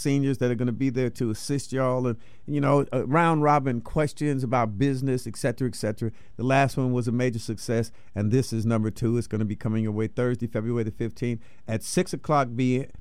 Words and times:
seniors 0.00 0.38
that 0.38 0.48
are 0.48 0.54
going 0.54 0.66
to 0.66 0.72
be 0.72 0.90
there 0.90 1.10
to 1.10 1.28
assist 1.28 1.72
y'all 1.72 2.06
and 2.06 2.16
you 2.46 2.60
know 2.60 2.86
round 2.92 3.42
robin 3.42 3.80
questions 3.80 4.44
about 4.44 4.78
business 4.78 5.26
et 5.26 5.36
cetera 5.36 5.66
et 5.66 5.74
cetera. 5.74 6.12
The 6.36 6.44
last 6.44 6.76
one 6.76 6.92
was 6.92 7.08
a 7.08 7.12
major 7.12 7.40
success 7.40 7.90
and 8.14 8.30
this 8.30 8.52
is 8.52 8.64
number 8.64 8.92
two. 8.92 9.18
It's 9.18 9.26
going 9.26 9.40
to 9.40 9.44
be 9.44 9.56
coming 9.56 9.82
your 9.82 9.90
way 9.90 10.06
thursday 10.06 10.46
february 10.46 10.84
the 10.84 10.92
15th 10.92 11.40
at 11.66 11.82
6 11.82 12.12
o'clock 12.12 12.46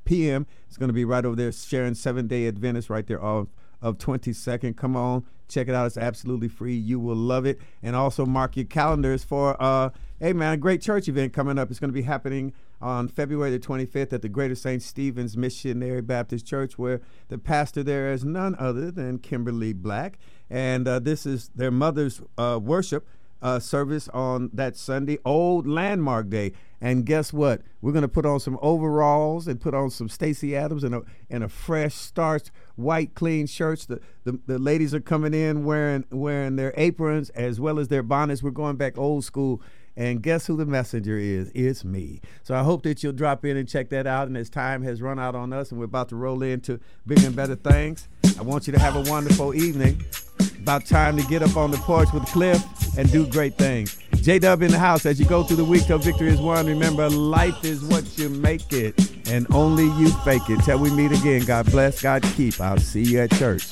p.m 0.06 0.48
it's 0.68 0.78
going 0.78 0.90
to 0.90 0.94
be 0.94 1.06
right 1.06 1.24
over 1.24 1.36
there 1.36 1.52
sharing 1.52 1.94
seven 1.94 2.26
day 2.26 2.48
adventist 2.48 2.90
right 2.90 3.06
there 3.06 3.24
off 3.24 3.50
of 3.80 4.00
22nd 4.00 4.76
come 4.76 4.96
on 4.98 5.24
check 5.48 5.68
it 5.70 5.74
out. 5.74 5.86
It's 5.86 5.98
absolutely 5.98 6.50
free. 6.50 6.76
You 6.76 7.00
will 7.00 7.16
love 7.16 7.46
it. 7.46 7.62
And 7.82 7.96
also 7.96 8.26
mark 8.26 8.58
your 8.58 8.66
calendars 8.66 9.24
for 9.24 9.56
uh 9.62 9.92
hey 10.20 10.34
man 10.34 10.54
a 10.54 10.58
great 10.58 10.82
church 10.82 11.08
event 11.08 11.32
coming 11.32 11.58
up. 11.58 11.70
It's 11.70 11.80
going 11.80 11.90
to 11.90 11.94
be 11.94 12.02
happening 12.02 12.54
on 12.82 13.08
February 13.08 13.52
the 13.52 13.60
25th 13.60 14.14
at 14.14 14.22
the 14.22 14.30
Greater 14.30 14.56
St. 14.56 14.82
Stephen's 14.82 15.36
Missionary 15.36 16.02
Baptist 16.02 16.46
Church, 16.46 16.78
where 16.78 17.02
the 17.30 17.38
pastor 17.38 17.84
there 17.84 18.12
is 18.12 18.24
none 18.24 18.56
other 18.60 18.92
than 18.92 19.20
Kimberly 19.20 19.74
Black. 19.74 20.18
And 20.50 20.88
uh, 20.88 21.00
this 21.00 21.26
is 21.26 21.50
their 21.56 21.72
mother's 21.72 22.22
uh, 22.38 22.60
worship 22.62 23.08
uh, 23.42 23.60
service 23.60 24.08
on 24.10 24.50
that 24.54 24.76
Sunday, 24.76 25.20
Old 25.26 25.68
Landmark 25.68 26.30
Day. 26.30 26.54
And 26.80 27.06
guess 27.06 27.34
what? 27.34 27.62
We're 27.82 27.92
going 27.92 28.04
to 28.04 28.08
put 28.08 28.26
on 28.26 28.40
some 28.40 28.58
overalls 28.62 29.48
and 29.48 29.60
put 29.60 29.74
on 29.74 29.90
some 29.90 30.10
Stacy 30.10 30.56
Adams 30.56 30.84
and 30.84 30.96
a, 30.96 31.02
and 31.30 31.44
a 31.44 31.50
fresh, 31.50 31.96
starched, 31.96 32.52
white, 32.76 33.16
clean 33.16 33.48
shirts. 33.48 33.86
The, 33.86 34.00
the, 34.24 34.40
the 34.46 34.60
ladies 34.60 34.94
are 34.94 35.00
coming 35.00 35.34
in 35.34 35.66
wearing, 35.66 36.06
wearing 36.12 36.56
their 36.56 36.74
aprons 36.78 37.30
as 37.32 37.60
well 37.60 37.80
as 37.80 37.88
their 37.88 38.04
bonnets. 38.04 38.44
We're 38.44 38.52
going 38.52 38.76
back 38.76 38.98
old 38.98 39.24
school 39.24 39.62
and 39.98 40.22
guess 40.22 40.46
who 40.46 40.56
the 40.56 40.66
messenger 40.66 41.18
is? 41.18 41.52
It's 41.56 41.84
me. 41.84 42.22
So 42.44 42.56
I 42.56 42.62
hope 42.62 42.84
that 42.84 43.04
you'll 43.04 43.14
drop 43.14 43.44
in 43.44 43.58
and 43.58 43.68
check 43.68 43.90
that 43.90 44.06
out. 44.06 44.28
And 44.28 44.38
as 44.38 44.50
time 44.50 44.84
has 44.84 45.02
run 45.02 45.20
out 45.20 45.36
on 45.36 45.52
us 45.52 45.72
and 45.72 45.80
we're 45.80 45.86
about 45.86 46.10
to 46.10 46.16
roll 46.16 46.44
into 46.44 46.80
bigger 47.06 47.26
and 47.26 47.36
better 47.36 47.56
things, 47.56 48.08
I 48.38 48.44
want 48.44 48.68
you 48.68 48.74
to 48.74 48.80
have 48.80 48.96
a 48.96 49.02
wonderful 49.10 49.56
evening. 49.56 50.06
About 50.60 50.86
time 50.86 51.18
to 51.18 51.24
get 51.24 51.42
up 51.42 51.58
on 51.58 51.72
the 51.72 51.78
porch 51.78 52.10
with 52.14 52.26
Cliff 52.28 52.64
and 52.98 53.12
do 53.12 53.26
great 53.26 53.58
things. 53.58 53.98
J 54.22 54.38
Dub 54.38 54.62
in 54.62 54.70
the 54.72 54.78
house 54.78 55.06
as 55.06 55.20
you 55.20 55.26
go 55.26 55.44
through 55.44 55.58
the 55.58 55.66
week 55.66 55.86
till 55.86 55.98
victory 55.98 56.30
is 56.30 56.42
won. 56.42 56.68
Remember, 56.68 57.10
life 57.10 57.64
is 57.64 57.84
what 57.84 58.18
you 58.18 58.30
make 58.30 58.74
it, 58.74 59.30
and 59.30 59.48
only 59.54 59.86
you 60.00 60.10
fake 60.26 60.50
it. 60.50 60.60
Till 60.64 60.80
we 60.80 60.92
meet 60.92 61.12
again, 61.12 61.46
God 61.46 61.72
bless, 61.72 62.02
God 62.02 62.22
keep. 62.36 62.60
I'll 62.60 62.78
see 62.78 63.04
you 63.04 63.22
at 63.22 63.32
church. 63.32 63.64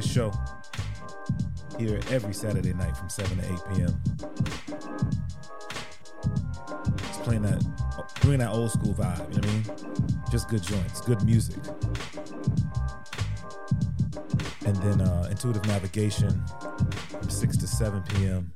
Reminisce 0.00 0.14
Show 0.14 0.32
here 1.78 2.00
every 2.10 2.32
Saturday 2.32 2.72
night 2.72 2.96
from 2.96 3.10
7 3.10 3.36
to 3.36 3.52
8 3.52 3.58
p.m. 3.74 4.02
Just 6.96 7.22
playing 7.22 7.42
that, 7.42 7.62
doing 8.22 8.38
that 8.38 8.50
old 8.50 8.70
school 8.70 8.94
vibe, 8.94 9.34
you 9.34 9.40
know 9.40 9.48
what 9.48 9.76
I 9.76 10.12
mean? 10.12 10.22
Just 10.30 10.48
good 10.48 10.62
joints, 10.62 11.02
good 11.02 11.22
music. 11.24 11.58
And 14.64 14.76
then 14.76 15.02
uh, 15.02 15.28
Intuitive 15.30 15.66
Navigation 15.66 16.42
from 17.10 17.28
6 17.28 17.56
to 17.58 17.66
7 17.66 18.02
p.m. 18.14 18.52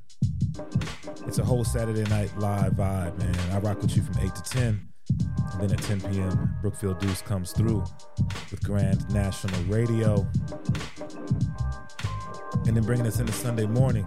It's 1.27 1.37
a 1.37 1.43
whole 1.43 1.63
Saturday 1.63 2.09
night 2.09 2.35
live 2.39 2.73
vibe, 2.73 3.17
man. 3.19 3.51
I 3.51 3.59
rock 3.59 3.81
with 3.81 3.95
you 3.95 4.01
from 4.01 4.17
8 4.19 4.33
to 4.33 4.43
10. 4.43 4.94
And 5.09 5.61
then 5.61 5.71
at 5.71 5.81
10 5.83 6.01
p.m., 6.01 6.55
Brookfield 6.61 6.99
Deuce 6.99 7.21
comes 7.21 7.51
through 7.51 7.83
with 8.51 8.61
Grand 8.63 9.09
National 9.13 9.61
Radio. 9.63 10.27
And 12.65 12.75
then 12.75 12.83
bringing 12.83 13.05
us 13.05 13.19
into 13.19 13.31
Sunday 13.33 13.65
morning, 13.65 14.05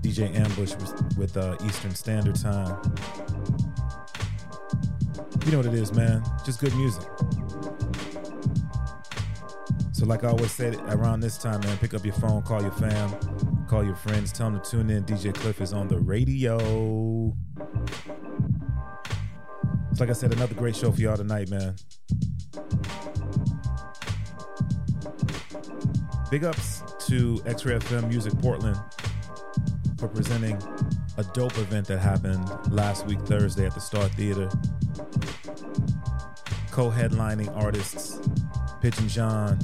DJ 0.00 0.34
Ambush 0.34 0.74
with, 1.16 1.36
uh, 1.36 1.56
Eastern 1.64 1.94
Standard 1.94 2.34
Time. 2.34 2.80
You 5.44 5.52
know 5.52 5.58
what 5.58 5.66
it 5.66 5.74
is, 5.74 5.94
man. 5.94 6.22
Just 6.44 6.60
good 6.60 6.74
music. 6.76 7.04
So, 9.92 10.06
like 10.06 10.22
I 10.24 10.28
always 10.28 10.52
said 10.52 10.76
around 10.90 11.20
this 11.20 11.38
time, 11.38 11.60
man, 11.62 11.76
pick 11.78 11.94
up 11.94 12.04
your 12.04 12.14
phone, 12.14 12.42
call 12.42 12.62
your 12.62 12.70
fam, 12.72 13.10
call 13.66 13.82
your 13.82 13.96
friends, 13.96 14.30
tell 14.30 14.50
them 14.50 14.60
to 14.60 14.70
tune 14.70 14.90
in. 14.90 15.04
DJ 15.04 15.34
Cliff 15.34 15.60
is 15.60 15.72
on 15.72 15.88
the 15.88 15.98
radio. 15.98 17.34
So 19.94 20.04
like 20.04 20.10
I 20.10 20.12
said, 20.12 20.32
another 20.32 20.54
great 20.54 20.76
show 20.76 20.92
for 20.92 21.00
y'all 21.00 21.16
tonight, 21.16 21.50
man. 21.50 21.74
Big 26.30 26.44
ups 26.44 26.82
to 27.06 27.42
X-Ray 27.46 27.78
FM 27.78 28.08
Music 28.08 28.32
Portland 28.40 28.78
for 29.98 30.08
presenting 30.08 30.56
a 31.16 31.24
dope 31.32 31.56
event 31.58 31.86
that 31.88 31.98
happened 31.98 32.48
last 32.70 33.06
week 33.06 33.18
Thursday 33.22 33.66
at 33.66 33.74
the 33.74 33.80
Star 33.80 34.08
Theater. 34.10 34.48
Co-headlining 36.70 37.54
artists 37.56 38.20
and 38.82 39.08
John 39.08 39.58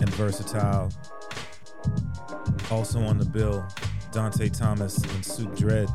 and 0.00 0.10
Vursatyl. 0.12 0.92
Also 2.72 3.00
on 3.00 3.18
the 3.18 3.24
bill, 3.24 3.66
Dante 4.10 4.48
Thomas 4.48 4.98
and 4.98 5.24
Soup 5.24 5.54
Dread. 5.54 5.88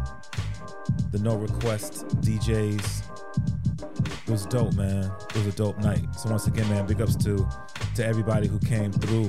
The 1.11 1.19
No 1.19 1.35
Request 1.35 2.07
DJs 2.21 3.10
it 4.31 4.35
was 4.35 4.45
dope, 4.45 4.73
man. 4.75 5.11
It 5.31 5.35
was 5.35 5.47
a 5.47 5.51
dope 5.51 5.77
night. 5.79 6.05
So 6.15 6.29
once 6.29 6.47
again, 6.47 6.65
man, 6.69 6.85
big 6.85 7.01
ups 7.01 7.17
to 7.17 7.45
to 7.95 8.05
everybody 8.05 8.47
who 8.47 8.59
came 8.59 8.93
through 8.93 9.27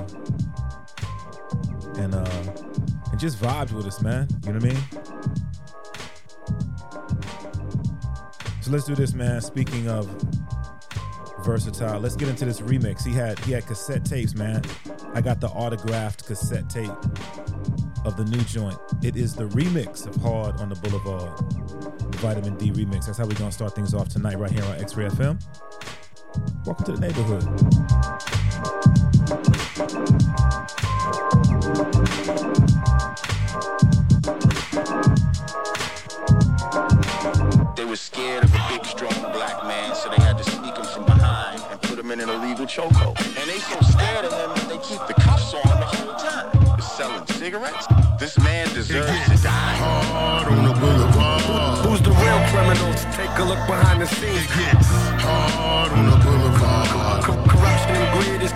and 1.96 2.14
uh 2.14 2.52
and 3.10 3.18
just 3.18 3.40
vibed 3.40 3.72
with 3.72 3.84
us, 3.84 4.00
man. 4.00 4.28
You 4.46 4.52
know 4.52 4.60
what 4.60 4.64
I 4.64 4.68
mean? 4.68 4.78
So 8.60 8.70
let's 8.70 8.84
do 8.84 8.94
this, 8.94 9.12
man. 9.12 9.40
Speaking 9.40 9.88
of 9.88 10.06
Vursatyl, 11.42 12.00
let's 12.00 12.14
get 12.14 12.28
into 12.28 12.44
this 12.44 12.60
remix. 12.60 13.04
He 13.04 13.12
had 13.12 13.40
he 13.40 13.50
had 13.50 13.66
cassette 13.66 14.04
tapes, 14.04 14.36
man. 14.36 14.62
I 15.14 15.20
got 15.20 15.40
the 15.40 15.48
autographed 15.48 16.26
cassette 16.26 16.70
tape 16.70 16.92
of 18.04 18.16
the 18.16 18.24
new 18.26 18.40
joint. 18.44 18.78
It 19.02 19.16
is 19.16 19.34
the 19.34 19.48
remix 19.48 20.06
of 20.06 20.14
Hard 20.22 20.60
on 20.60 20.68
the 20.68 20.76
Boulevard, 20.76 21.40
Vitamin 22.22 22.56
D 22.56 22.70
remix. 22.70 23.06
That's 23.06 23.18
how 23.18 23.26
we're 23.26 23.34
gonna 23.34 23.50
start 23.50 23.74
things 23.74 23.94
off 23.94 24.08
tonight, 24.08 24.38
right 24.38 24.48
here 24.48 24.64
on 24.64 24.76
X-Ray 24.76 25.08
FM. 25.08 25.42
Welcome 26.64 26.84
to 26.84 26.92
the 26.92 27.00
neighborhood. 27.00 27.42
They 37.74 37.84
were 37.84 37.96
scared 37.96 38.44
of 38.44 38.54
a 38.54 38.68
big, 38.68 38.84
strong 38.84 39.32
black 39.32 39.64
man, 39.64 39.92
so 39.96 40.08
they 40.08 40.22
had 40.22 40.38
to 40.38 40.44
sneak 40.44 40.76
him 40.76 40.84
from 40.84 41.04
behind 41.04 41.60
and 41.72 41.82
put 41.82 41.98
him 41.98 42.12
in 42.12 42.20
an 42.20 42.28
illegal 42.28 42.66
chokehold. 42.66 43.18
And 43.18 43.50
they 43.50 43.58
so 43.58 43.80
scared 43.80 44.26
of 44.26 44.32
him 44.32 44.54
that 44.54 44.68
they 44.68 44.78
keep 44.78 45.04
the 45.08 45.14
cuffs 45.14 45.54
on 45.54 45.80
the 45.80 45.86
whole 45.86 46.14
time 46.14 46.76
They're 46.76 46.82
selling 46.82 47.26
cigarettes? 47.26 48.01
Criminals? 52.72 53.04
Take 53.16 53.38
a 53.38 53.44
look 53.44 53.62
behind 53.66 54.00
the 54.00 54.06
scenes. 54.06 54.44
It 54.44 54.48
gets 54.58 54.88
hard 55.22 55.92
on 55.92 56.04
the 56.10 56.16
boulevard. 56.24 57.24
Co- 57.24 57.44
corruption 57.44 57.96
and 57.96 58.08
greed 58.16 58.42
is 58.42 58.52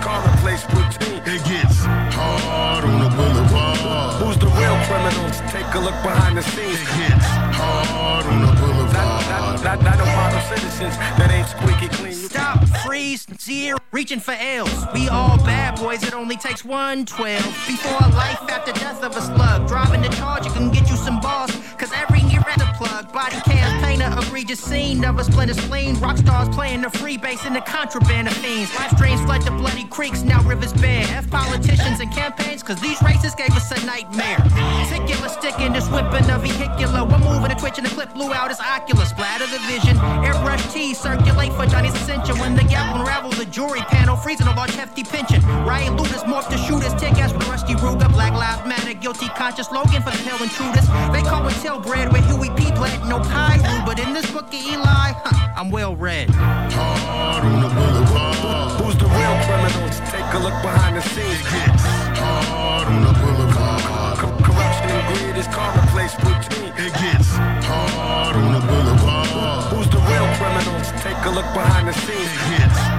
routine. 0.72 1.22
It 1.26 1.44
gets 1.44 1.84
hard 1.84 2.84
on 2.84 2.98
the 3.04 3.10
boulevard. 3.16 4.22
Who's 4.22 4.38
the 4.38 4.50
real 4.60 4.78
criminals? 4.88 5.40
Take 5.52 5.68
a 5.74 5.80
look 5.80 5.98
behind 6.02 6.36
the 6.38 6.42
scenes. 6.42 6.80
It 6.80 6.90
gets 6.98 7.26
hard 7.60 8.26
on 8.26 8.40
the 8.46 8.52
boulevard. 8.60 8.94
Not, 8.94 9.62
not, 9.62 9.64
not, 9.64 9.82
not 9.82 9.98
no 9.98 10.06
model 10.06 10.40
citizens 10.52 10.96
that 11.18 11.30
ain't 11.30 11.48
squeaky 11.48 11.88
clean. 11.88 12.14
Stop 12.14 12.64
free 12.84 12.96
degrees, 12.96 13.26
zero, 13.40 13.78
reaching 13.96 14.20
for 14.20 14.36
L's. 14.38 14.84
We 14.92 15.08
all 15.08 15.38
bad 15.38 15.80
boys, 15.80 16.02
it 16.02 16.12
only 16.12 16.36
takes 16.36 16.66
112. 16.66 17.42
Before 17.66 17.96
a 18.06 18.12
life 18.12 18.42
after 18.50 18.72
death 18.72 19.02
of 19.02 19.16
a 19.16 19.22
slug. 19.22 19.66
Driving 19.66 20.02
the 20.02 20.10
charge, 20.10 20.44
it 20.44 20.52
can 20.52 20.70
get 20.70 20.86
you 20.90 20.96
some 20.96 21.18
balls. 21.18 21.50
Cause 21.78 21.92
every 21.94 22.20
year 22.28 22.44
at 22.46 22.58
the 22.58 22.68
plug, 22.76 23.10
body 23.10 23.40
cam 23.46 23.82
paint 23.82 24.02
a 24.02 24.12
egregious 24.36 24.60
scene 24.60 25.02
of 25.02 25.18
a 25.18 25.24
splinter 25.24 25.54
spleen. 25.54 25.98
Rock 25.98 26.18
stars 26.18 26.54
playing 26.54 26.82
the 26.82 26.90
free 26.90 27.16
bass 27.16 27.46
in 27.46 27.54
the 27.54 27.62
contraband 27.62 28.28
of 28.28 28.34
fiends. 28.34 28.68
Life 28.74 28.90
streams 28.96 29.22
flood 29.22 29.40
the 29.40 29.50
bloody 29.52 29.84
creeks, 29.84 30.20
now 30.20 30.42
rivers 30.42 30.74
bare. 30.74 31.06
F 31.16 31.30
politicians 31.30 32.00
and 32.00 32.12
campaigns, 32.12 32.62
cause 32.62 32.78
these 32.82 33.00
races 33.00 33.34
gave 33.34 33.52
us 33.56 33.72
a 33.72 33.86
nightmare. 33.86 34.36
Particular 34.84 35.30
stick 35.30 35.58
in 35.60 35.72
this 35.72 35.88
whipping 35.88 36.28
a 36.28 36.38
vehicular. 36.38 37.02
One 37.02 37.24
moving 37.24 37.50
a 37.50 37.58
twitch 37.58 37.78
and 37.78 37.86
the 37.86 37.94
clip 37.94 38.12
blew 38.12 38.34
out 38.34 38.50
his 38.50 38.60
oculus. 38.60 39.08
Splatter 39.08 39.46
the 39.46 39.60
vision. 39.64 39.96
Airbrush 40.20 40.70
tees 40.70 40.98
circulate 40.98 41.54
for 41.54 41.64
Johnny's 41.64 41.94
ascension. 41.94 42.38
When 42.38 42.54
the 42.54 42.64
gap 42.64 42.94
unravels 42.94 43.38
the 43.38 43.46
jury 43.46 43.85
panel, 43.88 44.16
freezing 44.16 44.46
a 44.46 44.54
large 44.54 44.74
hefty 44.74 45.04
pension. 45.04 45.40
Riot 45.64 45.94
looters 45.94 46.22
morph 46.24 46.48
to 46.48 46.58
shooters. 46.58 46.94
Take 46.94 47.18
ass 47.22 47.32
with 47.32 47.46
Rusty 47.48 47.74
Ruger. 47.74 48.10
Black 48.12 48.32
Lives 48.32 48.66
Matter, 48.66 48.94
guilty 48.94 49.28
conscious 49.36 49.68
slogan 49.68 50.02
for 50.02 50.10
the 50.10 50.22
hell 50.28 50.42
intruders. 50.42 50.86
They 51.12 51.22
call 51.22 51.46
it 51.48 51.54
tailbread 51.62 52.12
where 52.12 52.22
Huey 52.22 52.50
P 52.56 52.70
bled. 52.72 53.06
No 53.08 53.18
pie 53.20 53.58
through, 53.58 53.84
but 53.86 53.98
in 53.98 54.12
this 54.12 54.30
book 54.30 54.46
of 54.48 54.54
Eli, 54.54 55.12
huh, 55.24 55.54
I'm 55.56 55.70
well 55.70 55.94
read. 55.96 56.30
Hard 56.30 57.44
on 57.44 57.62
the 57.62 57.68
boulevard. 57.68 58.80
Who's 58.80 58.96
the 58.96 59.06
real 59.06 59.36
criminals? 59.46 60.00
Take 60.10 60.28
a 60.34 60.38
look 60.38 60.56
behind 60.62 60.96
the 60.96 61.02
scenes. 61.02 61.42
Gets 61.42 61.84
hard 62.18 62.88
on 62.88 63.02
the 63.04 63.14
boulevard. 63.20 64.18
Co- 64.18 64.36
corruption 64.42 64.90
and 64.90 65.04
greed 65.14 65.36
is 65.36 65.46
commonplace 65.48 66.14
routine. 66.24 66.72
It 66.78 66.92
gets 66.92 67.30
hard 67.66 68.36
on 68.36 68.52
the 68.52 68.62
boulevard. 68.66 69.72
Who's 69.72 69.88
the 69.88 69.98
real 69.98 70.28
criminals? 70.38 70.88
Take 71.02 71.20
a 71.24 71.30
look 71.30 71.48
behind 71.54 71.88
the 71.88 71.92
scenes. 71.92 72.32
It 72.32 72.58
gets 72.58 72.78
hard 72.78 72.95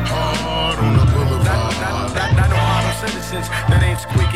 on 0.78 0.94
the 0.94 1.04
Not, 1.06 1.14
boulevard. 1.14 1.74
not, 1.82 2.14
not, 2.14 2.36
not 2.38 2.50
no 2.50 2.56
model 2.58 2.94
citizens 3.02 3.48
that 3.70 3.82
ain't. 3.84 3.98
You 4.18 4.27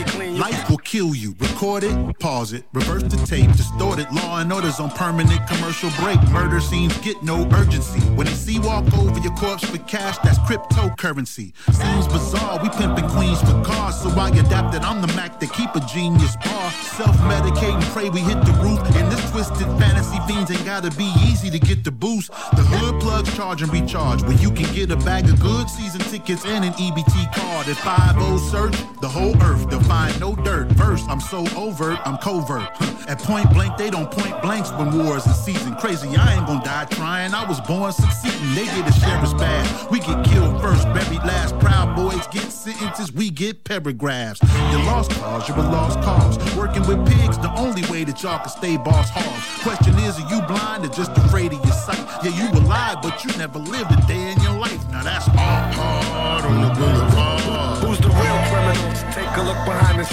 Life 0.42 0.72
will 0.72 0.80
kill 0.80 1.14
you. 1.14 1.36
Record 1.38 1.84
it, 1.84 2.18
pause 2.18 2.52
it, 2.52 2.64
reverse 2.74 3.04
the 3.04 3.18
tape, 3.28 3.52
distort 3.52 4.00
it. 4.00 4.12
Law 4.12 4.40
and 4.40 4.52
orders 4.52 4.80
on 4.80 4.90
permanent 4.90 5.40
commercial 5.48 5.92
break. 6.00 6.20
Murder 6.32 6.60
scenes 6.60 6.98
get 7.02 7.22
no 7.22 7.48
urgency. 7.54 8.00
When 8.18 8.26
they 8.26 8.34
see 8.34 8.58
walk 8.58 8.92
over 8.98 9.20
your 9.20 9.36
corpse 9.36 9.64
for 9.64 9.78
cash, 9.78 10.18
that's 10.24 10.40
cryptocurrency. 10.40 11.54
Seems 11.72 12.08
bizarre, 12.08 12.60
we 12.64 12.70
pimping 12.70 13.08
queens 13.10 13.40
for 13.42 13.64
cars, 13.64 14.02
so 14.02 14.10
I 14.10 14.30
adapted. 14.30 14.82
I'm 14.82 15.00
the 15.00 15.14
Mac 15.14 15.40
that 15.42 15.54
keep 15.54 15.76
a 15.76 15.80
genius 15.82 16.36
bar. 16.38 16.72
Self-medicate 16.98 17.76
and 17.76 17.84
pray 17.94 18.10
we 18.10 18.22
hit 18.22 18.44
the 18.44 18.54
roof. 18.64 18.80
And 18.96 19.12
this 19.12 19.30
twisted 19.30 19.68
fantasy 19.78 20.18
fiends 20.26 20.50
ain't 20.50 20.66
gotta 20.66 20.90
be 20.98 21.14
easy 21.30 21.52
to 21.52 21.60
get 21.60 21.84
the 21.84 21.92
boost. 21.92 22.30
The 22.32 22.64
hood 22.66 23.00
plugs 23.00 23.32
charge 23.36 23.62
and 23.62 23.72
recharge, 23.72 24.24
where 24.24 24.38
you 24.38 24.50
can 24.50 24.74
get 24.74 24.90
a 24.90 24.98
bag 24.98 25.30
of 25.30 25.40
good 25.40 25.70
season 25.70 26.02
tickets 26.02 26.46
and 26.48 26.66
an 26.66 26.74
EBT 26.74 27.32
card. 27.36 27.68
At 27.68 27.78
5 27.78 28.40
search 28.40 28.76
the 29.02 29.08
whole 29.08 29.36
earth, 29.44 29.70
they'll 29.70 29.82
find 29.82 30.20
no 30.20 30.31
dirt. 30.36 30.68
Verse, 30.74 31.04
I'm 31.08 31.20
so 31.20 31.46
overt, 31.56 32.00
I'm 32.06 32.18
covert. 32.18 32.70
At 33.08 33.20
point 33.20 33.52
blank, 33.52 33.78
they 33.78 33.90
don't 33.90 34.10
point 34.10 34.42
blanks 34.42 34.72
when 34.72 34.98
wars 34.98 35.26
in 35.26 35.34
season. 35.34 35.76
Crazy, 35.76 36.16
I 36.16 36.36
ain't 36.36 36.48
gonna 36.48 36.64
die 36.64 36.86
trying. 36.86 37.34
I 37.34 37.48
was 37.48 37.60
born 37.62 37.92
succeeding. 37.92 38.56
They 38.56 38.66
get 38.66 38.88
a 38.88 38.94
sheriff's 38.94 39.34
badge. 39.34 39.90
We 39.92 40.00
get 40.00 40.24
killed 40.26 40.62
first, 40.62 40.86
buried 40.94 41.24
last. 41.24 41.58
Proud 41.60 41.96
boys 41.96 42.26
get 42.28 42.52
sentences, 42.52 43.12
we 43.12 43.30
get 43.30 43.64
paragraphs. 43.64 44.42
You 44.72 44.78
lost 44.86 45.12
cause, 45.12 45.48
you're 45.48 45.58
a 45.58 45.62
lost 45.62 46.00
cause. 46.02 46.38
Working 46.56 46.86
with 46.88 47.06
pigs, 47.08 47.38
the 47.40 47.52
only 47.58 47.84
way 47.90 48.04
that 48.04 48.22
y'all 48.22 48.40
can 48.40 48.50
stay 48.50 48.78
boss 48.78 49.10
hogs. 49.10 49.64
Question 49.64 49.96
is, 50.00 50.20
are 50.20 50.30
you 50.30 50.42
blind 50.44 50.86
or 50.86 50.90
just 50.90 51.12
afraid 51.18 51.54
of 51.54 51.64
your 51.64 51.74
sight? 51.74 52.00
Yeah, 52.24 52.32
you 52.38 52.50
alive, 52.60 52.98
but 53.02 53.24
you 53.24 53.32
never 53.38 53.60
lived 53.60 53.92
a 53.92 54.08
day 54.08 54.32
in 54.32 54.40
your 54.42 54.58
life. 54.58 54.82
Now 54.92 55.04
that's 55.04 55.28
all. 55.30 55.36
Hard 55.36 56.46
on 56.46 56.62
the 56.62 56.74
boulevard. 56.76 57.84
Who's 57.84 58.00
the 58.00 58.10
real 58.10 58.40
criminals? 58.52 59.02
Take 59.16 59.32
a 59.38 59.44
look 59.44 59.60
behind 59.66 60.00
the 60.00 60.06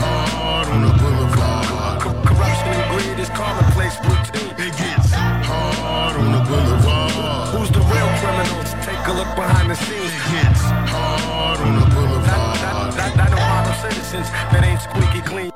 hard 0.00 0.68
on 0.68 0.82
the 0.82 0.92
boulevard. 0.98 2.00
Co- 2.00 2.22
corruption 2.22 2.68
and 2.68 2.84
greed 2.90 3.18
is 3.18 3.28
commonplace 3.30 3.96
routine. 4.00 4.54
It 4.58 4.76
gets 4.76 5.12
hard 5.12 6.16
on 6.16 6.32
the 6.32 6.42
boulevard. 6.48 7.54
Who's 7.54 7.70
the 7.70 7.80
real 7.80 8.10
criminals? 8.20 8.70
Take 8.84 9.02
a 9.06 9.12
look 9.12 9.30
behind 9.36 9.70
the 9.70 9.76
scenes. 9.76 10.12
It 10.12 10.24
gets 10.32 10.62
hard 10.62 11.60
on 11.60 11.74
the 11.80 11.86
boulevard. 11.94 12.60
not, 12.62 12.96
not, 12.96 13.16
not 13.16 13.30
no 13.30 13.36
model 13.36 13.74
citizens 13.74 14.28
that 14.52 14.64
ain't 14.64 14.80
squeaky 14.80 15.22
clean. 15.22 15.52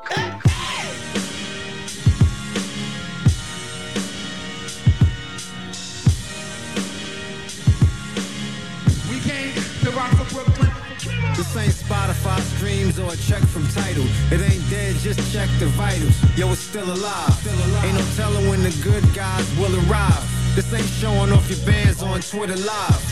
This 11.37 11.57
ain't 11.57 11.73
Spotify 11.73 12.39
streams 12.55 12.97
or 12.97 13.11
a 13.11 13.17
check 13.17 13.43
from 13.43 13.67
title. 13.67 14.05
It 14.31 14.39
ain't 14.39 14.69
dead, 14.69 14.95
just 14.95 15.19
check 15.33 15.49
the 15.59 15.65
vitals. 15.75 16.15
Yo, 16.37 16.49
it's 16.51 16.61
still 16.61 16.89
alive. 16.89 17.35
Ain't 17.83 17.93
no 17.93 18.05
telling 18.15 18.47
when 18.47 18.63
the 18.63 18.71
good 18.81 19.03
guys 19.13 19.45
will 19.57 19.75
arrive. 19.87 20.23
This 20.55 20.71
ain't 20.73 20.87
showing 20.87 21.33
off 21.33 21.49
your 21.49 21.59
bands 21.65 22.01
on 22.01 22.21
Twitter 22.21 22.55
live. 22.55 23.03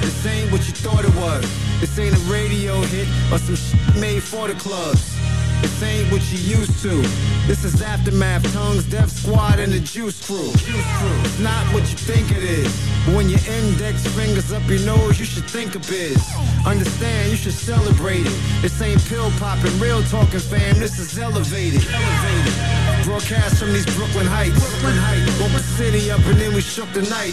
This 0.00 0.26
ain't 0.26 0.50
what 0.50 0.66
you 0.66 0.74
thought 0.74 1.04
it 1.04 1.14
was. 1.14 1.44
This 1.80 1.96
ain't 2.00 2.16
a 2.16 2.20
radio 2.30 2.80
hit 2.82 3.06
or 3.32 3.38
some 3.38 3.54
shit 3.54 3.96
made 3.96 4.24
for 4.24 4.48
the 4.48 4.54
clubs. 4.54 5.14
This 5.62 5.82
ain't 5.82 6.12
what 6.12 6.22
you 6.32 6.38
used 6.38 6.82
to. 6.82 7.02
This 7.46 7.64
is 7.64 7.80
Aftermath, 7.80 8.52
Tongues, 8.52 8.84
Death 8.84 9.10
Squad, 9.10 9.58
and 9.58 9.72
the 9.72 9.80
Juice 9.80 10.24
Crew. 10.26 10.50
It's 10.52 11.38
not 11.38 11.64
what 11.72 11.82
you 11.90 11.96
think 11.96 12.30
it 12.30 12.42
is. 12.42 12.68
But 13.06 13.14
when 13.16 13.28
your 13.28 13.40
index 13.48 14.06
fingers 14.08 14.52
up 14.52 14.62
your 14.68 14.80
nose, 14.80 15.18
you 15.18 15.24
should 15.24 15.48
think 15.48 15.74
of 15.74 15.82
biz. 15.88 16.20
Understand, 16.66 17.30
you 17.30 17.36
should 17.36 17.54
celebrate 17.54 18.26
it. 18.26 18.36
This 18.60 18.80
ain't 18.82 19.02
pill 19.06 19.30
popping, 19.38 19.72
real 19.80 20.02
talking, 20.04 20.40
fam. 20.40 20.78
This 20.78 20.98
is 20.98 21.18
elevated. 21.18 21.80
Elevated. 21.88 23.04
Broadcast 23.04 23.56
from 23.56 23.72
these 23.72 23.86
Brooklyn 23.96 24.26
Heights. 24.26 24.60
Brooklyn 24.60 24.98
Heights. 25.00 25.40
Woke 25.40 25.52
the 25.52 25.64
city 25.64 26.10
up 26.10 26.20
and 26.26 26.38
then 26.38 26.52
we 26.52 26.60
shook 26.60 26.92
the 26.92 27.02
night. 27.08 27.32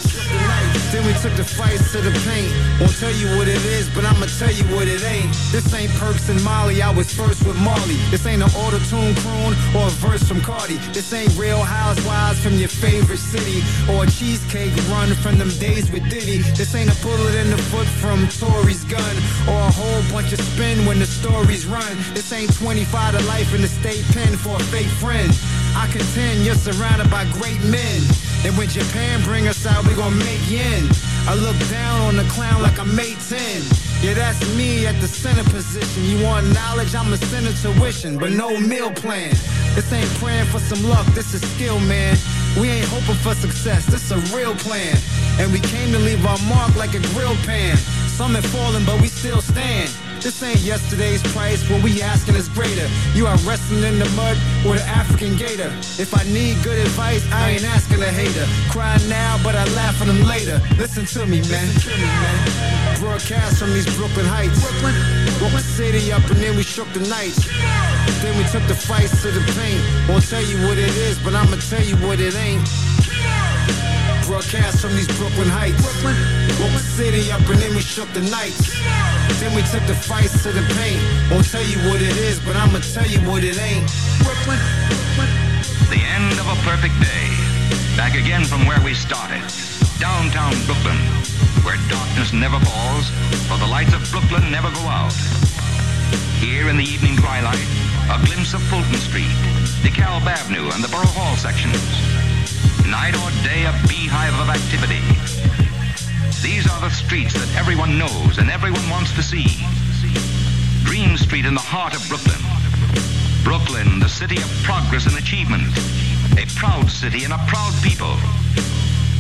Then 0.95 1.03
we 1.05 1.11
took 1.19 1.35
the 1.35 1.43
fights 1.43 1.91
to 1.91 1.99
the 1.99 2.15
paint. 2.23 2.47
Won't 2.79 2.95
tell 2.95 3.11
you 3.11 3.27
what 3.35 3.49
it 3.49 3.59
is, 3.75 3.89
but 3.91 4.05
I'ma 4.05 4.27
tell 4.39 4.51
you 4.51 4.63
what 4.71 4.87
it 4.87 5.03
ain't. 5.03 5.33
This 5.51 5.67
ain't 5.73 5.91
Perks 5.99 6.29
and 6.29 6.41
Molly, 6.45 6.81
I 6.81 6.91
was 6.95 7.11
first 7.11 7.43
with 7.45 7.59
Marley. 7.59 7.99
This 8.15 8.27
ain't 8.27 8.41
an 8.41 8.55
auto-tune 8.55 9.13
croon 9.15 9.51
or 9.75 9.87
a 9.87 9.95
verse 9.99 10.23
from 10.23 10.39
Cardi. 10.39 10.77
This 10.95 11.11
ain't 11.11 11.37
Real 11.37 11.59
Housewives 11.59 12.41
from 12.41 12.53
your 12.53 12.69
favorite 12.69 13.19
city 13.19 13.59
or 13.91 14.05
a 14.05 14.07
cheesecake 14.07 14.71
run 14.87 15.13
from 15.15 15.37
them 15.37 15.49
days 15.59 15.91
with 15.91 16.09
Diddy. 16.09 16.37
This 16.55 16.73
ain't 16.75 16.87
a 16.87 16.95
bullet 17.03 17.35
in 17.35 17.49
the 17.49 17.57
foot 17.57 17.85
from 17.99 18.25
Tory's 18.39 18.85
gun 18.85 19.15
or 19.51 19.59
a 19.59 19.71
whole 19.75 20.01
bunch 20.15 20.31
of 20.31 20.39
spin 20.39 20.85
when 20.85 20.97
the 20.99 21.05
stories 21.05 21.65
run. 21.65 21.91
This 22.13 22.31
ain't 22.31 22.55
25 22.55 23.19
to 23.19 23.25
life 23.27 23.53
in 23.53 23.61
the 23.61 23.67
state 23.67 24.05
pen 24.13 24.37
for 24.37 24.55
a 24.55 24.63
fake 24.71 24.95
friend. 25.03 25.29
I 25.75 25.91
contend 25.91 26.45
you're 26.45 26.55
surrounded 26.55 27.11
by 27.11 27.25
great 27.33 27.61
men. 27.65 27.99
And 28.47 28.57
when 28.57 28.69
Japan 28.69 29.21
bring 29.23 29.49
us 29.49 29.65
out, 29.65 29.85
we 29.85 29.93
gon' 29.93 30.17
make 30.19 30.39
yen. 30.49 30.87
I 31.27 31.35
look 31.35 31.59
down 31.67 31.99
on 32.07 32.15
the 32.15 32.23
clown 32.31 32.61
like 32.61 32.79
I'm 32.79 32.97
18. 32.97 33.84
Yeah, 34.01 34.13
that's 34.13 34.39
me 34.55 34.85
at 34.85 34.99
the 35.01 35.07
center 35.07 35.43
position. 35.49 36.03
You 36.03 36.23
want 36.23 36.53
knowledge? 36.53 36.93
I'm 36.93 37.11
a 37.11 37.17
center 37.17 37.53
tuition, 37.61 38.17
but 38.17 38.31
no 38.31 38.59
meal 38.59 38.91
plan. 38.91 39.31
This 39.73 39.91
ain't 39.91 40.09
praying 40.21 40.45
for 40.45 40.59
some 40.59 40.87
luck, 40.87 41.05
this 41.13 41.33
is 41.33 41.41
skill, 41.55 41.79
man. 41.81 42.15
We 42.59 42.69
ain't 42.69 42.87
hoping 42.87 43.15
for 43.15 43.33
success, 43.35 43.85
this 43.85 44.11
a 44.11 44.17
real 44.35 44.55
plan. 44.55 44.95
And 45.39 45.51
we 45.51 45.59
came 45.59 45.91
to 45.91 45.99
leave 45.99 46.25
our 46.25 46.39
mark 46.47 46.75
like 46.75 46.93
a 46.93 47.01
grill 47.13 47.35
pan. 47.47 47.77
Some 48.07 48.35
have 48.35 48.45
fallen, 48.45 48.85
but 48.85 49.01
we 49.01 49.07
still 49.07 49.41
stand. 49.41 49.89
This 50.25 50.41
ain't 50.41 50.61
yesterday's 50.61 51.21
price, 51.37 51.61
what 51.69 51.83
we 51.83 52.01
asking 52.01 52.33
is 52.33 52.49
greater. 52.49 52.89
You 53.13 53.27
are 53.27 53.37
wrestling 53.45 53.83
in 53.83 53.99
the 53.99 54.09
mud 54.17 54.35
with 54.65 54.81
an 54.81 54.89
African 54.89 55.37
gator. 55.37 55.69
If 56.01 56.17
I 56.17 56.23
need 56.33 56.57
good 56.63 56.79
advice, 56.79 57.21
I 57.31 57.51
ain't 57.51 57.63
asking 57.63 58.01
a 58.01 58.09
hater. 58.09 58.43
Cry 58.71 58.97
now, 59.05 59.37
but 59.43 59.53
I 59.53 59.65
laugh 59.77 60.01
at 60.01 60.07
them 60.07 60.23
later. 60.25 60.59
Listen 60.81 61.05
to 61.13 61.27
me, 61.27 61.45
man. 61.45 61.69
Broadcast 62.97 63.59
from 63.59 63.69
these 63.73 63.85
Brooklyn 63.95 64.25
Heights. 64.25 64.59
Brooklyn, 64.65 64.95
the 65.53 65.59
city 65.61 66.11
up 66.11 66.25
and 66.31 66.41
then 66.41 66.55
we 66.55 66.63
shook 66.63 66.91
the 66.93 67.05
night. 67.05 67.37
Then 68.25 68.35
we 68.41 68.49
took 68.49 68.65
the 68.65 68.73
fights 68.73 69.21
to 69.21 69.29
the 69.29 69.45
paint. 69.53 70.09
Won't 70.09 70.27
tell 70.27 70.41
you 70.41 70.57
what 70.65 70.79
it 70.79 70.89
is, 71.05 71.19
but 71.19 71.35
I'ma 71.35 71.57
tell 71.69 71.85
you 71.85 71.97
what 71.97 72.19
it 72.19 72.33
ain't. 72.33 72.65
Broadcast 74.25 74.81
from 74.81 74.95
these 74.97 75.07
Brooklyn 75.21 75.45
Heights. 75.45 75.77
Brooklyn, 75.85 76.17
woke 76.57 76.73
the 76.73 76.81
city 76.81 77.29
up 77.29 77.45
and 77.45 77.61
then 77.61 77.77
we 77.77 77.81
shook 77.81 78.09
the 78.17 78.25
nights. 78.33 78.73
Then 79.37 79.53
we 79.53 79.61
took 79.69 79.85
the 79.85 79.93
fights 79.93 80.41
to 80.41 80.49
the 80.49 80.65
paint. 80.73 80.97
Won't 81.29 81.45
tell 81.45 81.61
you 81.61 81.77
what 81.85 82.01
it 82.01 82.17
is, 82.17 82.41
but 82.41 82.57
I'ma 82.57 82.81
tell 82.81 83.05
you 83.05 83.21
what 83.29 83.45
it 83.45 83.53
ain't. 83.61 83.85
Brooklyn, 84.25 84.57
The 85.93 86.01
end 86.01 86.33
of 86.41 86.47
a 86.49 86.57
perfect 86.65 86.97
day. 86.97 87.25
Back 87.93 88.17
again 88.17 88.45
from 88.49 88.65
where 88.65 88.81
we 88.81 88.97
started. 88.97 89.45
Downtown 90.01 90.57
Brooklyn, 90.65 90.97
where 91.61 91.77
darkness 91.85 92.33
never 92.33 92.57
falls, 92.65 93.13
for 93.45 93.61
the 93.61 93.69
lights 93.69 93.93
of 93.93 94.01
Brooklyn 94.09 94.49
never 94.49 94.73
go 94.73 94.83
out. 94.89 95.13
Here 96.41 96.65
in 96.67 96.77
the 96.81 96.87
evening 96.87 97.13
twilight, 97.15 97.61
a 98.09 98.17
glimpse 98.25 98.57
of 98.57 98.61
Fulton 98.73 98.97
Street, 99.05 99.33
DeKalb 99.85 100.25
Avenue, 100.25 100.73
and 100.73 100.81
the 100.81 100.89
Borough 100.89 101.13
Hall 101.13 101.37
sections. 101.37 102.34
Night 102.95 103.15
or 103.15 103.29
day, 103.43 103.65
a 103.65 103.73
beehive 103.89 104.33
of 104.39 104.47
activity. 104.47 105.03
These 106.41 106.65
are 106.71 106.79
the 106.79 106.89
streets 106.89 107.33
that 107.33 107.53
everyone 107.59 107.97
knows 107.97 108.37
and 108.37 108.49
everyone 108.49 108.89
wants 108.89 109.13
to 109.15 109.21
see. 109.21 109.47
Dream 110.85 111.17
Street 111.17 111.45
in 111.45 111.53
the 111.53 111.67
heart 111.73 111.93
of 111.93 112.01
Brooklyn. 112.07 112.39
Brooklyn, 113.43 113.99
the 113.99 114.07
city 114.07 114.37
of 114.37 114.47
progress 114.63 115.07
and 115.07 115.17
achievement. 115.17 115.67
A 116.39 116.45
proud 116.55 116.89
city 116.89 117.25
and 117.25 117.33
a 117.33 117.37
proud 117.51 117.73
people. 117.83 118.15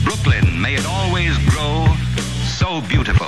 Brooklyn, 0.05 0.59
may 0.61 0.75
it 0.75 0.85
always 0.87 1.37
grow 1.51 1.85
so 2.47 2.79
beautiful. 2.87 3.27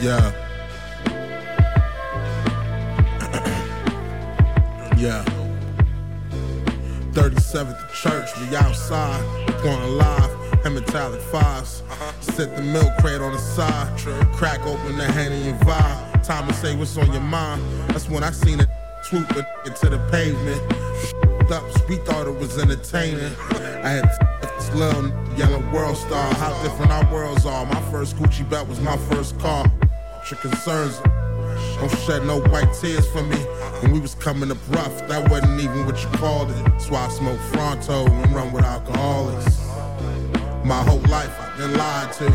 Yeah. 0.00 0.32
yeah. 4.96 5.39
37th 7.12 7.92
Church, 7.92 8.30
we 8.38 8.56
outside, 8.56 9.20
going 9.62 9.96
live, 9.96 10.64
and 10.64 10.74
metallic 10.74 11.20
fives. 11.20 11.82
Set 12.20 12.54
the 12.56 12.62
milk 12.62 12.92
crate 12.98 13.20
on 13.20 13.32
the 13.32 13.38
side, 13.38 13.98
crack 14.32 14.60
open 14.60 14.96
the 14.96 15.04
Henny 15.04 15.48
and 15.48 15.60
vibe. 15.60 16.22
Time 16.22 16.46
to 16.46 16.54
say 16.54 16.76
what's 16.76 16.96
on 16.96 17.10
your 17.12 17.22
mind. 17.22 17.62
That's 17.88 18.08
when 18.08 18.22
I 18.22 18.30
seen 18.30 18.60
it 18.60 18.68
swoop 19.02 19.28
into 19.66 19.88
the 19.88 19.98
pavement. 20.10 20.60
Ups, 21.50 21.82
we 21.88 21.96
thought 21.96 22.28
it 22.28 22.38
was 22.38 22.58
entertaining. 22.58 23.34
I 23.82 23.88
had 23.88 24.04
this 24.42 24.72
little 24.72 25.08
yellow 25.36 25.58
world 25.72 25.96
star, 25.96 26.32
how 26.34 26.62
different 26.62 26.92
our 26.92 27.12
worlds 27.12 27.44
are. 27.44 27.66
My 27.66 27.80
first 27.90 28.16
Gucci 28.16 28.48
belt 28.48 28.68
was 28.68 28.80
my 28.80 28.96
first 28.96 29.36
car. 29.40 29.66
Your 30.30 30.38
concerns 30.38 31.00
don't 31.78 31.90
shed 32.00 32.26
no 32.26 32.40
white 32.40 32.72
tears 32.74 33.06
for 33.10 33.22
me. 33.22 33.36
When 33.80 33.92
we 33.92 34.00
was 34.00 34.14
coming 34.14 34.50
up 34.50 34.58
rough, 34.68 35.08
that 35.08 35.30
wasn't 35.30 35.60
even 35.60 35.86
what 35.86 36.02
you 36.02 36.08
called 36.18 36.50
it. 36.50 36.64
That's 36.64 36.90
why 36.90 37.06
I 37.06 37.08
smoke 37.08 37.40
Fronto 37.52 38.06
and 38.06 38.34
run 38.34 38.52
with 38.52 38.64
alcoholics. 38.64 39.60
My 40.64 40.82
whole 40.82 41.00
life 41.08 41.34
I've 41.40 41.56
been 41.56 41.76
lied 41.76 42.12
to. 42.14 42.26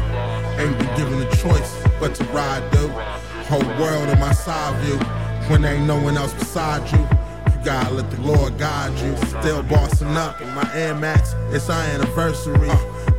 Ain't 0.60 0.78
been 0.78 0.98
given 0.98 1.22
a 1.22 1.36
choice 1.36 1.78
but 2.00 2.16
to 2.16 2.24
ride, 2.26 2.70
dude. 2.72 2.92
Whole 3.50 3.80
world 3.80 4.10
in 4.10 4.20
my 4.20 4.34
side 4.34 4.76
view. 4.84 4.98
When 5.50 5.62
there 5.62 5.76
ain't 5.76 5.86
no 5.86 6.02
one 6.02 6.18
else 6.18 6.34
beside 6.34 6.92
you. 6.92 6.98
You 6.98 7.64
gotta 7.64 7.94
let 7.94 8.10
the 8.10 8.22
Lord 8.22 8.58
guide 8.58 8.98
you. 9.00 9.16
Still 9.28 9.62
bossing 9.64 10.18
up 10.18 10.42
in 10.42 10.50
my 10.56 10.68
Air 10.74 10.96
Max. 10.96 11.36
It's 11.52 11.70
our 11.70 11.82
anniversary. 11.82 12.70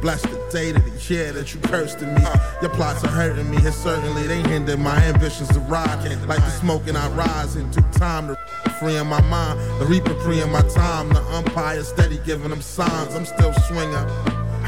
Bless 0.07 0.23
the 0.23 0.49
day 0.53 0.71
to 0.71 0.79
the 0.79 1.13
year 1.13 1.33
that 1.33 1.53
you 1.53 1.61
cursed 1.63 2.01
at 2.01 2.17
me. 2.17 2.23
Your 2.63 2.71
plots 2.71 3.03
are 3.03 3.09
hurting 3.09 3.51
me, 3.51 3.57
and 3.57 3.75
certainly 3.75 4.25
they 4.29 4.41
hinder 4.41 4.77
my 4.77 4.95
ambitions 5.03 5.49
to 5.49 5.59
ride. 5.59 6.01
Like 6.29 6.39
the 6.39 6.51
smoke 6.51 6.87
and 6.87 6.97
I 6.97 7.09
rise 7.09 7.57
into 7.57 7.83
time 7.91 8.29
to 8.29 8.37
freeing 8.79 9.09
my 9.09 9.21
mind. 9.23 9.59
The 9.81 9.87
reaper 9.87 10.15
freeing 10.21 10.53
my 10.53 10.63
time. 10.69 11.09
The 11.09 11.21
umpire 11.35 11.83
steady 11.83 12.21
giving 12.25 12.51
them 12.51 12.63
signs. 12.63 13.17
I'm 13.17 13.25
still 13.27 13.53
swinging. 13.67 14.07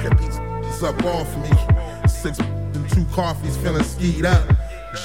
Get 0.03 0.19
these 0.19 0.83
up 0.83 1.01
off 1.05 1.33
me. 1.37 2.09
Six 2.09 2.37
and 2.75 2.91
two 2.91 3.05
coffees 3.13 3.57
feeling 3.59 3.85
skied 3.85 4.27
up. 4.27 4.45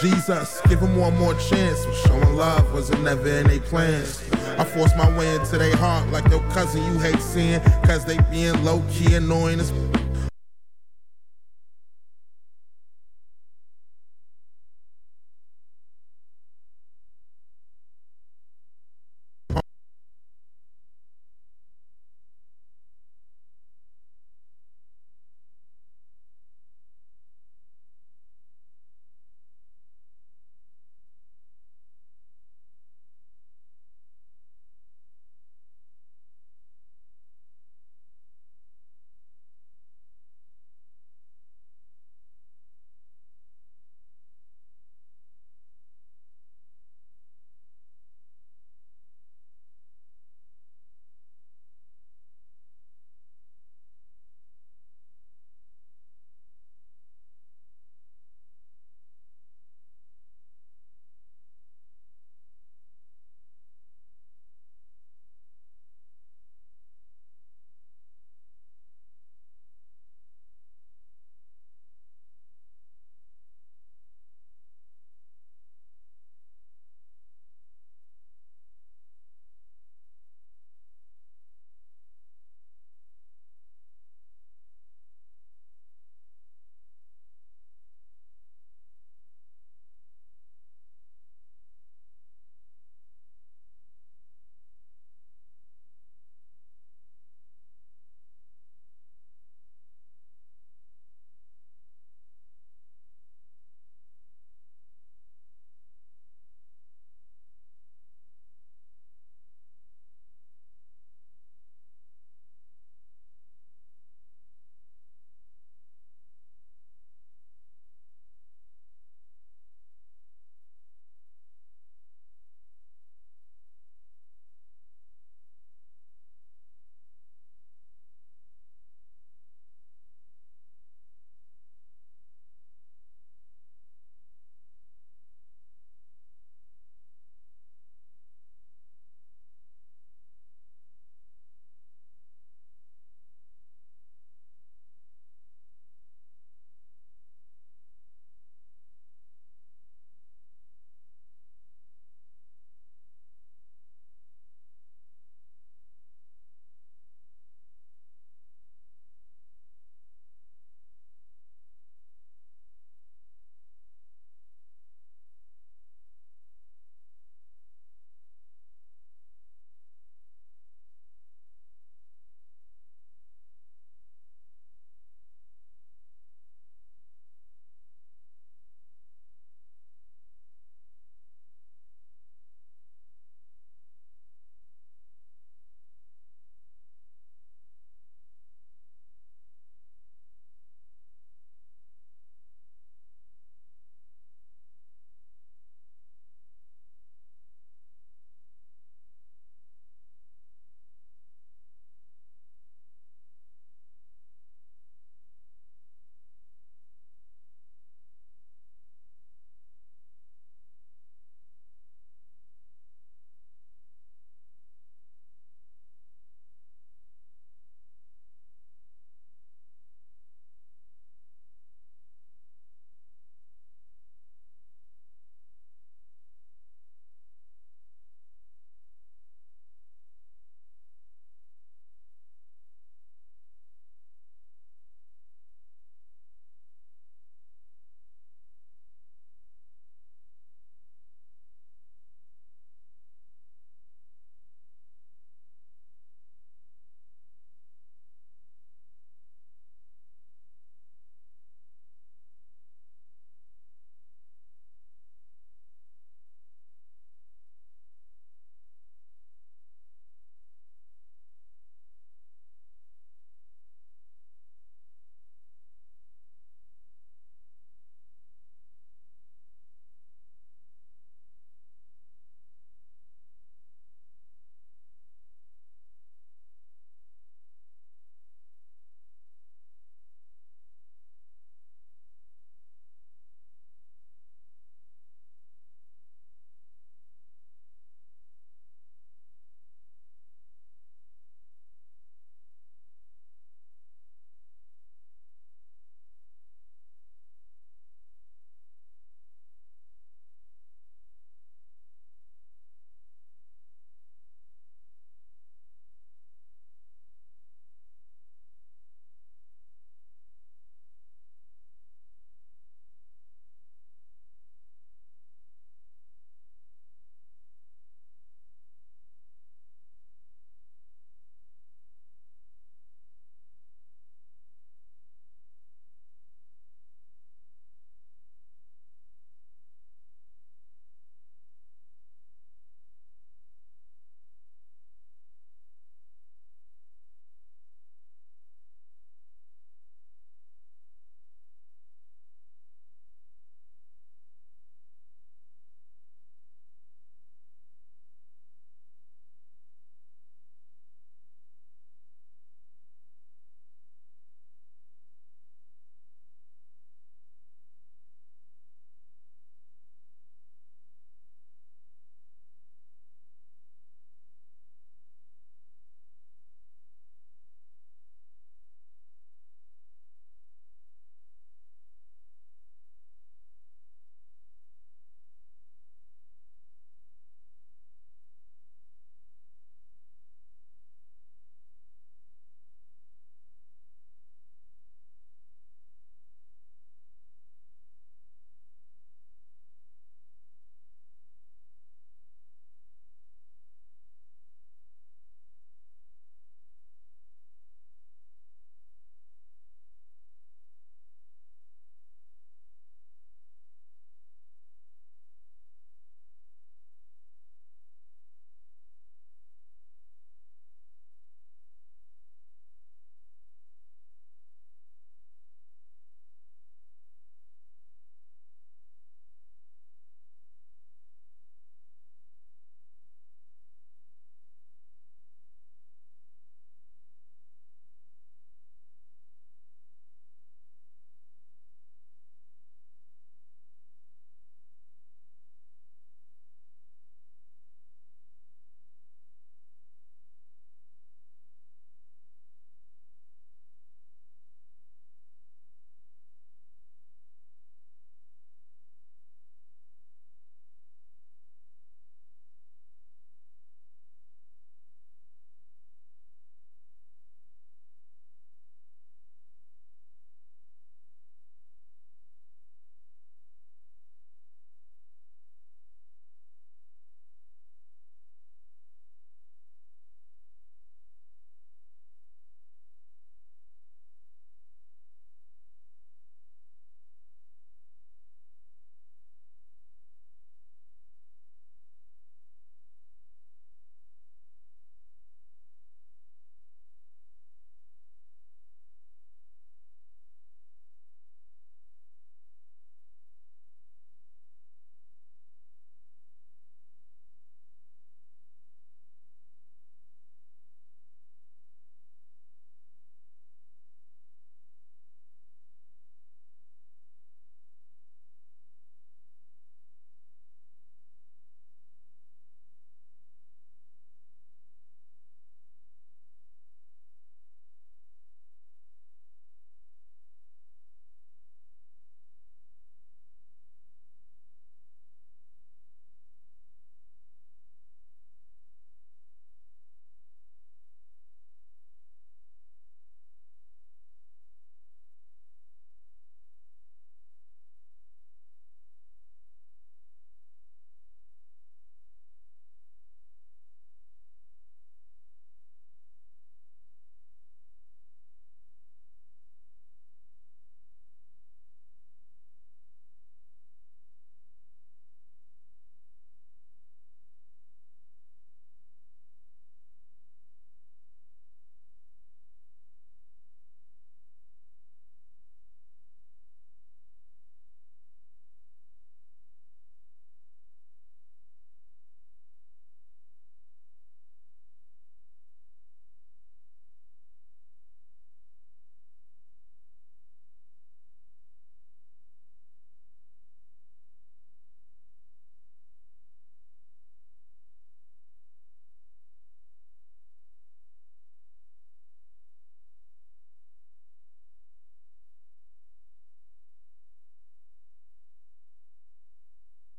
Jesus, 0.00 0.60
give 0.68 0.78
them 0.78 0.94
one 0.94 1.18
more 1.18 1.34
chance. 1.34 1.84
Showing 2.06 2.36
love 2.36 2.72
wasn't 2.72 3.02
never 3.02 3.26
in 3.26 3.48
their 3.48 3.58
plans. 3.58 4.22
I 4.58 4.64
force 4.64 4.92
my 4.96 5.10
way 5.18 5.34
into 5.34 5.58
their 5.58 5.76
heart 5.76 6.08
like 6.10 6.28
your 6.30 6.42
cousin 6.50 6.84
you 6.84 7.00
hate 7.00 7.20
seeing. 7.20 7.60
Cause 7.82 8.04
they 8.04 8.18
being 8.30 8.62
low 8.62 8.80
key 8.92 9.16
annoying 9.16 9.58
as 9.58 9.72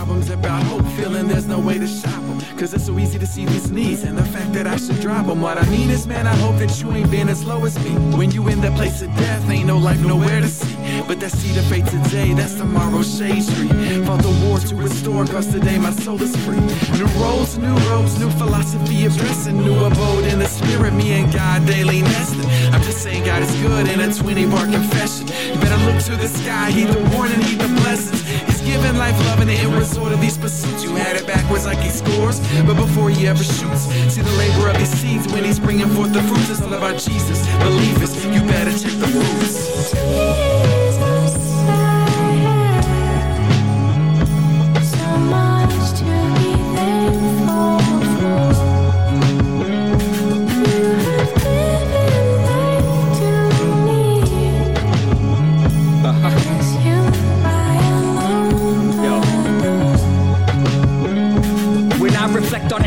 albums 0.00 0.30
about 0.30 0.62
hope, 0.62 0.86
feeling 0.96 1.28
there's 1.28 1.46
no 1.46 1.58
way 1.58 1.76
to 1.78 1.86
shop 1.86 2.22
them. 2.28 2.40
Cause 2.58 2.72
it's 2.72 2.86
so 2.86 2.98
easy 2.98 3.18
to 3.18 3.26
see 3.26 3.44
these 3.44 3.70
needs 3.70 4.02
and 4.02 4.16
the 4.16 4.24
fact 4.24 4.50
that 4.54 4.66
I 4.66 4.76
should 4.76 4.98
drop 5.00 5.26
them. 5.26 5.40
What 5.42 5.58
I 5.58 5.64
mean 5.68 5.90
is, 5.90 6.06
man, 6.06 6.26
I 6.26 6.34
hope 6.36 6.56
that 6.62 6.72
you 6.80 6.90
ain't 6.92 7.10
been 7.10 7.28
as 7.28 7.44
low 7.44 7.64
as 7.66 7.76
me. 7.84 7.92
When 8.16 8.30
you 8.30 8.48
in 8.48 8.60
that 8.62 8.74
place 8.76 9.02
of 9.02 9.08
death, 9.16 9.50
ain't 9.50 9.66
no 9.66 9.76
life 9.76 10.00
nowhere 10.00 10.40
to 10.40 10.48
see. 10.48 10.76
But 11.06 11.20
that 11.20 11.32
seed 11.32 11.56
of 11.58 11.66
fate 11.66 11.86
today, 11.86 12.32
that's 12.32 12.54
tomorrow's 12.54 13.10
shade 13.18 13.42
street. 13.42 13.72
Fought 14.06 14.22
the 14.22 14.34
war 14.42 14.58
to 14.58 14.74
restore, 14.74 15.26
cause 15.26 15.48
today 15.52 15.78
my 15.78 15.92
soul 15.92 16.20
is 16.22 16.34
free. 16.44 16.64
New 16.98 17.10
roles, 17.20 17.58
new 17.58 17.76
roads, 17.90 18.18
new 18.18 18.30
philosophy 18.42 19.04
of 19.04 19.12
dressing, 19.16 19.58
new 19.58 19.84
abode 19.84 20.24
in 20.32 20.38
the 20.38 20.46
spirit, 20.46 20.94
me 20.94 21.12
and 21.12 21.30
God 21.32 21.66
daily 21.66 22.00
nesting. 22.00 22.48
I'm 22.72 22.82
just 22.82 23.02
saying 23.02 23.24
God 23.24 23.42
is 23.42 23.54
good 23.60 23.86
in 23.88 24.00
a 24.00 24.12
20 24.12 24.46
bar 24.46 24.64
confession. 24.64 25.26
You 25.52 25.60
better 25.60 25.80
look 25.84 26.02
to 26.04 26.16
the 26.16 26.28
sky, 26.28 26.70
heed 26.70 26.88
the 26.88 27.00
warning, 27.14 27.40
heed 27.42 27.60
the 27.60 27.68
blessings. 27.82 28.19
Giving 28.70 28.98
life, 28.98 29.18
love, 29.26 29.40
and 29.40 29.50
the 29.50 29.54
end 29.54 29.74
result 29.74 30.12
of 30.12 30.20
these 30.20 30.38
pursuits. 30.38 30.84
You 30.84 30.94
had 30.94 31.16
it 31.16 31.26
backwards 31.26 31.66
like 31.66 31.78
he 31.78 31.88
scores, 31.88 32.38
but 32.64 32.74
before 32.74 33.10
he 33.10 33.26
ever 33.26 33.42
shoots, 33.42 33.90
see 34.14 34.22
the 34.22 34.30
labor 34.38 34.68
of 34.68 34.78
these 34.78 34.92
seeds 34.92 35.26
when 35.32 35.42
he's 35.42 35.58
bringing 35.58 35.88
forth 35.88 36.12
the 36.12 36.22
fruits. 36.22 36.50
It's 36.50 36.62
all 36.62 36.72
about 36.72 36.96
Jesus. 36.96 37.44
Believe 37.58 38.00
it, 38.00 38.14
you 38.32 38.42
better 38.42 38.70
check 38.70 38.92
the 38.92 39.08
roots. 39.08 40.79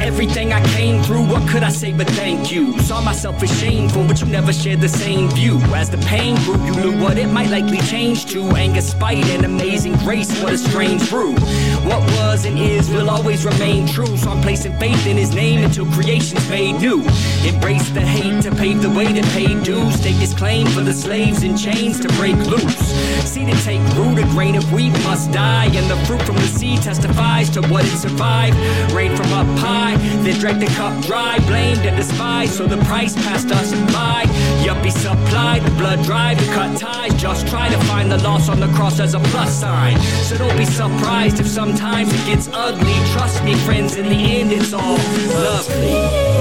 Everything 0.04 0.52
I 0.52 0.62
came 0.76 1.02
through, 1.02 1.26
what 1.28 1.48
could 1.48 1.64
I 1.64 1.70
say 1.70 1.94
but 1.94 2.08
thank 2.10 2.52
you? 2.52 2.78
Saw 2.80 3.02
myself 3.02 3.42
as 3.42 3.60
shameful, 3.60 4.06
but 4.06 4.20
you 4.20 4.28
never 4.28 4.52
shared 4.52 4.82
the 4.82 4.90
same 4.90 5.30
view. 5.32 5.60
As 5.74 5.90
the 5.90 5.98
pain 5.98 6.36
grew, 6.44 6.62
you 6.66 6.76
knew 6.76 7.02
what 7.02 7.18
it 7.18 7.28
might 7.28 7.50
likely 7.50 7.80
change 7.80 8.26
to. 8.28 8.42
Anger, 8.56 8.82
spite, 8.82 9.26
and 9.26 9.46
amazing 9.46 9.94
grace, 10.00 10.30
what 10.42 10.54
a 10.54 10.58
strange 10.58 11.10
brew. 11.10 11.36
What 11.86 12.02
was 12.12 12.46
and 12.46 12.58
is 12.58 12.90
will 12.90 13.10
always 13.10 13.46
remain 13.46 13.88
true. 13.88 14.18
So 14.18 14.32
I'm 14.32 14.42
placing 14.42 14.78
faith 14.80 15.06
in 15.06 15.18
his 15.18 15.36
name 15.36 15.64
until 15.64 15.86
creation's 15.88 16.48
made 16.50 16.80
new. 16.80 17.02
Embrace 17.46 17.90
the 17.90 18.02
hate 18.02 18.42
to 18.44 18.52
pave 18.56 18.82
the 18.82 18.90
way 18.90 19.12
to 19.12 19.22
pay 19.30 19.62
dues. 19.64 19.96
Stake 19.96 20.16
his 20.16 20.34
claim 20.34 20.66
for 20.68 20.82
the 20.82 20.94
slaves 20.94 21.44
in 21.44 21.58
chains 21.58 22.00
to 22.00 22.08
break 22.20 22.36
loose. 22.36 22.78
See 23.30 23.46
to 23.46 23.56
take 23.64 23.82
root, 23.96 24.18
a 24.18 24.24
grain 24.32 24.56
of 24.56 24.72
wheat 24.72 24.94
must 25.04 25.32
die. 25.32 25.66
And 25.66 25.90
the 25.90 25.98
fruit 26.06 26.22
from 26.22 26.36
the 26.36 26.48
seed 26.48 26.82
testifies 26.82 27.50
to 27.52 27.62
what 27.68 27.86
it 27.86 27.98
survived. 27.98 28.58
Rain 28.94 29.16
from 29.16 29.34
up 29.34 29.48
high, 29.60 29.98
then 30.24 30.40
drank 30.40 30.60
the 30.60 30.74
cup 30.78 31.04
dry. 31.04 31.38
Blamed 31.48 31.86
and 31.86 31.98
despised, 31.98 32.54
so 32.54 32.66
the 32.66 32.78
price 32.86 33.14
passed 33.16 33.52
us 33.52 33.72
by. 33.94 34.24
Yuppie 34.64 34.92
supplied, 34.92 35.64
the 35.64 35.72
blood 35.72 36.02
drive, 36.04 36.40
the 36.40 36.52
cut 36.54 36.80
ties. 36.80 37.14
Just 37.22 37.48
try 37.48 37.70
to 37.70 37.78
find 37.86 38.12
the 38.12 38.18
loss 38.24 38.50
on 38.50 38.60
the 38.60 38.68
cross 38.68 39.00
as 39.00 39.14
a 39.14 39.20
plus 39.20 39.54
sign. 39.54 40.00
So 40.24 40.38
don't 40.38 40.58
be 40.58 40.66
surprised 40.66 41.40
if 41.40 41.48
sometimes 41.74 42.14
it 42.14 42.26
gets 42.28 42.48
ugly. 42.54 42.94
Trust 43.14 43.44
me, 43.44 43.56
friends, 43.66 43.96
in 43.96 44.06
the 44.06 44.40
end 44.40 44.52
it's 44.52 44.74
all 44.74 44.98
lovely. 44.98 46.33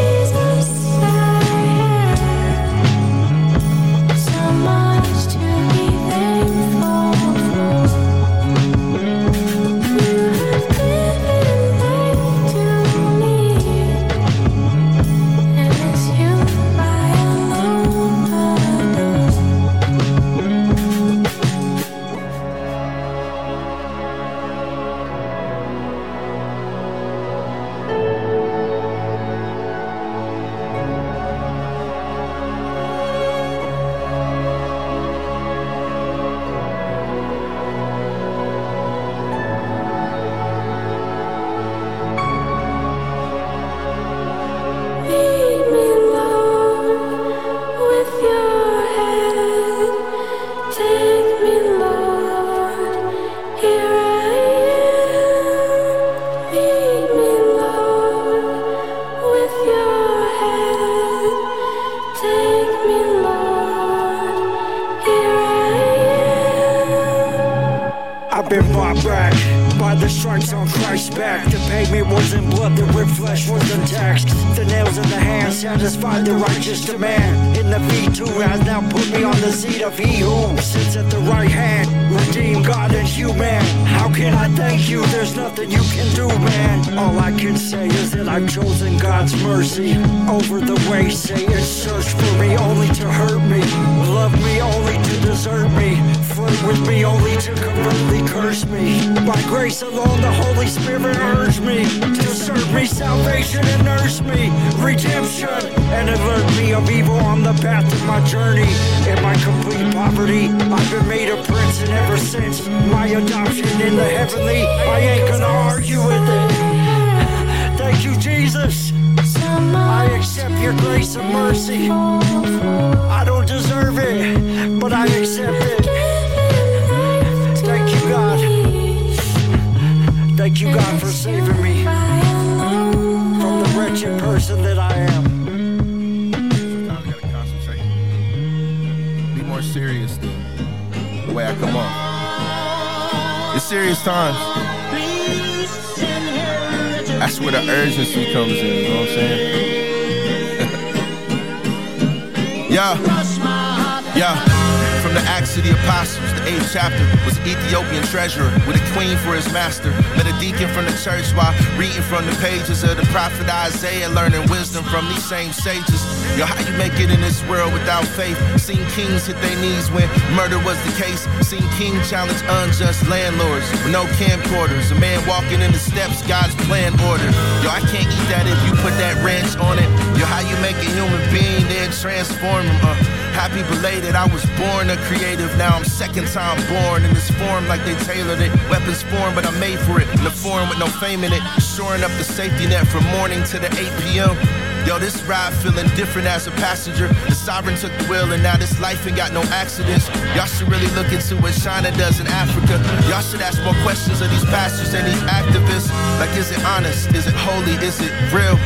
Same 165.33 165.51
sages. 165.51 166.05
Yo, 166.37 166.45
how 166.45 166.61
you 166.61 166.77
make 166.77 166.93
it 167.01 167.09
in 167.09 167.19
this 167.25 167.41
world 167.49 167.73
without 167.73 168.05
faith? 168.05 168.37
Seen 168.61 168.85
kings 168.93 169.25
hit 169.25 169.41
their 169.41 169.57
knees 169.65 169.89
when 169.89 170.05
murder 170.37 170.61
was 170.61 170.77
the 170.85 170.93
case. 171.01 171.25
Seen 171.41 171.65
king 171.81 171.97
challenge 172.05 172.37
unjust 172.61 173.01
landlords 173.09 173.65
with 173.73 173.89
no 173.89 174.05
camcorders. 174.21 174.93
A 174.93 174.99
man 175.01 175.25
walking 175.27 175.65
in 175.65 175.73
the 175.73 175.81
steps, 175.81 176.21
God's 176.29 176.55
plan 176.69 176.93
order. 177.09 177.25
Yo, 177.65 177.73
I 177.73 177.81
can't 177.89 178.05
eat 178.05 178.29
that 178.29 178.45
if 178.45 178.61
you 178.69 178.77
put 178.85 178.93
that 179.01 179.17
ranch 179.25 179.57
on 179.57 179.81
it. 179.81 179.89
Yo, 180.21 180.29
how 180.29 180.45
you 180.45 180.57
make 180.61 180.77
a 180.77 180.91
human 180.93 181.25
being 181.33 181.65
then 181.65 181.89
transform? 181.97 182.69
Uh, 182.85 182.93
happy 183.33 183.65
belated, 183.73 184.15
I 184.15 184.29
was 184.29 184.45
born 184.61 184.93
a 184.93 185.01
creative. 185.09 185.49
Now 185.57 185.73
I'm 185.81 185.85
second 185.89 186.29
time 186.29 186.61
born 186.69 187.09
in 187.09 187.15
this 187.17 187.31
form 187.41 187.65
like 187.73 187.81
they 187.89 187.97
tailored 188.05 188.45
it. 188.45 188.53
Weapons 188.69 189.01
form, 189.09 189.33
but 189.33 189.49
I'm 189.49 189.57
made 189.57 189.81
for 189.89 189.97
it. 189.97 190.09
In 190.13 190.25
the 190.29 190.35
form 190.45 190.69
with 190.69 190.79
no 190.79 190.93
fame 191.01 191.25
in 191.25 191.33
it. 191.33 191.41
Shoring 191.57 192.05
up 192.05 192.13
the 192.21 192.25
safety 192.25 192.69
net 192.69 192.85
from 192.87 193.05
morning 193.17 193.41
to 193.49 193.57
the 193.57 193.73
8 193.73 193.89
p.m. 194.05 194.62
Yo, 194.87 194.99
this 194.99 195.23
ride 195.25 195.53
feeling 195.55 195.87
different 195.95 196.27
as 196.27 196.47
a 196.49 196.51
passenger. 196.53 197.07
The 197.29 197.35
sovereign 197.35 197.77
took 197.77 197.93
the 197.99 198.05
wheel 198.11 198.33
and 198.33 198.43
now 198.43 198.57
this 198.57 198.81
life 198.81 199.07
ain't 199.07 199.17
got 199.17 199.33
no 199.33 199.43
accidents. 199.55 200.09
Y'all 200.35 200.47
should 200.47 200.69
really 200.69 200.91
look 200.97 201.13
into 201.13 201.37
what 201.37 201.55
China 201.55 201.91
does 201.97 202.19
in 202.19 202.27
Africa. 202.27 202.83
Y'all 203.09 203.23
should 203.23 203.41
ask 203.41 203.63
more 203.63 203.79
questions 203.85 204.21
of 204.21 204.31
these 204.31 204.45
pastors 204.47 204.93
and 204.95 205.07
these 205.07 205.23
activists. 205.23 205.89
Like, 206.19 206.37
is 206.37 206.51
it 206.51 206.65
honest? 206.65 207.15
Is 207.15 207.27
it 207.27 207.35
holy? 207.35 207.75
Is 207.85 208.01
it 208.01 208.11
real? 208.35 208.59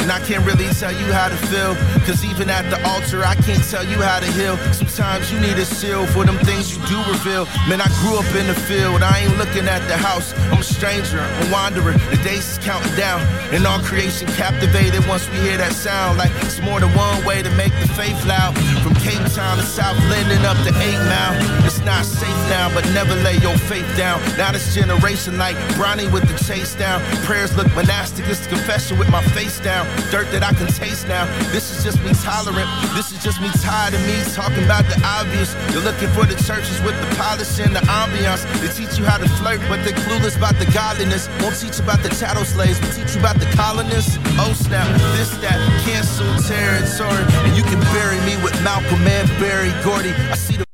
And 0.00 0.10
I 0.10 0.18
can't 0.20 0.44
really 0.44 0.66
tell 0.80 0.92
you 0.92 1.12
how 1.12 1.28
to 1.28 1.36
feel. 1.48 1.76
Cause 2.06 2.24
even 2.24 2.48
at 2.50 2.68
the 2.70 2.80
altar, 2.88 3.22
I 3.24 3.34
can't 3.36 3.62
tell 3.68 3.84
you 3.84 4.00
how 4.00 4.18
to 4.20 4.26
heal. 4.32 4.56
Sometimes 4.72 5.30
you 5.32 5.38
need 5.40 5.58
a 5.58 5.64
seal 5.64 6.06
for 6.06 6.24
them 6.24 6.38
things 6.38 6.72
you 6.72 6.80
do 6.86 6.98
reveal. 7.10 7.44
Man, 7.68 7.80
I 7.80 7.88
grew 8.00 8.16
up 8.18 8.28
in 8.34 8.46
the 8.46 8.54
field. 8.54 9.02
I 9.02 9.20
ain't 9.20 9.36
looking 9.36 9.68
at 9.68 9.86
the 9.88 9.96
house. 9.96 10.32
I'm 10.50 10.60
a 10.60 10.62
stranger, 10.62 11.20
a 11.20 11.52
wanderer. 11.52 11.92
The 12.10 12.20
days 12.24 12.48
is 12.52 12.58
counting 12.58 12.94
down. 12.96 13.20
And 13.52 13.66
all 13.66 13.80
creation 13.80 14.26
captivated 14.40 15.06
once 15.06 15.28
we 15.30 15.36
hear 15.38 15.58
that 15.58 15.72
sound. 15.72 16.18
Like 16.18 16.32
it's 16.42 16.60
more 16.60 16.80
than 16.80 16.90
one 16.96 17.24
way 17.24 17.42
to 17.42 17.50
make 17.56 17.72
the 17.80 17.88
faith 17.92 18.24
loud. 18.26 18.56
From 18.82 18.89
Cape 19.10 19.32
Town 19.34 19.56
to 19.56 19.64
South 19.64 19.98
Linden 20.08 20.44
up 20.46 20.56
to 20.58 20.70
8 20.70 20.94
Mile. 21.10 21.34
It's 21.66 21.80
not 21.80 22.04
safe 22.04 22.30
now, 22.48 22.72
but 22.72 22.84
never 22.94 23.16
lay 23.26 23.36
your 23.38 23.58
faith 23.66 23.86
down. 23.96 24.22
Now 24.38 24.52
this 24.52 24.72
generation 24.72 25.36
like 25.36 25.56
Bronny 25.74 26.06
with 26.12 26.28
the 26.30 26.38
chase 26.44 26.76
down. 26.76 27.02
Prayers 27.26 27.56
look 27.56 27.66
monastic, 27.74 28.28
it's 28.28 28.46
confession 28.46 28.98
with 28.98 29.10
my 29.10 29.22
face 29.34 29.58
down 29.58 29.86
dirt 30.10 30.30
that 30.30 30.44
I 30.44 30.52
can 30.54 30.68
taste 30.68 31.08
now. 31.08 31.26
This 31.50 31.74
is 31.74 31.82
just 31.82 31.98
me 32.06 32.14
tolerant. 32.22 32.70
This 32.94 33.10
is 33.10 33.18
just 33.22 33.40
me 33.42 33.50
tired 33.58 33.94
of 33.94 34.02
me 34.06 34.22
talking 34.30 34.62
about 34.62 34.86
the 34.86 34.98
obvious. 35.02 35.58
You're 35.74 35.82
looking 35.82 36.10
for 36.14 36.22
the 36.22 36.38
churches 36.46 36.78
with 36.86 36.94
the 37.02 37.10
polish 37.18 37.58
and 37.58 37.74
the 37.74 37.82
ambiance. 37.90 38.46
They 38.62 38.70
teach 38.70 38.94
you 38.98 39.04
how 39.04 39.18
to 39.18 39.26
flirt, 39.42 39.58
but 39.66 39.82
they're 39.82 39.98
clueless 40.06 40.38
about 40.38 40.54
the 40.62 40.70
godliness. 40.70 41.26
Won't 41.42 41.58
teach 41.58 41.82
about 41.82 42.02
the 42.06 42.14
chattel 42.14 42.46
slaves, 42.46 42.78
but 42.78 42.94
teach 42.94 43.18
you 43.18 43.20
about 43.20 43.42
the 43.42 43.50
colonists. 43.58 44.22
Oh 44.38 44.54
snap, 44.54 44.86
this, 45.18 45.34
that, 45.42 45.58
cancel 45.82 46.30
territory. 46.46 47.26
And 47.46 47.58
you 47.58 47.66
can 47.66 47.82
bury 47.90 48.22
me 48.22 48.38
with 48.42 48.54
Malcolm 48.62 48.99
and 49.06 49.28
Berry 49.38 49.72
Gordy. 49.84 50.10
I 50.30 50.34
see 50.34 50.56
the 50.56 50.64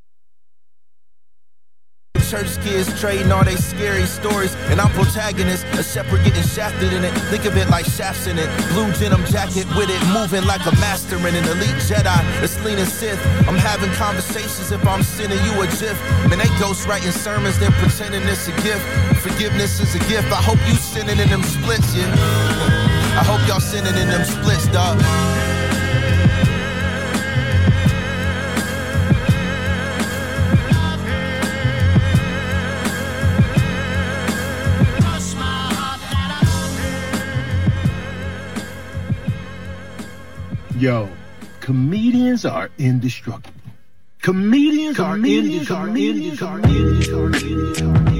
church 2.28 2.60
kids 2.62 2.90
trading 3.00 3.30
all 3.30 3.44
they 3.44 3.54
scary 3.54 4.04
stories. 4.04 4.54
And 4.70 4.80
I'm 4.80 4.90
protagonist, 4.90 5.64
a 5.78 5.82
shepherd 5.82 6.24
getting 6.24 6.42
shafted 6.42 6.92
in 6.92 7.04
it. 7.04 7.12
Think 7.30 7.44
of 7.44 7.56
it 7.56 7.68
like 7.70 7.84
shafts 7.84 8.26
in 8.26 8.38
it. 8.38 8.48
Blue 8.72 8.90
denim 8.98 9.24
jacket 9.26 9.66
with 9.78 9.90
it, 9.90 10.00
moving 10.10 10.44
like 10.46 10.64
a 10.66 10.74
master 10.82 11.16
in 11.16 11.34
an 11.34 11.44
elite 11.44 11.78
Jedi. 11.86 12.18
It's 12.42 12.58
leaning 12.64 12.84
Sith. 12.84 13.20
I'm 13.46 13.56
having 13.56 13.90
conversations 13.92 14.72
if 14.72 14.84
I'm 14.86 15.02
sending 15.02 15.38
you 15.44 15.54
a 15.62 15.66
gif. 15.66 15.96
Man, 16.28 16.38
they 16.38 16.50
ghost 16.58 16.86
writing 16.88 17.12
sermons, 17.12 17.58
then 17.58 17.72
pretending 17.78 18.22
it's 18.22 18.48
a 18.48 18.52
gift. 18.62 18.82
Forgiveness 19.22 19.78
is 19.80 19.94
a 19.94 20.02
gift. 20.10 20.30
I 20.32 20.42
hope 20.42 20.58
you 20.66 20.74
sending 20.74 21.18
in 21.18 21.28
them 21.28 21.42
splits, 21.42 21.94
yeah. 21.94 22.10
I 23.16 23.24
hope 23.24 23.46
y'all 23.48 23.60
sending 23.60 23.96
in 23.96 24.08
them 24.08 24.24
splits, 24.24 24.66
dog. 24.68 25.00
Yo, 40.78 41.08
comedians 41.60 42.44
are 42.44 42.68
indestructible. 42.76 43.58
Comedians, 44.20 45.00
are 45.00 45.16
indestructible. 45.16 45.86
Comedians 45.86 46.42
are 46.42 46.58
Listen 46.60 48.15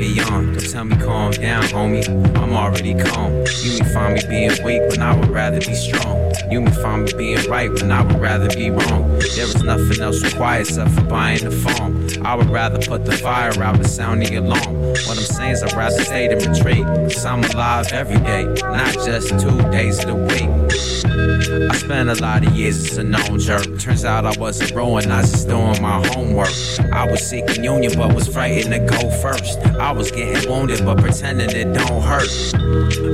Don't 0.00 0.58
tell 0.58 0.84
me 0.84 0.96
calm 0.96 1.30
down, 1.32 1.62
homie. 1.64 2.08
I'm 2.38 2.54
already 2.54 2.94
calm. 2.94 3.32
You 3.62 3.78
may 3.78 3.92
find 3.92 4.14
me 4.14 4.22
being 4.30 4.64
weak 4.64 4.80
when 4.88 5.02
I 5.02 5.14
would 5.14 5.28
rather 5.28 5.58
be 5.60 5.74
strong. 5.74 6.32
You 6.50 6.62
may 6.62 6.70
find 6.70 7.04
me 7.04 7.12
being 7.12 7.50
right 7.50 7.70
when 7.70 7.92
I 7.92 8.02
would 8.02 8.18
rather 8.18 8.48
be 8.48 8.70
wrong. 8.70 9.10
There 9.18 9.44
is 9.44 9.62
nothing 9.62 10.00
else 10.00 10.22
required 10.24 10.68
except 10.68 10.92
for 10.92 11.02
buying 11.02 11.44
the 11.44 11.50
farm. 11.50 12.08
I 12.24 12.34
would 12.34 12.48
rather 12.48 12.78
put 12.78 13.04
the 13.04 13.12
fire 13.12 13.52
out 13.62 13.76
than 13.76 13.84
sound 13.84 14.22
the 14.22 14.36
alarm. 14.36 14.74
What 14.74 15.18
I'm 15.18 15.24
saying 15.24 15.52
is 15.52 15.62
I'd 15.62 15.74
rather 15.74 16.02
stay 16.02 16.28
than 16.28 16.50
retreat. 16.50 16.84
Cause 16.84 17.26
I'm 17.26 17.44
alive 17.44 17.92
every 17.92 18.20
day, 18.20 18.44
not 18.62 18.94
just 18.94 19.28
two 19.28 19.60
days 19.70 19.98
of 20.02 20.06
the 20.06 20.14
week. 20.14 21.70
I 21.70 21.76
spent 21.76 22.08
a 22.08 22.14
lot 22.14 22.46
of 22.46 22.56
years 22.56 22.90
as 22.90 22.96
a 22.96 23.04
known 23.04 23.38
jerk. 23.38 23.66
Turns 23.80 24.04
out 24.04 24.26
I 24.26 24.38
wasn't 24.38 24.74
growing, 24.74 25.10
I 25.10 25.22
was 25.22 25.30
just 25.30 25.48
doing 25.48 25.80
my 25.80 26.06
homework. 26.08 26.52
I 26.92 27.10
was 27.10 27.26
seeking 27.26 27.64
union, 27.64 27.92
but 27.96 28.14
was 28.14 28.28
frightened 28.28 28.74
to 28.74 28.78
go 28.78 29.10
first. 29.22 29.58
I 29.58 29.90
was 29.90 30.10
getting 30.10 30.50
wounded, 30.50 30.84
but 30.84 30.98
pretending 30.98 31.48
it 31.48 31.72
don't 31.72 32.02
hurt. 32.02 32.28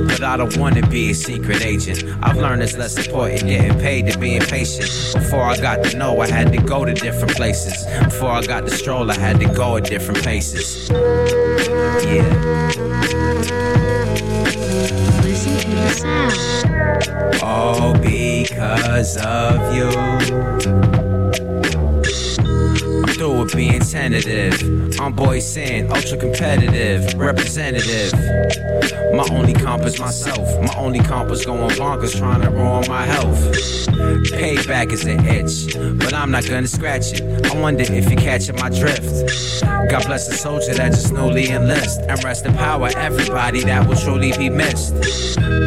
But 0.09 0.21
I 0.23 0.35
don't 0.35 0.57
wanna 0.57 0.85
be 0.85 1.11
a 1.11 1.15
secret 1.15 1.65
agent. 1.65 2.03
I've 2.21 2.35
learned 2.35 2.63
it's 2.63 2.77
less 2.77 2.97
important 2.97 3.43
getting 3.43 3.79
paid 3.79 4.07
than 4.07 4.19
being 4.19 4.41
patient. 4.41 4.89
Before 5.13 5.41
I 5.41 5.55
got 5.55 5.85
to 5.85 5.97
know, 5.97 6.19
I 6.19 6.27
had 6.27 6.51
to 6.51 6.61
go 6.61 6.83
to 6.83 6.93
different 6.93 7.35
places. 7.37 7.85
Before 8.03 8.31
I 8.31 8.41
got 8.41 8.65
to 8.65 8.71
stroll, 8.71 9.09
I 9.09 9.17
had 9.17 9.39
to 9.39 9.47
go 9.47 9.77
at 9.77 9.85
different 9.85 10.21
paces. 10.21 10.89
Yeah. 10.89 12.76
All 17.41 17.93
because 17.93 19.17
of 19.17 19.75
you. 19.75 19.91
Through 23.13 23.47
being 23.55 23.79
tentative. 23.79 24.99
I'm 24.99 25.13
boy 25.13 25.39
saying 25.39 25.91
ultra 25.91 26.17
competitive, 26.17 27.13
representative. 27.15 28.13
My 29.13 29.27
only 29.31 29.53
comp 29.53 29.83
is 29.83 29.99
myself. 29.99 30.47
My 30.61 30.73
only 30.77 30.99
comp 30.99 31.31
is 31.31 31.45
going 31.45 31.69
bonkers 31.71 32.17
trying 32.17 32.41
to 32.41 32.49
ruin 32.49 32.87
my 32.87 33.05
health. 33.05 33.39
Payback 34.31 34.91
is 34.91 35.05
an 35.05 35.25
itch, 35.25 35.75
but 35.99 36.13
I'm 36.13 36.31
not 36.31 36.47
gonna 36.47 36.67
scratch 36.67 37.13
it. 37.13 37.45
I 37.45 37.59
wonder 37.59 37.83
if 37.83 38.09
you're 38.09 38.19
catching 38.19 38.55
my 38.55 38.69
drift. 38.69 39.03
God 39.89 40.05
bless 40.05 40.27
the 40.27 40.35
soldier 40.35 40.73
that 40.75 40.91
just 40.91 41.13
newly 41.13 41.49
enlist. 41.49 42.01
And 42.01 42.23
rest 42.23 42.45
in 42.45 42.53
power, 42.53 42.89
everybody 42.97 43.63
that 43.63 43.87
will 43.87 43.95
truly 43.95 44.33
be 44.37 44.49
missed. 44.49 44.93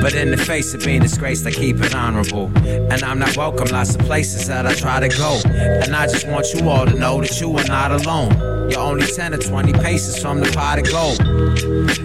But 0.03 0.15
in 0.15 0.31
the 0.31 0.37
face 0.37 0.73
of 0.75 0.85
being 0.85 1.03
disgraced, 1.03 1.47
I 1.47 1.51
keep 1.51 1.81
it 1.81 1.95
honorable. 1.95 2.51
And 2.57 3.03
I'm 3.03 3.19
not 3.19 3.37
welcome 3.37 3.69
lots 3.69 3.95
of 3.95 4.03
places 4.03 4.47
that 4.49 4.67
I 4.67 4.75
try 4.75 5.01
to 5.01 5.09
go. 5.09 5.41
And 5.47 5.95
I 5.95 6.07
just 6.07 6.27
want 6.29 6.53
you 6.55 6.69
all 6.69 6.87
to 6.87 6.95
know 6.95 7.21
that 7.21 7.41
you 7.41 7.57
are 7.57 7.65
not 7.65 7.93
alone. 7.93 8.60
You're 8.71 8.81
only 8.81 9.07
10 9.07 9.35
or 9.35 9.39
20 9.39 9.73
paces 9.73 10.23
from 10.23 10.41
the 10.41 10.51
pot 10.53 10.79
of 10.79 10.89
gold. 10.91 11.19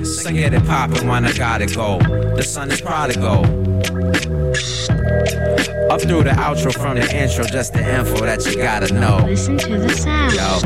So 0.05 0.31
get 0.31 0.53
it 0.53 0.65
poppin' 0.65 1.07
when 1.07 1.25
I 1.25 1.31
gotta 1.33 1.67
go. 1.67 1.99
The 2.35 2.41
sun 2.43 2.71
is 2.71 2.81
prodigal. 2.81 3.45
Up 5.91 6.01
through 6.01 6.23
the 6.23 6.31
outro 6.31 6.73
from 6.73 6.95
the 6.95 7.07
intro, 7.15 7.45
just 7.45 7.73
the 7.73 7.79
info 7.79 8.25
that 8.25 8.43
you 8.45 8.57
gotta 8.57 8.91
know. 8.91 9.17
Listen 9.25 9.57
to 9.59 9.77
the 9.77 9.89
sound. 9.93 10.33
Yo. 10.33 10.59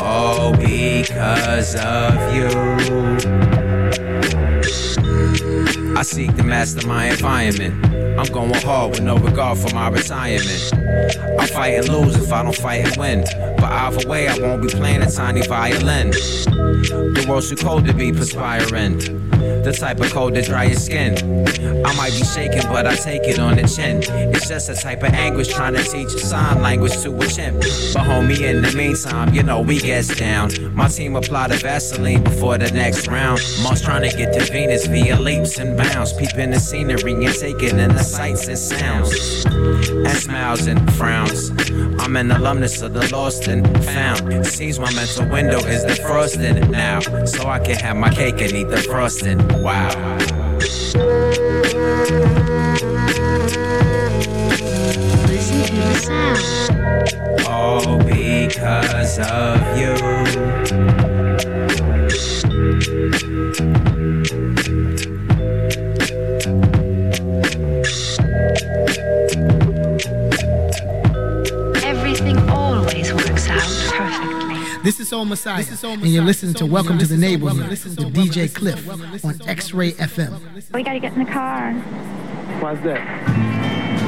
All 0.00 0.52
because 0.52 1.74
of 1.74 2.34
you. 2.34 2.48
I 5.96 6.02
seek 6.02 6.36
the 6.36 6.44
master 6.44 6.86
my 6.86 7.06
environment. 7.06 7.89
Going 8.50 8.62
hard 8.64 8.90
with 8.90 9.02
no 9.02 9.16
regard 9.16 9.58
for 9.58 9.72
my 9.72 9.88
retirement. 9.88 10.72
I 11.38 11.46
fight 11.46 11.74
and 11.74 11.88
lose 11.88 12.16
if 12.16 12.32
I 12.32 12.42
don't 12.42 12.56
fight 12.56 12.84
and 12.84 12.96
win. 12.96 13.24
But 13.56 13.70
either 13.70 14.08
way, 14.08 14.26
I 14.26 14.36
won't 14.40 14.62
be 14.62 14.68
playing 14.68 15.02
a 15.02 15.10
tiny 15.10 15.46
violin. 15.46 16.10
The 16.10 17.26
world's 17.28 17.48
too 17.48 17.54
cold 17.54 17.86
to 17.86 17.94
be 17.94 18.10
perspiring. 18.10 18.98
The 19.62 19.72
type 19.78 20.00
of 20.00 20.10
cold 20.12 20.34
that 20.34 20.46
dry 20.46 20.64
your 20.64 20.74
skin. 20.74 21.16
I 21.86 21.94
might 21.94 22.10
be 22.10 22.24
shaking, 22.24 22.62
but 22.62 22.88
I 22.88 22.96
take 22.96 23.22
it 23.22 23.38
on 23.38 23.54
the 23.54 23.68
chin. 23.68 24.02
It's 24.34 24.48
just 24.48 24.68
a 24.68 24.74
type 24.74 25.04
of 25.04 25.14
anguish 25.14 25.46
trying 25.46 25.74
to 25.74 25.84
teach 25.84 26.08
a 26.08 26.18
sign 26.18 26.60
language 26.60 27.00
to 27.02 27.16
a 27.16 27.26
chimp. 27.28 27.60
But 27.60 28.02
homie, 28.02 28.40
in 28.40 28.62
the 28.62 28.72
meantime, 28.72 29.32
you 29.32 29.44
know 29.44 29.60
we 29.60 29.78
gets 29.78 30.08
down. 30.16 30.50
My 30.80 30.88
team 30.88 31.14
apply 31.14 31.48
the 31.48 31.56
Vaseline 31.56 32.24
before 32.24 32.56
the 32.56 32.70
next 32.70 33.06
round. 33.06 33.38
Most 33.62 33.84
trying 33.84 34.00
to 34.10 34.16
get 34.16 34.32
to 34.32 34.40
Venus 34.50 34.86
via 34.86 35.20
leaps 35.20 35.58
and 35.58 35.76
bounds. 35.76 36.14
Peeping 36.14 36.52
the 36.52 36.58
scenery 36.58 37.12
and 37.12 37.34
taking 37.34 37.78
in 37.78 37.90
the 37.90 38.02
sights 38.02 38.48
and 38.48 38.58
sounds. 38.58 39.44
And 39.44 40.08
smiles 40.08 40.66
and 40.66 40.80
frowns. 40.94 41.50
I'm 42.00 42.16
an 42.16 42.30
alumnus 42.30 42.80
of 42.80 42.94
the 42.94 43.06
lost 43.14 43.46
and 43.46 43.62
found. 43.84 44.46
Seems 44.46 44.78
my 44.78 44.90
mental 44.94 45.28
window 45.28 45.58
is 45.58 45.84
defrosted 45.84 46.70
now. 46.70 47.00
So 47.26 47.46
I 47.46 47.58
can 47.58 47.76
have 47.76 47.98
my 47.98 48.08
cake 48.08 48.40
and 48.40 48.52
eat 48.52 48.70
the 48.70 48.78
frosting. 48.78 49.36
Wow. 49.62 49.90
Listen 55.28 55.62
to 55.66 55.74
the 55.76 55.94
sound. 55.94 57.46
All 57.46 57.98
because 58.70 59.18
of 59.18 59.76
you. 59.76 59.90
Everything 71.82 72.38
always 72.48 73.12
works 73.12 73.48
out 73.48 73.60
perfectly. 73.88 74.82
This 74.84 75.00
is 75.00 75.08
Sol 75.08 75.24
Messiah, 75.24 75.64
and 75.82 76.06
you're 76.06 76.22
listening 76.22 76.54
to 76.54 76.66
Welcome 76.66 76.98
to 76.98 77.06
the 77.06 77.16
Neighborhood 77.16 77.68
with 77.68 78.14
DJ 78.14 78.54
Cliff 78.54 78.88
on 79.24 79.40
X-Ray 79.48 79.92
FM. 79.94 80.72
We 80.72 80.84
gotta 80.84 81.00
get 81.00 81.14
in 81.14 81.24
the 81.24 81.30
car. 81.30 81.72
Why's 82.60 82.80
that? 82.82 83.59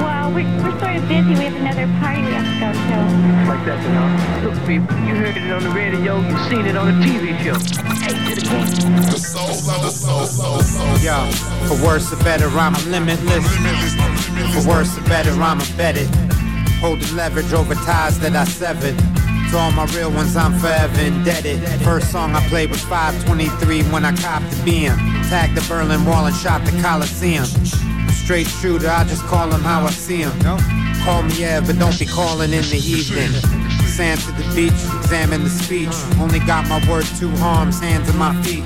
Well, 0.02 0.34
we're, 0.34 0.42
we're 0.58 0.78
sort 0.80 0.96
of 0.96 1.08
busy. 1.08 1.34
We 1.38 1.44
have 1.46 1.54
another 1.54 1.86
party 2.02 2.22
we 2.26 2.32
have 2.34 2.42
to 2.42 2.58
go 2.58 2.68
to. 2.74 3.22
Like 3.46 3.64
that, 3.66 3.78
you 3.86 3.94
know? 3.94 4.50
Look, 4.50 4.58
people, 4.66 4.90
you 5.06 5.14
heard 5.14 5.36
it 5.36 5.50
on 5.50 5.62
the 5.62 5.70
radio, 5.70 6.18
you 6.18 6.36
seen 6.50 6.66
it 6.66 6.76
on 6.76 6.86
the 6.90 7.06
TV 7.06 7.38
show. 7.42 7.54
Hey, 8.02 8.18
to 8.18 8.34
the 8.34 8.42
king. 8.42 8.66
The 9.06 9.18
soul 9.18 9.46
the 9.46 9.90
soul, 9.90 10.26
soul, 10.26 10.60
soul. 10.60 10.98
Yo, 10.98 11.30
for 11.68 11.78
worse 11.84 12.12
or 12.12 12.16
better, 12.24 12.48
I'm 12.48 12.74
limitless. 12.90 13.46
For 14.54 14.68
worse 14.68 14.98
or 14.98 15.02
better, 15.02 15.30
I'm 15.40 15.60
embedded. 15.60 16.08
Holding 16.82 17.14
leverage 17.14 17.52
over 17.52 17.74
ties 17.74 18.18
that 18.20 18.34
I 18.34 18.44
severed. 18.44 18.98
To 19.52 19.58
all 19.58 19.70
my 19.72 19.84
real 19.94 20.10
ones, 20.10 20.34
I'm 20.34 20.58
forever 20.58 21.00
indebted. 21.00 21.60
First 21.82 22.10
song 22.10 22.34
I 22.34 22.40
played 22.48 22.70
was 22.70 22.80
523 22.82 23.82
when 23.92 24.04
I 24.04 24.16
copped 24.16 24.50
the 24.50 24.56
BM. 24.64 24.96
Tagged 25.28 25.54
the 25.56 25.64
Berlin 25.68 26.04
Wall 26.04 26.26
and 26.26 26.34
shot 26.34 26.64
the 26.64 26.72
Coliseum. 26.82 27.44
Straight 28.24 28.46
shooter, 28.46 28.88
I 28.88 29.04
just 29.04 29.24
call 29.24 29.50
him 29.50 29.62
how 29.62 29.84
I 29.84 29.90
see 29.90 30.22
him. 30.22 30.32
Call 31.04 31.22
me 31.22 31.44
Ev, 31.44 31.66
but 31.66 31.78
don't 31.78 31.98
be 31.98 32.06
calling 32.06 32.52
in 32.52 32.62
the 32.70 32.78
evening. 32.78 33.32
Sand 33.86 34.20
to 34.20 34.32
the 34.32 34.44
beach, 34.54 34.72
examine 35.02 35.42
the 35.42 35.50
speech. 35.50 35.92
Only 36.20 36.38
got 36.38 36.68
my 36.68 36.80
word, 36.88 37.04
two 37.18 37.30
arms, 37.42 37.80
hands 37.80 38.08
and 38.08 38.18
my 38.18 38.32
feet. 38.42 38.62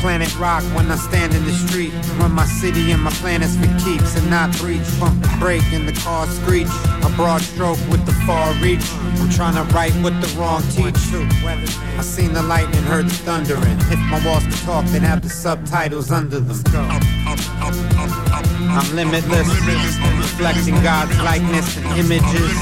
Planet 0.00 0.34
rock 0.38 0.62
when 0.76 0.90
I 0.90 0.96
stand 0.96 1.34
in 1.34 1.44
the 1.44 1.52
street. 1.52 1.92
Run 2.18 2.32
my 2.32 2.44
city 2.44 2.92
and 2.92 3.02
my 3.02 3.10
planets 3.12 3.56
for 3.56 3.66
keeps 3.84 4.16
and 4.16 4.30
not 4.30 4.56
breach. 4.58 4.86
Bump 5.00 5.26
break 5.38 5.62
and 5.72 5.88
the 5.88 5.92
car 6.00 6.26
screech. 6.26 6.68
A 7.02 7.12
broad 7.16 7.40
stroke 7.40 7.80
with 7.90 8.04
the 8.06 8.12
far 8.26 8.52
reach. 8.62 8.84
I'm 9.20 9.30
trying 9.30 9.56
to 9.56 9.64
write 9.74 9.92
what 10.04 10.12
the 10.20 10.28
wrong 10.38 10.62
teach. 10.70 10.96
I 11.98 12.02
seen 12.02 12.34
the 12.34 12.42
lightning, 12.42 12.82
heard 12.84 13.06
the 13.06 13.14
thundering. 13.24 13.78
If 13.90 13.98
my 14.10 14.24
walls 14.24 14.44
could 14.44 14.54
talk, 14.64 14.84
then 14.86 15.02
have 15.02 15.22
the 15.22 15.30
subtitles 15.30 16.10
under 16.10 16.40
them. 16.40 17.89
I'm 18.72 18.94
limitless, 18.94 19.48
reflecting 20.18 20.74
God's 20.82 21.18
likeness 21.18 21.76
and 21.76 21.86
images. 21.98 22.54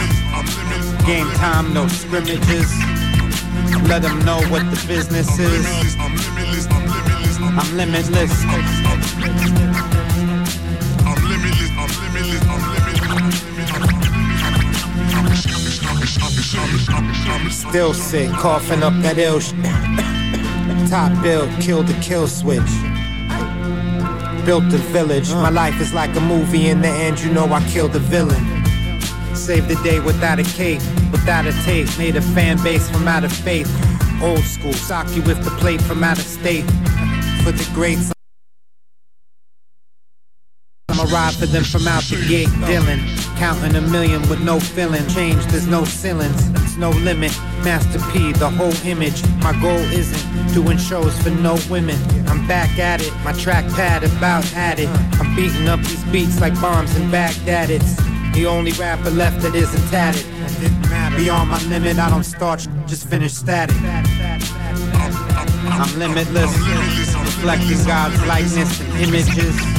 Game 1.05 1.29
time, 1.37 1.75
no 1.75 1.87
scrimmages. 1.87 2.73
Let 3.89 4.03
them 4.03 4.19
know 4.25 4.41
what 4.49 4.63
the 4.71 4.83
business 4.89 5.39
is. 5.39 5.67
I'm 5.99 6.17
limitless. 6.17 6.67
I'm 7.61 7.77
limitless. 7.77 8.33
Still 17.53 17.93
sick, 17.93 18.31
coughing 18.31 18.83
up 18.83 18.95
that 19.03 19.19
ill 19.19 19.41
shit. 19.41 19.57
Top 20.91 21.23
build, 21.23 21.51
killed 21.61 21.87
the 21.87 22.01
kill 22.01 22.27
switch. 22.27 22.88
Built 24.49 24.73
a 24.73 24.79
village. 24.79 25.31
My 25.31 25.51
life 25.51 25.79
is 25.79 25.93
like 25.93 26.17
a 26.17 26.23
movie. 26.23 26.69
In 26.69 26.81
the 26.81 26.89
end, 26.89 27.21
you 27.21 27.31
know 27.31 27.45
I 27.53 27.63
killed 27.69 27.93
the 27.93 27.99
villain. 27.99 28.43
Saved 29.37 29.69
the 29.69 29.79
day 29.85 30.01
without 30.01 30.39
a 30.39 30.43
cake, 30.43 30.81
without 31.13 31.45
a 31.45 31.53
tape. 31.65 31.87
Made 31.99 32.17
a 32.17 32.23
fan 32.23 32.57
base 32.63 32.89
from 32.89 33.07
out 33.07 33.25
of 33.25 33.31
faith. 33.31 33.69
Old 34.23 34.43
school, 34.45 34.73
sock 34.73 35.15
you 35.15 35.21
with 35.21 35.45
the 35.45 35.51
plate 35.61 35.83
from 35.83 36.03
out 36.03 36.19
of 36.19 36.25
state. 36.25 36.65
For 37.45 37.53
the 37.53 37.71
greats. 37.75 38.18
Ride 41.11 41.35
for 41.35 41.47
them 41.47 41.65
from 41.65 41.89
out 41.89 42.03
the 42.05 42.17
gate, 42.29 42.49
Dylan. 42.69 43.01
Counting 43.39 43.77
a 43.77 43.81
million 43.81 44.21
with 44.29 44.41
no 44.41 44.61
feeling. 44.61 45.07
Change, 45.09 45.43
there's 45.47 45.67
no 45.67 45.85
ceilings, 45.85 46.49
it's 46.51 46.77
no 46.77 46.91
limit. 46.91 47.33
Master 47.65 47.99
P, 48.13 48.33
the 48.33 48.51
whole 48.51 48.75
image. 48.85 49.23
My 49.39 49.53
goal 49.61 49.79
isn't 49.79 50.53
doing 50.53 50.77
shows 50.77 51.17
for 51.23 51.31
no 51.31 51.59
women. 51.71 51.97
I'm 52.29 52.47
back 52.47 52.79
at 52.79 53.01
it, 53.01 53.13
my 53.25 53.33
trackpad 53.33 54.05
about 54.17 54.45
at 54.55 54.79
it. 54.79 54.89
I'm 55.19 55.35
beating 55.35 55.67
up 55.69 55.81
these 55.81 56.05
beats 56.05 56.41
like 56.41 56.61
bombs 56.61 56.95
in 56.97 57.11
Baghdad. 57.11 57.71
It's 57.71 57.97
the 58.35 58.45
only 58.47 58.73
rapper 58.73 59.11
left 59.11 59.41
that 59.43 59.55
isn't 59.55 59.89
tatted. 59.91 60.27
Beyond 61.17 61.51
my 61.51 61.63
limit, 61.65 61.99
I 61.99 62.11
don't 62.11 62.25
start, 62.25 62.61
sh- 62.61 62.67
just 62.87 63.09
finish 63.09 63.33
static. 63.33 63.77
I'm 65.71 65.99
limitless, 65.99 66.53
reflecting 66.59 67.87
God's 67.87 68.27
likeness 68.27 68.81
and 68.81 68.93
images. 69.01 69.78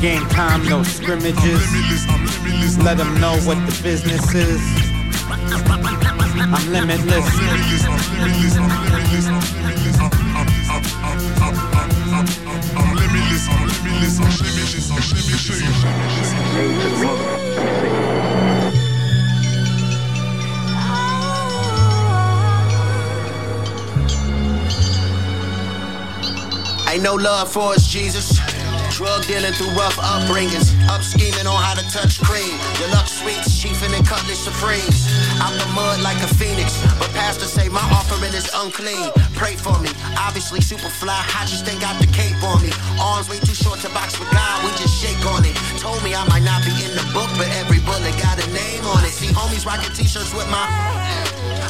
Game 0.00 0.24
time, 0.28 0.64
no 0.68 0.84
scrimmages. 0.84 1.66
Let 2.78 2.98
them 2.98 3.20
know 3.20 3.36
what 3.40 3.58
the 3.66 3.80
business 3.82 4.32
is. 4.32 4.60
I'm 6.40 6.70
limitless. 6.70 7.26
Ain't 26.88 27.02
no 27.02 27.14
love 27.14 27.52
for 27.52 27.74
us, 27.74 27.86
Jesus. 27.88 28.47
Drug 28.98 29.22
dealing 29.30 29.54
through 29.54 29.70
rough 29.78 29.94
upbringings. 30.02 30.74
Up 30.90 31.06
scheming 31.06 31.46
on 31.46 31.54
how 31.62 31.78
to 31.78 31.86
touch 31.86 32.18
cream. 32.18 32.58
Deluxe 32.82 33.22
sweets, 33.22 33.54
chiefin' 33.54 33.94
and 33.94 34.02
cutlass 34.02 34.42
supremes. 34.42 35.06
I'm 35.38 35.54
the 35.54 35.70
mud 35.70 36.02
like 36.02 36.18
a 36.18 36.26
phoenix. 36.26 36.74
But 36.98 37.06
pastor 37.14 37.46
say 37.46 37.68
my 37.68 37.86
offering 37.94 38.34
is 38.34 38.50
unclean. 38.58 39.14
Pray 39.38 39.54
for 39.54 39.78
me. 39.78 39.94
Obviously 40.18 40.60
super 40.60 40.90
fly. 40.90 41.14
I 41.38 41.46
just 41.46 41.62
ain't 41.70 41.80
got 41.80 41.94
the 42.02 42.10
cape 42.10 42.42
on 42.42 42.58
me. 42.58 42.74
Arms 42.98 43.30
way 43.30 43.38
too 43.38 43.54
short 43.54 43.78
to 43.86 43.88
box 43.94 44.18
with 44.18 44.34
God. 44.34 44.66
We 44.66 44.74
just 44.74 44.98
shake 44.98 45.22
on 45.30 45.46
it. 45.46 45.54
Told 45.78 46.02
me 46.02 46.18
I 46.18 46.26
might 46.26 46.42
not 46.42 46.66
be 46.66 46.74
in 46.82 46.90
the 46.98 47.06
book, 47.14 47.30
but 47.38 47.46
every 47.54 47.78
bullet 47.86 48.18
got 48.18 48.34
a 48.42 48.50
name 48.50 48.82
on 48.82 49.06
it. 49.06 49.14
See 49.14 49.30
homies 49.30 49.62
rocking 49.62 49.94
t-shirts 49.94 50.34
with 50.34 50.50
my 50.50 50.66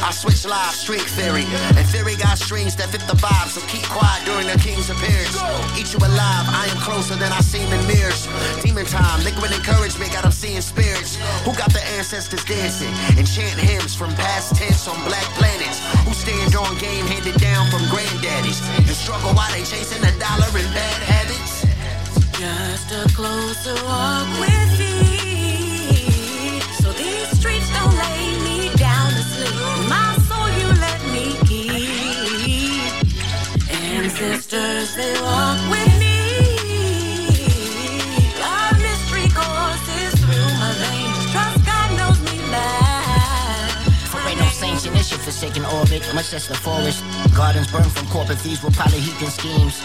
I 0.01 0.11
switch 0.11 0.45
live, 0.45 0.73
street 0.73 1.07
theory. 1.17 1.45
And 1.75 1.85
theory 1.87 2.15
got 2.15 2.37
strings 2.37 2.75
that 2.77 2.89
fit 2.89 3.01
the 3.07 3.17
vibe, 3.19 3.49
so 3.49 3.61
keep 3.67 3.83
quiet 3.85 4.25
during 4.25 4.47
the 4.47 4.57
king's 4.59 4.89
appearance. 4.89 5.35
Eat 5.75 5.93
you 5.93 5.99
alive, 5.99 6.45
I 6.49 6.67
am 6.71 6.79
closer 6.81 7.15
than 7.15 7.31
I 7.31 7.41
seem 7.41 7.67
in 7.71 7.81
mirrors. 7.87 8.27
Demon 8.63 8.85
time, 8.85 9.23
liquid 9.23 9.51
encouragement, 9.51 10.11
got 10.11 10.23
them 10.23 10.31
seeing 10.31 10.61
spirits. 10.61 11.17
Who 11.43 11.53
got 11.53 11.71
the 11.73 11.83
ancestors 11.97 12.43
dancing 12.45 12.93
and 13.17 13.27
hymns 13.27 13.95
from 13.95 14.13
past 14.15 14.55
tense 14.55 14.87
on 14.87 14.97
black 15.05 15.27
planets? 15.35 15.79
Who 16.05 16.13
stand 16.13 16.55
on 16.55 16.77
game 16.79 17.05
handed 17.05 17.39
down 17.39 17.69
from 17.69 17.81
granddaddies? 17.91 18.63
And 18.77 18.87
struggle 18.95 19.33
while 19.33 19.51
they 19.51 19.63
chasing 19.63 20.03
a 20.03 20.11
dollar 20.19 20.49
and 20.53 20.69
bad 20.73 21.01
habits? 21.03 21.65
Just 22.39 22.91
a 22.91 23.03
closer 23.15 23.75
walk 23.85 24.27
with 24.39 24.58
sisters, 34.49 34.95
they 34.95 35.13
walk 35.21 35.57
with 35.69 35.99
me. 35.99 36.15
God 38.37 38.73
mystery 38.81 39.29
courses 39.29 40.13
through 40.21 40.49
my 40.57 40.73
veins. 40.81 41.31
Trust 41.31 41.65
God 41.65 41.89
knows 41.97 42.19
me 42.21 42.39
back. 42.51 43.07
Ain't 44.27 44.39
no 44.39 44.47
saints 44.47 44.85
in 44.85 44.93
this 44.93 45.11
your 45.11 45.19
forsaken 45.19 45.65
orbit, 45.65 46.01
much 46.13 46.33
less 46.33 46.47
the 46.47 46.55
forest. 46.55 47.03
Gardens 47.35 47.71
burn 47.71 47.83
from 47.83 48.07
corporate 48.07 48.39
thieves 48.39 48.63
with 48.63 48.75
polyheathen 48.75 49.29
schemes 49.29 49.81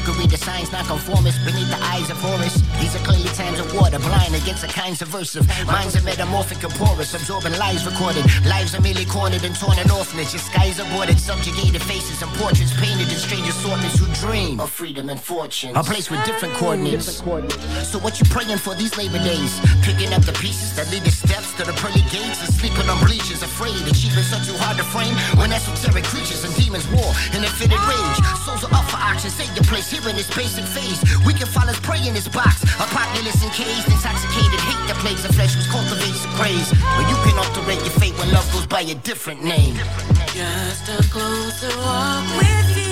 Few 0.00 0.12
could 0.12 0.20
read 0.20 0.30
the 0.30 0.38
signs, 0.38 0.72
not 0.72 0.86
conformist, 0.86 1.44
beneath 1.44 1.68
the 1.68 1.82
eyes 1.82 2.08
of 2.10 2.16
Horus. 2.18 2.54
These 2.80 2.94
are 2.96 3.04
clearly 3.04 3.28
times 3.36 3.58
of 3.60 3.74
water, 3.74 3.98
blind 3.98 4.34
against 4.34 4.62
the 4.62 4.68
kind 4.68 4.96
subversive. 4.96 5.46
Minds 5.66 5.96
are 5.96 6.02
metamorphic 6.02 6.62
and 6.62 6.72
porous, 6.74 7.12
absorbing 7.14 7.52
lies 7.58 7.84
recorded. 7.84 8.24
Lives 8.46 8.74
are 8.74 8.80
merely 8.80 9.04
cornered 9.04 9.44
and 9.44 9.54
torn 9.56 9.78
in 9.78 9.90
orphanage. 9.90 10.32
Your 10.32 10.40
skies 10.40 10.78
aborted, 10.78 11.18
subjugated 11.18 11.82
faces 11.82 12.22
and 12.22 12.30
portraits 12.40 12.72
painted 12.80 13.08
in 13.12 13.18
strange 13.18 13.48
assortments 13.48 13.98
who 13.98 14.06
dream 14.24 14.60
of 14.60 14.70
freedom 14.70 15.10
and 15.10 15.20
fortune. 15.20 15.76
A 15.76 15.82
place 15.82 16.10
with 16.10 16.24
different 16.24 16.54
coordinates. 16.54 17.20
So 17.90 17.98
what 17.98 18.20
you 18.20 18.26
praying 18.30 18.58
for 18.58 18.74
these 18.74 18.96
Labor 18.96 19.18
Days? 19.18 19.60
Picking 19.82 20.12
up 20.12 20.22
the 20.22 20.36
pieces 20.40 20.76
that 20.76 20.90
lead 20.90 21.02
the 21.02 21.10
steps 21.10 21.52
to 21.58 21.64
the 21.64 21.74
pearly 21.76 22.04
gates 22.08 22.40
and 22.40 22.52
sleeping 22.54 22.88
on 22.88 22.98
bleachers, 23.04 23.42
afraid 23.42 23.76
achievements 23.84 24.32
are 24.32 24.44
too 24.44 24.56
hard 24.56 24.78
to 24.78 24.84
frame 24.84 25.14
when 25.36 25.52
esoteric 25.52 26.04
creatures 26.04 26.44
and 26.44 26.54
demons 26.56 26.86
war 26.88 27.10
in 27.36 27.44
a 27.44 27.50
fitted 27.58 27.80
rage. 27.84 28.18
Souls 28.46 28.64
are 28.64 28.72
up 28.72 28.86
for 28.88 28.96
auction, 28.96 29.28
save 29.28 29.52
your 29.52 29.64
place 29.64 29.89
here 29.90 30.08
in 30.08 30.16
this 30.16 30.30
basic 30.34 30.64
phase. 30.64 31.02
We 31.26 31.34
can 31.34 31.46
follow 31.46 31.72
prey 31.82 32.06
in 32.06 32.14
this 32.14 32.28
box, 32.28 32.62
a 32.62 32.86
populace 32.94 33.42
encased, 33.42 33.88
intoxicated, 33.88 34.60
hate 34.60 34.86
the 34.86 34.94
plagues 35.02 35.24
of 35.24 35.34
flesh 35.34 35.56
which 35.56 35.66
cultivates 35.66 36.22
the 36.22 36.30
craze. 36.38 36.70
But 36.70 37.10
you 37.10 37.16
can 37.26 37.36
alter 37.38 37.62
your 37.66 37.94
fate 37.98 38.16
when 38.18 38.30
love 38.32 38.46
goes 38.52 38.66
by 38.66 38.82
a 38.82 38.94
different 38.94 39.42
name. 39.42 39.74
Just 40.32 40.88
a 40.88 41.02
closer 41.10 41.74
walk 41.78 42.24
with 42.38 42.76
you. 42.76 42.89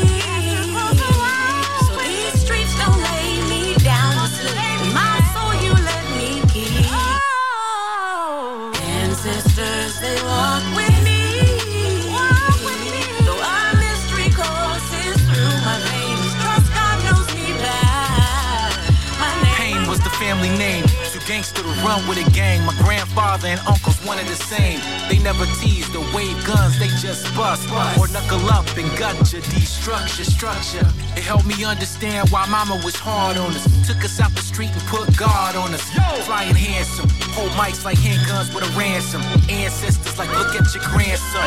Gangster 21.39 21.63
to 21.63 21.69
run 21.87 22.03
with 22.09 22.19
a 22.19 22.29
gang. 22.33 22.67
My 22.67 22.75
grandfather 22.83 23.47
and 23.47 23.61
uncles 23.61 23.95
one 24.05 24.19
of 24.19 24.27
the 24.27 24.35
same. 24.35 24.81
They 25.09 25.23
never 25.23 25.47
teased 25.63 25.95
or 25.95 26.03
wave 26.11 26.35
guns, 26.45 26.81
they 26.81 26.91
just 26.99 27.23
bust. 27.37 27.63
Or 27.97 28.09
knuckle 28.09 28.43
up 28.51 28.67
and 28.75 28.91
gut 28.99 29.15
your 29.33 29.43
destruction 29.55 30.25
structure. 30.25 30.87
It 31.15 31.23
helped 31.23 31.47
me 31.47 31.63
understand 31.63 32.29
why 32.31 32.45
mama 32.47 32.81
was 32.83 32.97
hard 32.97 33.37
on 33.37 33.55
us. 33.55 33.65
Took 33.87 34.03
us 34.05 34.19
out 34.19 34.35
the 34.35 34.43
street 34.43 34.73
and 34.75 34.83
put 34.91 35.17
guard 35.17 35.55
on 35.55 35.73
us. 35.75 35.87
Flying 36.27 36.57
handsome. 36.57 37.09
Hold 37.39 37.53
mics 37.55 37.85
like 37.85 37.99
handguns 37.99 38.53
with 38.53 38.67
a 38.67 38.73
ransom. 38.75 39.23
Ancestors 39.49 40.19
like 40.19 40.31
look 40.35 40.59
at 40.59 40.67
your 40.75 40.83
grandson. 40.91 41.47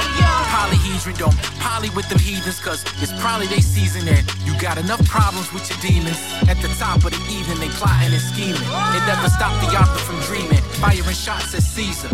Polyhedron 0.56 1.18
don't 1.18 1.36
poly 1.60 1.90
with 1.92 2.08
them 2.08 2.20
heathens, 2.20 2.60
cause 2.60 2.86
it's 3.04 3.12
probably 3.20 3.48
they 3.48 3.60
season 3.60 4.08
and 4.08 4.24
you 4.48 4.56
got 4.60 4.78
enough 4.78 5.04
problems 5.08 5.52
with 5.52 5.68
your 5.68 5.80
demons. 5.84 6.20
At 6.48 6.64
the 6.64 6.72
top 6.80 7.04
of 7.04 7.12
the 7.12 7.24
evening, 7.28 7.60
they 7.60 7.70
plotting 7.76 8.14
and 8.16 8.24
scheming. 8.24 8.64
It 8.96 9.04
never 9.04 9.28
stopped 9.28 9.60
the 9.60 9.81
author 9.82 10.00
from 10.00 10.20
dreaming. 10.30 10.64
Firing 10.82 11.16
shots 11.16 11.54
at 11.56 11.64
Caesar. 11.64 12.10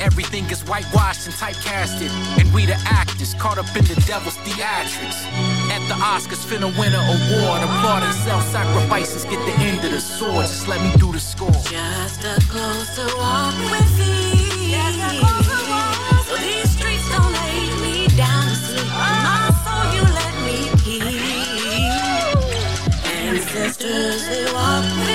Everything 0.00 0.44
is 0.50 0.62
whitewashed 0.62 1.26
and 1.26 1.34
typecasted. 1.34 2.10
And 2.38 2.52
we 2.52 2.66
the 2.66 2.78
actors 2.86 3.34
caught 3.34 3.58
up 3.58 3.70
in 3.76 3.84
the 3.84 3.94
devil's 4.06 4.36
theatrics. 4.44 5.18
At 5.74 5.82
the 5.88 5.94
Oscars, 5.94 6.44
finna 6.44 6.70
win 6.78 6.92
an 6.92 7.04
award. 7.16 7.62
Applauding 7.62 8.12
self 8.26 8.42
sacrifices, 8.50 9.24
get 9.24 9.40
the 9.46 9.54
end 9.62 9.84
of 9.84 9.92
the 9.92 10.00
sword. 10.00 10.46
Just 10.46 10.68
let 10.68 10.80
me 10.82 10.90
do 10.98 11.12
the 11.12 11.20
score. 11.20 11.50
Just 11.70 12.24
a 12.24 12.36
closer 12.50 13.08
walk 13.16 13.54
with 13.70 13.98
me 13.98 14.42
down 18.16 18.48
to 23.74 24.12
sleep. 24.12 24.42
Me 25.06 25.11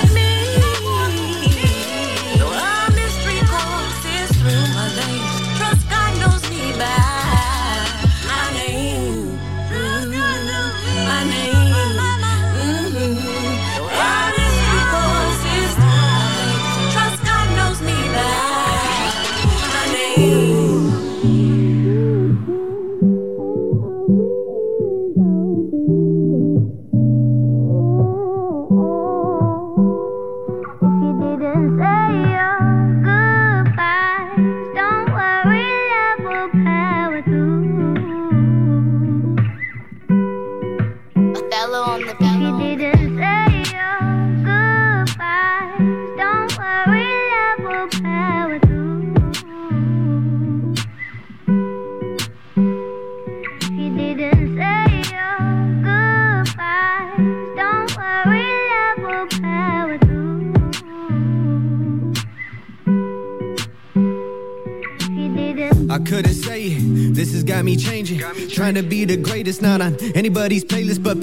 Trying 68.67 68.83
to 68.83 68.83
be 68.83 69.05
the 69.05 69.15
greatest, 69.15 69.61
not 69.61 69.79
on 69.79 69.95
anybody's 70.13 70.65
playlist, 70.65 71.01
but 71.01 71.21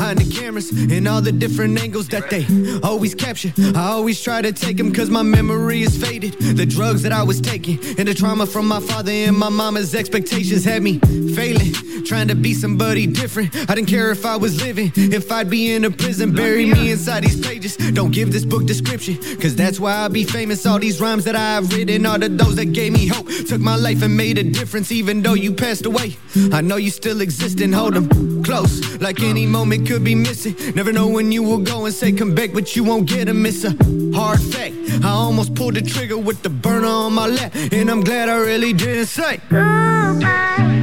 behind 0.00 0.18
the 0.18 0.40
cameras 0.40 0.70
and 0.70 1.06
all 1.06 1.20
the 1.20 1.30
different 1.30 1.78
angles 1.78 2.08
that 2.08 2.30
they 2.30 2.46
always 2.82 3.14
capture. 3.14 3.52
I 3.76 3.88
always 3.90 4.18
try 4.22 4.40
to 4.40 4.50
take 4.50 4.78
them 4.78 4.94
cause 4.94 5.10
my 5.10 5.22
memory 5.22 5.82
is 5.82 5.94
faded. 5.94 6.32
The 6.40 6.64
drugs 6.64 7.02
that 7.02 7.12
I 7.12 7.22
was 7.22 7.38
taking 7.38 7.78
and 7.98 8.08
the 8.08 8.14
trauma 8.14 8.46
from 8.46 8.66
my 8.66 8.80
father 8.80 9.12
and 9.12 9.36
my 9.36 9.50
mama's 9.50 9.94
expectations 9.94 10.64
had 10.64 10.82
me 10.82 11.00
failing. 11.34 11.74
Trying 12.06 12.28
to 12.28 12.34
be 12.34 12.54
somebody 12.54 13.06
different. 13.06 13.54
I 13.68 13.74
didn't 13.74 13.88
care 13.88 14.10
if 14.10 14.24
I 14.24 14.36
was 14.36 14.62
living, 14.62 14.90
if 14.96 15.30
I'd 15.30 15.50
be 15.50 15.74
in 15.74 15.84
a 15.84 15.90
prison. 15.90 16.34
Bury 16.34 16.64
me 16.64 16.92
inside 16.92 17.24
these 17.24 17.38
pages. 17.38 17.76
Don't 17.76 18.10
give 18.10 18.32
this 18.32 18.46
book 18.46 18.64
description, 18.64 19.16
cause 19.38 19.54
that's 19.54 19.78
why 19.78 19.96
I'll 19.96 20.08
be 20.08 20.24
famous. 20.24 20.64
All 20.64 20.78
these 20.78 20.98
rhymes 20.98 21.24
that 21.24 21.36
I've 21.36 21.70
written, 21.74 22.06
all 22.06 22.22
of 22.22 22.38
those 22.38 22.56
that 22.56 22.72
gave 22.72 22.92
me 22.94 23.06
hope. 23.06 23.26
Took 23.48 23.60
my 23.60 23.76
life 23.76 24.02
and 24.02 24.16
made 24.16 24.38
a 24.38 24.44
difference, 24.44 24.90
even 24.90 25.22
though 25.22 25.34
you 25.34 25.52
passed 25.52 25.84
away. 25.84 26.16
I 26.52 26.62
know 26.62 26.76
you 26.76 26.90
still 26.90 27.20
exist 27.20 27.60
and 27.60 27.74
hold 27.74 27.94
them 27.94 28.39
close, 28.42 29.00
like 29.00 29.20
any 29.22 29.46
moment 29.46 29.86
could 29.88 30.04
be 30.04 30.14
missing. 30.14 30.54
Never 30.74 30.92
know 30.92 31.06
when 31.06 31.32
you 31.32 31.42
will 31.42 31.58
go 31.58 31.86
and 31.86 31.94
say 31.94 32.12
come 32.12 32.34
back, 32.34 32.52
but 32.52 32.74
you 32.76 32.84
won't 32.84 33.06
get 33.06 33.28
a 33.28 33.34
miss. 33.34 33.64
A 33.64 33.76
hard 34.14 34.40
fact, 34.40 34.74
I 35.04 35.10
almost 35.10 35.54
pulled 35.54 35.74
the 35.74 35.82
trigger 35.82 36.18
with 36.18 36.42
the 36.42 36.50
burner 36.50 36.86
on 36.86 37.12
my 37.14 37.26
lap, 37.26 37.54
and 37.54 37.90
I'm 37.90 38.02
glad 38.02 38.28
I 38.28 38.36
really 38.36 38.72
didn't 38.72 39.06
say. 39.06 39.40
Goodbye 39.48 40.80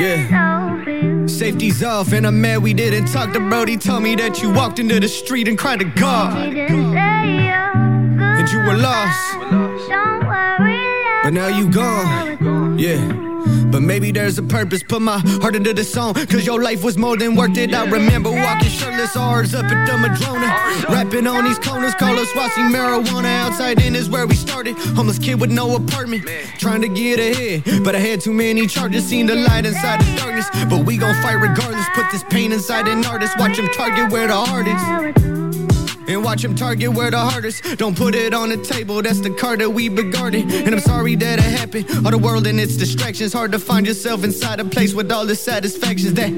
Yeah. 0.00 1.26
Safety's 1.26 1.82
off, 1.82 2.12
and 2.14 2.26
I'm 2.26 2.40
mad 2.40 2.62
we 2.62 2.72
didn't 2.72 3.06
talk 3.06 3.34
to 3.34 3.40
Brody. 3.40 3.76
Told 3.76 4.02
me 4.02 4.14
that 4.16 4.40
you 4.42 4.50
walked 4.50 4.78
into 4.78 4.98
the 4.98 5.08
street 5.08 5.46
and 5.46 5.58
cried 5.58 5.80
to 5.80 5.84
God. 5.84 6.36
And 6.38 6.56
you 8.50 8.58
were 8.60 8.76
lost. 8.78 9.36
But 11.22 11.32
now 11.34 11.48
you 11.48 11.70
gone. 11.70 12.78
Yeah. 12.78 13.29
But 13.70 13.82
maybe 13.82 14.10
there's 14.10 14.38
a 14.38 14.42
purpose. 14.42 14.82
Put 14.82 15.02
my 15.02 15.18
heart 15.42 15.56
into 15.56 15.72
the 15.72 15.84
song. 15.84 16.14
Cause 16.14 16.46
your 16.46 16.62
life 16.62 16.82
was 16.82 16.96
more 16.96 17.16
than 17.16 17.36
worth 17.36 17.56
it. 17.56 17.74
I 17.74 17.84
remember 17.88 18.30
walking 18.30 18.68
shirtless 18.68 19.16
ours 19.16 19.54
up 19.54 19.64
at 19.64 19.86
the 19.86 19.96
Madrona. 19.96 20.48
Rapping 20.88 21.26
on 21.26 21.44
these 21.44 21.58
corners, 21.58 21.94
call 21.94 22.14
watching 22.36 22.64
marijuana. 22.64 23.30
Outside 23.44 23.80
in 23.80 23.94
is 23.94 24.08
where 24.08 24.26
we 24.26 24.34
started. 24.34 24.76
Homeless 24.96 25.18
kid 25.18 25.40
with 25.40 25.50
no 25.50 25.76
apartment. 25.76 26.24
Trying 26.58 26.82
to 26.82 26.88
get 26.88 27.18
ahead. 27.18 27.84
But 27.84 27.94
I 27.94 27.98
had 27.98 28.20
too 28.20 28.32
many 28.32 28.66
charges. 28.66 29.06
Seen 29.06 29.26
the 29.26 29.36
light 29.36 29.66
inside 29.66 30.00
the 30.00 30.16
darkness. 30.16 30.48
But 30.68 30.84
we 30.84 30.96
gon' 30.96 31.14
fight 31.22 31.34
regardless. 31.34 31.86
Put 31.94 32.10
this 32.10 32.24
pain 32.24 32.52
inside 32.52 32.88
an 32.88 33.04
artist. 33.04 33.38
Watch 33.38 33.58
him 33.58 33.68
target 33.74 34.10
where 34.12 34.26
the 34.26 34.34
heart 34.34 34.66
is. 34.66 35.29
And 36.10 36.24
watch 36.24 36.44
him 36.44 36.54
target 36.54 36.92
where 36.92 37.10
the 37.10 37.18
hardest. 37.18 37.78
Don't 37.78 37.96
put 37.96 38.14
it 38.14 38.34
on 38.34 38.48
the 38.48 38.56
table, 38.56 39.00
that's 39.02 39.20
the 39.20 39.30
card 39.30 39.60
that 39.60 39.70
we 39.70 39.88
been 39.88 40.10
guarding. 40.10 40.50
And 40.50 40.74
I'm 40.74 40.80
sorry 40.80 41.14
that 41.16 41.38
it 41.38 41.42
happened. 41.42 41.86
All 42.04 42.10
the 42.10 42.18
world 42.18 42.46
and 42.46 42.58
its 42.58 42.76
distractions. 42.76 43.32
Hard 43.32 43.52
to 43.52 43.58
find 43.58 43.86
yourself 43.86 44.24
inside 44.24 44.60
a 44.60 44.64
place 44.64 44.94
with 44.94 45.10
all 45.12 45.26
the 45.26 45.34
satisfactions 45.34 46.14
that 46.14 46.30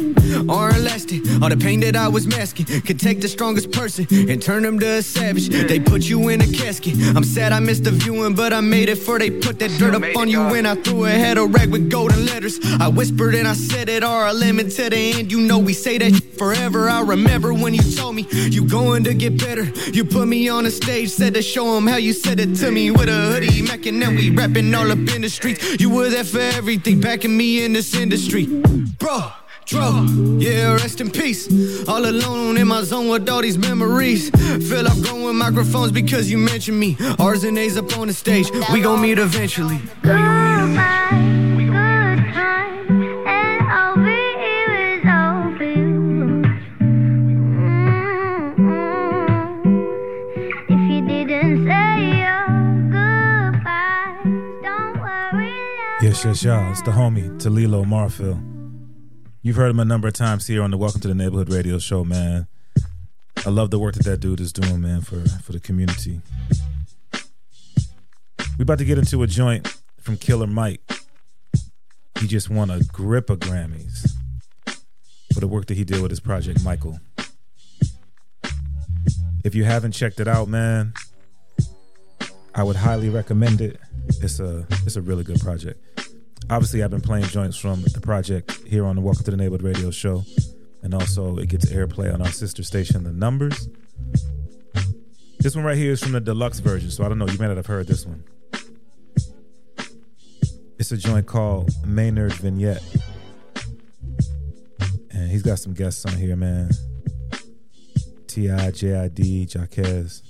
aren't 0.49 0.81
lasting. 0.81 1.43
All 1.43 1.49
the 1.49 1.57
pain 1.57 1.81
that 1.81 1.97
I 1.97 2.09
was 2.09 2.27
masking 2.27 2.67
could 2.83 3.01
take 3.01 3.21
the 3.21 3.29
strongest 3.29 3.73
person 3.73 4.07
and 4.11 4.43
turn 4.43 4.65
him 4.65 4.79
to 4.81 4.87
a 4.99 5.03
savage. 5.03 5.49
They 5.49 5.81
put 5.81 6.03
you 6.03 6.29
in 6.29 6.41
a 6.41 6.47
casket. 6.47 6.95
I'm 7.17 7.25
sad 7.25 7.53
I 7.53 7.61
missed 7.61 7.85
the 7.85 7.91
viewing, 7.91 8.35
but 8.35 8.53
I 8.53 8.61
made 8.61 8.89
it 8.89 8.97
for 8.97 9.19
they 9.19 9.31
put 9.31 9.59
that 9.61 9.71
dirt 9.79 9.95
up 9.95 10.05
on 10.17 10.29
you 10.29 10.43
when 10.45 10.67
I 10.67 10.75
threw 10.75 11.05
a 11.05 11.11
head 11.11 11.39
a 11.39 11.47
rag 11.47 11.71
with 11.71 11.91
golden 11.91 12.27
letters. 12.27 12.61
I 12.81 12.89
whispered 12.89 13.35
and 13.35 13.49
I 13.49 13.55
said 13.55 13.89
it, 13.89 14.03
limit 14.03 14.71
to 14.73 14.91
the 14.91 14.97
end. 14.97 15.33
You 15.33 15.41
know 15.41 15.59
we 15.59 15.73
say 15.73 15.99
that 15.99 16.13
forever. 16.39 16.89
I 16.89 17.01
remember 17.01 17.55
when 17.55 17.75
you 17.75 17.83
told 17.83 18.15
me 18.15 18.27
you 18.31 18.67
going 18.67 19.05
to 19.05 19.15
get 19.15 19.39
better. 19.39 19.62
You 19.93 20.05
put 20.05 20.27
me 20.29 20.49
on 20.49 20.67
a 20.67 20.71
stage, 20.71 21.11
said 21.11 21.35
to 21.35 21.43
show 21.43 21.75
them 21.75 21.87
how 21.87 21.97
you 21.97 22.13
said 22.13 22.41
it 22.41 22.55
to 22.57 22.71
me 22.71 22.91
with 22.91 23.09
a 23.09 23.33
hoodie, 23.33 23.63
Mac, 23.63 23.87
and 23.87 24.01
then 24.01 24.17
we 24.17 24.31
rapping 24.31 24.75
all 24.75 24.91
up 24.91 24.99
in 24.99 25.23
the 25.23 25.29
streets. 25.29 25.81
You 25.81 25.91
were 25.91 26.09
there 26.09 26.25
for 26.25 26.41
everything, 26.41 27.01
backing 27.01 27.37
me 27.37 27.65
in 27.65 27.73
this 27.73 27.95
industry, 27.95 28.47
bro. 28.99 29.33
Dro, 29.65 30.07
yeah, 30.39 30.75
rest 30.75 31.01
in 31.01 31.11
peace. 31.11 31.49
All 31.89 32.05
alone 32.05 32.57
in 32.59 32.67
my 32.67 32.83
zone 32.83 33.09
with 33.09 33.29
all 33.29 33.41
these 33.41 33.57
memories. 33.57 34.29
Feel 34.69 34.83
like 34.83 35.01
growing 35.03 35.37
microphones 35.37 35.93
because 35.93 36.31
you 36.31 36.37
mentioned 36.37 36.79
me. 36.79 36.97
R's 37.19 37.45
and 37.45 37.57
A's 37.57 37.77
up 37.77 37.97
on 37.97 38.09
the 38.09 38.13
stage. 38.13 38.51
We 38.73 38.81
gon' 38.81 39.01
meet 39.01 39.19
eventually. 39.19 39.81
Yes, 56.13 56.27
yes, 56.27 56.45
y'all. 56.45 56.71
It's 56.71 56.83
the 56.83 56.91
homie, 56.91 57.41
Talilo 57.41 57.87
Marfil. 57.87 58.39
You've 59.41 59.57
heard 59.57 59.71
him 59.71 59.81
a 59.81 59.85
number 59.87 60.09
of 60.09 60.13
times 60.13 60.47
here 60.47 60.63
on 60.63 60.71
the 60.71 60.77
Welcome 60.77 61.01
to 61.01 61.09
the 61.09 61.15
Neighborhood 61.15 61.51
radio 61.51 61.79
show, 61.79 62.05
man. 62.05 62.49
I 63.47 63.49
love 63.49 63.71
the 63.71 63.79
work 63.79 63.95
that 63.95 64.05
that 64.05 64.21
dude 64.21 64.39
is 64.39 64.53
doing, 64.53 64.83
man, 64.83 65.01
for, 65.01 65.27
for 65.41 65.53
the 65.53 65.59
community. 65.59 66.21
We 68.59 68.63
about 68.63 68.77
to 68.81 68.85
get 68.85 68.99
into 68.99 69.23
a 69.23 69.27
joint 69.27 69.75
from 70.03 70.19
Killer 70.19 70.47
Mike. 70.47 70.83
He 72.21 72.27
just 72.27 72.51
won 72.51 72.69
a 72.69 72.81
grip 72.81 73.31
of 73.31 73.39
Grammys 73.39 74.11
for 75.33 75.41
the 75.41 75.49
work 75.49 75.65
that 75.69 75.79
he 75.79 75.85
did 75.85 76.03
with 76.03 76.11
his 76.11 76.21
project, 76.21 76.63
Michael. 76.63 77.01
If 79.45 79.55
you 79.55 79.65
haven't 79.65 79.93
checked 79.93 80.21
it 80.21 80.29
out, 80.29 80.47
man, 80.47 80.93
I 82.55 82.65
would 82.65 82.77
highly 82.77 83.09
recommend 83.09 83.63
it. 83.63 83.81
It's 84.21 84.41
a 84.41 84.67
it's 84.85 84.97
a 84.97 85.01
really 85.01 85.25
good 85.25 85.41
project. 85.41 85.82
Obviously, 86.53 86.83
I've 86.83 86.91
been 86.91 87.01
playing 87.01 87.25
joints 87.25 87.57
from 87.57 87.81
the 87.81 88.01
project 88.03 88.59
here 88.67 88.85
on 88.85 88.95
the 88.95 89.01
Welcome 89.01 89.25
to 89.25 89.31
the 89.31 89.39
Neighborhood 89.39 89.63
radio 89.63 89.91
show, 89.91 90.23
and 90.83 90.93
also 90.93 91.39
it 91.39 91.49
gets 91.49 91.73
airplay 91.73 92.13
on 92.13 92.21
our 92.21 92.31
sister 92.31 92.63
station, 92.63 93.05
The 93.05 93.11
Numbers. 93.11 93.71
This 95.41 95.57
one 95.57 95.65
right 95.65 95.79
here 95.79 95.93
is 95.93 96.03
from 96.03 96.13
the 96.13 96.21
deluxe 96.21 96.59
version, 96.59 96.91
so 96.91 97.05
I 97.05 97.09
don't 97.09 97.19
know. 97.19 97.27
You 97.27 97.39
may 97.39 97.49
not 97.49 97.57
have 97.57 97.65
heard 97.65 97.87
this 97.87 98.05
one. 98.05 98.23
It's 100.79 100.93
a 100.93 100.99
joint 100.99 101.27
called 101.27 101.71
Maynard 101.87 102.35
Vignette. 102.35 102.85
And 105.11 105.31
he's 105.31 105.43
got 105.43 105.59
some 105.59 105.73
guests 105.73 106.05
on 106.05 106.13
here, 106.13 106.37
man. 106.37 106.69
T.I., 108.27 108.73
J.I.D., 108.73 109.47
Jacquees. 109.47 110.21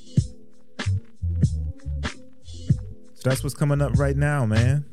So 3.15 3.29
that's 3.29 3.43
what's 3.43 3.57
coming 3.57 3.83
up 3.83 3.99
right 3.99 4.17
now, 4.17 4.47
man. 4.47 4.85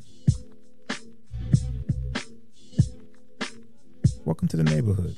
Welcome 4.30 4.46
to 4.46 4.56
the 4.58 4.62
neighborhood. 4.62 5.16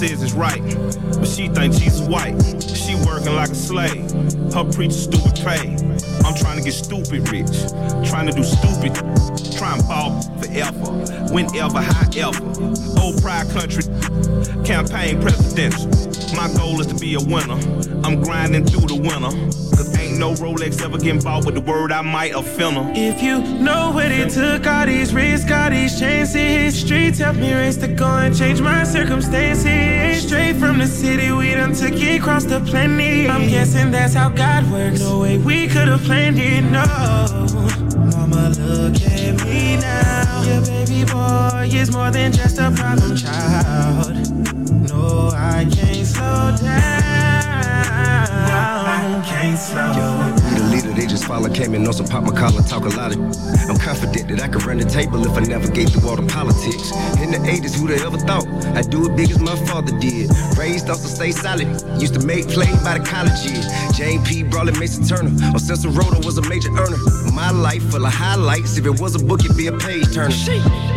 Says 0.00 0.22
it's 0.22 0.32
right, 0.32 0.62
but 1.18 1.26
she 1.26 1.48
thinks 1.48 1.78
she's 1.78 2.00
white. 2.00 2.34
She 2.62 2.94
working 3.04 3.34
like 3.34 3.50
a 3.50 3.54
slave. 3.54 4.10
Her 4.54 4.64
preacher 4.64 4.94
stupid 4.94 5.34
pay. 5.44 5.76
I'm 6.24 6.34
trying 6.34 6.56
to 6.56 6.64
get 6.64 6.72
stupid 6.72 7.28
rich, 7.28 7.52
trying 8.08 8.26
to 8.26 8.32
do 8.32 8.42
stupid, 8.42 8.94
trying 9.58 9.78
to 9.78 9.86
ball 9.86 10.22
forever, 10.40 10.90
whenever, 11.34 11.82
however. 11.82 12.44
Old 12.98 13.20
pride 13.20 13.50
country, 13.50 13.84
campaign 14.64 15.20
presidential. 15.20 15.90
My 16.34 16.50
goal 16.56 16.80
is 16.80 16.86
to 16.86 16.94
be 16.94 17.14
a 17.14 17.20
winner. 17.20 17.60
I'm 18.02 18.22
grinding 18.22 18.64
through 18.64 18.88
the 18.88 18.96
winter. 18.96 19.69
No 20.20 20.34
Rolex 20.34 20.82
ever 20.84 20.98
getting 20.98 21.22
bought 21.22 21.46
with 21.46 21.54
the 21.54 21.62
word 21.62 21.90
I 21.90 22.02
might 22.02 22.34
offend 22.34 22.76
her. 22.76 22.92
If 22.94 23.22
you 23.22 23.38
know 23.40 23.90
what 23.90 24.12
it 24.12 24.28
took, 24.28 24.66
all 24.66 24.84
these 24.84 25.14
risks, 25.14 25.50
all 25.50 25.70
these 25.70 25.98
chances. 25.98 26.78
Streets 26.78 27.20
helped 27.20 27.38
me 27.38 27.54
raise 27.54 27.78
the 27.78 27.88
goal 27.88 28.18
and 28.26 28.36
change 28.36 28.60
my 28.60 28.84
circumstances. 28.84 30.26
Straight 30.26 30.56
from 30.56 30.76
the 30.76 30.86
city, 30.86 31.32
we 31.32 31.54
done 31.54 31.72
took 31.72 31.94
it 31.94 32.20
across 32.20 32.44
the 32.44 32.60
planet. 32.60 33.30
I'm 33.30 33.48
guessing 33.48 33.90
that's 33.92 34.12
how 34.12 34.28
God 34.28 34.70
works. 34.70 35.00
No 35.00 35.20
way 35.20 35.38
we 35.38 35.66
could 35.68 35.88
have 35.88 36.02
planned 36.02 36.38
it, 36.38 36.64
no. 36.64 36.84
Mama, 38.12 38.50
look 38.58 39.00
at 39.00 39.42
me 39.46 39.78
now. 39.78 40.42
Your 40.42 40.60
baby 40.66 41.10
boy 41.10 41.70
is 41.72 41.90
more 41.92 42.10
than 42.10 42.30
just 42.30 42.58
a 42.58 42.70
problem 42.72 43.16
child. 43.16 44.12
No, 44.86 45.30
I 45.32 45.66
can't 45.72 46.06
slow 46.06 46.54
down. 46.60 46.89
I 49.72 49.92
can't 49.92 49.94
slow 49.94 50.36
down. 50.36 50.36
The 50.54 50.74
leader 50.74 50.92
they 50.92 51.06
just 51.06 51.24
follow 51.24 51.48
came 51.48 51.74
in 51.74 51.86
on 51.86 51.92
some 51.92 52.06
pop 52.06 52.24
my 52.24 52.34
collar, 52.34 52.62
talk 52.62 52.84
a 52.84 52.88
lot 52.96 53.14
of. 53.14 53.20
I'm 53.68 53.78
confident 53.78 54.28
that 54.28 54.40
I 54.40 54.48
could 54.48 54.64
run 54.64 54.78
the 54.78 54.84
table 54.84 55.24
if 55.24 55.36
I 55.36 55.40
navigate 55.40 55.90
through 55.90 56.08
all 56.08 56.16
the 56.16 56.26
politics. 56.26 56.90
In 57.22 57.30
the 57.30 57.38
80s, 57.38 57.74
who'd 57.74 57.90
have 57.90 58.02
ever 58.02 58.18
thought 58.18 58.46
I'd 58.76 58.90
do 58.90 59.06
it 59.06 59.16
big 59.16 59.30
as 59.30 59.40
my 59.40 59.54
father 59.66 59.96
did? 59.98 60.30
Raised 60.56 60.90
us 60.90 61.02
to 61.02 61.08
stay 61.08 61.30
solid. 61.30 61.68
Used 62.00 62.14
to 62.14 62.26
make 62.26 62.48
plays 62.48 62.76
by 62.82 62.98
the 62.98 63.04
college 63.04 63.38
years. 63.46 63.66
James 63.96 64.26
P. 64.28 64.42
Brawley, 64.42 64.72
Mason 64.78 65.04
Turner. 65.06 65.30
On 65.52 65.58
Cecil 65.58 65.92
Rhoda 65.92 66.24
was 66.26 66.38
a 66.38 66.48
major 66.48 66.70
earner. 66.70 66.98
My 67.32 67.50
life 67.50 67.82
full 67.90 68.04
of 68.04 68.12
highlights. 68.12 68.76
If 68.76 68.86
it 68.86 69.00
was 69.00 69.14
a 69.14 69.24
book, 69.24 69.44
it'd 69.44 69.56
be 69.56 69.68
a 69.68 69.76
page 69.76 70.12
turner. 70.12 70.34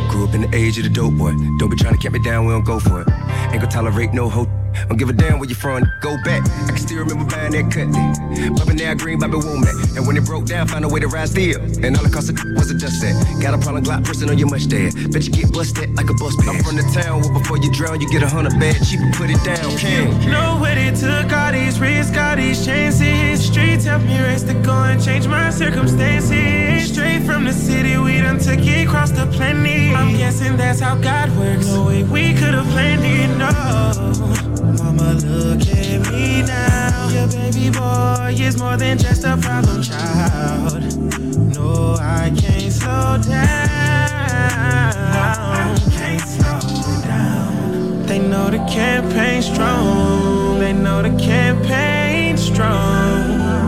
Grew 0.09 0.27
up 0.27 0.33
in 0.33 0.41
the 0.41 0.49
age 0.53 0.77
of 0.77 0.83
the 0.83 0.89
dope 0.89 1.13
boy. 1.13 1.33
Don't 1.59 1.69
be 1.69 1.75
trying 1.75 1.93
to 1.93 1.99
keep 1.99 2.11
me 2.11 2.19
down, 2.19 2.45
we 2.45 2.53
don't 2.53 2.65
go 2.65 2.79
for 2.79 3.01
it. 3.01 3.07
Ain't 3.51 3.61
gonna 3.61 3.67
tolerate 3.67 4.13
no 4.13 4.29
hoe 4.29 4.62
Don't 4.87 4.97
give 4.97 5.09
a 5.09 5.13
damn 5.13 5.39
where 5.39 5.49
you 5.49 5.55
from, 5.55 5.83
go 6.01 6.15
back. 6.23 6.43
I 6.67 6.69
can 6.69 6.77
still 6.77 6.99
remember 6.99 7.25
buying 7.25 7.51
that 7.51 7.71
cutlet. 7.71 8.57
Bumping 8.57 8.77
that 8.77 8.97
green, 8.97 9.19
Bobby 9.19 9.37
Womack. 9.37 9.97
And 9.97 10.05
when 10.07 10.17
it 10.17 10.25
broke 10.25 10.45
down, 10.45 10.67
found 10.67 10.85
a 10.85 10.89
way 10.89 10.99
to 10.99 11.07
rise 11.07 11.31
still. 11.31 11.61
And 11.83 11.97
all 11.97 12.05
it 12.05 12.11
cost 12.11 12.31
was 12.31 12.71
a 12.71 12.77
dust 12.77 12.99
set. 13.01 13.15
Got 13.41 13.53
a 13.53 13.57
problem, 13.57 13.83
Glock 13.83 14.03
pressing 14.03 14.29
on 14.29 14.37
your 14.37 14.49
mustache. 14.49 14.93
Bet 15.11 15.25
you 15.25 15.31
get 15.31 15.51
busted 15.53 15.95
like 15.95 16.09
a 16.09 16.13
bus 16.13 16.35
pass. 16.37 16.49
I'm 16.49 16.63
from 16.63 16.75
the 16.75 16.87
town 16.93 17.21
where 17.21 17.33
before 17.33 17.57
you 17.57 17.71
drown, 17.71 18.01
you 18.01 18.09
get 18.09 18.23
a 18.23 18.29
hundred 18.29 18.59
bad 18.59 18.75
cheap 18.85 18.99
and 18.99 19.13
put 19.13 19.29
it 19.29 19.41
down. 19.43 19.77
King. 19.77 20.09
Know 20.29 20.59
where 20.59 20.75
they 20.75 20.91
took 20.91 21.31
all 21.31 21.51
these 21.51 21.79
risks, 21.79 22.17
all 22.17 22.35
these 22.35 22.65
chances. 22.65 23.45
Streets 23.45 23.85
helped 23.85 24.05
me 24.05 24.19
raise 24.19 24.45
the 24.45 24.53
go 24.65 24.73
and 24.73 25.03
change 25.03 25.27
my 25.27 25.49
circumstances. 25.49 26.91
Straight 26.91 27.23
from 27.23 27.45
the 27.45 27.53
city, 27.53 27.97
we 27.97 28.19
done 28.19 28.39
took 28.39 28.59
it 28.59 28.87
across 28.87 29.11
the 29.11 29.25
planet. 29.27 29.95
I'm 29.95 30.15
guessing 30.15 30.57
that's 30.57 30.79
how 30.79 30.95
God 30.95 31.35
works. 31.37 31.67
No 31.67 31.85
way 31.85 32.03
we 32.03 32.33
could 32.33 32.53
have 32.53 32.67
planned 32.67 33.03
it, 33.03 33.37
no. 33.37 34.72
Mama, 34.77 35.13
look 35.13 35.61
at 35.67 36.11
me 36.11 36.41
now. 36.41 37.09
Your 37.09 37.27
baby 37.27 37.69
boy 37.69 38.35
is 38.39 38.57
more 38.57 38.77
than 38.77 38.97
just 38.97 39.23
a 39.23 39.37
problem 39.37 39.81
child. 39.83 40.81
No, 41.55 41.95
I 41.99 42.31
can't 42.35 42.71
slow 42.71 43.17
down. 43.21 44.49
Can't 45.91 46.21
slow 46.21 46.59
down. 47.03 48.05
They 48.05 48.19
know 48.19 48.49
the 48.49 48.59
campaign 48.69 49.41
strong. 49.41 50.59
They 50.59 50.73
know 50.73 51.01
the 51.01 51.11
campaign 51.17 52.37
strong. 52.37 53.59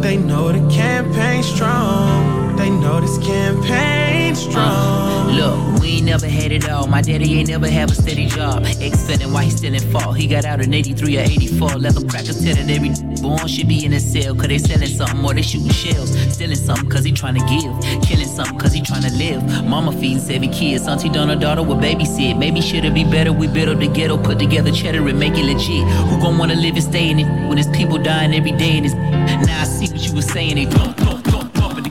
They 0.00 0.16
know 0.16 0.52
the 0.52 0.60
campaign 0.72 1.42
strong 1.42 2.43
they 2.64 2.70
know 2.70 2.98
this 2.98 3.18
campaign 3.18 4.32
uh, 4.32 4.34
strong. 4.34 4.56
Uh, 4.56 5.32
look, 5.36 5.82
we 5.82 5.96
ain't 5.96 6.06
never 6.06 6.26
had 6.26 6.50
it 6.50 6.68
all. 6.70 6.86
My 6.86 7.02
daddy 7.02 7.38
ain't 7.38 7.48
never 7.48 7.68
have 7.68 7.90
a 7.90 7.94
steady 7.94 8.26
job. 8.26 8.64
Ex-fetting 8.64 9.30
why 9.32 9.44
he 9.44 9.50
still 9.50 9.74
in 9.74 9.82
fall. 9.92 10.12
He 10.12 10.26
got 10.26 10.46
out 10.46 10.60
in 10.62 10.72
83 10.72 11.18
or 11.18 11.20
84. 11.20 11.68
Leather 11.76 12.06
crackers 12.06 12.42
tell 12.42 12.54
that 12.54 12.70
every 12.70 12.90
born 13.20 13.46
should 13.48 13.68
be 13.68 13.84
in 13.84 13.92
a 13.92 14.00
cell. 14.00 14.34
Cause 14.34 14.48
they 14.48 14.56
selling 14.56 14.88
something 14.88 15.22
or 15.22 15.34
they 15.34 15.42
shooting 15.42 15.68
shells. 15.68 16.10
Stealing 16.32 16.56
something 16.56 16.88
cause 16.88 17.04
he 17.04 17.12
trying 17.12 17.34
to 17.34 17.44
give. 17.52 18.02
Killing 18.02 18.26
something 18.26 18.58
cause 18.58 18.72
he 18.72 18.80
trying 18.80 19.02
to 19.02 19.12
live. 19.12 19.42
Mama 19.64 19.92
feeding 19.92 20.18
seven 20.18 20.50
kids. 20.50 20.88
Auntie 20.88 21.10
done 21.10 21.28
her 21.28 21.36
daughter 21.36 21.62
with 21.62 21.78
babysit. 21.78 22.38
Maybe 22.38 22.62
shit'll 22.62 22.92
be 22.92 23.04
better. 23.04 23.32
We 23.32 23.46
build 23.46 23.68
up 23.68 23.78
the 23.78 23.88
ghetto, 23.88 24.16
put 24.16 24.38
together 24.38 24.72
cheddar 24.72 25.06
and 25.06 25.18
make 25.18 25.34
it 25.36 25.44
legit. 25.44 25.84
Who 26.08 26.18
gon' 26.18 26.38
wanna 26.38 26.54
live 26.54 26.76
and 26.76 26.84
stay 26.84 27.10
in 27.10 27.18
it 27.20 27.26
when 27.46 27.56
there's 27.56 27.68
people 27.76 27.98
dying 27.98 28.34
every 28.34 28.52
day 28.52 28.78
in 28.78 28.84
this? 28.84 28.94
Now 28.94 29.60
I 29.60 29.64
see 29.64 29.92
what 29.92 30.00
you 30.06 30.14
were 30.14 30.22
saying. 30.22 30.54
They 30.56 30.64
don't 30.64 31.03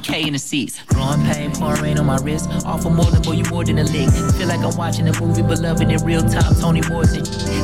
K 0.03 0.27
in 0.27 0.33
the 0.33 0.39
seats. 0.39 0.83
Growing 0.85 1.23
pain, 1.23 1.51
pouring 1.51 1.81
rain 1.81 1.97
on 1.97 2.05
my 2.05 2.17
wrist. 2.17 2.49
Offer 2.65 2.89
more 2.89 3.05
than 3.05 3.21
boy, 3.21 3.31
you 3.31 3.45
more 3.45 3.63
than 3.63 3.79
a 3.79 3.83
lick. 3.83 4.09
Feel 4.35 4.47
like 4.47 4.59
I'm 4.59 4.75
watching 4.75 5.07
a 5.07 5.19
movie, 5.19 5.41
but 5.41 5.59
loving 5.59 5.89
it 5.91 6.01
real 6.03 6.21
time. 6.21 6.53
Toni 6.55 6.81
Morrison. 6.89 7.23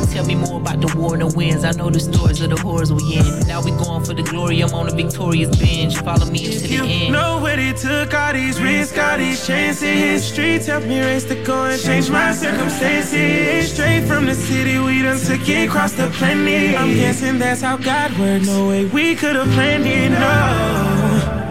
Tell 0.10 0.26
me 0.26 0.36
more 0.36 0.60
about 0.60 0.82
the 0.82 0.92
war 0.98 1.14
and 1.14 1.22
the 1.22 1.38
winds. 1.38 1.64
I 1.64 1.72
know 1.72 1.90
the 1.90 2.00
stories 2.00 2.42
of 2.42 2.50
the 2.50 2.58
horrors 2.58 2.92
we 2.92 3.18
in. 3.18 3.48
Now 3.48 3.62
we 3.62 3.72
going 3.72 4.04
for 4.04 4.14
the 4.14 4.24
glory. 4.24 4.62
I'm 4.62 4.74
on 4.74 4.88
a 4.88 4.92
victorious 4.92 5.56
binge. 5.58 5.98
Follow 5.98 6.26
me 6.26 6.46
into 6.46 6.68
the 6.68 6.74
you 6.74 6.84
end. 6.86 7.14
Know 7.14 7.42
where 7.42 7.60
it 7.60 7.78
took, 7.78 8.14
all 8.14 8.34
these 8.34 8.60
risks, 8.62 8.98
all 8.98 9.18
these 9.18 9.46
chances. 9.46 10.26
Streets 10.26 10.68
help 10.68 10.86
me 10.86 11.00
raise 11.02 11.26
the 11.26 11.36
go 11.44 11.78
change 11.78 12.10
my 12.10 12.32
circumstances. 12.34 13.74
Straight 13.74 14.06
from 14.06 14.26
the 14.26 14.36
city, 14.36 14.80
we 14.80 15.02
done 15.02 15.20
took 15.20 15.48
it 15.48 15.68
across 15.68 15.94
the 15.94 16.10
planet. 16.12 16.80
I'm 16.80 16.94
guessing 16.94 17.38
that's 17.38 17.62
how 17.62 17.78
God 17.78 18.18
works. 18.18 18.48
No 18.48 18.68
way 18.70 18.86
we 18.86 19.16
could 19.16 19.36
have 19.36 19.50
planned 19.50 19.86
it. 19.86 20.10
No. 20.12 20.99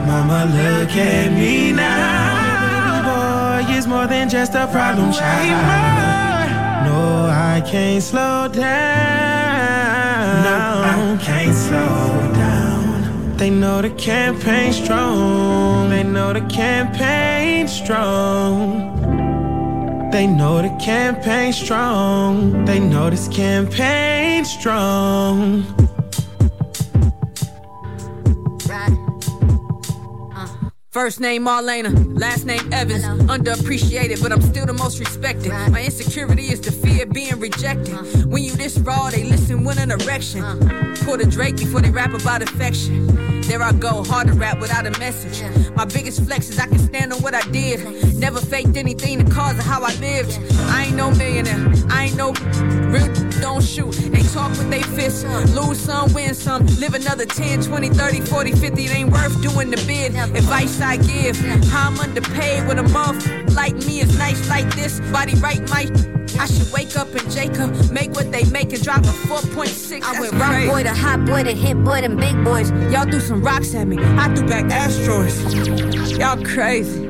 Mama, 0.08 0.46
look 0.46 0.96
at 0.96 1.30
me 1.32 1.70
now. 1.70 3.02
Boy, 3.08 3.74
is 3.74 3.86
more 3.86 4.06
than 4.06 4.30
just 4.30 4.54
a 4.54 4.66
problem 4.68 5.12
child. 5.12 6.48
No, 6.86 7.26
I 7.30 7.60
can't 7.60 8.02
slow 8.02 8.48
down. 8.48 8.64
No, 10.48 10.60
I 10.82 11.18
can't 11.22 11.54
slow 11.54 12.32
down. 12.32 13.36
They 13.36 13.50
know 13.50 13.82
the 13.82 13.90
campaign 13.90 14.72
strong. 14.72 15.90
They 15.90 16.04
know 16.04 16.32
the 16.32 16.40
campaign 16.40 17.68
strong. 17.68 18.96
They 20.10 20.26
know 20.26 20.62
the 20.62 20.74
campaign 20.82 21.52
strong. 21.52 22.64
They 22.64 22.80
know 22.80 23.10
this 23.10 23.28
campaign 23.28 24.46
strong. 24.46 25.87
First 30.90 31.20
name 31.20 31.44
Marlena, 31.44 32.18
last 32.18 32.46
name 32.46 32.72
Evans. 32.72 33.04
Underappreciated, 33.28 34.22
but 34.22 34.32
I'm 34.32 34.40
still 34.40 34.64
the 34.64 34.72
most 34.72 34.98
respected. 34.98 35.52
My 35.70 35.84
insecurity 35.84 36.44
is 36.44 36.62
the 36.62 36.72
fear 36.98 37.06
being 37.06 37.40
rejected. 37.40 37.94
When 38.26 38.42
you 38.42 38.56
this 38.56 38.76
raw, 38.78 39.10
they 39.10 39.22
listen 39.24 39.64
with 39.64 39.78
an 39.78 39.90
erection. 39.92 40.42
Pull 41.04 41.18
the 41.18 41.28
Drake 41.30 41.56
before 41.56 41.80
they 41.80 41.90
rap 41.90 42.12
about 42.12 42.42
affection. 42.42 43.06
There 43.42 43.62
I 43.62 43.72
go, 43.72 44.02
hard 44.02 44.26
to 44.28 44.34
rap 44.34 44.58
without 44.58 44.86
a 44.86 44.90
message. 44.98 45.42
My 45.76 45.84
biggest 45.84 46.24
flex 46.24 46.50
is 46.50 46.58
I 46.58 46.66
can 46.66 46.78
stand 46.78 47.12
on 47.12 47.22
what 47.22 47.34
I 47.34 47.42
did. 47.50 48.16
Never 48.16 48.40
faked 48.40 48.76
anything 48.76 49.24
the 49.24 49.30
cause 49.30 49.58
of 49.58 49.64
how 49.64 49.82
I 49.82 49.94
lived. 49.96 50.38
I 50.70 50.86
ain't 50.86 50.96
no 50.96 51.10
millionaire, 51.12 51.72
I 51.88 52.06
ain't 52.06 52.16
no 52.16 52.32
real 52.90 53.08
don't 53.40 53.62
shoot. 53.62 53.92
They 53.92 54.22
talk 54.22 54.50
with 54.50 54.68
they 54.68 54.82
fists, 54.82 55.22
lose 55.54 55.78
some, 55.78 56.12
win 56.12 56.34
some. 56.34 56.66
Live 56.80 56.94
another 56.94 57.26
10, 57.26 57.62
20, 57.62 57.90
30, 57.90 58.20
40, 58.22 58.52
50. 58.52 58.84
It 58.84 58.94
ain't 58.94 59.12
worth 59.12 59.40
doing 59.40 59.70
the 59.70 59.76
bid. 59.86 60.16
Advice 60.16 60.80
I 60.80 60.96
give, 60.96 61.36
how 61.70 61.90
I'm 61.90 62.00
underpaid 62.00 62.66
with 62.66 62.78
a 62.78 62.88
month. 62.88 63.28
Like 63.54 63.74
me 63.86 64.00
is 64.00 64.18
nice 64.18 64.48
like 64.48 64.74
this, 64.74 65.00
body 65.12 65.34
right, 65.36 65.60
my. 65.70 66.17
I 66.38 66.46
should 66.46 66.72
wake 66.72 66.96
up 66.96 67.08
and 67.14 67.30
Jacob, 67.30 67.74
make 67.90 68.12
what 68.12 68.30
they 68.30 68.44
make 68.50 68.72
and 68.72 68.82
drop 68.82 69.00
a 69.00 69.08
4.6. 69.28 70.02
I 70.02 70.20
went 70.20 70.32
rock 70.34 70.66
boy 70.68 70.82
to 70.84 70.94
hot 70.94 71.24
boy 71.24 71.42
to 71.42 71.52
hit 71.52 71.82
boy 71.84 72.00
to 72.00 72.08
big 72.10 72.44
boys. 72.44 72.70
Y'all 72.92 73.04
threw 73.04 73.20
some 73.20 73.42
rocks 73.42 73.74
at 73.74 73.86
me, 73.86 73.98
I 74.00 74.32
threw 74.34 74.46
back 74.46 74.64
asteroids. 74.70 76.16
Y'all 76.16 76.42
crazy. 76.44 77.08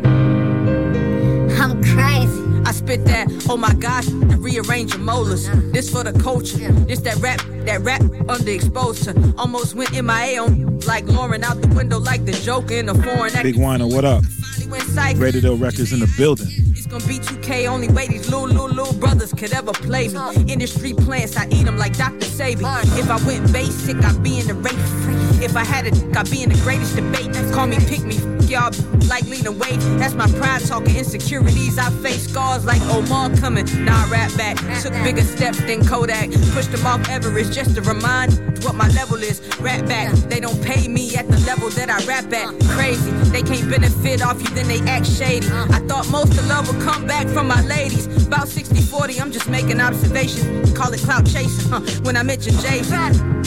I'm 1.59 1.83
crazy. 1.83 2.63
I 2.65 2.73
spit 2.73 3.05
that, 3.07 3.29
oh 3.49 3.57
my 3.57 3.75
gosh, 3.75 4.07
to 4.07 4.37
rearrange 4.39 4.95
your 4.95 5.03
molars. 5.03 5.49
This 5.73 5.91
for 5.91 6.05
the 6.05 6.19
culture. 6.21 6.57
This 6.87 7.01
that 7.01 7.17
rap, 7.17 7.41
that 7.67 7.81
rap 7.83 8.01
underexposed 8.01 9.05
to. 9.05 9.35
Almost 9.39 9.75
went 9.75 9.93
in 9.97 10.07
MIA 10.07 10.43
on 10.43 10.81
like 10.81 11.07
Lauren 11.07 11.45
out 11.45 11.61
the 11.61 11.69
window 11.69 11.99
like 11.99 12.25
the 12.25 12.33
Joker 12.33 12.75
in 12.75 12.89
a 12.89 12.95
foreign 12.95 13.33
Big 13.43 13.57
Winer, 13.57 13.93
what 13.93 14.05
up? 14.05 14.23
went 14.69 14.83
psycho. 14.85 15.19
Rated 15.19 15.45
Records 15.45 15.93
in 15.93 16.01
the 16.01 16.13
building. 16.17 16.49
Gonna 16.89 17.07
be 17.07 17.19
2K, 17.19 17.69
only 17.69 17.89
way 17.89 18.09
these 18.09 18.31
little, 18.31 18.47
little, 18.47 18.67
little 18.67 18.95
brothers 18.95 19.31
could 19.35 19.53
ever 19.53 19.73
play 19.73 20.09
me. 20.09 20.19
Industry 20.51 20.95
plants, 20.95 21.37
I 21.37 21.47
eat 21.49 21.65
them 21.65 21.77
like 21.77 21.95
Dr. 21.99 22.25
Sebi. 22.25 22.65
Uh. 22.65 22.81
If 22.99 23.11
I 23.11 23.23
went 23.27 23.53
basic, 23.53 24.03
I'd 24.03 24.23
be 24.23 24.41
in 24.41 24.47
the 24.47 24.55
race. 24.55 25.43
If 25.43 25.55
I 25.55 25.65
had 25.65 25.87
a 25.87 25.91
dick, 25.91 26.17
I'd 26.17 26.31
be 26.31 26.43
in 26.43 26.49
the 26.49 26.59
greatest 26.63 26.97
debate. 26.97 27.31
Call 27.53 27.67
me 27.67 27.77
pick 27.77 28.05
me, 28.05 28.17
y'all 28.47 28.73
like 29.07 29.25
Lena 29.25 29.53
Waithe. 29.53 29.99
That's 29.99 30.15
my 30.15 30.29
pride 30.39 30.65
talking 30.65 30.97
insecurities. 30.97 31.79
I 31.79 31.91
face 31.91 32.27
scars 32.27 32.65
like 32.65 32.81
Omar 32.83 33.37
coming. 33.37 33.67
Nah, 33.85 34.09
rap 34.11 34.35
back. 34.39 34.57
Took 34.81 34.95
uh-uh. 34.95 35.05
bigger 35.05 35.25
steps 35.25 35.61
than 35.61 35.85
Kodak. 35.85 36.31
Pushed 36.55 36.73
them 36.73 36.87
off 36.87 37.07
Everest 37.11 37.53
just 37.53 37.75
to 37.75 37.83
remind 37.83 38.33
what 38.65 38.75
my 38.75 38.89
level 38.89 39.23
is. 39.23 39.43
Rap 39.61 39.87
back. 39.87 40.13
They 40.31 40.41
don't 40.41 40.63
pay 40.65 40.89
me 40.89 41.15
at 41.17 41.29
the 41.29 41.39
level 41.41 41.69
that 41.71 41.91
I 41.91 42.03
rap 42.07 42.33
at. 42.33 42.49
Uh. 42.49 42.75
Crazy. 42.75 43.28
They 43.39 43.45
can't 43.45 43.71
benefit 43.71 44.21
off 44.21 44.43
you, 44.43 44.49
then 44.53 44.67
they 44.67 44.81
act 44.91 45.07
shady. 45.07 45.47
I 45.47 45.79
thought 45.87 46.11
most 46.11 46.37
of 46.37 46.49
love 46.49 46.67
would 46.67 46.83
come 46.83 47.07
back 47.07 47.29
from 47.29 47.47
my 47.47 47.65
ladies. 47.69 48.09
About 48.27 48.49
60 48.49 48.83
40, 48.83 49.21
I'm 49.21 49.31
just 49.31 49.49
making 49.49 49.81
observations. 49.81 50.77
Call 50.77 50.93
it 50.93 51.01
clout 51.01 51.25
chasing. 51.25 51.71
Huh. 51.71 51.81
When 52.03 52.17
I 52.17 52.25
mention 52.25 52.55
Jay-Z, 52.55 52.93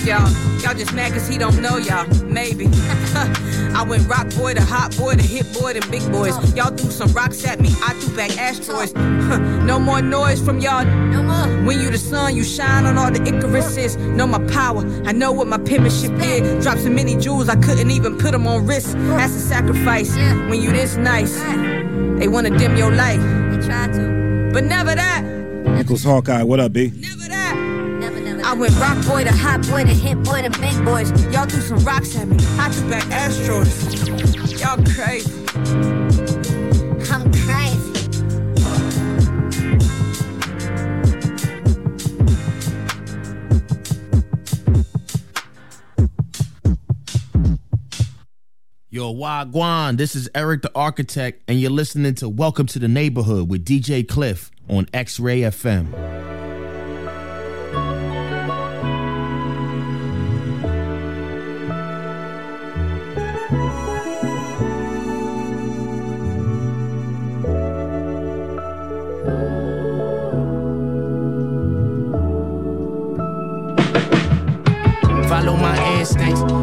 y'all, 0.08 0.30
y'all 0.62 0.74
just 0.74 0.94
mad 0.94 1.12
cause 1.12 1.28
he 1.28 1.38
don't 1.38 1.62
know 1.62 1.76
y'all. 1.76 2.08
Maybe. 2.24 2.68
I 3.76 3.86
went 3.86 4.08
rock 4.08 4.34
boy 4.34 4.54
to 4.54 4.62
hot 4.62 4.96
boy 4.98 5.16
to 5.16 5.22
hit 5.22 5.52
boy 5.60 5.74
to 5.74 5.86
big 5.90 6.10
boys. 6.10 6.38
Y'all 6.56 6.74
threw 6.74 6.90
some 6.90 7.12
rocks 7.12 7.46
at 7.46 7.60
me, 7.60 7.70
I 7.84 7.94
threw 7.96 8.16
back 8.16 8.38
asteroids. 8.38 8.94
no 8.96 9.78
more 9.78 10.02
noise 10.02 10.42
from 10.42 10.62
y'all. 10.62 10.86
No 10.86 11.22
more. 11.22 11.66
When 11.66 11.82
you 11.82 11.92
the 11.92 11.98
sun, 11.98 12.34
you 12.36 12.46
shine 12.46 12.86
on 12.86 12.98
all 12.98 13.12
the 13.12 13.20
Icaruses. 13.20 13.98
Know 14.16 14.26
my 14.26 14.40
power, 14.48 14.86
I 15.06 15.12
know 15.12 15.34
what 15.34 15.48
my 15.48 15.58
penmanship 15.58 16.18
did. 16.18 16.62
Dropped 16.62 16.82
so 16.82 16.90
many 16.90 17.18
jewels, 17.18 17.50
I 17.50 17.58
couldn't 17.58 17.92
even 17.92 18.18
put 18.18 18.32
them 18.32 18.48
on 18.48 18.66
wrist. 18.66 18.94
That's 18.94 19.36
a 19.36 19.40
sacrifice. 19.40 19.81
When 19.84 20.62
you 20.62 20.72
this 20.72 20.96
nice, 20.96 21.36
they 22.20 22.28
wanna 22.28 22.56
dim 22.56 22.78
your 22.78 22.92
light. 22.92 23.18
They 23.50 23.66
try 23.66 23.88
to. 23.88 24.52
But 24.54 24.66
never 24.66 24.94
that. 24.94 25.24
Nickels 25.24 26.04
Hawkeye, 26.04 26.44
what 26.44 26.60
up, 26.60 26.72
B? 26.74 26.94
I 28.44 28.54
went 28.54 28.76
rock 28.80 29.04
boy 29.08 29.24
to 29.24 29.32
hot 29.32 29.68
boy 29.68 29.84
to 29.84 29.94
hit 29.94 30.22
boy 30.24 30.44
to 30.44 30.50
big 30.60 30.86
boys. 30.86 31.10
Y'all 31.34 31.48
threw 31.48 31.62
some 31.62 31.80
rocks 31.84 32.16
at 32.16 32.28
me. 32.28 32.38
I 32.60 32.70
threw 32.70 32.90
back 32.90 33.06
asteroids. 33.10 34.62
Y'all 34.62 34.84
crazy. 34.94 36.01
Yo, 49.02 49.12
Wagwan, 49.12 49.98
this 49.98 50.16
is 50.16 50.30
Erick 50.36 50.62
the 50.62 50.72
Architect, 50.76 51.42
and 51.48 51.60
you're 51.60 51.72
listening 51.72 52.14
to 52.14 52.30
Welcome 52.30 52.68
to 52.68 52.78
the 52.78 52.88
Neighborhood 52.88 53.50
with 53.50 53.66
DJ 53.66 54.08
Cliff 54.08 54.52
on 54.70 54.86
X 54.94 55.20
Ray 55.20 55.40
FM. 55.40 55.90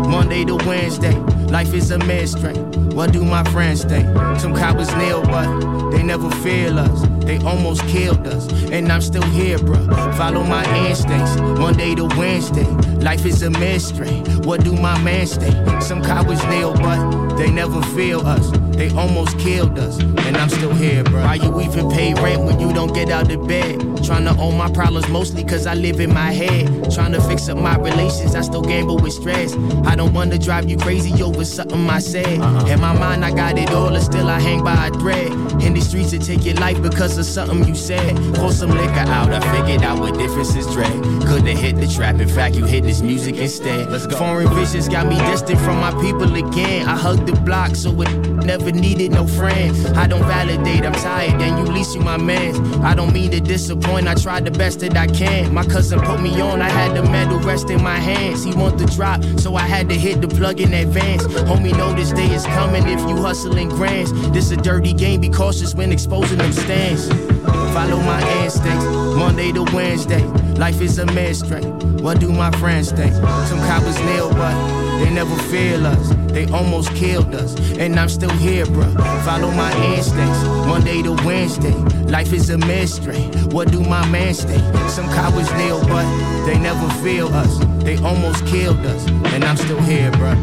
Monday 0.09 0.45
to 0.45 0.55
Wednesday. 0.67 1.28
Life 1.51 1.73
is 1.73 1.91
a 1.93 1.99
mystery. 1.99 2.68
What 2.99 3.13
do 3.13 3.25
my 3.25 3.45
friends 3.53 3.85
think? 3.85 4.09
Some 4.41 4.57
cowards 4.57 4.93
kneel, 4.97 5.23
but 5.23 5.91
they 5.93 6.03
never 6.03 6.29
feel 6.43 6.81
us. 6.81 7.01
They 7.25 7.39
almost 7.45 7.83
killed 7.83 8.27
us, 8.27 8.51
and 8.73 8.91
I'm 8.91 9.03
still 9.03 9.23
here, 9.23 9.57
bruh. 9.57 10.17
Follow 10.17 10.43
my 10.43 10.65
instincts, 10.89 11.37
Monday 11.37 11.95
to 11.95 12.07
Wednesday. 12.17 12.67
Life 12.99 13.25
is 13.25 13.45
a 13.45 13.51
mystery. 13.51 14.19
What 14.43 14.65
do 14.65 14.73
my 14.73 15.01
man 15.03 15.29
think? 15.29 15.81
Some 15.81 16.03
cowards 16.03 16.43
kneel, 16.47 16.73
but 16.75 17.37
they 17.37 17.53
never 17.53 17.81
feel 17.95 18.27
us. 18.27 18.51
They 18.75 18.91
almost 18.91 19.39
killed 19.39 19.79
us, 19.79 20.01
and 20.01 20.37
I'm 20.37 20.49
still 20.49 20.75
here, 20.75 21.05
bruh. 21.05 21.23
Why 21.23 21.35
you 21.35 21.61
even 21.61 21.89
pay 21.91 22.15
rent 22.15 22.43
when 22.43 22.59
you 22.59 22.73
don't 22.73 22.93
get 22.93 23.11
out 23.11 23.31
of 23.31 23.47
bed? 23.47 23.81
Trying 24.05 24.25
to 24.25 24.37
own 24.41 24.57
my 24.57 24.71
problems 24.73 25.09
mostly 25.09 25.45
cause 25.45 25.67
I 25.67 25.75
live 25.75 26.01
in 26.01 26.13
my 26.13 26.33
head. 26.33 26.91
Trying 26.91 27.13
to 27.13 27.21
fix 27.21 27.49
up 27.49 27.59
my 27.59 27.77
relations, 27.77 28.35
I 28.35 28.41
still 28.41 28.63
gamble 28.63 28.97
with 28.97 29.13
stress. 29.13 29.55
I 29.85 29.95
don't 29.97 30.15
wanna 30.15 30.39
drive 30.39 30.69
you 30.71 30.77
crazy 30.77 31.23
over 31.23 31.45
something 31.45 31.89
I 31.91 31.99
said. 31.99 32.41
Uh-huh. 32.41 32.67
In 32.67 32.81
my 32.95 32.99
mind, 32.99 33.25
I 33.25 33.31
got 33.31 33.59
it 33.59 33.71
all, 33.71 33.95
and 33.95 34.03
still 34.03 34.29
I 34.29 34.41
hang 34.41 34.65
by 34.65 34.87
a 34.87 34.91
thread. 34.91 35.31
In 35.63 35.75
the 35.75 35.81
streets, 35.81 36.11
to 36.11 36.19
take 36.19 36.45
your 36.45 36.55
life 36.55 36.81
because 36.81 37.19
of 37.19 37.27
something 37.27 37.67
you 37.67 37.75
said. 37.75 38.17
Pour 38.37 38.53
some 38.53 38.71
liquor 38.71 39.11
out, 39.11 39.31
I 39.31 39.41
figured 39.53 39.83
out 39.83 39.99
what 39.99 40.15
difference 40.17 40.55
is 40.55 40.67
dread. 40.73 40.93
Couldn't 41.27 41.57
hit 41.57 41.77
the 41.77 41.87
trap, 41.87 42.21
in 42.21 42.29
fact, 42.29 42.55
you 42.55 42.65
hit 42.65 42.85
this 42.85 43.03
music 43.03 43.37
instead. 43.37 43.91
Let's 43.91 44.07
go. 44.07 44.17
Foreign 44.17 44.49
visions 44.55 44.89
got 44.89 45.07
me 45.07 45.17
distant 45.31 45.61
from 45.61 45.77
my 45.81 45.91
people 46.01 46.35
again. 46.35 46.89
I 46.89 46.97
hugged 46.97 47.27
the 47.27 47.33
block, 47.41 47.75
so 47.77 47.91
it 48.01 48.11
never 48.45 48.73
needed 48.73 49.13
no 49.13 49.27
friends. 49.27 49.85
I 49.93 50.07
don't 50.07 50.23
validate, 50.23 50.85
I'm 50.87 50.95
tired, 50.95 51.41
and 51.43 51.59
you 51.59 51.73
least 51.75 51.95
you 51.95 52.01
my 52.01 52.17
man. 52.17 52.55
I 52.83 52.95
don't 52.95 53.13
mean 53.13 53.31
to 53.33 53.41
disappoint, 53.41 54.09
I 54.09 54.15
tried 54.15 54.47
the 54.47 54.51
best 54.51 54.81
that 54.81 54.97
I 54.97 55.09
can. 55.09 55.53
My 55.53 55.65
cousin 55.65 56.01
put 56.01 56.23
me 56.23 56.41
on, 56.41 56.63
I 56.63 56.71
had 56.71 56.97
the 56.97 57.03
medal 57.03 57.39
rest 57.41 57.69
in 57.69 57.83
my 57.83 57.99
hands. 57.99 58.45
He 58.45 58.55
want 58.55 58.79
the 58.79 58.87
drop, 58.87 59.23
so 59.39 59.57
I 59.57 59.67
had 59.67 59.89
to 59.91 59.97
hit 59.97 60.23
the 60.23 60.29
plug 60.29 60.61
in 60.61 60.73
advance. 60.73 61.25
Homie, 61.49 61.77
know 61.77 61.93
this 61.93 62.13
day 62.13 62.33
is 62.33 62.47
coming 62.47 62.78
if 62.87 63.01
you 63.09 63.17
hustling 63.17 63.69
grands. 63.69 64.13
This 64.31 64.51
a 64.51 64.57
dirty 64.57 64.93
game, 64.93 65.21
be 65.21 65.29
cautious 65.29 65.75
when 65.75 65.91
exposing 65.93 66.39
them 66.39 66.53
stands. 66.53 67.38
Follow 67.73 68.01
my 68.01 68.21
instincts, 68.43 68.85
Monday 69.17 69.53
to 69.53 69.63
Wednesday. 69.75 70.25
Life 70.57 70.81
is 70.81 70.99
a 70.99 71.07
mystery. 71.07 71.63
What 72.03 72.21
do 72.21 72.33
my 72.33 72.51
friends 72.53 72.91
think? 72.93 73.13
Some 73.47 73.61
cowards 73.61 73.99
kneel, 74.01 74.31
but 74.31 74.55
they 74.99 75.11
never 75.11 75.37
feel 75.45 75.87
us. 75.87 76.11
They 76.33 76.47
almost 76.53 76.95
killed 76.95 77.35
us, 77.35 77.59
and 77.79 77.99
I'm 77.99 78.09
still 78.09 78.31
here, 78.31 78.67
bruh. 78.67 78.95
Follow 79.25 79.51
my 79.53 79.73
instincts, 79.95 80.43
Monday 80.67 81.03
to 81.03 81.13
Wednesday. 81.25 81.75
Life 82.09 82.33
is 82.33 82.51
a 82.51 82.59
mystery. 82.59 83.21
What 83.53 83.71
do 83.71 83.81
my 83.81 84.07
man 84.09 84.35
think? 84.35 84.63
Some 84.91 85.09
cowards 85.09 85.53
kneel, 85.55 85.81
but 85.87 86.07
they 86.47 86.59
never 86.59 86.89
feel 87.03 87.29
us. 87.29 87.59
They 87.85 87.97
almost 87.99 88.47
killed 88.47 88.81
us, 88.81 89.07
and 89.33 89.45
I'm 89.45 89.57
still 89.57 89.81
here, 89.83 90.11
bruh. 90.13 90.37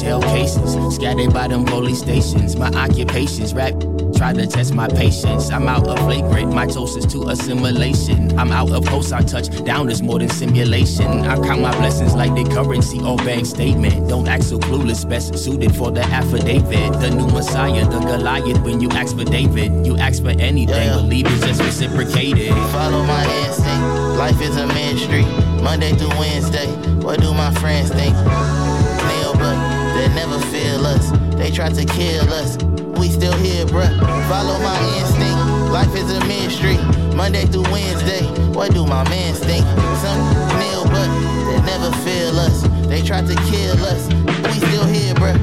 Shell 0.00 0.22
cases 0.22 0.94
scattered 0.94 1.32
by 1.32 1.48
them 1.48 1.64
police 1.64 2.00
stations. 2.00 2.56
My 2.56 2.68
occupations 2.70 3.54
rap. 3.54 3.74
Try 4.16 4.32
to 4.32 4.46
test 4.46 4.74
my 4.74 4.88
patience. 4.88 5.50
I'm 5.50 5.68
out 5.68 5.86
of 5.86 5.98
flagrant, 6.00 6.35
my 6.44 6.66
toast 6.66 6.96
is 6.98 7.06
to 7.06 7.28
assimilation. 7.28 8.38
I'm 8.38 8.52
out 8.52 8.70
of 8.70 8.84
post, 8.84 9.12
I 9.12 9.22
touch 9.22 9.48
down 9.64 9.88
is 9.90 10.02
more 10.02 10.18
than 10.18 10.28
simulation. 10.28 11.06
I 11.24 11.36
count 11.36 11.62
my 11.62 11.70
blessings 11.78 12.14
like 12.14 12.34
the 12.34 12.44
currency 12.52 13.00
or 13.00 13.16
bank 13.16 13.46
statement. 13.46 14.08
Don't 14.08 14.28
act 14.28 14.44
so 14.44 14.58
clueless, 14.58 15.08
best 15.08 15.38
suited 15.38 15.74
for 15.74 15.90
the 15.90 16.02
affidavit. 16.02 17.00
The 17.00 17.10
new 17.10 17.26
Messiah, 17.28 17.84
the 17.88 18.00
Goliath. 18.00 18.60
When 18.62 18.80
you 18.80 18.88
ask 18.90 19.16
for 19.16 19.24
David, 19.24 19.86
you 19.86 19.96
ask 19.96 20.22
for 20.22 20.30
anything, 20.30 20.68
Yeah. 20.68 20.96
believe 20.96 21.26
it's 21.26 21.46
just 21.46 21.62
reciprocated. 21.62 22.52
Follow 22.72 23.02
my 23.04 23.24
instinct. 23.46 24.18
Life 24.18 24.40
is 24.42 24.56
a 24.56 24.66
ministry. 24.66 25.24
Monday 25.62 25.92
through 25.94 26.16
Wednesday. 26.18 26.66
What 27.02 27.20
do 27.20 27.32
my 27.34 27.50
friends 27.54 27.90
think? 27.90 28.14
Kneel, 28.14 29.34
but 29.34 29.56
they 29.96 30.08
never 30.14 30.38
feel 30.52 30.86
us. 30.86 31.10
They 31.36 31.50
try 31.50 31.70
to 31.70 31.84
kill 31.84 32.32
us. 32.32 32.56
We 32.98 33.08
still 33.10 33.34
here, 33.34 33.66
bruh. 33.66 33.92
Follow 34.28 34.58
my 34.60 34.78
instinct. 34.98 35.45
Life 35.70 35.94
is 35.94 36.10
a 36.10 36.20
ministry. 36.26 36.76
Monday 37.14 37.44
through 37.46 37.64
Wednesday. 37.70 38.22
What 38.52 38.72
do 38.72 38.86
my 38.86 39.08
mans 39.08 39.38
think? 39.38 39.64
Some 40.02 40.20
kneel, 40.58 40.84
but 40.84 41.08
they 41.46 41.60
never 41.66 41.90
feel 42.04 42.38
us. 42.38 42.62
They 42.88 43.02
try 43.02 43.22
to 43.22 43.34
kill 43.50 43.84
us. 43.84 44.08
We 44.08 44.66
still 44.66 44.86
here, 44.86 45.14
bruh. 45.14 45.36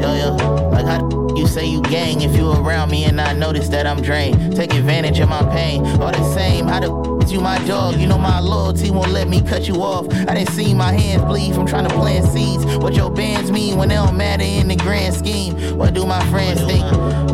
Yo, 0.00 0.14
yo. 0.14 0.68
Like 0.70 0.86
how 0.86 1.34
you 1.34 1.46
say 1.46 1.66
you 1.66 1.82
gang 1.82 2.20
if 2.22 2.34
you 2.36 2.50
around 2.52 2.90
me 2.90 3.04
and 3.04 3.20
I 3.20 3.32
notice 3.32 3.68
that 3.68 3.86
I'm 3.86 4.02
drained. 4.02 4.56
Take 4.56 4.74
advantage 4.74 5.18
of 5.20 5.28
my 5.28 5.42
pain. 5.50 5.84
All 6.00 6.12
the 6.12 6.34
same, 6.34 6.66
how 6.66 6.80
the 6.80 7.07
you 7.32 7.40
my 7.40 7.58
dog? 7.66 7.96
You 7.96 8.06
know 8.06 8.18
my 8.18 8.40
loyalty 8.40 8.90
won't 8.90 9.10
let 9.10 9.28
me 9.28 9.40
cut 9.42 9.66
you 9.68 9.82
off. 9.82 10.06
I 10.28 10.34
didn't 10.34 10.50
see 10.50 10.72
my 10.72 10.92
hands 10.92 11.22
bleed 11.24 11.54
from 11.54 11.66
trying 11.66 11.86
to 11.88 11.94
plant 11.94 12.26
seeds. 12.26 12.64
What 12.78 12.94
your 12.94 13.10
bands 13.10 13.50
mean 13.50 13.76
when 13.76 13.88
they 13.88 13.96
don't 13.96 14.16
matter 14.16 14.44
in 14.44 14.68
the 14.68 14.76
grand 14.76 15.14
scheme? 15.14 15.54
What 15.76 15.94
do 15.94 16.06
my 16.06 16.24
friends 16.30 16.60
think? 16.62 16.84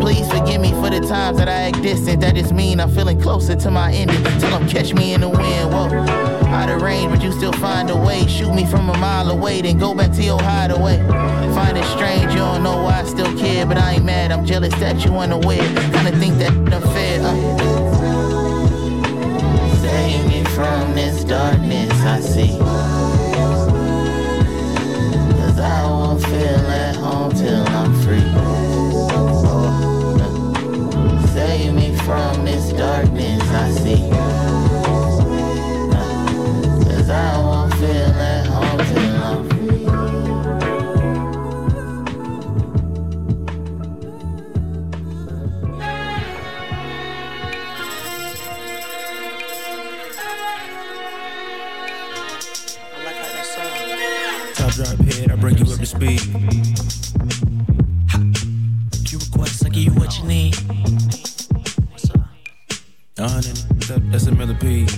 Please 0.00 0.26
forgive 0.28 0.60
me 0.60 0.70
for 0.72 0.90
the 0.90 1.00
times 1.06 1.38
that 1.38 1.48
I 1.48 1.68
act 1.68 1.82
distant. 1.82 2.20
That 2.22 2.34
just 2.34 2.52
mean 2.52 2.80
I'm 2.80 2.90
feeling 2.90 3.20
closer 3.20 3.54
to 3.56 3.70
my 3.70 3.92
ending. 3.92 4.22
Tell 4.40 4.58
them 4.58 4.68
catch 4.68 4.94
me 4.94 5.14
in 5.14 5.20
the 5.20 5.28
wind. 5.28 5.70
Whoa. 5.70 6.34
Out 6.54 6.68
of 6.68 6.82
range, 6.82 7.10
but 7.10 7.22
you 7.22 7.32
still 7.32 7.52
find 7.52 7.90
a 7.90 7.96
way. 7.96 8.26
Shoot 8.26 8.54
me 8.54 8.64
from 8.64 8.88
a 8.88 8.98
mile 8.98 9.30
away, 9.30 9.60
then 9.62 9.78
go 9.78 9.94
back 9.94 10.12
to 10.12 10.22
your 10.22 10.40
hideaway. 10.40 10.98
Find 11.54 11.76
it 11.76 11.84
strange, 11.84 12.32
you 12.32 12.38
don't 12.38 12.62
know 12.62 12.82
why 12.82 13.00
I 13.00 13.04
still 13.04 13.36
care, 13.38 13.66
but 13.66 13.76
I 13.76 13.94
ain't 13.94 14.04
mad. 14.04 14.32
I'm 14.32 14.44
jealous 14.44 14.74
that 14.74 15.04
you 15.04 15.16
unaware. 15.16 15.66
Kinda 15.92 16.16
think 16.18 16.38
that 16.38 16.52
unfair. 16.52 17.20
Uh. 17.22 17.63
From 20.54 20.94
this 20.94 21.24
darkness 21.24 21.90
I 22.02 22.20
see. 22.20 22.56
Cause 25.38 25.58
I 25.58 25.84
won't 25.84 26.22
feel 26.22 26.66
at 26.70 26.94
home 26.94 27.32
till 27.32 27.66
I'm 27.68 27.92
free. 28.02 28.20
Save 31.32 31.74
me 31.74 31.96
from 32.06 32.44
this 32.44 32.72
darkness 32.72 33.42
I 33.50 33.70
see. 33.72 34.10
Cause 36.88 37.10
I 37.10 37.38
won't 37.38 37.74
feel 37.74 38.03
I 55.92 55.98
bring 55.98 56.16
you 56.16 56.18
up 56.18 56.24
request, 59.20 59.66
I 59.66 59.68
give 59.68 59.84
you 59.84 59.92
what 59.92 60.18
you 60.18 60.24
need. 60.24 60.56
A 63.18 63.28
hundred, 63.28 63.56
that- 63.88 64.02
that's 64.10 64.26
a 64.26 64.32
millipede. 64.32 64.90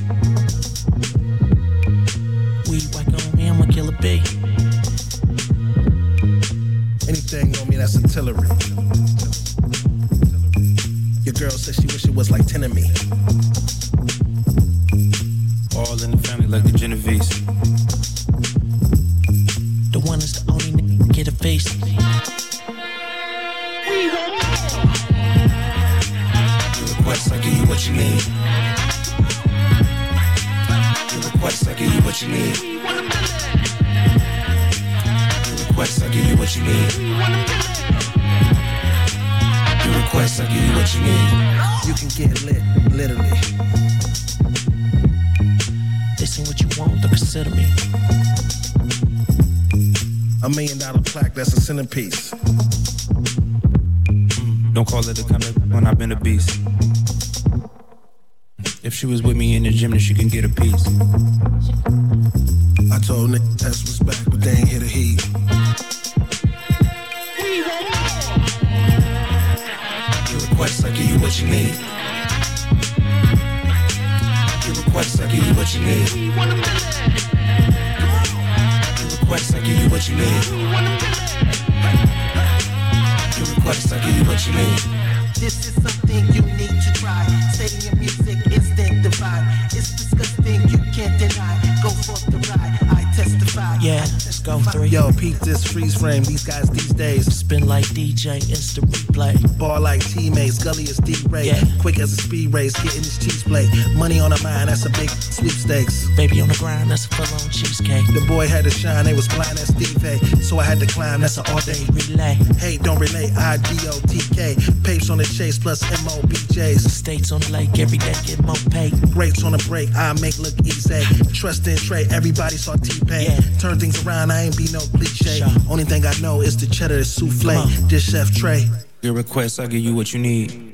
Speed 102.27 102.53
race, 102.53 102.75
getting 102.83 103.07
this 103.07 103.19
cheese 103.19 103.45
plate. 103.45 103.71
Money 103.95 104.19
on 104.19 104.31
the 104.31 104.41
mind, 104.43 104.69
that's 104.69 104.85
a 104.85 104.91
big 104.91 105.11
sweepstakes. 105.11 106.09
Baby 106.17 106.41
on 106.41 106.49
the 106.49 106.57
grind, 106.59 106.91
that's 106.91 107.07
a 107.07 107.09
full 107.15 107.31
on 107.39 107.51
cheesecake. 107.51 108.07
The 108.13 108.25
boy 108.27 108.49
had 108.49 108.65
to 108.65 108.71
shine, 108.71 109.05
they 109.05 109.15
was 109.15 109.29
blind 109.29 109.59
as 109.63 109.69
Steve 109.71 110.03
A. 110.03 110.19
So 110.43 110.59
I 110.59 110.65
had 110.65 110.81
to 110.81 110.87
climb, 110.87 111.21
that's 111.21 111.39
an 111.39 111.45
all 111.49 111.61
day 111.61 111.79
relay. 111.95 112.35
Hey, 112.59 112.79
don't 112.79 112.99
relay, 112.99 113.31
I-D-O-T-K. 113.31 114.57
Papes 114.83 115.09
on 115.09 115.19
the 115.19 115.25
chase 115.25 115.59
plus 115.59 115.83
M-O-B-J's. 116.03 116.83
States 116.93 117.31
on 117.31 117.41
the 117.41 117.53
lake, 117.53 117.79
every 117.79 117.99
day 117.99 118.15
get 118.27 118.43
more 118.43 118.59
pay. 118.71 118.91
Rates 119.15 119.45
on 119.45 119.53
the 119.53 119.63
break, 119.69 119.95
I 119.95 120.13
make 120.15 120.39
look 120.39 120.55
easy. 120.67 121.07
Trust 121.33 121.67
in 121.69 121.77
Trey, 121.77 122.07
everybody 122.11 122.57
saw 122.57 122.75
T-Pain. 122.75 123.31
Yeah. 123.31 123.59
Turn 123.59 123.79
things 123.79 124.05
around, 124.05 124.33
I 124.33 124.51
ain't 124.51 124.57
be 124.57 124.67
no 124.73 124.81
cliche. 124.99 125.43
Only 125.71 125.85
thing 125.85 126.05
I 126.05 126.15
know 126.19 126.41
is 126.41 126.57
the 126.57 126.67
cheddar, 126.67 126.99
the 126.99 127.05
souffle. 127.05 127.63
This 127.89 128.11
chef 128.11 128.35
Trey. 128.35 128.67
Your 129.03 129.15
request, 129.15 129.61
I 129.61 129.67
give 129.67 129.81
you 129.81 129.95
what 129.95 130.13
you 130.13 130.19
need. 130.19 130.66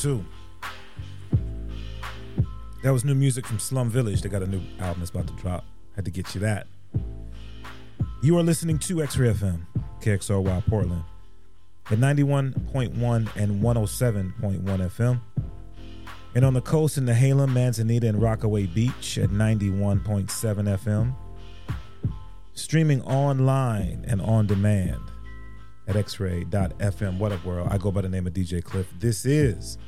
Two. 0.00 0.24
That 2.84 2.92
was 2.92 3.04
new 3.04 3.16
music 3.16 3.44
from 3.44 3.58
Slum 3.58 3.90
Village. 3.90 4.22
They 4.22 4.28
got 4.28 4.44
a 4.44 4.46
new 4.46 4.60
album 4.78 5.00
that's 5.00 5.10
about 5.10 5.26
to 5.26 5.32
drop. 5.34 5.64
Had 5.96 6.04
to 6.04 6.12
get 6.12 6.36
you 6.36 6.40
that. 6.42 6.68
You 8.22 8.38
are 8.38 8.44
listening 8.44 8.78
to 8.78 9.02
X-Ray 9.02 9.30
FM, 9.30 9.66
KXRY 10.00 10.66
Portland, 10.68 11.02
at 11.90 11.98
91.1 11.98 13.36
and 13.36 13.60
107.1 13.60 14.62
FM. 14.62 15.20
And 16.36 16.44
on 16.44 16.54
the 16.54 16.60
coast 16.60 16.96
in 16.96 17.04
Nehalem, 17.04 17.52
Manzanita, 17.52 18.06
and 18.06 18.22
Rockaway 18.22 18.66
Beach 18.66 19.18
at 19.18 19.30
91.7 19.30 20.28
FM. 20.28 21.16
Streaming 22.54 23.02
online 23.02 24.04
and 24.06 24.20
on 24.20 24.46
demand 24.46 25.00
at 25.88 25.96
xray.fm. 25.96 27.18
What 27.18 27.32
up, 27.32 27.44
world? 27.44 27.68
I 27.70 27.78
go 27.78 27.90
by 27.90 28.02
the 28.02 28.08
name 28.08 28.26
of 28.26 28.34
DJ 28.34 28.62
Cliff. 28.62 28.92
This 28.98 29.24
is 29.24 29.78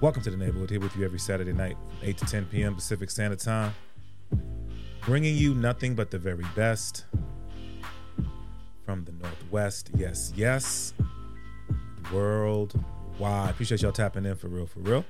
Welcome 0.00 0.22
to 0.22 0.30
the 0.30 0.36
Neighborhood 0.36 0.70
here 0.70 0.80
with 0.80 0.96
you 0.96 1.04
every 1.04 1.18
Saturday 1.18 1.52
night 1.52 1.76
from 1.76 2.08
8 2.08 2.18
to 2.18 2.24
10 2.24 2.44
p.m. 2.46 2.74
Pacific 2.74 3.10
Standard 3.10 3.40
Time. 3.40 3.74
Bringing 5.04 5.34
you 5.34 5.54
nothing 5.54 5.94
but 5.94 6.10
the 6.10 6.18
very 6.18 6.44
best 6.54 7.04
from 8.84 9.04
the 9.04 9.12
Northwest. 9.12 9.90
Yes, 9.96 10.32
yes. 10.36 10.94
Worldwide. 12.12 13.50
Appreciate 13.50 13.82
y'all 13.82 13.92
tapping 13.92 14.24
in 14.24 14.36
for 14.36 14.48
real, 14.48 14.66
for 14.66 14.80
real. 14.80 15.04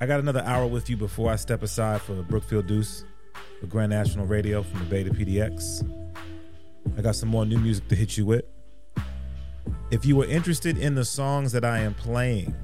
I 0.00 0.06
got 0.06 0.20
another 0.20 0.42
hour 0.42 0.66
with 0.66 0.88
you 0.88 0.96
before 0.96 1.30
I 1.30 1.36
step 1.36 1.62
aside 1.62 2.02
for 2.02 2.14
Brookfield 2.22 2.66
Duece 2.66 3.04
for 3.60 3.66
Grand 3.66 3.90
National 3.90 4.26
Radio 4.26 4.62
from 4.62 4.80
the 4.80 4.84
Bay 4.86 5.04
to 5.04 5.10
PDX. 5.10 5.88
I 6.96 7.02
got 7.02 7.16
some 7.16 7.28
more 7.28 7.44
new 7.44 7.58
music 7.58 7.88
to 7.88 7.96
hit 7.96 8.16
you 8.16 8.26
with. 8.26 8.44
If 9.88 10.04
you 10.04 10.16
were 10.16 10.26
interested 10.26 10.78
in 10.78 10.96
the 10.96 11.04
songs 11.04 11.52
that 11.52 11.64
I 11.64 11.78
am 11.78 11.94
playing, 11.94 12.56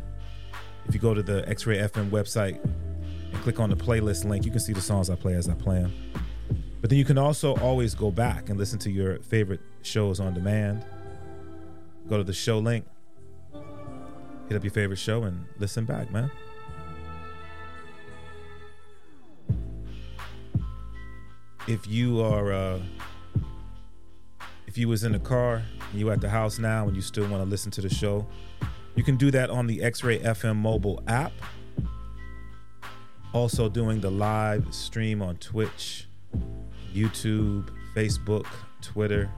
if 0.87 0.95
you 0.95 0.99
go 0.99 1.15
to 1.15 1.23
the 1.23 1.49
X 1.49 1.67
Ray 1.67 1.79
FM 1.79 2.11
website 2.11 2.59
and 2.65 3.43
click 3.43 3.61
on 3.61 3.71
the 3.71 3.77
playlist 3.77 4.25
link, 4.25 4.45
you 4.45 4.51
can 4.51 4.59
see 4.59 4.73
the 4.73 4.81
songs 4.81 5.09
I 5.09 5.15
play 5.15 5.35
as 5.35 5.49
I 5.49 5.55
play 5.55 5.83
them. 5.83 5.93
But 6.81 6.91
then 6.91 6.99
you 6.99 7.05
can 7.05 7.19
also 7.19 7.55
always 7.59 7.95
go 7.95 8.11
back 8.11 8.49
and 8.49 8.59
listen 8.59 8.77
to 8.81 8.91
your 8.91 9.21
favorite 9.21 9.61
shows 9.83 10.19
on 10.19 10.35
demand. 10.35 10.85
Go 12.09 12.17
to 12.17 12.25
the 12.25 12.33
show 12.33 12.59
link, 12.59 12.85
hit 14.49 14.57
up 14.57 14.65
your 14.65 14.73
favorite 14.73 14.99
show, 14.99 15.23
and 15.23 15.45
listen 15.61 15.85
back, 15.85 16.11
man. 16.11 16.29
If 21.69 21.87
you 21.87 22.21
are, 22.21 22.53
uh, 22.53 22.81
if 24.67 24.77
you 24.77 24.89
was 24.89 25.05
in 25.05 25.13
the 25.13 25.21
car 25.21 25.63
you 25.95 26.11
at 26.11 26.21
the 26.21 26.29
house 26.29 26.59
now 26.59 26.87
and 26.87 26.97
you 26.97 27.03
still 27.03 27.27
want 27.29 27.43
to 27.43 27.49
listen 27.49 27.71
to 27.73 27.81
the 27.81 27.89
show, 27.89 28.27
you 28.95 29.03
can 29.03 29.17
do 29.17 29.31
that 29.31 29.51
on 29.51 29.67
the 29.67 29.83
X-Ray 29.83 30.21
FM 30.21 30.57
mobile 30.57 31.03
app. 31.07 31.33
Also 33.33 33.69
doing 33.69 34.01
the 34.01 34.11
live 34.11 34.73
stream 34.75 35.23
on 35.23 35.37
Twitch, 35.37 36.07
YouTube, 36.95 37.71
Facebook, 37.95 38.47
Twitter, 38.83 39.31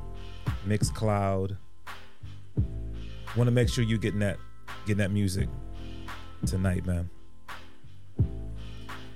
Mixcloud. 0.66 1.57
Want 3.36 3.46
to 3.46 3.52
make 3.52 3.68
sure 3.68 3.84
you 3.84 3.98
getting 3.98 4.20
that 4.20 4.38
getting 4.86 4.98
that 4.98 5.11
music 5.11 5.48
tonight, 6.46 6.84
man. 6.86 7.09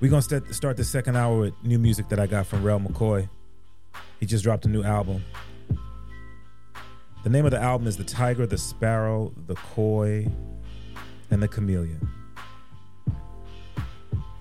We're 0.01 0.11
gonna 0.11 0.23
st- 0.23 0.55
start 0.55 0.77
the 0.77 0.85
second 0.85 1.17
hour 1.17 1.39
with 1.41 1.55
new 1.65 1.79
music 1.79 2.09
that 2.11 2.21
I 2.21 2.27
got 2.27 2.47
from 2.47 2.63
Rel 2.63 2.79
McCoy. 2.79 3.29
He 4.21 4.27
just 4.27 4.45
dropped 4.45 4.65
a 4.65 4.69
new 4.69 4.83
album. 4.83 5.25
The 7.25 7.31
name 7.31 7.45
of 7.45 7.51
the 7.51 7.61
album 7.61 7.89
is 7.89 7.97
The 7.97 8.05
Tiger, 8.05 8.47
the 8.47 8.57
Sparrow, 8.57 9.33
the 9.49 9.57
Koi, 9.57 10.29
and 11.33 11.43
the 11.43 11.49
Chameleon. 11.49 12.09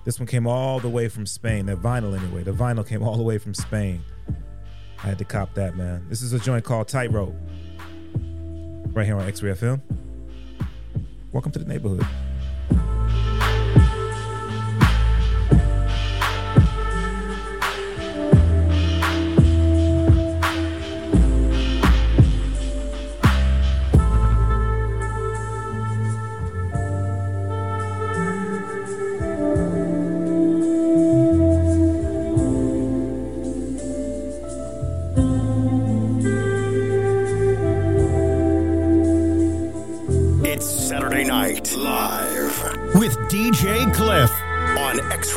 This 0.04 0.20
one 0.20 0.28
came 0.28 0.46
all 0.46 0.78
the 0.78 0.88
way 0.88 1.08
from 1.08 1.26
Spain. 1.26 1.66
That 1.66 1.82
vinyl, 1.82 2.16
anyway. 2.16 2.44
The 2.44 2.52
vinyl 2.52 2.86
came 2.86 3.02
all 3.02 3.16
the 3.16 3.24
way 3.24 3.36
from 3.36 3.52
Spain. 3.52 4.02
I 5.02 5.08
had 5.08 5.18
to 5.18 5.24
cop 5.24 5.54
that, 5.54 5.76
man. 5.76 6.06
This 6.08 6.22
is 6.22 6.32
a 6.32 6.38
joint 6.38 6.64
called 6.64 6.86
Titerope. 6.86 7.34
Right 8.94 9.04
here 9.04 9.16
on 9.16 9.26
X 9.26 9.42
Ray 9.42 9.52
FM. 9.52 9.82
Welcome 11.32 11.50
to 11.52 11.58
the 11.58 11.66
neighborhood. 11.66 12.06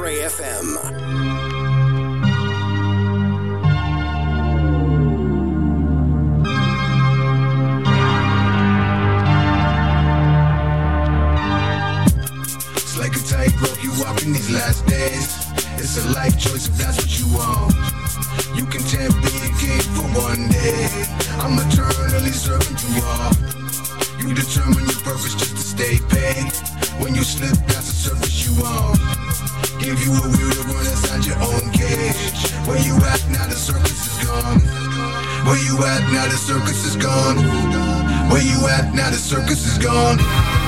On 0.02 0.08
X 0.08 0.40
Ray 0.40 0.46
FM. 0.46 1.01
Where 32.72 32.80
you 32.80 32.96
at 32.96 33.28
now? 33.30 33.48
The 33.48 33.56
circus 33.56 34.08
is 34.08 34.26
gone. 34.26 34.62
Where 35.46 35.62
you 35.62 35.84
at 35.84 36.10
now? 36.10 36.24
The 36.24 36.38
circus 36.38 36.86
is 36.86 36.96
gone. 36.96 37.36
Where 38.32 38.42
you 38.42 38.66
at 38.68 38.96
now? 38.96 39.10
The 39.10 39.18
circus 39.18 39.68
is 39.68 39.78
gone. 39.78 40.61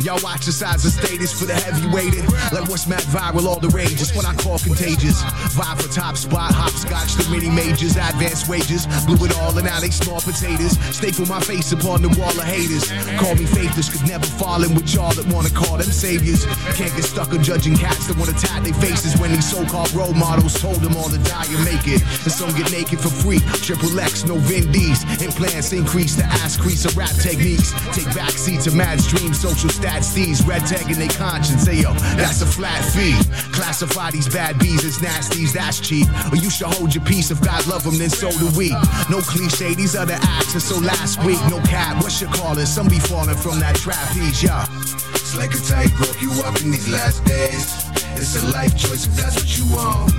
Y'all 0.00 0.22
watch 0.22 0.46
the 0.46 0.52
size 0.52 0.84
of 0.86 0.92
status 0.92 1.34
for 1.34 1.44
the 1.44 1.54
heavyweighted. 1.54 2.22
Like 2.54 2.70
what's 2.70 2.86
mad 2.86 3.02
viral, 3.10 3.44
all 3.50 3.58
the 3.58 3.68
rage. 3.74 3.98
It's 4.00 4.14
what 4.14 4.24
I 4.24 4.34
call 4.34 4.58
contagious. 4.58 5.20
Vibe 5.58 5.82
for 5.82 5.90
top 5.92 6.16
spot, 6.16 6.54
hopscotch, 6.54 7.18
the 7.18 7.26
mini 7.34 7.50
majors, 7.50 7.98
advanced 7.98 8.48
wages. 8.48 8.86
Blew 9.04 9.18
it 9.26 9.34
all 9.42 9.50
and 9.58 9.66
now 9.66 9.80
they 9.80 9.90
small 9.90 10.20
potatoes. 10.20 10.78
Staple 10.94 11.26
my 11.26 11.40
face 11.40 11.72
upon 11.72 12.02
the 12.02 12.08
wall 12.14 12.30
of 12.30 12.46
haters. 12.46 12.86
Call 13.18 13.34
me 13.34 13.44
faithless, 13.44 13.90
could 13.90 14.06
never 14.06 14.26
fall 14.38 14.62
in 14.62 14.72
with 14.74 14.86
y'all 14.94 15.12
that 15.18 15.26
wanna 15.34 15.50
call 15.50 15.76
them 15.76 15.90
saviors. 15.90 16.46
Can't 16.78 16.94
get 16.94 17.04
stuck 17.04 17.34
on 17.34 17.42
judging 17.42 17.74
cats 17.74 18.06
that 18.06 18.16
wanna 18.16 18.38
tap 18.38 18.62
their 18.62 18.78
faces 18.78 19.18
when 19.18 19.34
these 19.34 19.50
so-called 19.50 19.92
role 19.98 20.14
models 20.14 20.54
told 20.62 20.78
them 20.78 20.96
all 20.96 21.10
to 21.10 21.18
die 21.26 21.50
and 21.50 21.64
make 21.66 21.90
it. 21.90 22.00
And 22.22 22.32
some 22.32 22.54
get 22.54 22.70
naked 22.70 23.02
for 23.02 23.10
free. 23.10 23.42
Triple 23.66 23.98
X, 23.98 24.24
no 24.24 24.38
Vin 24.46 24.70
D's. 24.70 25.02
Implants 25.18 25.74
increase 25.74 26.14
the 26.14 26.24
ass 26.46 26.56
crease 26.56 26.84
of 26.86 26.96
rap 26.96 27.10
techniques. 27.18 27.74
Take 27.90 28.06
back 28.14 28.28
backseat 28.28 28.62
to 28.64 28.70
mad 28.70 29.00
streams, 29.00 29.40
social 29.40 29.70
these 30.06 30.44
red 30.46 30.62
tagging 30.66 30.98
their 30.98 31.08
conscience. 31.08 31.62
Say 31.62 31.82
yo, 31.82 31.92
that's 32.14 32.40
a 32.42 32.46
flat 32.46 32.84
fee. 32.94 33.18
Classify 33.52 34.10
these 34.10 34.28
bad 34.28 34.58
bees 34.58 34.84
as 34.84 34.98
nasties, 34.98 35.52
that's 35.52 35.80
cheap. 35.80 36.06
Or 36.32 36.36
you 36.36 36.50
should 36.50 36.68
hold 36.68 36.94
your 36.94 37.04
peace. 37.04 37.30
If 37.30 37.42
God 37.42 37.66
love 37.66 37.82
them, 37.82 37.98
then 37.98 38.10
so 38.10 38.30
do 38.30 38.48
we. 38.56 38.70
No 39.10 39.20
cliche, 39.20 39.74
these 39.74 39.96
other 39.96 40.18
acts 40.20 40.54
are 40.54 40.60
so 40.60 40.78
last 40.78 41.22
week. 41.24 41.40
No 41.50 41.60
cap, 41.62 42.02
what's 42.02 42.20
your 42.20 42.30
call 42.30 42.56
it? 42.58 42.66
Some 42.66 42.88
be 42.88 42.98
falling 42.98 43.36
from 43.36 43.58
that 43.60 43.76
trapeze, 43.76 44.42
yeah. 44.42 44.66
It's 45.14 45.36
like 45.36 45.52
a 45.52 45.58
tightrope 45.58 46.22
you 46.22 46.30
walk 46.40 46.60
in 46.62 46.70
these 46.70 46.88
last 46.88 47.24
days. 47.24 47.84
It's 48.14 48.42
a 48.42 48.46
life 48.48 48.76
choice 48.76 49.06
if 49.06 49.14
that's 49.16 49.36
what 49.36 49.50
you 49.58 49.64
want. 49.74 50.12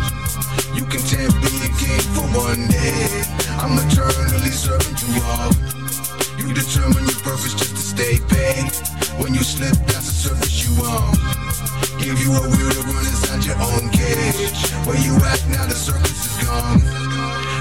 You 0.75 0.86
can 0.86 1.01
tempt 1.01 1.39
being 1.41 1.73
king 1.80 2.03
for 2.13 2.27
one 2.36 2.67
day. 2.67 3.23
I'm 3.59 3.80
eternally 3.80 4.51
serving 4.51 4.97
you 5.07 5.21
all. 5.23 5.51
You 6.38 6.53
determine 6.53 7.03
your 7.03 7.19
purpose 7.21 7.53
just 7.53 7.75
to 7.75 7.82
stay 7.82 8.19
paid. 8.30 8.89
When 9.20 9.34
you 9.34 9.43
slip, 9.43 9.76
that's 9.86 10.07
the 10.07 10.15
surface 10.15 10.63
you 10.63 10.72
on. 10.84 11.13
Give 11.99 12.17
you 12.20 12.32
a 12.32 12.41
wheel 12.41 12.72
to 12.72 12.82
run 12.88 13.05
inside 13.05 13.43
your 13.43 13.59
own 13.59 13.89
cage. 13.91 14.72
Where 14.88 14.97
you 14.97 15.15
at 15.17 15.43
now? 15.49 15.65
The 15.67 15.76
circus 15.76 16.26
is 16.26 16.47
gone. 16.47 16.80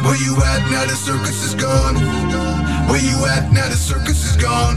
Where 0.07 0.17
you 0.17 0.37
at 0.39 0.71
now? 0.71 0.87
The 0.87 0.95
circus 0.95 1.43
is 1.43 1.55
gone. 1.55 1.97
Where 2.89 3.03
you 3.03 3.27
at 3.27 3.53
now? 3.53 3.69
The 3.69 3.77
circus 3.77 4.25
is 4.25 4.37
gone. 4.37 4.77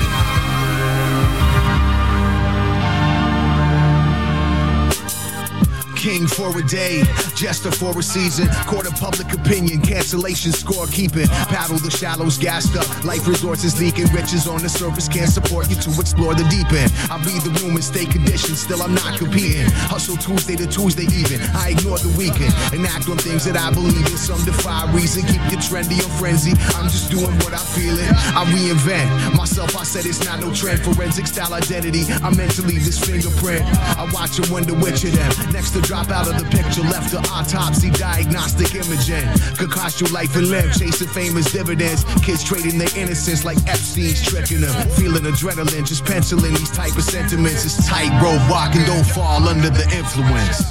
King 6.02 6.26
for 6.26 6.50
a 6.58 6.64
day, 6.66 7.04
jester 7.36 7.70
for 7.70 7.94
a 7.94 8.02
season. 8.02 8.48
Court 8.66 8.88
of 8.88 8.96
public 8.96 9.32
opinion, 9.38 9.82
cancellation 9.82 10.52
scorekeeping. 10.52 11.30
Paddle 11.46 11.78
the 11.78 11.92
shallows 11.92 12.40
gassed 12.40 12.76
up, 12.76 12.90
life 13.06 13.28
resources 13.28 13.80
leaking. 13.80 14.10
Riches 14.10 14.48
on 14.48 14.64
the 14.64 14.70
surface 14.70 15.08
can't 15.08 15.30
support 15.30 15.70
you 15.70 15.76
to 15.76 15.92
explore 16.02 16.34
the 16.34 16.42
deep 16.50 16.66
end. 16.74 16.90
I 17.06 17.22
read 17.22 17.46
the 17.46 17.54
room 17.62 17.78
and 17.78 17.84
stay 17.84 18.06
conditioned, 18.10 18.58
still 18.58 18.82
I'm 18.82 18.96
not 18.96 19.20
competing. 19.20 19.70
Hustle 19.94 20.18
Tuesday 20.18 20.56
to 20.56 20.66
Tuesday 20.66 21.06
even. 21.14 21.38
I 21.54 21.78
ignore 21.78 22.02
the 22.02 22.10
weekend 22.18 22.50
and 22.74 22.82
act 22.90 23.06
on 23.06 23.22
things 23.22 23.46
that 23.46 23.54
I 23.56 23.70
believe 23.70 24.02
in. 24.02 24.18
Some 24.18 24.42
defy 24.42 24.90
reason, 24.98 25.22
keep 25.30 25.44
you 25.54 25.62
trendy 25.62 26.02
or 26.02 26.10
frenzy. 26.18 26.58
I'm 26.82 26.90
just 26.90 27.14
doing 27.14 27.30
what 27.46 27.54
I'm 27.54 27.68
feeling. 27.78 28.10
I 28.34 28.42
reinvent 28.50 29.38
myself. 29.38 29.78
I 29.78 29.84
said 29.84 30.10
it's 30.10 30.26
not 30.26 30.42
no 30.42 30.50
trend. 30.50 30.82
Forensic 30.82 31.28
style 31.28 31.54
identity. 31.54 32.10
I 32.26 32.34
meant 32.34 32.58
to 32.58 32.66
leave 32.66 32.90
this 32.90 32.98
fingerprint. 32.98 33.62
I 34.02 34.10
watch 34.10 34.42
and 34.42 34.50
wonder 34.50 34.74
which 34.74 35.06
of 35.06 35.14
them 35.14 35.30
next 35.54 35.78
to 35.78 35.91
drop 35.92 36.10
out 36.10 36.32
of 36.32 36.40
the 36.40 36.48
picture. 36.48 36.88
Left 36.88 37.12
to 37.12 37.20
autopsy, 37.36 37.92
diagnostic 37.92 38.72
imaging. 38.80 39.28
Could 39.60 39.72
cost 39.72 40.00
you 40.00 40.08
life 40.08 40.34
and 40.38 40.48
limb. 40.48 40.72
Chasing 40.72 41.12
famous 41.12 41.52
dividends. 41.52 42.08
Kids 42.24 42.48
trading 42.48 42.78
their 42.80 42.88
innocence 42.96 43.44
like 43.44 43.60
Epstein's 43.68 44.24
tricking 44.24 44.62
them. 44.62 44.72
Feeling 44.96 45.28
adrenaline, 45.28 45.86
just 45.86 46.06
penciling 46.06 46.56
these 46.56 46.72
type 46.72 46.96
of 46.96 47.04
sentiments. 47.04 47.66
It's 47.66 47.86
tightrope 47.86 48.40
walking, 48.48 48.88
don't 48.88 49.04
fall 49.04 49.44
under 49.44 49.70
the 49.70 49.84
influence. 49.92 50.64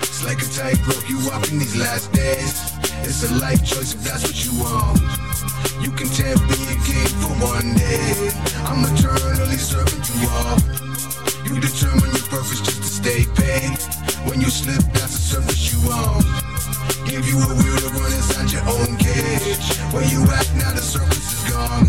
It's 0.00 0.24
like 0.24 0.40
a 0.40 0.48
tight 0.48 0.80
tightrope 0.80 1.10
you 1.10 1.20
walk 1.28 1.44
in 1.52 1.58
these 1.58 1.76
last 1.76 2.10
days. 2.12 2.72
It's 3.04 3.20
a 3.28 3.34
life 3.36 3.60
choice 3.60 3.92
if 3.92 4.00
that's 4.00 4.24
what 4.24 4.38
you 4.48 4.64
want. 4.64 4.96
You 5.84 5.92
can 5.92 6.08
tempt 6.08 6.40
being 6.48 6.80
king 6.88 7.12
for 7.20 7.36
one 7.52 7.76
day. 7.76 8.32
I'm 8.64 8.80
eternally 8.88 9.60
serving 9.60 10.00
you 10.08 10.24
all. 10.32 10.56
You 11.44 11.60
determine 11.60 12.08
your 12.16 12.28
purpose 12.32 12.64
just 12.64 12.80
to 12.80 12.88
stay 12.88 13.28
paid. 13.36 13.63
When 14.26 14.40
you 14.40 14.48
slip, 14.50 14.82
that's 14.92 15.30
the 15.30 15.52
you. 15.52 16.22
Give 17.04 17.26
you 17.28 17.36
a 17.36 17.54
wheel 17.54 17.76
to 17.76 17.88
run 17.88 18.12
inside 18.12 18.50
your 18.50 18.62
own 18.62 18.96
cage. 18.96 19.76
Where 19.92 20.04
you 20.04 20.22
at 20.24 20.50
now? 20.56 20.72
The 20.72 20.80
is 21.12 21.50
gone. 21.50 21.88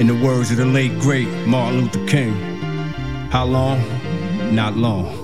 In 0.00 0.06
the 0.06 0.14
words 0.14 0.50
of 0.50 0.56
the 0.56 0.64
late 0.64 0.98
great 0.98 1.28
Martin 1.46 1.82
Luther 1.82 2.06
King, 2.06 2.32
how 3.30 3.44
long? 3.44 3.84
Not 4.54 4.76
long. 4.76 5.19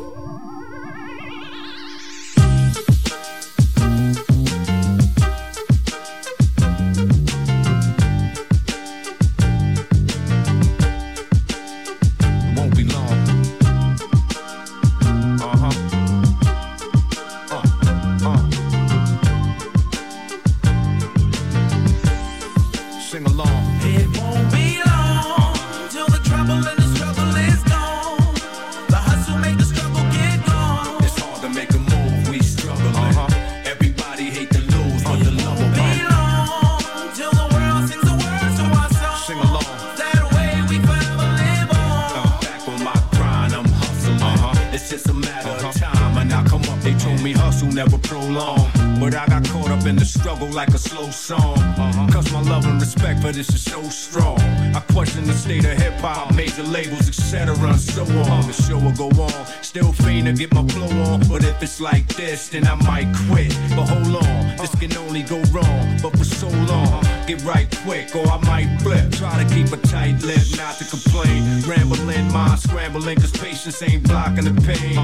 It's 44.77 44.91
just 44.91 45.09
a 45.09 45.15
matter 45.15 45.67
of 45.67 45.75
time, 45.75 46.19
and 46.19 46.31
I 46.31 46.45
come 46.45 46.61
up. 46.65 46.79
They 46.81 46.93
told 46.99 47.23
me 47.23 47.33
hustle 47.33 47.69
never 47.69 47.97
prolong, 47.97 48.69
but 49.01 49.15
I 49.15 49.27
got 49.27 49.49
caught 49.49 49.71
up 49.71 49.87
in 49.87 49.97
the 49.97 50.05
struggle 50.05 50.49
like 50.49 50.69
a 50.69 50.79
slow 50.79 51.09
song. 51.09 51.57
Uh-huh. 51.57 52.13
Cause 52.13 52.31
my 52.31 52.43
love 52.43 52.67
and 52.67 52.79
respect 52.79 53.23
for 53.23 53.33
this 53.33 53.49
is 53.49 53.65
so 53.65 53.83
strong. 53.85 54.39
I 54.77 54.81
question 54.93 55.25
the 55.25 55.33
state 55.33 55.65
of 55.65 55.79
hip 55.79 55.95
hop, 55.95 56.35
major 56.35 56.63
labels, 56.63 57.09
etc. 57.09 57.57
and 57.57 57.81
so 57.81 58.03
on. 58.03 58.47
The 58.49 58.53
show 58.53 58.79
will 58.79 58.93
go 58.93 59.09
on, 59.23 59.47
still 59.63 59.95
fiend 59.95 60.27
to 60.27 60.35
get 60.35 60.53
my 60.53 60.63
flow 60.69 60.93
on. 61.05 61.27
But 61.27 61.43
if 61.43 61.63
it's 61.63 61.81
like 61.81 62.07
this, 62.09 62.51
then 62.51 62.67
I 62.67 62.75
might 62.75 63.11
quit. 63.31 63.57
But 63.71 63.89
hold 63.89 64.23
on, 64.23 64.57
this 64.59 64.75
can 64.75 64.95
only 64.99 65.23
go 65.23 65.41
wrong. 65.53 65.97
But 66.03 66.19
for 66.19 66.25
so 66.25 66.49
long, 66.49 67.03
get 67.27 67.43
right 67.43 67.69
quick, 67.83 68.15
or 68.15 68.27
I 68.29 68.39
might 68.45 68.81
flip. 68.81 69.11
Try 69.13 69.43
to 69.43 69.55
keep 69.55 69.73
a 69.73 69.77
tight 69.89 70.23
lip, 70.23 70.43
not 70.57 70.77
to 70.79 70.85
complain. 70.85 71.63
Rambling, 71.67 72.31
mind 72.33 72.61
scrambling, 72.61 73.17
cause 73.17 73.33
patience 73.33 73.83
ain't 73.83 74.05
blocking 74.05 74.45
the 74.45 74.55
pain. 74.63 74.97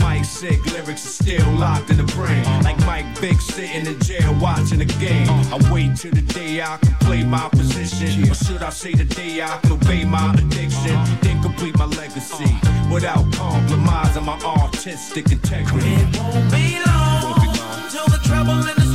Mike 0.00 0.24
sick, 0.24 0.64
lyrics 0.72 1.06
are 1.06 1.22
still 1.22 1.50
locked 1.52 1.90
in 1.90 1.96
the 1.96 2.08
brain. 2.14 2.42
Like 2.64 2.78
Mike 2.80 3.06
Vick 3.18 3.40
sitting 3.40 3.86
in 3.86 4.00
jail 4.00 4.34
watching 4.40 4.78
the 4.78 4.86
game. 4.98 5.28
I 5.52 5.58
wait 5.72 5.96
till 5.96 6.12
the 6.12 6.22
day 6.22 6.60
I 6.60 6.76
can 6.78 6.94
play 7.06 7.22
my 7.22 7.48
position. 7.50 8.28
Or 8.30 8.34
should 8.34 8.62
I 8.62 8.70
say 8.70 8.92
the 8.92 9.04
day 9.04 9.42
I 9.42 9.58
can 9.58 9.72
obey 9.72 10.04
my 10.04 10.34
addiction? 10.34 10.96
Then 11.22 11.40
complete 11.42 11.78
my 11.78 11.86
legacy 11.86 12.52
without 12.92 13.24
compromising 13.34 14.24
my 14.24 14.38
artistic 14.40 15.30
integrity. 15.30 15.94
It 15.94 16.18
won't 16.18 16.50
be 16.50 16.78
long 16.86 17.88
till 17.90 18.08
the 18.08 18.20
trouble 18.24 18.52
and 18.52 18.78
the 18.82 18.87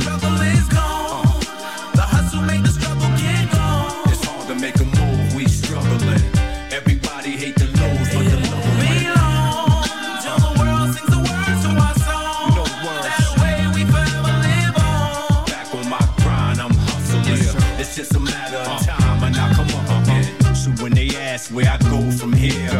here, 22.50 22.70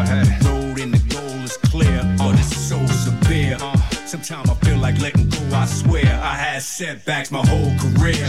road 0.44 0.78
and 0.78 0.92
the 0.92 1.14
goal 1.14 1.42
is 1.42 1.56
clear, 1.56 2.00
oh, 2.20 2.30
but 2.30 2.38
it's 2.38 2.56
so 2.56 2.84
severe. 2.86 3.58
Sometimes 4.06 4.50
I 4.50 4.54
feel 4.54 4.78
like 4.78 5.00
letting 5.00 5.28
go. 5.28 5.33
I 5.64 5.66
swear 5.66 6.20
I 6.22 6.34
had 6.34 6.62
setbacks 6.62 7.30
my 7.30 7.40
whole 7.46 7.72
career. 7.78 8.28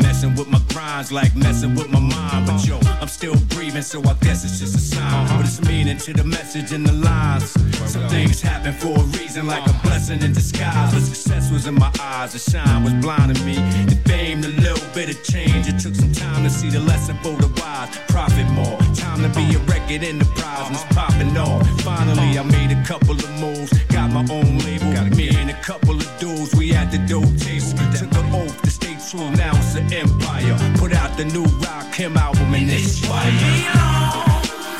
Messing 0.00 0.34
with 0.34 0.48
my 0.48 0.62
grinds 0.72 1.12
like 1.12 1.36
messing 1.36 1.74
with 1.74 1.90
my 1.90 2.00
mind. 2.00 2.46
But 2.46 2.66
yo, 2.66 2.78
I'm 3.02 3.08
still 3.08 3.36
breathing, 3.50 3.82
so 3.82 4.00
I 4.00 4.14
guess 4.22 4.44
it's 4.44 4.60
just 4.60 4.74
a 4.76 4.78
sign. 4.78 5.28
But 5.28 5.44
it's 5.44 5.60
meaning 5.60 5.98
to 5.98 6.14
the 6.14 6.24
message 6.24 6.72
in 6.72 6.84
the 6.84 6.94
lines. 6.94 7.50
Some 7.84 8.08
things 8.08 8.40
happen 8.40 8.72
for 8.72 8.96
a 8.96 9.02
reason, 9.18 9.46
like 9.46 9.66
a 9.68 9.74
blessing 9.82 10.22
in 10.22 10.32
disguise. 10.32 10.94
But 10.94 11.02
success 11.02 11.52
was 11.52 11.66
in 11.66 11.74
my 11.74 11.92
eyes, 12.00 12.32
the 12.32 12.38
shine 12.38 12.82
was 12.82 12.94
blinding 12.94 13.44
me. 13.44 13.56
The 13.84 14.00
fame, 14.08 14.40
the 14.40 14.48
little 14.48 14.88
bit 14.94 15.10
of 15.10 15.22
change. 15.22 15.68
It 15.68 15.78
took 15.78 15.94
some 15.94 16.12
time 16.12 16.44
to 16.44 16.50
see 16.50 16.70
the 16.70 16.80
lesson 16.80 17.14
for 17.22 17.36
the 17.36 17.48
wise. 17.60 17.94
Profit 18.08 18.48
more. 18.52 18.78
Time 18.96 19.20
to 19.20 19.28
be 19.36 19.44
a 19.54 19.58
record 19.68 20.02
enterprise 20.02 20.66
and 20.66 20.76
it's 20.76 20.84
popping 20.94 21.36
off. 21.36 21.60
Finally, 21.82 22.38
I 22.38 22.42
made 22.42 22.72
a 22.72 22.82
couple 22.84 23.12
of 23.12 23.30
moves. 23.38 23.70
Got 23.88 24.12
my 24.12 24.24
own 24.32 24.58
label. 24.58 24.90
Me 25.16 25.28
and 25.36 25.50
a 25.50 25.60
couple 25.60 25.96
of 25.96 26.08
dudes, 26.18 26.54
the 26.90 26.98
table. 27.38 27.72
Took 27.96 28.12
an 28.12 28.34
oath 28.34 28.62
to 28.62 28.70
stay 28.70 28.96
true. 29.08 29.30
Now 29.32 29.52
an 29.76 29.92
empire. 29.92 30.56
Put 30.76 30.92
out 30.92 31.16
the 31.16 31.24
new 31.24 31.44
Rakim 31.44 32.16
album 32.16 32.54
and 32.54 32.70
it's 32.70 32.98
fire. 32.98 33.30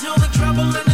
Till 0.00 0.16
the 0.16 0.28
trouble 0.32 0.89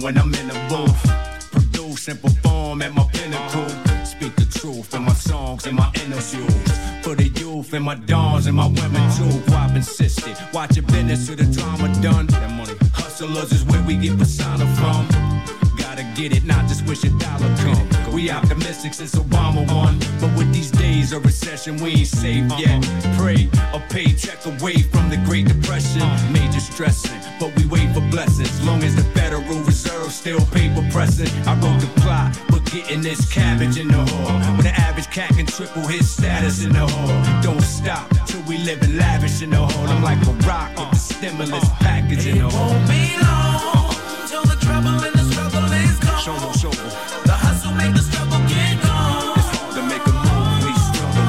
When 0.00 0.16
I'm 0.16 0.34
in 0.34 0.48
the 0.48 0.54
booth. 0.70 1.50
Produce 1.50 2.08
and 2.08 2.22
perform 2.22 2.80
at 2.80 2.94
my 2.94 3.04
pinnacle. 3.12 3.68
Speak 4.06 4.34
the 4.36 4.46
truth 4.50 4.94
in 4.94 5.02
my 5.02 5.12
songs 5.12 5.66
and 5.66 5.76
my 5.76 5.92
interviews. 5.94 6.78
For 7.02 7.14
the 7.14 7.28
youth 7.28 7.74
and 7.74 7.84
my 7.84 7.96
dawns 7.96 8.46
and 8.46 8.56
my 8.56 8.66
women 8.66 9.10
too. 9.16 9.52
I've 9.52 9.76
insisted. 9.76 10.36
Watch 10.54 10.76
your 10.76 10.86
business 10.86 11.26
to 11.26 11.36
the 11.36 11.44
drama 11.44 11.92
done. 12.00 12.28
That 12.28 12.50
money. 12.50 12.74
Hustlers 12.94 13.52
is 13.52 13.64
where 13.64 13.82
we 13.82 13.96
get 13.96 14.18
persona 14.18 14.66
from. 14.76 15.59
Gotta 15.90 16.06
get 16.14 16.36
it, 16.36 16.44
not 16.44 16.68
just 16.68 16.86
wish 16.86 17.02
a 17.02 17.10
dollar 17.18 17.52
come. 17.56 18.14
We 18.14 18.30
optimistic 18.30 18.94
since 18.94 19.16
Obama 19.16 19.66
won. 19.74 19.98
But 20.20 20.30
with 20.38 20.54
these 20.54 20.70
days 20.70 21.12
of 21.12 21.24
recession, 21.24 21.78
we 21.78 21.90
ain't 21.90 22.06
safe 22.06 22.46
yet. 22.60 22.80
Pray 23.18 23.50
a 23.74 23.80
paycheck 23.90 24.46
away 24.46 24.82
from 24.82 25.10
the 25.10 25.16
Great 25.26 25.48
Depression. 25.48 26.02
Major 26.32 26.60
stressing, 26.60 27.20
but 27.40 27.50
we 27.56 27.66
wait 27.66 27.92
for 27.92 28.02
blessings. 28.08 28.64
Long 28.64 28.84
as 28.84 28.94
the 28.94 29.02
Federal 29.18 29.42
Reserve 29.64 30.12
still 30.12 30.38
paper 30.52 30.86
pressing. 30.92 31.26
I 31.44 31.54
wrote 31.58 31.80
the 31.80 31.90
plot, 32.00 32.40
but 32.50 32.64
getting 32.70 33.00
this 33.00 33.28
cabbage 33.28 33.76
in 33.76 33.88
the 33.88 33.98
hole. 33.98 34.38
When 34.54 34.62
the 34.62 34.74
average 34.78 35.10
cat 35.10 35.30
can 35.30 35.46
triple 35.46 35.82
his 35.88 36.08
status 36.08 36.64
in 36.64 36.72
the 36.72 36.86
hole. 36.86 37.42
Don't 37.42 37.62
stop 37.62 38.08
till 38.28 38.42
we 38.42 38.58
live 38.58 38.80
in 38.84 38.96
lavish 38.96 39.42
in 39.42 39.50
the 39.50 39.56
hole. 39.56 39.88
I'm 39.88 40.04
like 40.04 40.24
a 40.24 40.30
rock 40.46 40.70
with 40.78 40.90
the 40.92 40.96
stimulus 40.98 41.68
package 41.80 42.28
in 42.28 42.38
the 42.38 42.48
hole. 42.48 42.78
Be 42.86 43.18
long 43.26 43.90
till 44.28 44.44
the 44.44 44.54
trouble 44.64 44.90
and 44.90 45.02
the 45.02 45.02
struggle 45.02 45.08
is 45.08 45.14
gone. 45.14 45.19
Show 46.20 46.34
me, 46.34 46.52
show. 46.52 46.68
The 47.24 47.32
hustle 47.32 47.72
make 47.72 47.94
the 47.94 48.02
struggle 48.02 48.40
get 48.44 48.76
gone. 48.84 49.38
It's 49.40 49.48
hard 49.56 49.72
to 49.72 49.82
make 49.88 50.04
a 50.04 50.12
move, 50.12 50.60
we 50.68 50.72
struggle. 50.76 51.24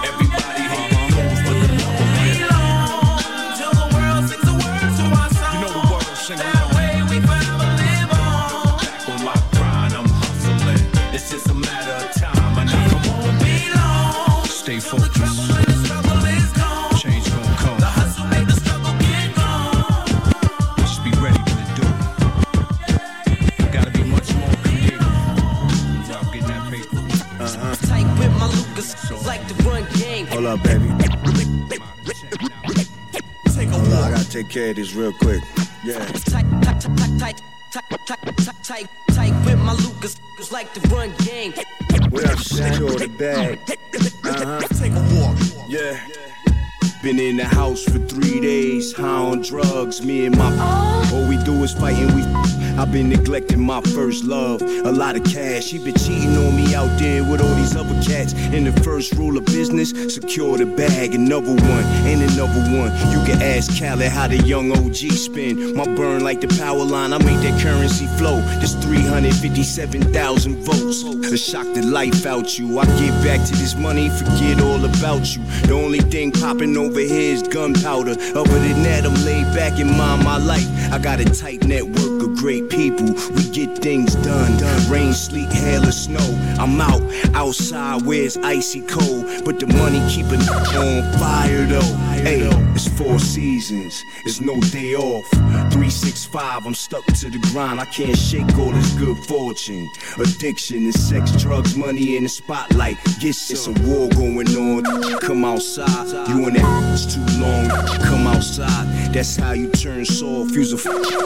Everybody 0.00 0.64
hate 0.64 0.88
the 0.88 1.00
moves, 1.12 1.40
but 1.44 1.56
the 1.60 1.68
love 1.76 2.48
long 2.48 3.52
till 3.52 3.74
the 3.76 3.86
world 3.92 4.24
sings 4.24 4.46
the 4.48 4.56
words 4.56 4.96
to 4.96 5.04
our 5.12 5.28
song. 5.28 5.52
You 5.52 5.60
know 5.60 5.72
the 5.76 5.84
world 5.92 6.16
sing 6.16 6.40
That 6.40 6.64
way 6.72 7.04
we 7.12 7.20
forever 7.20 7.68
live 7.76 8.10
on. 8.16 8.80
Back 8.80 9.04
on 9.12 9.20
my 9.28 9.36
grind, 9.52 9.92
I'm 9.92 10.08
hustling. 10.08 10.80
It's 11.12 11.28
just 11.28 11.52
a 11.52 11.54
matter 11.54 11.92
of 11.92 12.08
time, 12.16 12.64
and 12.64 12.70
I 12.72 12.80
come 12.88 13.04
on. 13.20 13.36
Be 13.44 13.68
long 13.76 14.48
Stay 14.48 14.80
till 14.80 15.04
the 15.04 15.12
trouble 15.12 15.12
focused. 15.12 15.13
Hold 30.44 30.58
up, 30.58 30.66
baby. 30.66 30.88
Hold 33.70 33.92
up, 33.94 34.04
I 34.04 34.10
gotta 34.10 34.30
take 34.30 34.50
care 34.50 34.70
of 34.70 34.76
this 34.76 34.92
real 34.92 35.14
quick. 35.14 35.42
Yeah. 35.82 36.04
Tight, 36.04 36.44
tight, 36.60 36.80
tight, 36.82 37.40
tight, 37.72 37.82
tight, 38.06 38.62
tight, 38.62 38.88
tight, 39.08 39.46
with 39.46 39.58
my 39.60 39.72
Lucas, 39.72 40.20
like 40.52 40.74
the 40.74 40.86
run 40.88 41.14
game. 41.24 41.54
What 42.10 42.26
up, 42.26 42.38
Shadow 42.38 42.90
the 42.90 43.08
bag? 43.08 43.58
Huh. 44.22 44.60
Take 44.78 44.92
a 44.92 45.00
walk. 45.18 45.38
Yeah. 45.66 45.98
Been 47.02 47.18
in 47.18 47.38
the 47.38 47.46
house 47.46 47.82
for 47.82 47.98
three 48.00 48.40
days, 48.40 48.92
high 48.92 49.06
on 49.06 49.40
drugs. 49.40 50.02
Me 50.04 50.26
and 50.26 50.36
my. 50.36 50.54
Oh. 50.60 51.10
All 51.14 51.26
we 51.26 51.42
do 51.44 51.54
is 51.62 51.72
fight 51.72 51.96
and 51.96 52.12
we 52.14 52.22
I've 52.78 52.92
been 52.92 53.08
neglecting 53.08 53.60
my 53.60 53.80
first 53.80 54.24
love. 54.24 54.62
A 54.62 54.90
lot 54.90 55.16
of 55.16 55.24
cash. 55.24 55.64
She 55.64 55.78
been 55.78 55.94
cheating 55.94 56.36
on 56.36 56.56
me 56.56 56.74
out 56.74 56.98
there 56.98 57.22
with 57.22 57.40
all 57.40 57.54
these 57.54 57.76
other 57.76 57.94
cats. 58.02 58.34
And 58.34 58.66
the 58.66 58.72
first 58.82 59.14
rule 59.14 59.36
of 59.38 59.44
business: 59.46 59.90
secure 60.12 60.58
the 60.58 60.66
bag. 60.66 61.14
Another 61.14 61.54
one 61.54 61.84
and 62.10 62.22
another 62.30 62.60
one. 62.76 62.90
You 63.12 63.24
can 63.24 63.40
ask 63.42 63.78
Khaled 63.78 64.10
how 64.10 64.28
the 64.28 64.38
young 64.38 64.72
OG 64.72 65.12
spin. 65.12 65.76
My 65.76 65.84
burn 65.84 66.24
like 66.24 66.40
the 66.40 66.48
power 66.58 66.84
line. 66.84 67.12
I 67.12 67.18
make 67.18 67.40
that 67.42 67.60
currency 67.62 68.06
flow. 68.18 68.40
This 68.60 68.74
357,000 68.84 70.56
votes. 70.56 71.02
To 71.04 71.36
shock 71.36 71.66
the 71.74 71.82
life 71.82 72.26
out 72.26 72.58
you. 72.58 72.78
I 72.78 72.84
get 72.84 73.12
back 73.24 73.46
to 73.46 73.56
this 73.56 73.74
money, 73.74 74.08
forget 74.10 74.60
all 74.60 74.84
about 74.84 75.34
you. 75.34 75.42
The 75.66 75.72
only 75.72 76.00
thing 76.00 76.32
popping 76.32 76.76
over 76.76 77.00
here 77.00 77.34
is 77.34 77.42
gunpowder. 77.42 78.12
Other 78.12 78.58
than 78.58 78.82
that, 78.82 79.04
I'm 79.06 79.14
laid 79.24 79.46
back 79.54 79.78
and 79.80 79.90
mind 79.90 80.22
my 80.22 80.36
life. 80.36 80.68
I 80.92 80.98
got 80.98 81.20
a 81.20 81.24
tight 81.24 81.64
network 81.64 82.03
great 82.44 82.68
people. 82.68 83.06
We 83.36 83.48
get 83.48 83.78
things 83.78 84.14
done. 84.16 84.58
done. 84.58 84.90
Rain, 84.90 85.14
sleet, 85.14 85.50
hail, 85.50 85.82
or 85.88 85.92
snow. 85.92 86.28
I'm 86.60 86.78
out, 86.78 87.00
outside 87.32 88.02
where 88.02 88.22
it's 88.22 88.36
icy 88.36 88.82
cold. 88.82 89.24
But 89.46 89.60
the 89.60 89.66
money 89.66 89.98
keep 90.10 90.26
it 90.28 90.46
on 90.76 91.18
fire 91.18 91.64
though. 91.64 92.13
Hey, 92.24 92.40
it's 92.74 92.88
four 92.88 93.18
seasons, 93.18 94.02
it's 94.24 94.40
no 94.40 94.58
day 94.58 94.94
off. 94.94 95.28
365, 95.28 96.64
I'm 96.64 96.72
stuck 96.72 97.04
to 97.04 97.28
the 97.28 97.38
grind. 97.52 97.78
I 97.78 97.84
can't 97.84 98.16
shake 98.16 98.56
all 98.56 98.70
this 98.70 98.94
good 98.94 99.18
fortune. 99.26 99.90
Addiction 100.18 100.86
is 100.86 101.06
sex, 101.06 101.32
drugs, 101.32 101.76
money 101.76 102.16
in 102.16 102.22
the 102.22 102.30
spotlight. 102.30 102.96
Guess 103.20 103.50
it's 103.50 103.66
a 103.66 103.72
war 103.86 104.08
going 104.08 104.48
on. 104.56 105.18
Come 105.20 105.44
outside, 105.44 106.26
you 106.28 106.48
in 106.48 106.54
that 106.54 106.92
it's 106.94 107.14
too 107.14 107.20
long. 107.38 107.68
Come 108.00 108.26
outside, 108.26 109.12
that's 109.12 109.36
how 109.36 109.52
you 109.52 109.70
turn 109.72 110.06
soft. 110.06 110.54
Use 110.54 110.72
a 110.72 110.78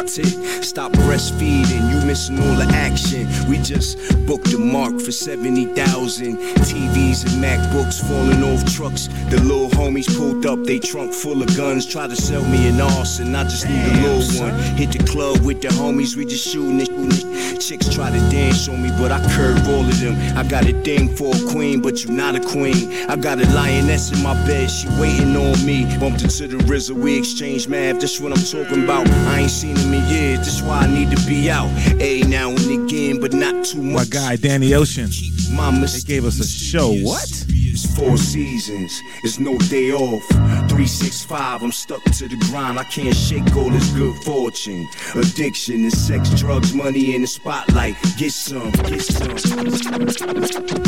tick. 0.03 0.65
Stop 0.65 0.91
breastfeeding, 0.95 1.93
you 1.93 2.07
missing 2.09 2.41
all 2.41 2.57
the 2.57 2.67
action. 2.75 3.29
We 3.49 3.59
just 3.59 3.99
booked 4.27 4.51
the 4.51 4.59
mark 4.59 5.01
for 5.01 5.13
70,000. 5.13 6.39
TVs 6.39 7.25
and 7.25 7.45
MacBooks 7.45 8.01
falling 8.09 8.43
off 8.43 8.65
trucks. 8.75 9.07
The 9.31 9.41
little 9.43 9.69
homies 9.69 10.09
pulled 10.17 10.45
up, 10.45 10.65
they 10.65 10.81
trunk 10.91 11.13
full 11.13 11.43
of 11.43 11.55
guns. 11.57 11.85
Try 11.85 12.07
to 12.07 12.17
sell 12.17 12.43
me 12.45 12.69
an 12.69 12.81
arson, 12.81 13.35
I 13.35 13.45
just 13.45 13.69
need 13.69 13.85
a 13.85 13.95
little 14.01 14.41
one. 14.41 14.55
Hit 14.77 14.93
the 14.93 15.05
club 15.05 15.41
with 15.45 15.61
the 15.61 15.69
homies, 15.69 16.17
we 16.17 16.25
just 16.25 16.49
shooting 16.49 16.81
it. 16.81 17.61
Chicks 17.61 17.93
try 17.95 18.11
to 18.11 18.19
dance 18.31 18.69
on 18.69 18.83
me, 18.83 18.91
but 18.99 19.13
I 19.13 19.21
curve 19.35 19.69
all 19.69 19.85
of 19.85 20.01
them. 20.01 20.17
I 20.37 20.49
got 20.49 20.65
a 20.65 20.73
thing 20.83 21.15
for 21.15 21.35
a 21.35 21.53
queen, 21.53 21.83
but 21.83 22.03
you're 22.03 22.13
not 22.13 22.37
a 22.37 22.41
queen. 22.41 22.93
I 23.09 23.17
got 23.17 23.39
a 23.39 23.47
lioness 23.55 24.13
in 24.13 24.23
my 24.23 24.35
bed, 24.47 24.71
she 24.71 24.89
waiting 25.01 25.37
on 25.37 25.65
me. 25.67 25.85
Bumped 25.99 26.23
into 26.23 26.49
the 26.49 26.57
RZA, 26.65 26.93
we 26.93 27.19
exchange 27.19 27.69
math, 27.69 28.01
that's 28.01 28.19
what 28.21 28.33
I'm 28.33 28.45
talking 28.45 28.85
about. 28.85 29.09
I 29.09 29.41
ain't 29.41 29.51
seen 29.51 29.77
him 29.77 29.93
in 29.93 30.09
years, 30.09 30.39
that's 30.39 30.63
why 30.63 30.81
I 30.81 30.87
need 30.87 31.15
to 31.15 31.27
be 31.27 31.51
out. 31.51 31.69
A 32.01 32.23
now 32.23 32.51
and 32.51 32.89
again, 32.89 33.21
but 33.21 33.35
not 33.35 33.65
too 33.65 33.83
much. 33.83 33.95
My 33.95 34.05
guy 34.05 34.37
Danny 34.37 34.73
Ocean. 34.75 35.11
Mama 35.53 35.87
They 35.87 36.01
gave 36.01 36.25
us 36.25 36.41
a 36.41 36.47
show. 36.47 36.93
What? 36.93 37.47
It's 37.81 37.97
four 37.97 38.17
seasons, 38.17 39.05
it's 39.23 39.39
no 39.39 39.57
day 39.57 39.93
off. 39.93 40.27
365, 40.27 41.63
I'm 41.63 41.71
stuck 41.71 42.03
to 42.03 42.27
the 42.27 42.35
grind. 42.51 42.77
I 42.77 42.83
can't 42.83 43.15
shake 43.15 43.55
all 43.55 43.71
this 43.71 43.89
good 43.91 44.17
fortune. 44.25 44.89
Addiction 45.15 45.85
is 45.85 45.97
sex, 45.97 46.29
drugs, 46.31 46.75
money 46.75 47.15
in 47.15 47.21
the 47.21 47.29
spotlight. 47.29 47.95
Get 48.17 48.33
some, 48.33 48.73
get 48.73 49.03
some. 49.03 49.37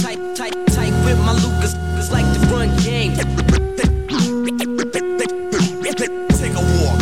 Tight, 0.03 0.19
tight, 0.35 0.67
tight 0.67 0.93
with 1.05 1.21
my 1.21 1.33
Lucas, 1.35 1.77
like 2.11 2.27
to 2.35 2.41
run 2.51 2.77
game. 2.83 3.15
Take 6.35 6.55
a 6.55 6.65
walk. 6.83 6.99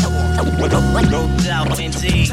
No 1.10 1.34
doubt, 1.44 1.80
indeed. 1.80 2.28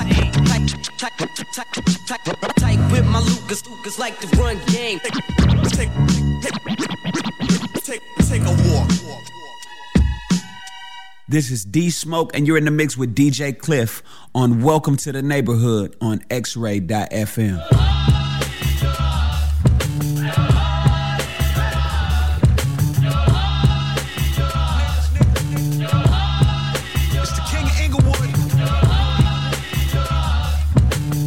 Tight, 2.58 2.80
with 2.92 3.06
my 3.06 3.20
Lucas, 3.20 3.66
Lucas 3.66 3.98
like 3.98 4.20
to 4.20 4.28
run 4.36 4.60
game. 4.66 5.00
Take, 7.86 8.02
take, 8.28 8.42
a 8.42 8.50
walk. 8.72 8.90
This 11.28 11.52
is 11.52 11.64
D 11.64 11.92
Smoke, 11.92 12.36
and 12.36 12.48
you're 12.48 12.58
in 12.58 12.66
the 12.66 12.72
mix 12.72 12.98
with 12.98 13.14
DJ 13.14 13.56
Cliff 13.56 14.02
on 14.34 14.64
Welcome 14.64 14.98
to 14.98 15.12
the 15.12 15.22
Neighborhood 15.22 15.96
on 16.02 16.22
X-Ray.fm. 16.32 17.62
It's 27.14 27.32
the 27.34 27.44
King 27.52 27.68
of 27.68 27.82
Inglewood. 27.84 28.32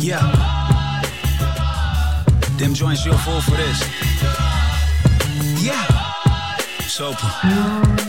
Yeah. 0.03 0.23
Them 2.59 2.75
joints, 2.75 3.07
you're 3.07 3.15
full 3.19 3.41
for 3.43 3.53
this. 3.53 4.18
Yeah. 7.01 7.13
Sopa. 7.13 8.08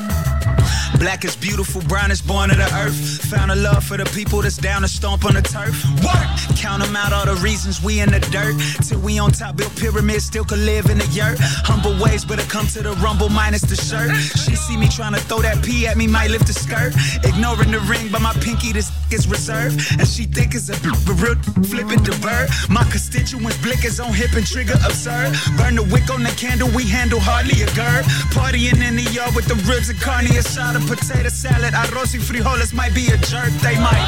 Black 1.00 1.24
is 1.24 1.36
beautiful, 1.36 1.82
brown 1.88 2.12
is 2.12 2.22
born 2.22 2.52
of 2.52 2.58
the 2.58 2.70
earth. 2.76 3.24
Found 3.32 3.52
a 3.52 3.56
love 3.56 3.86
for 3.86 3.96
the 3.96 4.04
people 4.06 4.42
that's 4.42 4.58
down 4.58 4.82
to 4.82 4.88
stomp 4.88 5.24
on 5.24 5.34
the 5.34 5.42
turf. 5.42 5.82
Work! 6.04 6.28
Count 6.58 6.84
them 6.84 6.96
out, 6.96 7.14
all 7.14 7.26
the 7.26 7.40
reasons 7.42 7.82
we 7.82 8.02
in 8.02 8.12
the 8.12 8.20
dirt. 8.20 8.60
Till 8.84 9.00
we 9.00 9.18
on 9.18 9.32
top, 9.32 9.56
built 9.56 9.74
pyramids, 9.78 10.26
still 10.26 10.44
could 10.44 10.60
live 10.60 10.90
in 10.90 10.98
the 10.98 11.08
yurt. 11.08 11.38
Humble 11.40 11.96
ways, 12.04 12.26
but 12.26 12.38
it 12.38 12.50
come 12.50 12.68
to 12.68 12.84
the 12.84 12.92
rumble 13.00 13.30
minus 13.30 13.62
the 13.62 13.76
shirt. 13.76 14.12
She 14.44 14.56
see 14.56 14.76
me 14.76 14.90
trying 14.90 15.14
to 15.14 15.22
throw 15.22 15.40
that 15.40 15.64
pee 15.64 15.88
at 15.88 15.96
me, 15.96 16.06
might 16.06 16.32
lift 16.32 16.48
the 16.48 16.54
skirt. 16.54 16.94
Ignoring 17.24 17.72
the 17.72 17.80
ring, 17.88 18.10
but 18.12 18.22
my 18.22 18.34
pinky, 18.34 18.74
this 18.74 18.92
is 19.12 19.26
reserved. 19.28 19.80
And 20.00 20.08
she 20.08 20.26
think 20.26 20.54
it's 20.54 20.68
a 20.68 20.76
real 21.16 21.36
flipping 21.64 22.04
the 22.04 22.18
bird. 22.20 22.50
My 22.70 22.84
constituents 22.92 23.56
blickers 23.64 24.04
on 24.04 24.12
hip 24.14 24.34
and 24.34 24.46
trigger 24.46 24.76
absurd. 24.84 25.32
Burn 25.56 25.76
the 25.76 25.88
wick 25.88 26.12
on 26.12 26.24
the 26.24 26.34
candle, 26.36 26.70
we 26.76 26.84
handle 26.84 27.20
hardly 27.22 27.64
a 27.64 27.70
gird. 27.72 28.04
Partying 28.36 28.84
in 28.84 28.96
the 29.00 29.08
yard 29.16 29.34
with 29.36 29.48
the 29.48 29.56
ribs 29.64 29.90
and 29.90 30.00
carne 30.02 30.28
asada, 30.28 30.89
potato 30.90 31.30
salad, 31.30 31.76
arroz 31.76 32.16
y 32.16 32.20
frijoles 32.20 32.74
might 32.74 32.95
be 32.95 33.06
a 33.11 33.18
jerk, 33.18 33.52
they 33.61 33.78
might. 33.78 34.07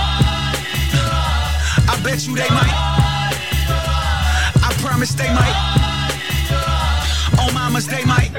I 1.88 2.02
bet 2.04 2.26
you 2.26 2.36
they 2.36 2.50
might. 2.50 2.74
I 4.64 4.74
promise 4.82 5.14
they 5.14 5.30
might. 5.32 5.56
Oh 7.38 7.52
mamas, 7.54 7.86
they 7.86 8.04
might. 8.04 8.32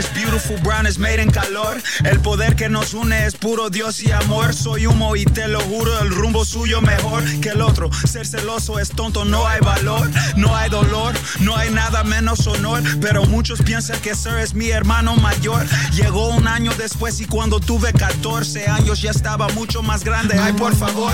Is 0.00 0.08
beautiful, 0.14 0.56
brown 0.62 0.86
is 0.86 0.98
made 0.98 1.20
in 1.20 1.30
calor. 1.30 1.76
El 2.06 2.20
poder 2.20 2.56
que 2.56 2.70
nos 2.70 2.94
une 2.94 3.26
es 3.26 3.36
puro 3.36 3.68
Dios 3.68 4.02
y 4.02 4.10
amor. 4.10 4.54
Soy 4.54 4.86
humo 4.86 5.14
y 5.14 5.26
te 5.26 5.46
lo 5.46 5.60
juro, 5.60 6.00
el 6.00 6.08
rumbo 6.08 6.46
suyo 6.46 6.80
mejor 6.80 7.22
que 7.42 7.50
el 7.50 7.60
otro. 7.60 7.90
Ser 8.06 8.26
celoso 8.26 8.78
es 8.78 8.88
tonto, 8.88 9.26
no 9.26 9.46
hay 9.46 9.60
valor, 9.60 10.10
no 10.36 10.56
hay 10.56 10.70
dolor, 10.70 11.12
no 11.40 11.54
hay 11.54 11.68
nada 11.68 12.02
menos 12.02 12.46
honor. 12.46 12.82
Pero 13.02 13.26
muchos 13.26 13.60
piensan 13.60 14.00
que 14.00 14.14
Sir 14.14 14.38
es 14.38 14.54
mi 14.54 14.70
hermano 14.70 15.16
mayor. 15.16 15.66
Llegó 15.92 16.28
un 16.28 16.48
año 16.48 16.72
después 16.78 17.20
y 17.20 17.26
cuando 17.26 17.60
tuve 17.60 17.92
14 17.92 18.68
años 18.68 19.02
ya 19.02 19.10
estaba 19.10 19.48
mucho 19.48 19.82
más 19.82 20.02
grande. 20.02 20.38
Ay, 20.38 20.54
por 20.54 20.74
favor. 20.74 21.12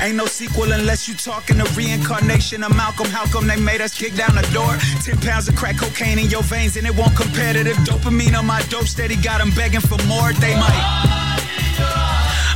Ain't 0.00 0.16
no 0.16 0.26
sequel 0.26 0.72
unless 0.72 1.08
you 1.08 1.14
talking 1.14 1.58
the 1.58 1.64
reincarnation 1.76 2.62
of 2.62 2.74
Malcolm. 2.76 3.06
How 3.06 3.26
come 3.26 3.46
they 3.46 3.56
made 3.56 3.80
us 3.80 3.96
kick 3.96 4.14
down 4.14 4.34
the 4.34 4.46
door? 4.52 4.76
Ten 5.02 5.18
pounds 5.18 5.48
of 5.48 5.56
crack 5.56 5.78
cocaine 5.78 6.18
in 6.18 6.30
your 6.30 6.42
veins 6.42 6.76
and 6.76 6.86
it 6.86 6.94
won't 6.96 7.16
competitive. 7.16 7.76
Dopamine 7.78 8.38
on 8.38 8.46
my 8.46 8.62
dope 8.68 8.86
steady 8.86 9.16
got 9.16 9.38
them 9.38 9.50
begging 9.50 9.80
for 9.80 9.98
more. 10.06 10.32
They 10.34 10.54
might. 10.54 10.82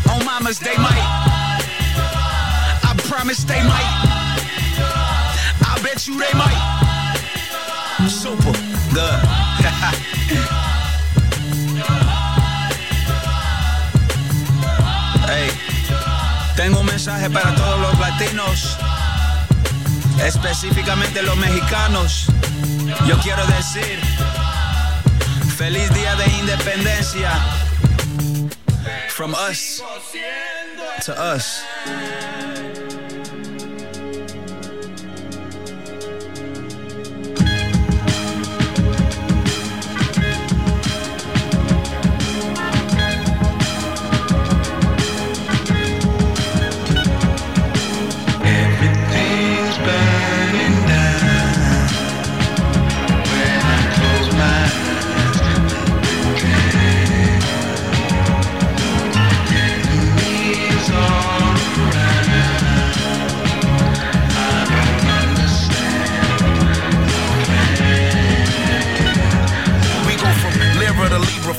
Oh, 0.08 0.22
mamas, 0.24 0.58
they 0.58 0.76
might. 0.76 1.04
I 2.84 2.94
promise 3.08 3.44
they 3.44 3.62
might. 3.62 3.90
I 5.66 5.80
bet 5.82 6.06
you 6.06 6.18
they 6.18 6.32
might. 6.38 6.60
Super 8.08 8.52
good. 8.94 10.40
mensaje 16.94 17.28
para 17.28 17.52
todos 17.56 17.80
los 17.80 17.98
latinos, 17.98 18.78
específicamente 20.24 21.22
los 21.22 21.36
mexicanos. 21.38 22.26
Yo 23.04 23.18
quiero 23.18 23.44
decir, 23.48 23.98
feliz 25.56 25.92
día 25.92 26.14
de 26.14 26.26
independencia. 26.38 27.32
From 29.08 29.34
us 29.34 29.82
to 31.04 31.12
us. 31.20 31.64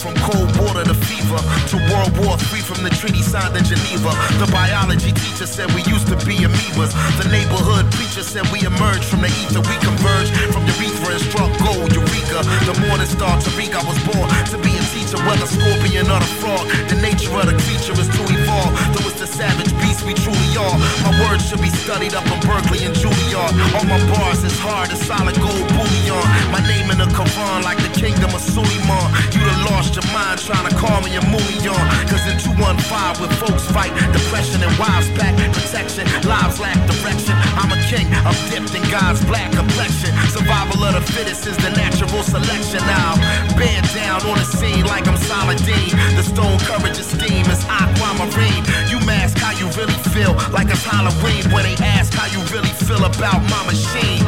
From 0.05 0.13
cold 0.21 0.53
water 0.61 0.85
to 0.85 0.93
fever, 0.93 1.41
to 1.73 1.81
World 1.89 2.13
War 2.21 2.37
III 2.37 2.61
from 2.61 2.85
the 2.85 2.93
treaty 2.93 3.25
signed 3.25 3.57
in 3.57 3.65
Geneva. 3.65 4.13
The 4.37 4.45
biology 4.53 5.09
teacher 5.09 5.49
said 5.49 5.65
we 5.73 5.81
used 5.89 6.05
to 6.13 6.17
be 6.29 6.45
amoebas. 6.45 6.93
The 7.17 7.25
neighborhood 7.33 7.89
preacher 7.97 8.21
said 8.21 8.45
we 8.53 8.61
emerged 8.61 9.09
from 9.09 9.25
the 9.25 9.33
ether. 9.41 9.65
We 9.65 9.75
converged 9.81 10.37
from 10.53 10.61
urethra 10.69 11.17
and 11.17 11.23
struck 11.25 11.49
gold, 11.65 11.89
Eureka. 11.89 12.45
The 12.69 12.77
morning 12.85 13.09
star 13.09 13.33
Tariq, 13.41 13.73
I 13.73 13.81
was 13.81 13.97
born 14.05 14.29
to 14.53 14.57
be 14.61 14.77
a 14.77 14.84
teacher, 14.95 15.19
whether 15.27 15.43
scorpion 15.43 16.07
or 16.07 16.23
the 16.23 16.31
frog. 16.39 16.63
The 16.87 16.95
nature 17.03 17.35
of 17.35 17.51
the 17.51 17.57
creature 17.67 17.91
is 17.99 18.07
to 18.07 18.21
evolve. 18.31 18.71
Though 18.95 19.11
it's 19.11 19.19
the 19.19 19.27
savage 19.27 19.75
beast 19.83 20.07
we 20.07 20.15
truly 20.15 20.51
are. 20.55 20.77
My 21.03 21.11
words 21.27 21.43
should 21.43 21.59
be 21.59 21.69
studied 21.83 22.15
up 22.15 22.23
in 22.31 22.39
Berkeley 22.47 22.87
and 22.87 22.95
Juilliard. 22.95 23.51
All 23.75 23.83
my 23.83 23.99
bars 24.15 24.47
is 24.47 24.55
hard 24.55 24.87
as 24.95 25.03
solid 25.03 25.35
gold 25.35 25.67
bullion. 25.75 26.23
My 26.55 26.63
name 26.63 26.87
in 26.95 26.97
the 27.03 27.11
Quran 27.11 27.67
like 27.67 27.79
the 27.83 27.91
kingdom 27.91 28.31
of 28.31 28.39
Suleiman. 28.39 29.07
You 29.35 29.43
done 29.43 29.63
lost 29.67 29.99
your 29.99 30.07
mind 30.15 30.39
trying 30.39 30.63
to 30.71 30.75
call 30.79 31.03
me 31.03 31.11
a 31.19 31.23
million. 31.27 31.75
Cause 32.07 32.23
in 32.31 32.39
215 32.39 33.19
with 33.19 33.33
folks 33.35 33.67
fight 33.75 33.91
depression 34.15 34.63
and 34.63 34.71
wives 34.79 35.11
pack 35.19 35.35
protection. 35.51 36.07
Lives 36.23 36.59
lack 36.63 36.79
direction. 36.87 37.35
I'm 37.59 37.71
a 37.75 37.79
king, 37.91 38.07
I'm 38.23 38.37
dipped 38.47 38.71
in 38.71 38.83
God's 38.87 39.19
black 39.27 39.51
complexion. 39.51 40.15
Survival 40.31 40.79
of 40.87 40.95
the 40.95 41.03
fittest 41.03 41.43
is 41.47 41.57
the 41.57 41.71
natural 41.75 42.23
selection. 42.23 42.79
Now, 42.87 43.19
bear 43.59 43.81
down 43.91 44.23
on 44.23 44.39
the 44.39 44.47
scene 44.47 44.84
like 44.85 45.07
I'm 45.07 45.17
Saladin. 45.17 45.89
The 46.15 46.23
stone 46.23 46.59
courage 46.59 46.97
esteem 46.97 47.45
is 47.49 47.63
aquamarine. 47.65 48.63
You 48.89 48.99
mask 49.05 49.37
how 49.37 49.51
you 49.57 49.67
really 49.77 49.97
feel, 50.13 50.33
like 50.51 50.69
it's 50.69 50.83
Halloween 50.83 51.43
when 51.51 51.63
they 51.63 51.75
ask 51.83 52.13
how 52.13 52.27
you 52.31 52.39
really 52.53 52.73
feel 52.85 53.03
about 53.03 53.41
my 53.49 53.61
machine. 53.65 54.23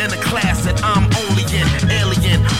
In 0.00 0.08
the 0.08 0.20
class 0.22 0.64
that 0.64 0.80
I'm 0.82 1.04
only 1.28 1.44
in, 1.52 1.68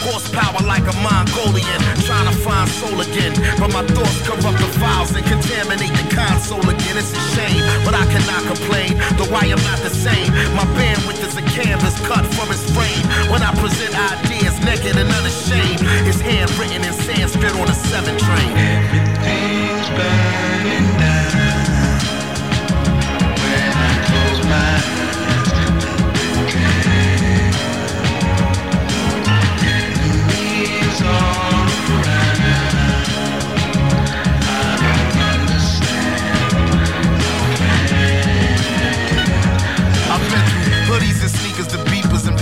horsepower 0.01 0.61
like 0.65 0.85
a 0.89 0.95
Mongolian, 0.99 1.79
trying 2.05 2.25
to 2.25 2.35
find 2.41 2.69
soul 2.69 2.99
again. 3.01 3.33
But 3.61 3.71
my 3.71 3.85
thoughts 3.93 4.19
corrupt 4.25 4.57
the 4.57 4.69
files 4.81 5.13
and 5.13 5.25
contaminate 5.25 5.93
the 5.93 6.07
console 6.13 6.65
again. 6.65 6.97
It's 6.97 7.13
a 7.13 7.21
shame, 7.37 7.61
but 7.85 7.93
I 7.93 8.05
cannot 8.09 8.43
complain, 8.49 8.97
though 9.17 9.31
I 9.33 9.45
am 9.53 9.61
not 9.69 9.79
the 9.85 9.93
same. 9.93 10.29
My 10.57 10.65
bandwidth 10.77 11.21
is 11.21 11.37
a 11.37 11.45
canvas 11.53 11.95
cut 12.07 12.25
from 12.33 12.49
his 12.49 12.63
frame. 12.73 13.05
When 13.29 13.41
I 13.41 13.53
present 13.61 13.93
ideas 13.93 14.57
naked 14.65 14.97
and 14.97 15.09
unashamed, 15.09 15.81
it's 16.09 16.19
handwritten 16.19 16.81
in 16.83 16.93
Sanskrit 16.93 17.53
on 17.55 17.69
a 17.69 17.75
seven 17.75 18.17
train. 18.17 19.10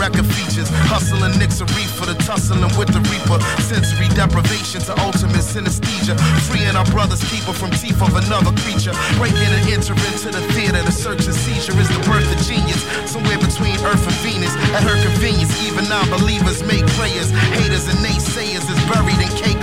Record 0.10 0.26
features. 0.34 0.70
Hustling 0.90 1.38
reef 1.38 1.92
for 1.94 2.06
the 2.06 2.18
tussling 2.26 2.62
with 2.78 2.90
the 2.90 3.02
reaper. 3.14 3.38
Sensory 3.62 4.10
deprivation 4.18 4.82
to 4.82 4.94
ultimate 5.06 5.46
synesthesia. 5.46 6.18
Freeing 6.50 6.76
our 6.76 6.86
brother's 6.90 7.22
keeper 7.30 7.54
from 7.54 7.70
teeth 7.72 8.02
of 8.02 8.14
another 8.18 8.52
creature. 8.66 8.94
Breaking 9.22 9.54
and 9.54 9.64
entering 9.70 10.02
into 10.10 10.34
the 10.34 10.42
theater. 10.54 10.82
The 10.82 10.92
search 10.92 11.26
and 11.30 11.36
seizure 11.36 11.78
is 11.78 11.90
the 11.90 12.02
birth 12.10 12.26
of 12.26 12.40
genius. 12.42 12.82
Somewhere 13.06 13.38
between 13.38 13.78
Earth 13.86 14.02
and 14.02 14.18
Venus. 14.26 14.54
At 14.74 14.84
her 14.84 14.98
convenience, 14.98 15.54
even 15.62 15.86
non-believers 15.88 16.66
make 16.66 16.86
prayers. 16.98 17.30
Haters 17.54 17.86
and 17.88 18.00
naysayers 18.02 18.66
is 18.66 18.80
buried 18.90 19.20
in 19.22 19.32
cake. 19.38 19.62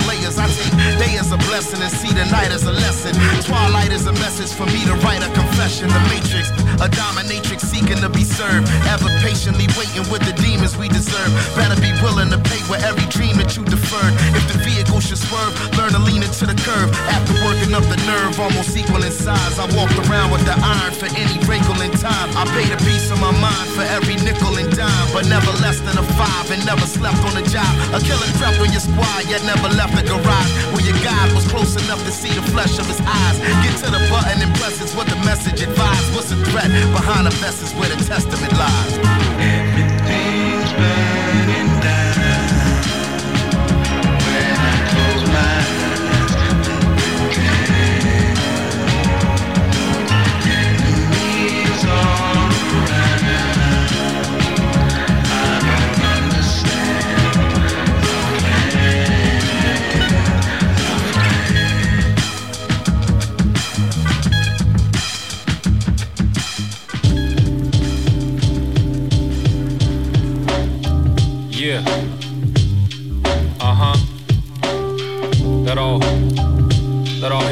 Blessing 1.47 1.79
and 1.81 1.91
see 1.91 2.11
the 2.11 2.27
night 2.27 2.51
as 2.51 2.67
a 2.67 2.75
lesson. 2.75 3.15
Twilight 3.47 3.91
is 3.95 4.05
a 4.05 4.13
message 4.19 4.51
for 4.51 4.67
me 4.67 4.83
to 4.83 4.93
write 5.01 5.23
a 5.23 5.31
confession. 5.31 5.87
The 5.87 6.01
matrix, 6.11 6.51
a 6.83 6.91
dominatrix 6.91 7.63
seeking 7.63 7.97
to 8.03 8.09
be 8.11 8.27
served. 8.27 8.67
Ever 8.91 9.07
patiently 9.23 9.65
waiting 9.79 10.03
with 10.11 10.21
the 10.27 10.35
demons 10.35 10.75
we 10.75 10.91
deserve. 10.91 11.31
Better 11.55 11.79
be 11.79 11.95
willing 12.03 12.29
to 12.35 12.39
pay 12.51 12.59
with 12.67 12.83
every 12.83 13.07
dream 13.07 13.39
that 13.39 13.55
you 13.55 13.63
deferred. 13.63 14.13
If 14.35 14.43
the 14.51 14.59
vehicle 14.59 14.99
should 14.99 15.17
swerve, 15.17 15.55
learn 15.79 15.95
to 15.95 16.01
lean 16.03 16.21
into 16.21 16.45
the 16.45 16.57
curve. 16.67 16.91
After 17.07 17.33
working 17.47 17.71
up 17.71 17.87
the 17.87 17.97
nerve, 18.03 18.35
almost 18.37 18.75
equal 18.75 19.01
in 19.01 19.11
size. 19.15 19.55
I 19.57 19.65
walked 19.71 19.95
around 20.05 20.35
with 20.35 20.43
the 20.43 20.53
iron 20.59 20.91
for 20.91 21.07
any 21.15 21.39
wrinkle 21.47 21.79
in 21.79 21.95
time. 21.95 22.27
I 22.35 22.43
paid 22.51 22.69
a 22.75 22.79
piece 22.83 23.07
of 23.09 23.23
my 23.23 23.31
mind 23.31 23.71
for 23.71 23.87
every 23.87 24.19
nickel 24.19 24.51
and 24.59 24.67
dime, 24.75 25.07
but 25.15 25.23
never 25.31 25.51
less 25.63 25.79
than 25.79 25.95
a 25.95 26.05
five 26.19 26.51
and 26.51 26.59
never 26.67 26.83
slept 26.83 27.23
on 27.23 27.39
the 27.39 27.45
job. 27.47 27.71
A 27.95 28.03
killer 28.03 28.27
crept 28.35 28.59
on 28.59 28.69
your 28.75 28.83
squad, 28.83 29.23
yet 29.31 29.41
never 29.47 29.71
left 29.79 29.95
the 29.95 30.03
garage. 30.03 30.51
Where 30.75 30.83
your 30.83 30.99
guide 30.99 31.36
was 31.37 31.47
close 31.51 31.75
enough 31.85 32.03
to 32.03 32.11
see 32.11 32.33
the 32.33 32.41
flesh 32.49 32.79
of 32.79 32.87
his 32.87 32.99
eyes. 32.99 33.37
Get 33.63 33.77
to 33.85 33.91
the 33.91 34.01
button 34.09 34.41
and 34.41 34.55
press 34.55 34.81
it's 34.81 34.95
what 34.95 35.07
the 35.07 35.15
message 35.17 35.61
advised. 35.61 36.15
What's 36.15 36.29
the 36.29 36.37
threat 36.49 36.69
behind 36.93 37.27
the 37.27 37.35
vest 37.37 37.61
is 37.61 37.73
where 37.75 37.89
the 37.89 38.03
testament 38.03 38.53
lies. 38.53 39.96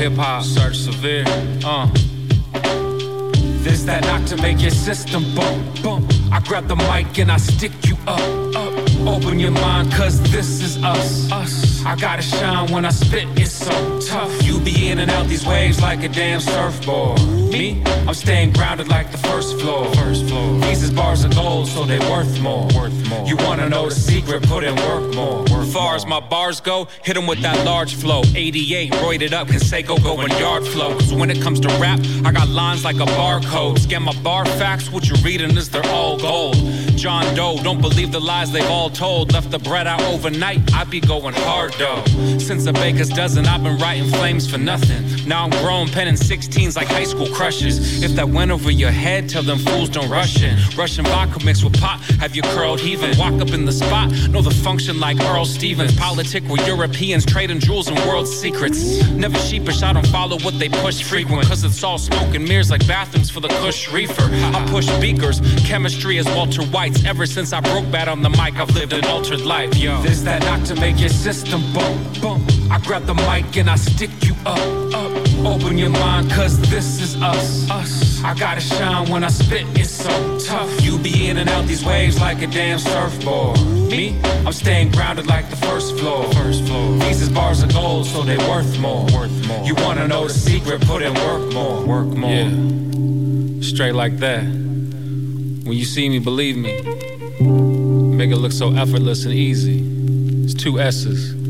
Hip 0.10 0.18
hop. 0.18 0.44
Search 0.44 0.78
severe. 0.78 1.24
Uh. 1.66 1.88
This 3.64 3.84
that 3.84 4.04
knock 4.04 4.24
to 4.26 4.38
make 4.38 4.62
your 4.62 4.70
system 4.70 5.24
bump, 5.34 5.84
bump. 5.84 6.14
I 6.32 6.40
grab 6.42 6.68
the 6.68 6.76
mic 6.76 7.18
and 7.18 7.32
I 7.32 7.38
stick 7.38 7.72
you 7.88 7.96
up, 8.06 8.20
up. 8.56 8.74
Open 9.08 9.40
your 9.40 9.52
mind, 9.52 9.92
cause 9.92 10.22
this 10.32 10.62
is 10.62 10.84
us, 10.84 11.32
us. 11.32 11.84
I 11.84 11.96
gotta 11.96 12.22
shine 12.22 12.72
when 12.72 12.86
I 12.86 12.92
spit, 12.92 13.28
so 13.66 14.00
tough. 14.00 14.32
You 14.44 14.60
be 14.60 14.90
in 14.90 15.00
and 15.00 15.10
out 15.10 15.28
these 15.28 15.46
waves 15.46 15.82
like 15.82 16.04
a 16.04 16.10
damn 16.10 16.40
surfboard. 16.40 17.20
Me, 17.52 17.82
I'm 18.08 18.14
staying 18.14 18.54
grounded 18.54 18.88
like 18.88 19.12
the 19.12 19.18
first 19.18 19.60
floor. 19.60 19.86
First 19.96 20.26
floor. 20.28 20.60
These 20.62 20.92
bars 20.92 21.24
of 21.24 21.34
gold, 21.34 21.68
so 21.68 21.84
they 21.84 22.00
worth 22.00 22.40
more. 22.42 22.68
Worth 22.76 23.10
more. 23.10 23.26
You 23.26 23.36
wanna 23.38 23.68
know 23.68 23.90
the 23.90 23.96
secret? 23.96 24.44
Put 24.44 24.64
in 24.64 24.76
work 24.88 25.16
more. 25.16 25.44
As 25.50 25.74
far 25.74 25.96
as 25.96 26.06
my 26.06 26.20
bars 26.20 26.60
go, 26.62 26.88
hit 27.04 27.18
'em 27.18 27.26
with 27.28 27.42
that 27.42 27.66
large 27.66 27.96
flow. 27.96 28.22
88, 28.36 28.92
roided 29.04 29.34
up, 29.34 29.48
Canseco 29.48 30.02
going 30.04 30.32
yard 30.38 30.66
flow. 30.68 30.94
Cause 30.94 31.14
when 31.14 31.30
it 31.32 31.42
comes 31.42 31.60
to 31.62 31.70
rap, 31.80 32.00
I 32.24 32.32
got 32.32 32.48
lines 32.50 32.84
like 32.86 33.00
a 33.08 33.10
barcode. 33.20 33.80
Scan 33.80 34.04
my 34.04 34.16
bar 34.22 34.46
facts, 34.60 34.92
what 34.92 35.08
you're 35.08 35.24
reading 35.30 35.58
is 35.58 35.70
they're 35.70 35.92
all 35.98 36.18
gold. 36.18 36.58
John 36.96 37.26
Doe, 37.36 37.58
don't 37.64 37.82
believe 37.82 38.12
the 38.12 38.22
lies 38.22 38.52
they've 38.52 38.70
all 38.78 38.90
told. 38.90 39.34
Left 39.34 39.50
the 39.52 39.60
bread 39.60 39.88
out 39.88 40.02
overnight, 40.04 40.62
I 40.74 40.84
be 40.84 41.00
going 41.00 41.36
hard 41.48 41.74
though. 41.74 42.04
Since 42.38 42.66
a 42.68 42.74
baker's 42.74 43.10
dozen, 43.10 43.46
I've 43.56 43.64
been 43.64 43.78
writing 43.78 44.10
flames 44.10 44.52
for 44.52 44.58
nothing. 44.58 45.25
Now 45.26 45.44
I'm 45.44 45.50
grown, 45.50 45.88
penning 45.88 46.14
16s 46.14 46.76
like 46.76 46.88
high 46.88 47.04
school 47.04 47.28
crushes. 47.28 48.04
If 48.04 48.12
that 48.12 48.30
went 48.30 48.52
over 48.52 48.70
your 48.70 48.92
head, 48.92 49.28
tell 49.28 49.42
them 49.42 49.58
fools 49.58 49.90
don't 49.90 50.10
rush 50.10 50.44
in. 50.44 50.56
Russian 50.78 51.04
vodka 51.06 51.44
mixed 51.44 51.64
with 51.64 51.80
pot, 51.80 52.00
have 52.20 52.36
you 52.36 52.44
curled 52.44 52.80
heaving. 52.80 53.18
Walk 53.18 53.42
up 53.42 53.50
in 53.50 53.66
the 53.66 53.72
spot, 53.72 54.12
know 54.30 54.42
the 54.42 54.52
function 54.52 55.00
like 55.00 55.20
Earl 55.22 55.46
Stevens. 55.46 55.96
Politic 55.96 56.44
with 56.48 56.66
Europeans 56.68 57.26
trading 57.26 57.60
jewels 57.60 57.88
and 57.88 57.98
world 58.02 58.28
secrets. 58.28 59.08
Never 59.10 59.38
sheepish, 59.40 59.82
I 59.82 59.94
don't 59.94 60.08
follow 60.08 60.38
what 60.40 60.60
they 60.60 60.70
push 60.70 61.02
frequent. 61.02 61.48
Cause 61.48 61.64
it's 61.64 61.84
all 61.84 61.98
smoke 61.98 62.36
and 62.36 62.48
mirrors 62.48 62.70
like 62.70 62.86
bathrooms 62.88 63.30
for 63.32 63.40
the 63.40 63.50
Kush 63.50 63.92
reefer. 63.92 64.30
I 64.32 64.66
push 64.70 64.88
beakers, 65.00 65.42
chemistry 65.66 66.18
is 66.18 66.28
Walter 66.36 66.64
White's. 66.66 67.04
Ever 67.04 67.26
since 67.26 67.52
I 67.52 67.62
broke 67.62 67.90
bad 67.92 68.08
on 68.08 68.22
the 68.22 68.30
mic, 68.30 68.56
I've 68.58 68.74
lived 68.76 68.94
an 68.94 69.06
altered 69.06 69.42
life. 69.42 69.76
Yo, 69.76 70.00
this 70.04 70.22
that 70.22 70.44
knock 70.44 70.64
to 70.68 70.76
make 70.76 71.00
your 71.00 71.10
system 71.10 71.62
bump, 71.74 72.22
bump. 72.22 72.52
I 72.70 72.80
grab 72.80 73.06
the 73.06 73.16
mic 73.16 73.58
and 73.58 73.70
I 73.70 73.76
stick 73.76 74.12
you 74.24 74.36
up, 74.46 74.94
up. 74.94 75.05
Open 75.46 75.78
your 75.78 75.92
mind, 75.92 76.32
cause 76.32 76.60
this 76.72 77.00
is 77.00 77.22
us, 77.22 77.70
us. 77.70 78.24
I 78.24 78.34
gotta 78.34 78.60
shine 78.60 79.12
when 79.12 79.24
I 79.24 79.28
spit, 79.28 79.66
it's 79.78 79.92
so 79.92 80.40
tough. 80.40 80.82
You 80.84 80.98
be 80.98 81.28
in 81.30 81.38
and 81.38 81.48
out 81.48 81.68
these 81.68 81.86
waves 81.86 82.20
like 82.20 82.42
a 82.42 82.48
damn 82.48 82.80
surfboard. 82.80 83.60
Me, 83.92 84.20
I'm 84.24 84.52
staying 84.54 84.92
grounded 84.92 85.28
like 85.28 85.50
the 85.52 85.56
first 85.58 85.98
floor. 86.00 86.24
First 86.34 86.64
floor. 86.64 86.98
These 86.98 87.22
is 87.22 87.30
bars 87.30 87.62
of 87.62 87.72
gold, 87.72 88.08
so 88.08 88.24
they 88.24 88.38
worth 88.38 88.80
more. 88.80 89.06
Worth 89.14 89.48
more. 89.48 89.64
You 89.64 89.76
wanna 89.76 90.08
know 90.08 90.28
the 90.28 90.34
secret? 90.34 90.82
Put 90.82 91.04
in 91.04 91.14
work 91.14 91.54
more. 91.54 91.86
Work 91.86 92.08
more. 92.08 92.32
Yeah. 92.32 93.62
Straight 93.62 93.94
like 93.94 94.18
that. 94.18 94.44
When 94.44 95.74
you 95.74 95.86
see 95.86 96.10
me, 96.10 96.18
believe 96.18 96.58
me. 96.58 96.82
Make 98.16 98.32
it 98.32 98.38
look 98.38 98.52
so 98.52 98.74
effortless 98.74 99.26
and 99.26 99.34
easy. 99.34 99.80
It's 100.44 100.56
two 100.56 100.80
S's. 100.80 101.45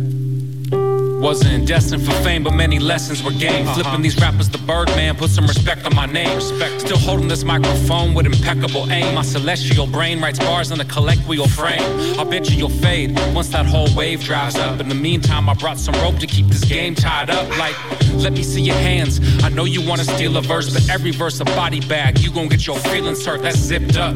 Wasn't 1.25 1.67
destined 1.67 2.05
for 2.05 2.11
fame, 2.21 2.43
but 2.43 2.53
many 2.53 2.77
lessons 2.77 3.23
were 3.23 3.31
gained. 3.31 3.67
Uh-huh. 3.67 3.81
Flipping 3.81 4.03
these 4.03 4.15
rappers 4.21 4.47
the 4.47 4.59
Birdman, 4.59 5.15
put 5.15 5.31
some 5.31 5.47
respect 5.47 5.83
on 5.83 5.95
my 5.95 6.05
name. 6.05 6.35
Respect. 6.35 6.81
Still 6.81 6.99
holding 6.99 7.27
this 7.27 7.43
microphone 7.43 8.13
with 8.13 8.27
impeccable 8.27 8.87
aim. 8.91 9.15
My 9.15 9.23
celestial 9.23 9.87
brain 9.87 10.21
writes 10.21 10.37
bars 10.37 10.69
in 10.69 10.79
a 10.79 10.85
colloquial 10.85 11.47
frame. 11.47 11.81
I 12.19 12.23
bet 12.25 12.51
you 12.51 12.57
you'll 12.57 12.69
fade 12.69 13.17
once 13.33 13.49
that 13.49 13.65
whole 13.65 13.87
wave 13.95 14.23
dries 14.23 14.55
up. 14.55 14.79
In 14.79 14.87
the 14.87 14.93
meantime, 14.93 15.49
I 15.49 15.55
brought 15.55 15.79
some 15.79 15.95
rope 15.95 16.19
to 16.19 16.27
keep 16.27 16.45
this 16.45 16.63
game 16.63 16.93
tied 16.93 17.31
up. 17.31 17.49
Like, 17.57 17.75
let 18.13 18.33
me 18.33 18.43
see 18.43 18.61
your 18.61 18.75
hands. 18.75 19.19
I 19.43 19.49
know 19.49 19.65
you 19.65 19.81
wanna 19.81 20.03
steal 20.03 20.37
a 20.37 20.41
verse, 20.43 20.71
but 20.71 20.87
every 20.91 21.09
verse 21.09 21.39
a 21.39 21.45
body 21.45 21.79
bag. 21.79 22.19
You 22.19 22.31
gon' 22.31 22.49
get 22.49 22.67
your 22.67 22.77
feelings 22.77 23.25
hurt. 23.25 23.41
That's 23.41 23.57
zipped 23.57 23.97
up. 23.97 24.15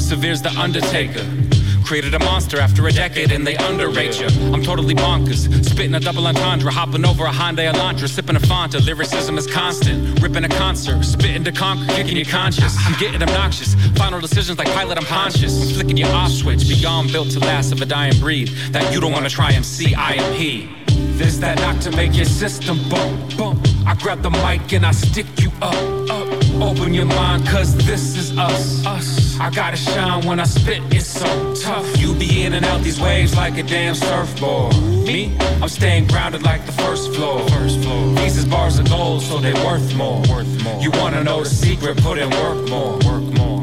Severe's 0.00 0.42
the 0.42 0.50
Undertaker. 0.50 1.55
Created 1.86 2.14
a 2.14 2.18
monster 2.18 2.58
after 2.58 2.84
a 2.88 2.90
decade 2.90 3.30
and 3.30 3.46
they 3.46 3.54
underrate 3.54 4.18
you. 4.18 4.26
I'm 4.52 4.60
totally 4.60 4.92
bonkers. 4.92 5.64
Spitting 5.64 5.94
a 5.94 6.00
double 6.00 6.26
entendre, 6.26 6.68
hopping 6.72 7.06
over 7.06 7.26
a 7.26 7.30
Hyundai 7.30 7.72
Elantra, 7.72 8.08
sipping 8.08 8.34
a 8.34 8.40
Fanta. 8.40 8.84
Lyricism 8.84 9.38
is 9.38 9.46
constant. 9.46 10.20
Ripping 10.20 10.42
a 10.42 10.48
concert, 10.48 11.04
spitting 11.04 11.44
to 11.44 11.52
conquer, 11.52 11.86
kicking 11.94 12.16
your 12.16 12.26
conscious. 12.26 12.76
I'm 12.84 12.98
getting 12.98 13.22
obnoxious. 13.22 13.76
Final 13.94 14.20
decisions 14.20 14.58
like 14.58 14.66
pilot, 14.72 14.98
I'm 14.98 15.04
conscious. 15.04 15.62
I'm 15.62 15.74
flicking 15.76 15.96
your 15.96 16.08
off 16.08 16.32
switch, 16.32 16.68
beyond 16.68 17.12
built 17.12 17.30
to 17.30 17.38
last 17.38 17.70
of 17.70 17.80
a 17.80 17.86
dying 17.86 18.18
breed. 18.18 18.48
That 18.72 18.92
you 18.92 19.00
don't 19.00 19.12
wanna 19.12 19.30
try 19.30 19.52
MC, 19.52 19.94
I 19.94 20.14
am 20.14 20.32
he. 20.34 20.68
This 21.16 21.38
that 21.38 21.56
knock 21.60 21.78
to 21.82 21.92
make 21.92 22.16
your 22.16 22.24
system 22.24 22.80
bump, 22.90 23.36
bump. 23.38 23.64
I 23.86 23.94
grab 23.94 24.22
the 24.22 24.30
mic 24.30 24.72
and 24.72 24.84
I 24.84 24.90
stick 24.90 25.26
you 25.38 25.52
up, 25.62 26.10
up. 26.10 26.28
Open 26.60 26.92
your 26.92 27.06
mind, 27.06 27.46
cause 27.46 27.76
this 27.86 28.16
is 28.16 28.36
us, 28.36 28.84
us. 28.84 29.25
I 29.38 29.50
gotta 29.50 29.76
shine 29.76 30.24
when 30.26 30.40
I 30.40 30.44
spit, 30.44 30.82
it's 30.90 31.06
so 31.06 31.54
tough. 31.54 31.98
You 31.98 32.14
be 32.14 32.44
in 32.44 32.54
and 32.54 32.64
out 32.64 32.80
these 32.80 32.98
waves 33.00 33.36
like 33.36 33.58
a 33.58 33.62
damn 33.62 33.94
surfboard. 33.94 34.74
Me, 34.76 35.36
I'm 35.62 35.68
staying 35.68 36.06
grounded 36.06 36.42
like 36.42 36.64
the 36.64 36.72
first 36.72 37.14
floor. 37.14 37.46
First 37.50 37.80
floor. 37.80 38.14
These 38.14 38.38
is 38.38 38.44
bars 38.46 38.78
of 38.78 38.88
gold, 38.88 39.22
so 39.22 39.38
they 39.38 39.52
worth 39.52 39.94
more. 39.94 40.22
Worth 40.28 40.64
more. 40.64 40.80
You 40.80 40.90
wanna 40.92 41.22
know 41.22 41.44
the 41.44 41.50
secret? 41.50 41.98
Put 41.98 42.18
in 42.18 42.30
work 42.30 42.68
more. 42.68 42.92
Work 43.04 43.24
more. 43.36 43.60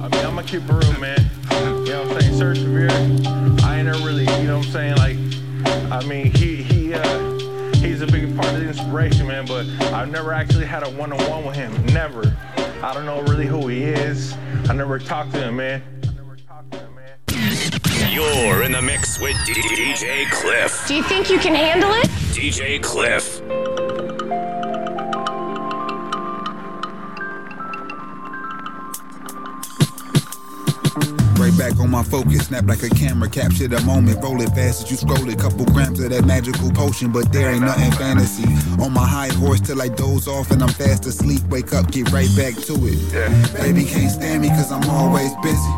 I 0.00 0.08
mean, 0.08 0.24
I'm 0.24 0.36
gonna 0.36 0.44
keep 0.44 0.62
it 0.62 0.72
real, 0.72 0.98
man. 1.00 1.18
You 1.50 1.92
know 1.92 2.04
what 2.04 2.12
I'm 2.12 2.20
saying? 2.20 2.38
Search 2.38 2.58
Severe. 2.58 2.90
I 3.64 3.80
ain't 3.80 3.88
really, 4.04 4.24
you 4.40 4.46
know 4.46 4.58
what 4.58 4.66
I'm 4.66 4.72
saying? 4.72 4.96
Like, 4.96 5.16
I 5.90 6.04
mean, 6.06 6.32
he 6.32 6.62
he 6.62 6.94
uh 6.94 7.18
he's 7.74 8.00
a 8.00 8.06
big 8.06 8.34
part 8.36 8.54
of 8.54 8.60
the 8.60 8.68
inspiration, 8.68 9.26
man. 9.26 9.44
But 9.44 9.66
I've 9.92 10.10
never 10.10 10.32
actually 10.32 10.66
had 10.66 10.84
a 10.86 10.90
one-on-one 10.90 11.44
with 11.44 11.56
him. 11.56 11.72
Never. 11.86 12.36
I 12.84 12.92
don't 12.92 13.06
know 13.06 13.22
really 13.22 13.46
who 13.46 13.68
he 13.68 13.84
is. 13.84 14.34
I 14.68 14.72
never 14.72 14.98
talked 14.98 15.30
to 15.34 15.40
him, 15.40 15.56
man. 15.56 15.82
You're 18.10 18.64
in 18.64 18.72
the 18.72 18.82
mix 18.82 19.20
with 19.20 19.36
DJ 19.46 20.28
Cliff. 20.32 20.84
Do 20.88 20.96
you 20.96 21.04
think 21.04 21.30
you 21.30 21.38
can 21.38 21.54
handle 21.54 21.92
it? 21.92 22.08
DJ 22.34 22.82
Cliff. 22.82 23.40
Back 31.72 31.80
on 31.80 31.90
my 31.90 32.02
focus, 32.02 32.48
snap 32.48 32.66
like 32.66 32.82
a 32.82 32.90
camera, 32.90 33.30
capture 33.30 33.66
the 33.66 33.80
moment, 33.82 34.22
roll 34.22 34.42
it 34.42 34.50
fast 34.50 34.84
as 34.84 34.90
you 34.90 34.96
scroll 34.98 35.26
it. 35.30 35.38
Couple 35.38 35.64
grams 35.64 36.00
of 36.00 36.10
that 36.10 36.26
magical 36.26 36.70
potion, 36.70 37.10
but 37.10 37.32
there 37.32 37.50
ain't 37.50 37.62
nothing 37.62 37.90
fantasy. 37.92 38.44
On 38.82 38.92
my 38.92 39.06
high 39.06 39.32
horse 39.32 39.60
till 39.60 39.80
I 39.80 39.88
doze 39.88 40.28
off 40.28 40.50
and 40.50 40.62
I'm 40.62 40.68
fast 40.68 41.06
asleep. 41.06 41.40
Wake 41.48 41.72
up, 41.72 41.90
get 41.90 42.12
right 42.12 42.28
back 42.36 42.56
to 42.66 42.74
it. 42.84 43.00
Yeah. 43.10 43.32
Baby 43.56 43.84
can't 43.84 44.10
stand 44.10 44.42
me 44.42 44.48
cause 44.48 44.70
I'm 44.70 44.84
always 44.90 45.32
busy. 45.36 45.72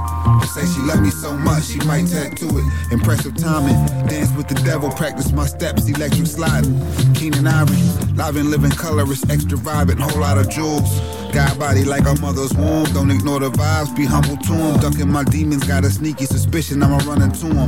Say 0.51 0.67
she 0.67 0.83
love 0.83 1.01
me 1.01 1.11
so 1.11 1.37
much, 1.37 1.63
she 1.63 1.79
might 1.87 2.09
tattoo 2.09 2.51
it. 2.51 2.93
Impressive 2.93 3.37
timing, 3.37 3.79
dance 4.09 4.35
with 4.37 4.49
the 4.49 4.57
devil, 4.67 4.91
practice 4.91 5.31
my 5.31 5.47
steps, 5.47 5.89
electric 5.89 6.27
sliding. 6.27 6.75
Keenen 7.15 7.47
Ivory, 7.47 7.79
live 8.15 8.35
and 8.35 8.51
living 8.51 8.73
colorist, 8.73 9.31
extra 9.31 9.57
vibrant, 9.57 10.01
whole 10.01 10.21
lot 10.21 10.39
of 10.39 10.51
jewels. 10.51 10.91
God 11.35 11.59
body 11.59 11.83
like 11.83 12.07
a 12.07 12.15
mother's 12.21 12.55
womb. 12.55 12.85
Don't 12.95 13.11
ignore 13.11 13.41
the 13.41 13.51
vibes, 13.51 13.91
be 13.97 14.05
humble 14.05 14.37
to 14.37 14.53
him. 14.53 14.79
Ducking 14.79 15.11
my 15.11 15.25
demons, 15.25 15.65
got 15.65 15.85
a 15.85 15.91
sneaky 15.91 16.27
suspicion 16.27 16.81
I'ma 16.81 16.99
run 16.99 17.23
into 17.23 17.47
him. 17.47 17.67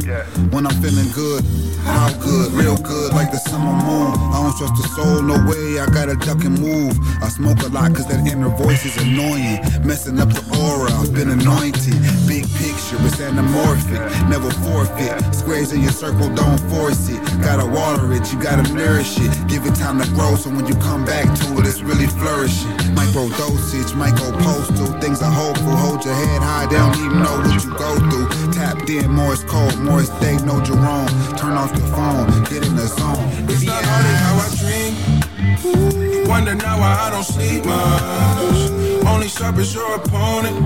When 0.52 0.68
I'm 0.68 0.76
feeling 0.80 1.10
good, 1.10 1.42
how 1.82 2.14
good, 2.22 2.52
real 2.52 2.76
good, 2.76 3.12
like 3.12 3.32
the 3.32 3.38
summer 3.38 3.74
moon. 3.74 4.14
I 4.30 4.38
don't 4.38 4.56
trust 4.56 4.80
the 4.80 4.86
soul, 4.94 5.20
no 5.20 5.34
way, 5.50 5.80
I 5.80 5.86
gotta 5.90 6.14
duck 6.14 6.44
and 6.44 6.60
move. 6.60 6.94
I 7.20 7.28
smoke 7.28 7.58
a 7.62 7.68
lot 7.68 7.92
cause 7.92 8.06
that 8.06 8.24
inner 8.24 8.50
voice 8.50 8.86
is 8.86 8.96
annoying. 9.02 9.58
Messing 9.84 10.20
up 10.20 10.28
the 10.28 10.46
aura, 10.62 10.92
I've 11.02 11.12
been 11.12 11.30
anointed. 11.30 11.98
Big 12.30 12.46
picture, 12.62 13.02
it's 13.02 13.18
anamorphic, 13.18 13.98
never 14.30 14.50
forfeit. 14.62 15.18
Squares 15.34 15.72
in 15.72 15.82
your 15.82 15.90
circle, 15.90 16.32
don't 16.34 16.60
force 16.70 17.08
it. 17.08 17.18
Gotta 17.42 17.66
water 17.66 18.12
it, 18.12 18.32
you 18.32 18.40
gotta 18.40 18.62
nourish 18.72 19.18
it. 19.18 19.30
Give 19.48 19.66
it 19.66 19.74
time 19.74 19.98
to 19.98 20.06
grow, 20.14 20.36
so 20.36 20.50
when 20.50 20.66
you 20.66 20.74
come 20.76 21.04
back 21.04 21.26
to 21.40 21.58
it, 21.58 21.66
it's 21.66 21.82
really 21.82 22.06
flourishing. 22.06 22.94
Micro 22.94 23.26
dosage, 23.56 23.94
micro 23.94 24.30
postal. 24.40 24.86
Things 25.00 25.22
are 25.22 25.30
hopeful, 25.30 25.76
hold 25.76 26.04
your 26.04 26.14
head 26.14 26.42
high, 26.42 26.66
they 26.66 26.76
don't 26.76 26.96
even 26.98 27.22
know 27.22 27.36
what 27.38 27.64
you 27.64 27.70
go 27.74 27.96
through. 28.10 28.52
Tapped 28.52 28.88
in, 28.90 29.10
Morris 29.10 29.44
code, 29.44 29.78
Morris 29.78 30.10
Day, 30.20 30.36
no 30.44 30.60
Jerome. 30.62 31.08
Turn 31.36 31.52
off 31.52 31.72
the 31.72 31.80
phone, 31.94 32.26
get 32.44 32.66
in 32.66 32.76
the 32.76 32.86
zone. 32.86 33.18
It's 33.48 33.64
not 33.64 33.84
only 33.94 34.14
how 34.24 34.36
I 34.36 34.48
dream. 34.60 36.28
Wonder 36.28 36.54
now 36.54 36.78
why 36.78 36.92
I 37.06 37.10
don't 37.10 37.24
sleep 37.24 37.64
much. 37.64 39.06
Only 39.06 39.28
sharp 39.28 39.56
as 39.56 39.74
your 39.74 39.96
opponent. 39.96 40.56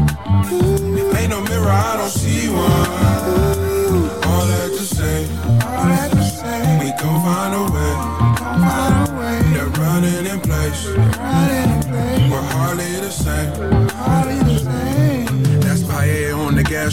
Ain't 1.16 1.30
no 1.30 1.40
mirror, 1.42 1.70
I 1.70 1.96
don't 1.98 2.10
see 2.10 2.48
one. 2.48 2.64
All 4.30 4.46
that 4.46 4.70
to 4.76 4.84
say, 4.84 5.24
all 5.76 5.86
that 5.86 6.10
to 6.10 6.22
say, 6.22 6.78
we 6.80 6.90
gon' 7.00 7.20
find 7.22 7.54
a 7.54 7.62
way. 7.74 7.94
Find 8.38 9.08
a 9.08 9.12
way. 9.18 9.40
They're 9.52 9.66
running 9.66 10.26
in 10.26 10.40
place. 10.40 11.79
We're 12.30 12.40
hardly 12.42 13.00
the 13.00 13.10
same. 13.10 13.89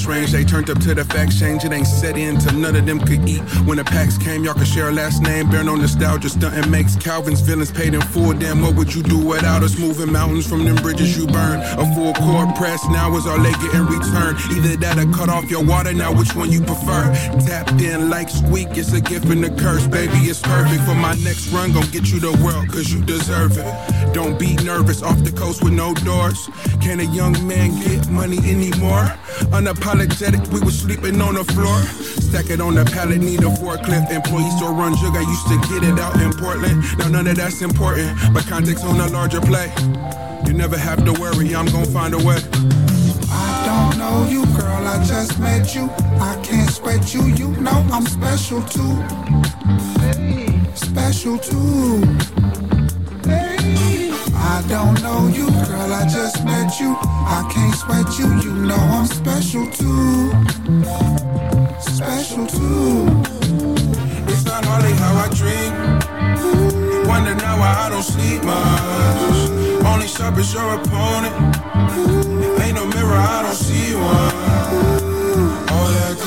Range. 0.06 0.32
They 0.32 0.44
turned 0.44 0.70
up 0.70 0.80
to 0.80 0.94
the 0.94 1.06
fact 1.06 1.38
change. 1.38 1.64
It 1.64 1.72
ain't 1.72 1.88
set 1.88 2.18
in 2.18 2.38
till 2.38 2.54
none 2.54 2.76
of 2.76 2.86
them 2.86 3.00
could 3.00 3.28
eat. 3.28 3.42
When 3.66 3.78
the 3.78 3.84
packs 3.84 4.18
came, 4.18 4.44
y'all 4.44 4.54
could 4.54 4.68
share 4.68 4.90
a 4.90 4.92
last 4.92 5.22
name. 5.22 5.50
Bear 5.50 5.64
no 5.64 5.76
nostalgia, 5.76 6.30
stunting 6.30 6.70
makes 6.70 6.96
Calvin's 6.96 7.42
villains 7.42 7.72
paid 7.72 7.94
in 7.94 8.02
full. 8.02 8.34
Damn, 8.34 8.62
what 8.62 8.76
would 8.76 8.94
you 8.94 9.04
do 9.04 9.18
without 9.18 9.64
us 9.64 9.78
moving 9.80 10.12
mountains 10.12 10.48
from 10.48 10.66
them 10.66 10.76
bridges 10.78 11.18
you 11.18 11.26
burn? 11.28 11.60
A 11.62 11.96
full 11.96 12.14
court 12.14 12.56
press 12.56 12.86
now 12.90 13.16
is 13.16 13.26
all 13.26 13.40
they 13.40 13.52
get 13.54 13.74
in 13.74 13.86
return. 13.88 14.36
Either 14.52 14.76
that 14.78 14.98
or 14.98 15.12
cut 15.14 15.30
off 15.30 15.50
your 15.50 15.64
water. 15.64 15.94
Now, 15.94 16.14
which 16.14 16.36
one 16.36 16.52
you 16.52 16.62
prefer? 16.62 17.14
Tapped 17.48 17.82
in 17.82 18.10
like 18.10 18.30
squeak, 18.30 18.70
it's 18.72 18.94
a 18.94 19.02
gift 19.02 19.26
and 19.26 19.44
a 19.46 19.50
curse. 19.50 19.88
Baby, 19.88 20.18
it's 20.30 20.42
perfect 20.42 20.84
for 20.84 20.96
my 20.96 21.14
next 21.24 21.48
run. 21.52 21.72
Gonna 21.74 21.88
get 21.88 22.12
you 22.12 22.20
the 22.20 22.32
world, 22.44 22.68
cause 22.70 22.92
you 22.92 23.02
deserve 23.04 23.58
it. 23.58 24.14
Don't 24.14 24.38
be 24.38 24.56
nervous, 24.58 25.02
off 25.02 25.24
the 25.24 25.32
coast 25.32 25.64
with 25.64 25.74
no 25.74 25.94
doors. 25.94 26.50
Can 26.82 27.00
a 27.00 27.04
young 27.04 27.36
man 27.48 27.80
get 27.82 28.08
money 28.10 28.38
anymore? 28.40 29.12
Unapologetic, 29.52 29.87
we 29.88 30.60
was 30.60 30.78
sleeping 30.78 31.22
on 31.22 31.36
the 31.36 31.46
floor. 31.46 31.82
Stack 32.28 32.50
it 32.50 32.60
on 32.60 32.76
the 32.76 32.84
pallet, 32.84 33.20
need 33.20 33.40
a 33.40 33.48
forklift. 33.48 34.12
Employees 34.12 34.54
still 34.58 34.74
run 34.74 34.94
jug, 34.98 35.16
I 35.16 35.22
used 35.22 35.48
to 35.48 35.58
get 35.70 35.82
it 35.82 35.98
out 35.98 36.20
in 36.20 36.34
Portland. 36.34 36.84
Now 36.98 37.08
none 37.08 37.26
of 37.28 37.38
that's 37.38 37.62
important, 37.62 38.20
but 38.34 38.46
context 38.48 38.84
on 38.84 39.00
a 39.00 39.08
larger 39.08 39.40
play. 39.40 39.72
You 40.46 40.52
never 40.52 40.78
have 40.78 41.06
to 41.06 41.14
worry, 41.14 41.56
I'm 41.56 41.68
gonna 41.68 41.86
find 41.86 42.14
a 42.14 42.18
way. 42.18 42.36
I 43.32 43.64
don't 43.66 43.98
know 43.98 44.28
you, 44.30 44.46
girl, 44.58 44.88
I 44.88 45.02
just 45.06 45.40
met 45.40 45.74
you. 45.74 45.90
I 46.20 46.38
can't 46.44 46.70
sweat 46.70 47.14
you, 47.14 47.24
you 47.24 47.56
know 47.62 47.88
I'm 47.90 48.06
special 48.08 48.62
too. 48.64 48.92
Special 50.76 51.38
too. 51.38 52.77
I 54.50 54.64
don't 54.68 55.02
know 55.04 55.28
you, 55.28 55.48
girl, 55.68 55.94
I 55.94 56.08
just 56.08 56.44
met 56.46 56.80
you. 56.80 56.96
I 57.02 57.48
can't 57.54 57.76
sweat 57.76 58.18
you, 58.18 58.28
you 58.44 58.54
know 58.66 58.76
I'm 58.98 59.06
special 59.06 59.66
too. 59.72 60.32
Special 61.82 62.48
too. 62.48 63.08
It's 64.32 64.46
not 64.46 64.66
hardly 64.66 64.94
how 64.94 65.14
I 65.26 65.28
dream. 65.42 65.72
Wonder 67.08 67.36
now 67.36 67.60
why 67.60 67.74
I 67.86 67.90
don't 67.90 68.04
sleep 68.04 68.44
much. 68.44 69.86
Only 69.86 70.08
sharp 70.08 70.38
as 70.38 70.54
your 70.54 70.74
opponent. 70.76 71.36
Ain't 72.64 72.76
no 72.76 72.86
mirror, 72.88 73.20
I 73.36 73.42
don't 73.44 73.56
see 73.56 73.96
one. 73.96 74.34
Oh, 74.74 75.68
All 75.72 75.88
that 75.98 76.18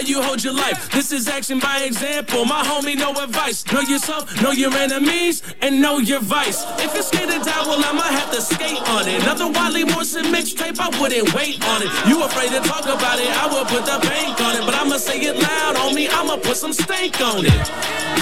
how 0.00 0.06
you 0.06 0.22
hold 0.22 0.42
your 0.42 0.54
life. 0.54 0.90
This 0.90 1.12
is 1.12 1.28
action 1.28 1.58
by 1.58 1.80
example. 1.80 2.44
My 2.44 2.62
homie, 2.62 2.96
no 2.96 3.12
advice. 3.22 3.64
Know 3.72 3.80
yourself, 3.80 4.24
know 4.42 4.52
your 4.52 4.72
enemies, 4.72 5.42
and 5.60 5.80
know 5.80 5.98
your 5.98 6.20
vice. 6.20 6.64
If 6.78 6.94
you're 6.94 7.02
scared 7.02 7.28
to 7.30 7.38
die, 7.38 7.62
well, 7.68 7.84
I 7.84 7.92
might 7.92 8.14
have 8.20 8.30
to 8.32 8.40
skate 8.40 8.80
on 8.96 9.06
it. 9.06 9.22
Another 9.22 9.48
Wiley 9.50 9.84
Morrison 9.84 10.26
mixtape, 10.26 10.80
I 10.80 10.88
wouldn't 10.98 11.34
wait 11.34 11.60
on 11.68 11.82
it. 11.82 11.90
You 12.08 12.22
afraid 12.24 12.50
to 12.56 12.60
talk 12.60 12.84
about 12.84 13.18
it, 13.20 13.28
I 13.28 13.46
would 13.52 13.68
put 13.68 13.84
the 13.84 13.98
bank 14.08 14.40
on 14.40 14.56
it. 14.56 14.64
But 14.64 14.74
I'ma 14.74 14.96
say 14.96 15.20
it 15.20 15.36
loud 15.36 15.76
on 15.76 15.94
me, 15.94 16.08
I'ma 16.08 16.36
put 16.36 16.56
some 16.56 16.72
stank 16.72 17.20
on 17.20 17.44
it. 17.44 17.64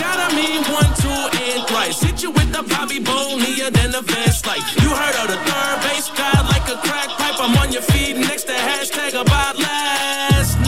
Gotta 0.02 0.34
mean 0.34 0.62
one, 0.74 0.90
two, 0.98 1.20
and 1.46 1.62
thrice. 1.68 2.00
Hit 2.02 2.22
you 2.22 2.30
with 2.32 2.50
the 2.50 2.62
Bobby 2.62 2.98
Bonilla, 2.98 3.70
then 3.70 3.92
the 3.92 4.02
Vance 4.02 4.44
Light. 4.46 4.64
You 4.82 4.90
heard 4.90 5.16
of 5.22 5.28
the 5.30 5.38
third 5.46 5.78
base 5.86 6.10
guy 6.10 6.42
like 6.48 6.66
a 6.66 6.78
crack 6.82 7.10
pipe. 7.22 7.38
I'm 7.38 7.56
on 7.58 7.70
your 7.70 7.82
feed 7.82 8.16
next 8.16 8.44
to 8.44 8.52
hashtag 8.52 9.14
about 9.14 9.58
last 9.58 10.58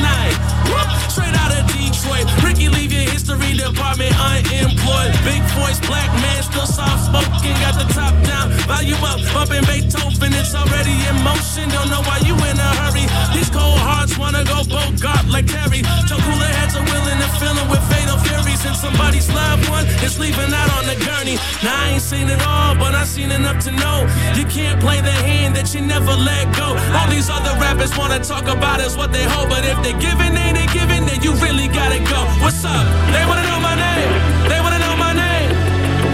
department 3.61 4.15
unemployed. 4.17 5.13
Big 5.25 5.43
voice, 5.57 5.79
black 5.85 6.09
man, 6.25 6.43
still 6.43 6.67
soft 6.67 7.13
spoken. 7.13 7.53
Got 7.61 7.77
the 7.77 7.89
top 7.93 8.15
down, 8.25 8.51
value 8.65 8.97
up, 9.05 9.21
bumping 9.33 9.65
Beethoven. 9.69 10.33
It's 10.33 10.55
already 10.55 10.97
in 11.09 11.17
motion. 11.21 11.69
Don't 11.69 11.91
know 11.93 12.03
why 12.09 12.19
you 12.25 12.35
in 12.49 12.57
a 12.57 12.71
hurry. 12.81 13.05
These 13.37 13.51
cold 13.53 13.79
hearts 13.79 14.17
wanna 14.17 14.45
go 14.45 14.65
Bogart 14.65 15.29
like 15.29 15.47
Terry. 15.47 15.85
Till 16.09 16.21
cooler 16.25 16.53
heads 16.59 16.75
are 16.77 16.87
willing 16.89 17.21
to 17.21 17.29
fill 17.37 17.59
with 17.69 17.83
fatal 17.93 18.17
furies. 18.25 18.65
And 18.65 18.77
somebody's 18.77 19.29
loved 19.29 19.69
one 19.69 19.87
is 20.05 20.19
leaving 20.19 20.53
out 20.53 20.71
on 20.79 20.85
the 20.89 20.97
gurney. 21.05 21.37
Now 21.63 21.77
I 21.77 21.97
ain't 21.97 22.03
seen 22.03 22.29
it 22.29 22.41
all, 22.47 22.75
but 22.77 22.95
I 22.95 23.05
seen 23.05 23.31
enough 23.31 23.63
to 23.65 23.73
know 23.73 24.07
you 24.39 24.45
can't 24.47 24.81
play 24.81 25.01
the 25.01 25.17
hand 25.29 25.55
that 25.57 25.75
you 25.75 25.81
never 25.81 26.15
let 26.17 26.49
go. 26.57 26.77
All 26.97 27.09
these 27.09 27.29
other 27.29 27.53
rappers 27.61 27.93
wanna 27.97 28.21
talk 28.25 28.47
about 28.49 28.81
is 28.81 28.97
what 28.97 29.13
they 29.13 29.25
hold, 29.25 29.49
but 29.49 29.65
if 29.65 29.79
they 29.83 29.93
giving, 30.01 30.33
ain't 30.37 30.57
they 30.57 30.69
giving, 30.73 31.05
then 31.07 31.21
you 31.23 31.33
really 31.45 31.69
gotta 31.69 32.01
go. 32.09 32.21
What's 32.43 32.65
up? 32.65 32.85
They 33.13 33.25
wanna 33.27 33.50
name. 33.91 34.13
They 34.51 34.61
wanna 34.65 34.81
know 34.85 34.95
my 35.07 35.13
name. 35.27 35.51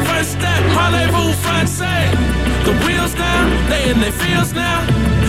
First 0.09 0.31
step, 0.39 0.61
parlez-vous 0.77 1.31
français. 1.44 2.05
The 2.66 2.74
wheels 2.85 3.15
down, 3.15 3.44
they 3.70 3.82
in 3.90 3.98
their 4.05 4.16
fields 4.23 4.53
now. 4.53 4.78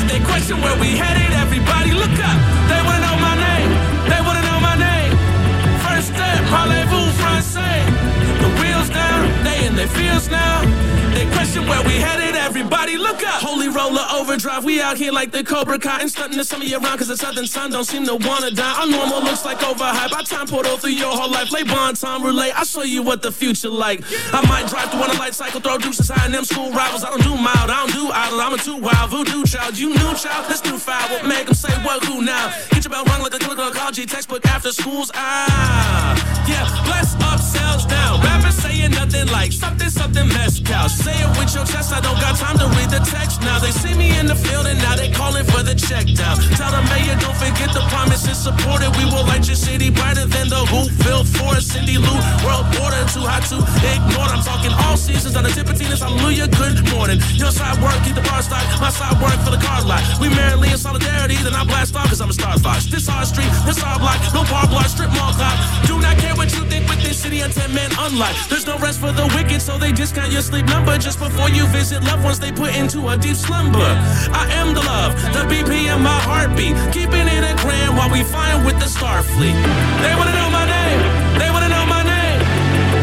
They 0.09 0.19
question 0.31 0.55
where 0.63 0.77
we 0.83 0.89
headed. 1.03 1.31
Everybody 1.45 1.91
look 1.91 2.17
up. 2.29 2.37
They 2.69 2.79
wanna 2.85 3.01
know 3.07 3.17
my 3.29 3.35
name. 3.47 3.69
They 4.11 4.21
wanna 4.27 4.43
know 4.49 4.59
my 4.69 4.75
name. 4.87 5.11
First 5.85 6.07
step, 6.13 6.37
parlez-vous 6.53 7.07
français. 7.21 7.79
The 8.43 8.49
wheels 8.59 8.89
down, 8.89 9.21
they 9.45 9.57
in 9.67 9.73
their 9.79 9.91
fields 9.99 10.27
now. 10.29 10.55
They 11.15 11.25
question 11.35 11.61
where 11.69 11.83
we 11.89 11.95
headed. 12.07 12.46
Everybody 12.57 12.97
look 12.97 13.21
up. 13.21 13.39
Holy 13.43 13.69
roller 13.69 14.01
overdrive, 14.11 14.63
we 14.65 14.81
out 14.81 14.97
here 14.97 15.11
like 15.11 15.29
the 15.29 15.43
Cobra 15.43 15.77
Kai 15.77 16.01
and 16.01 16.09
stunting 16.09 16.39
to 16.39 16.43
some 16.43 16.59
of 16.59 16.67
you 16.67 16.79
around 16.79 16.97
cause 16.97 17.07
the 17.07 17.15
southern 17.15 17.45
sun 17.45 17.69
don't 17.69 17.83
seem 17.83 18.03
to 18.07 18.15
wanna 18.15 18.49
die. 18.49 18.81
Our 18.81 18.87
normal 18.87 19.21
looks 19.21 19.45
like 19.45 19.59
overhype. 19.59 20.11
Our 20.11 20.23
time 20.23 20.47
portal 20.47 20.75
through 20.75 20.97
your 20.97 21.15
whole 21.15 21.29
life. 21.29 21.49
Play 21.49 21.61
bon 21.61 21.93
time 21.93 22.23
roulette. 22.23 22.57
I'll 22.57 22.65
show 22.65 22.81
you 22.81 23.03
what 23.03 23.21
the 23.21 23.31
future 23.31 23.69
like. 23.69 24.01
I 24.33 24.41
might 24.49 24.67
drive 24.67 24.89
through 24.89 25.03
on 25.03 25.11
a 25.11 25.19
light 25.19 25.35
cycle, 25.35 25.61
throw 25.61 25.77
deuces 25.77 26.09
high 26.09 26.25
in 26.25 26.31
them 26.31 26.45
school 26.45 26.71
rivals. 26.71 27.03
I 27.03 27.09
don't 27.11 27.21
do 27.21 27.35
mild, 27.35 27.69
I 27.69 27.85
don't 27.85 27.93
do 27.93 28.09
idle. 28.11 28.41
I'm 28.41 28.53
a 28.53 28.57
too 28.57 28.77
wild 28.77 29.11
voodoo 29.11 29.43
child. 29.43 29.77
You 29.77 29.89
new 29.89 30.15
child, 30.15 30.49
this 30.49 30.63
new 30.65 30.79
foul. 30.79 31.09
What 31.11 31.27
make 31.27 31.45
them 31.45 31.53
say 31.53 31.71
what 31.85 32.03
who 32.05 32.23
now? 32.23 32.51
Get 32.71 32.83
your 32.85 32.89
bell 32.89 33.05
rung 33.05 33.21
like 33.21 33.35
a 33.35 33.37
clinical 33.37 33.67
ecology 33.67 34.07
textbook 34.07 34.43
after 34.47 34.71
school's 34.71 35.11
ah. 35.13 36.17
Yeah, 36.49 36.65
bless 36.85 37.13
up, 37.21 37.89
down. 37.89 38.21
Rappers 38.21 38.55
saying 38.55 38.91
nothing 38.91 39.27
like 39.27 39.51
something, 39.51 39.89
something 39.89 40.27
mezcal. 40.29 40.89
Say 40.89 41.13
it 41.13 41.29
with 41.37 41.53
your 41.53 41.65
chest, 41.65 41.93
I 41.93 41.99
don't 42.01 42.19
got 42.19 42.35
time 42.37 42.46
to 42.55 42.67
read 42.79 42.87
the 42.87 43.03
text 43.03 43.41
now. 43.41 43.59
They 43.59 43.71
see 43.71 43.91
me 43.91 44.15
in 44.15 44.25
the 44.27 44.35
field 44.35 44.67
and 44.67 44.79
now 44.79 44.95
they 44.95 45.11
calling 45.11 45.43
for 45.43 45.63
the 45.63 45.75
check 45.75 46.07
down. 46.15 46.39
Tell 46.55 46.71
the 46.71 46.79
mayor, 46.87 47.19
don't 47.19 47.35
forget 47.35 47.75
the 47.75 47.83
promises 47.91 48.39
supported. 48.39 48.95
We 48.95 49.03
will 49.11 49.27
light 49.27 49.43
your 49.47 49.59
city 49.59 49.91
brighter 49.91 50.25
than 50.25 50.47
the 50.47 50.63
Whoville 50.71 51.27
Forest, 51.27 51.75
Cindy 51.75 51.97
Lou. 51.99 52.15
World 52.47 52.67
border 52.79 53.03
too 53.11 53.27
hot 53.27 53.43
to 53.51 53.59
ignore. 53.83 54.31
I'm 54.31 54.39
talking 54.39 54.71
all 54.87 54.95
seasons 54.95 55.35
on 55.35 55.43
the 55.43 55.51
tip 55.51 55.67
of 55.67 55.75
Tina's. 55.75 55.99
Hallelujah, 55.99 56.47
good 56.47 56.79
morning. 56.95 57.19
Your 57.35 57.51
side 57.51 57.75
work, 57.83 57.99
keep 58.07 58.15
the 58.15 58.23
bar 58.23 58.41
stock. 58.41 58.63
My 58.79 58.89
side 58.89 59.19
work 59.19 59.35
for 59.43 59.51
the 59.51 59.59
car 59.59 59.83
lot. 59.83 59.99
We 60.23 60.29
merrily 60.31 60.71
in 60.71 60.79
solidarity, 60.79 61.35
then 61.43 61.53
I 61.53 61.67
blast 61.67 61.95
off 61.95 62.07
cause 62.07 62.21
I'm 62.21 62.29
a 62.29 62.37
star 62.37 62.57
fox. 62.59 62.87
This 62.87 63.07
hard 63.07 63.27
street, 63.27 63.51
this 63.67 63.81
hard 63.81 63.99
block, 63.99 64.21
no 64.31 64.47
bar 64.47 64.67
block, 64.71 64.87
strip 64.87 65.11
mall 65.19 65.33
clock. 65.35 65.57
Do 65.83 65.99
not 65.99 66.15
care 66.17 66.35
what 66.35 66.53
you 66.55 66.63
think 66.71 66.87
with 66.87 67.03
this 67.03 67.19
city, 67.19 67.43
I'm 67.43 67.51
10 67.51 67.73
men 67.73 67.91
unlike. 67.99 68.35
There's 68.47 68.65
no 68.65 68.77
rest 68.77 68.99
for 68.99 69.11
the 69.11 69.27
wicked, 69.35 69.61
so 69.61 69.77
they 69.77 69.91
discount 69.91 70.31
your 70.31 70.41
sleep 70.41 70.65
number 70.67 70.97
just 70.97 71.19
before 71.19 71.49
you 71.49 71.67
visit 71.67 72.03
loved 72.03 72.23
ones 72.23 72.36
they 72.39 72.51
put 72.51 72.75
into 72.75 73.07
a 73.09 73.17
deep 73.17 73.35
slumber. 73.35 73.91
I 74.31 74.45
am 74.59 74.73
the 74.73 74.81
love, 74.81 75.13
the 75.33 75.43
BP 75.49 75.93
in 75.93 76.01
my 76.01 76.19
heartbeat. 76.27 76.75
Keeping 76.91 77.27
it 77.27 77.43
a 77.51 77.53
gram 77.63 77.95
while 77.95 78.11
we 78.11 78.23
flying 78.23 78.65
with 78.65 78.77
the 78.79 78.89
Starfleet. 78.89 79.57
They 80.03 80.13
wanna 80.17 80.35
know 80.39 80.49
my 80.49 80.65
name, 80.65 81.01
they 81.39 81.49
wanna 81.49 81.69
know 81.69 81.85
my 81.85 82.03
name. 82.03 82.39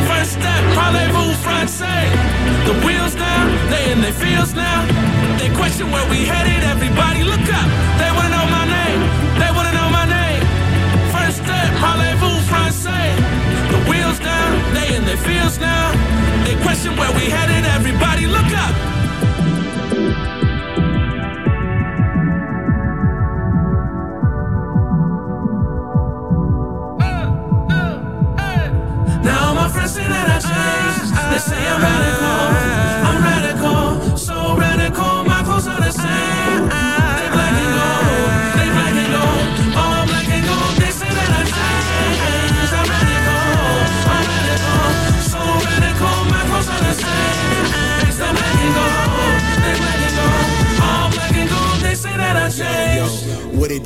First 0.08 0.32
step, 0.38 0.62
parlez-vous 0.76 1.32
français. 1.44 2.06
The 2.68 2.74
wheels 2.84 3.14
down, 3.14 3.44
they 3.70 3.92
in 3.92 4.00
their 4.00 4.16
fields 4.22 4.54
now. 4.54 4.78
They 5.38 5.50
question 5.60 5.90
where 5.90 6.06
we 6.10 6.24
headed, 6.24 6.62
everybody 6.64 7.22
look 7.24 7.46
up. 7.60 7.68
They 8.00 8.10
wanna 8.16 8.32
know 8.36 8.46
my 8.58 8.64
name, 8.78 9.00
they 9.40 9.50
wanna 9.56 9.72
know 9.78 9.88
my 9.90 10.06
name. 10.18 10.42
First 11.14 11.44
step, 11.44 11.68
parlez-vous. 11.82 12.34
The 13.74 13.90
wheels 13.90 14.20
down, 14.20 14.74
they 14.74 14.94
in 14.94 15.04
their 15.04 15.16
fields 15.16 15.58
now. 15.58 15.90
They 16.44 16.54
question 16.62 16.96
where 16.96 17.10
we 17.12 17.28
headed, 17.28 17.64
everybody 17.66 18.26
look 18.26 18.52
up. 18.54 18.93
They 31.30 31.38
say 31.38 31.66
I'm 31.66 31.80
radical. 31.80 32.53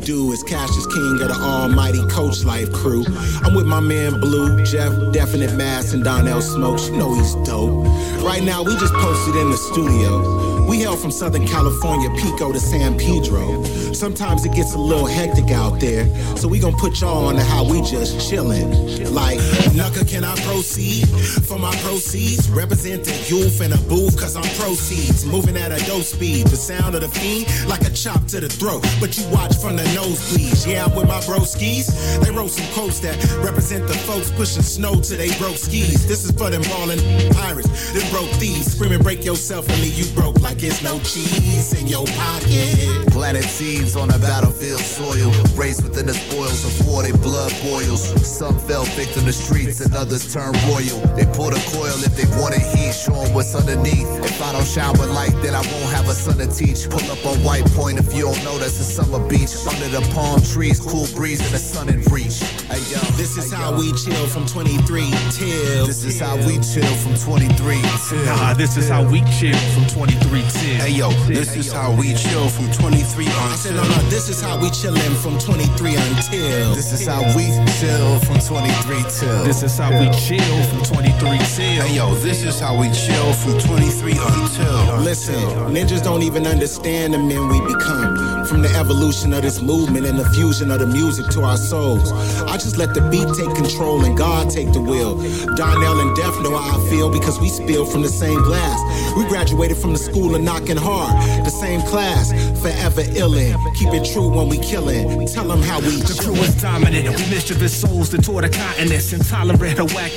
Do 0.08 0.32
is 0.32 0.42
Cassius 0.42 0.86
King 0.86 1.20
of 1.20 1.28
the 1.28 1.34
almighty 1.34 2.02
Coach 2.08 2.42
Life 2.42 2.72
crew. 2.72 3.04
I'm 3.42 3.54
with 3.54 3.66
my 3.66 3.78
man 3.78 4.18
Blue, 4.18 4.64
Jeff, 4.64 4.90
Definite 5.12 5.54
Mass, 5.54 5.92
and 5.92 6.02
Donnell 6.02 6.40
Smokes. 6.40 6.88
You 6.88 6.96
know 6.96 7.12
he's 7.12 7.34
dope. 7.46 7.84
Right 8.24 8.42
now, 8.42 8.62
we 8.62 8.72
just 8.78 8.94
posted 8.94 9.36
in 9.36 9.50
the 9.50 9.58
studio. 9.58 10.57
We 10.68 10.80
hail 10.80 10.96
from 10.98 11.10
Southern 11.10 11.46
California, 11.46 12.10
Pico 12.10 12.52
to 12.52 12.60
San 12.60 12.98
Pedro. 12.98 13.64
Sometimes 13.94 14.44
it 14.44 14.52
gets 14.52 14.74
a 14.74 14.78
little 14.78 15.06
hectic 15.06 15.50
out 15.50 15.80
there, 15.80 16.04
so 16.36 16.46
we 16.46 16.58
gon' 16.58 16.74
put 16.74 17.00
y'all 17.00 17.24
on 17.24 17.36
how 17.36 17.64
we 17.64 17.80
just 17.80 18.18
chillin'. 18.18 19.10
Like, 19.10 19.38
Nucka, 19.74 20.04
can 20.04 20.24
I 20.24 20.36
proceed? 20.42 21.08
For 21.48 21.58
my 21.58 21.74
proceeds, 21.76 22.50
represent 22.50 23.04
the 23.04 23.16
youth 23.28 23.62
in 23.62 23.72
a 23.72 23.78
booth, 23.88 24.20
cause 24.20 24.36
I'm 24.36 24.44
proceeds. 24.60 25.24
Moving 25.24 25.56
at 25.56 25.72
a 25.72 25.82
dope 25.86 26.02
speed, 26.02 26.48
the 26.48 26.56
sound 26.56 26.94
of 26.94 27.00
the 27.00 27.08
fiend 27.08 27.46
like 27.66 27.80
a 27.86 27.90
chop 27.90 28.26
to 28.26 28.40
the 28.40 28.48
throat. 28.50 28.84
But 29.00 29.16
you 29.16 29.26
watch 29.30 29.56
from 29.56 29.76
the 29.76 29.84
nosebleeds. 29.96 30.66
Yeah, 30.66 30.84
I'm 30.84 30.94
with 30.94 31.08
my 31.08 31.24
bro 31.24 31.44
skis. 31.44 31.88
They 32.20 32.30
wrote 32.30 32.50
some 32.50 32.70
quotes 32.74 33.00
that 33.00 33.16
represent 33.42 33.88
the 33.88 33.94
folks 33.94 34.30
pushing 34.30 34.62
snow 34.62 35.00
to 35.00 35.16
they 35.16 35.32
broke 35.38 35.56
skis. 35.56 36.06
This 36.06 36.24
is 36.26 36.30
for 36.32 36.50
them 36.50 36.62
ballin' 36.62 37.00
pirates, 37.32 37.92
them 37.94 38.04
broke 38.10 38.28
thieves. 38.36 38.72
Screaming, 38.72 39.00
break 39.00 39.24
yourself 39.24 39.66
leave 39.80 39.98
you 39.98 40.04
broke 40.14 40.38
like 40.40 40.57
it's 40.62 40.82
no 40.82 40.98
cheese 41.00 41.72
in 41.80 41.86
your 41.86 42.06
pocket. 42.06 43.12
Planted 43.12 43.44
seeds 43.44 43.96
on 43.96 44.10
a 44.10 44.18
battlefield 44.18 44.80
soil, 44.80 45.30
raised 45.54 45.82
within 45.82 46.06
the 46.06 46.14
spoils 46.14 46.64
of 46.64 46.86
war, 46.86 47.02
they 47.02 47.12
blood 47.12 47.52
boils. 47.62 48.02
Some 48.26 48.58
fell 48.58 48.84
victim 48.96 49.24
to 49.24 49.32
streets 49.32 49.80
and 49.80 49.94
others 49.94 50.32
turned 50.32 50.56
royal. 50.68 51.00
They 51.16 51.26
pull 51.26 51.50
the 51.50 51.62
coil 51.74 51.96
if 52.02 52.14
they 52.16 52.26
wanted 52.40 52.62
heat, 52.74 52.92
show 52.94 53.14
'em 53.14 53.34
what's 53.34 53.54
underneath. 53.54 54.08
If 54.24 54.42
I 54.42 54.52
don't 54.52 54.66
shine 54.66 54.92
with 54.98 55.10
light, 55.10 55.34
then 55.42 55.54
I 55.54 55.62
won't 55.72 55.90
have 55.94 56.08
a 56.08 56.14
son 56.14 56.38
to 56.38 56.46
teach. 56.46 56.88
Pull 56.90 57.06
up 57.10 57.24
on 57.26 57.42
White 57.42 57.66
Point 57.74 57.98
if 57.98 58.14
you 58.14 58.22
don't 58.24 58.42
know 58.44 58.58
that's 58.58 58.78
a 58.80 58.84
summer 58.84 59.20
beach. 59.28 59.52
Under 59.66 59.88
the 59.88 60.02
palm 60.14 60.40
trees, 60.42 60.80
cool 60.80 61.06
breeze 61.14 61.40
and 61.40 61.52
the 61.52 61.58
sun 61.58 61.88
in 61.88 62.02
reach. 62.10 62.38
Hey, 62.70 62.82
yo, 62.90 63.00
This 63.16 63.36
is 63.36 63.52
how 63.52 63.72
we 63.72 63.92
chill 63.92 64.26
from 64.28 64.46
23 64.46 65.10
till. 65.32 65.86
This 65.86 66.04
is 66.04 66.20
how 66.20 66.36
we 66.46 66.58
chill 66.58 66.94
from 67.02 67.14
23 67.16 67.82
till. 68.08 68.24
Nah, 68.24 68.54
this 68.54 68.76
is 68.76 68.88
how 68.88 69.02
we 69.02 69.20
chill 69.38 69.58
from 69.74 69.86
23 69.86 70.42
till. 70.42 70.47
Hey 70.56 70.90
yo, 70.90 71.10
this 71.26 71.56
is 71.56 71.72
how 71.72 71.94
we 71.94 72.14
chill 72.14 72.48
from 72.48 72.70
23 72.72 73.26
on. 73.26 73.32
I 73.32 73.56
said, 73.56 73.74
no, 73.74 73.82
no, 73.82 73.96
this 74.08 74.28
is 74.28 74.40
how 74.40 74.58
we 74.58 74.68
chillin' 74.70 75.14
from 75.22 75.38
23 75.38 75.96
until. 75.96 76.74
This 76.74 76.92
is 76.92 77.06
how 77.06 77.20
we 77.36 77.46
chill 77.78 78.18
from 78.20 78.38
23 78.40 79.02
till. 79.10 79.44
This 79.44 79.62
is 79.62 79.76
how 79.76 79.90
we 79.90 80.10
chill 80.16 80.62
from 80.70 80.82
23 80.84 81.38
till. 81.38 81.84
Hey 81.84 81.96
yo, 81.96 82.14
this 82.16 82.44
is 82.44 82.58
how 82.60 82.78
we 82.78 82.90
chill 82.92 83.32
from 83.34 83.58
23 83.60 84.12
until. 84.12 84.98
Listen, 85.00 85.34
ninjas 85.74 86.02
don't 86.02 86.22
even 86.22 86.46
understand 86.46 87.14
the 87.14 87.18
men 87.18 87.48
we 87.48 87.60
become. 87.74 88.46
From 88.46 88.62
the 88.62 88.70
evolution 88.76 89.34
of 89.34 89.42
this 89.42 89.60
movement 89.60 90.06
and 90.06 90.18
the 90.18 90.28
fusion 90.30 90.70
of 90.70 90.80
the 90.80 90.86
music 90.86 91.28
to 91.32 91.42
our 91.42 91.58
souls. 91.58 92.12
I 92.12 92.56
just 92.56 92.78
let 92.78 92.94
the 92.94 93.02
beat 93.10 93.28
take 93.36 93.54
control 93.54 94.04
and 94.04 94.16
God 94.16 94.48
take 94.48 94.72
the 94.72 94.80
wheel. 94.80 95.16
Donnell 95.56 96.00
and 96.00 96.16
Def 96.16 96.40
know 96.40 96.56
how 96.56 96.78
I 96.80 96.88
feel 96.88 97.10
because 97.10 97.38
we 97.38 97.48
spill 97.50 97.84
from 97.84 98.00
the 98.00 98.08
same 98.08 98.42
glass. 98.44 98.78
We 99.16 99.28
graduated 99.28 99.76
from 99.76 99.92
the 99.92 99.98
school 99.98 100.34
of 100.38 100.44
knocking 100.44 100.76
hard. 100.76 101.44
The 101.44 101.50
same 101.50 101.80
class, 101.82 102.30
forever 102.60 103.02
illin'. 103.02 103.56
Keep 103.74 103.94
it 103.94 104.04
true 104.04 104.28
when 104.28 104.48
we 104.48 104.58
killin'. 104.58 105.26
Tell 105.26 105.46
them 105.46 105.62
how 105.62 105.80
we 105.80 105.96
The 106.00 106.18
crew 106.22 106.34
is 106.34 106.54
dominant. 106.60 107.08
We 107.16 107.30
mischievous 107.30 107.80
souls 107.80 108.10
that 108.10 108.24
tore 108.24 108.42
the 108.42 108.48
continents. 108.48 109.12
Intolerant 109.12 109.78
of 109.78 109.92
whack 109.94 110.12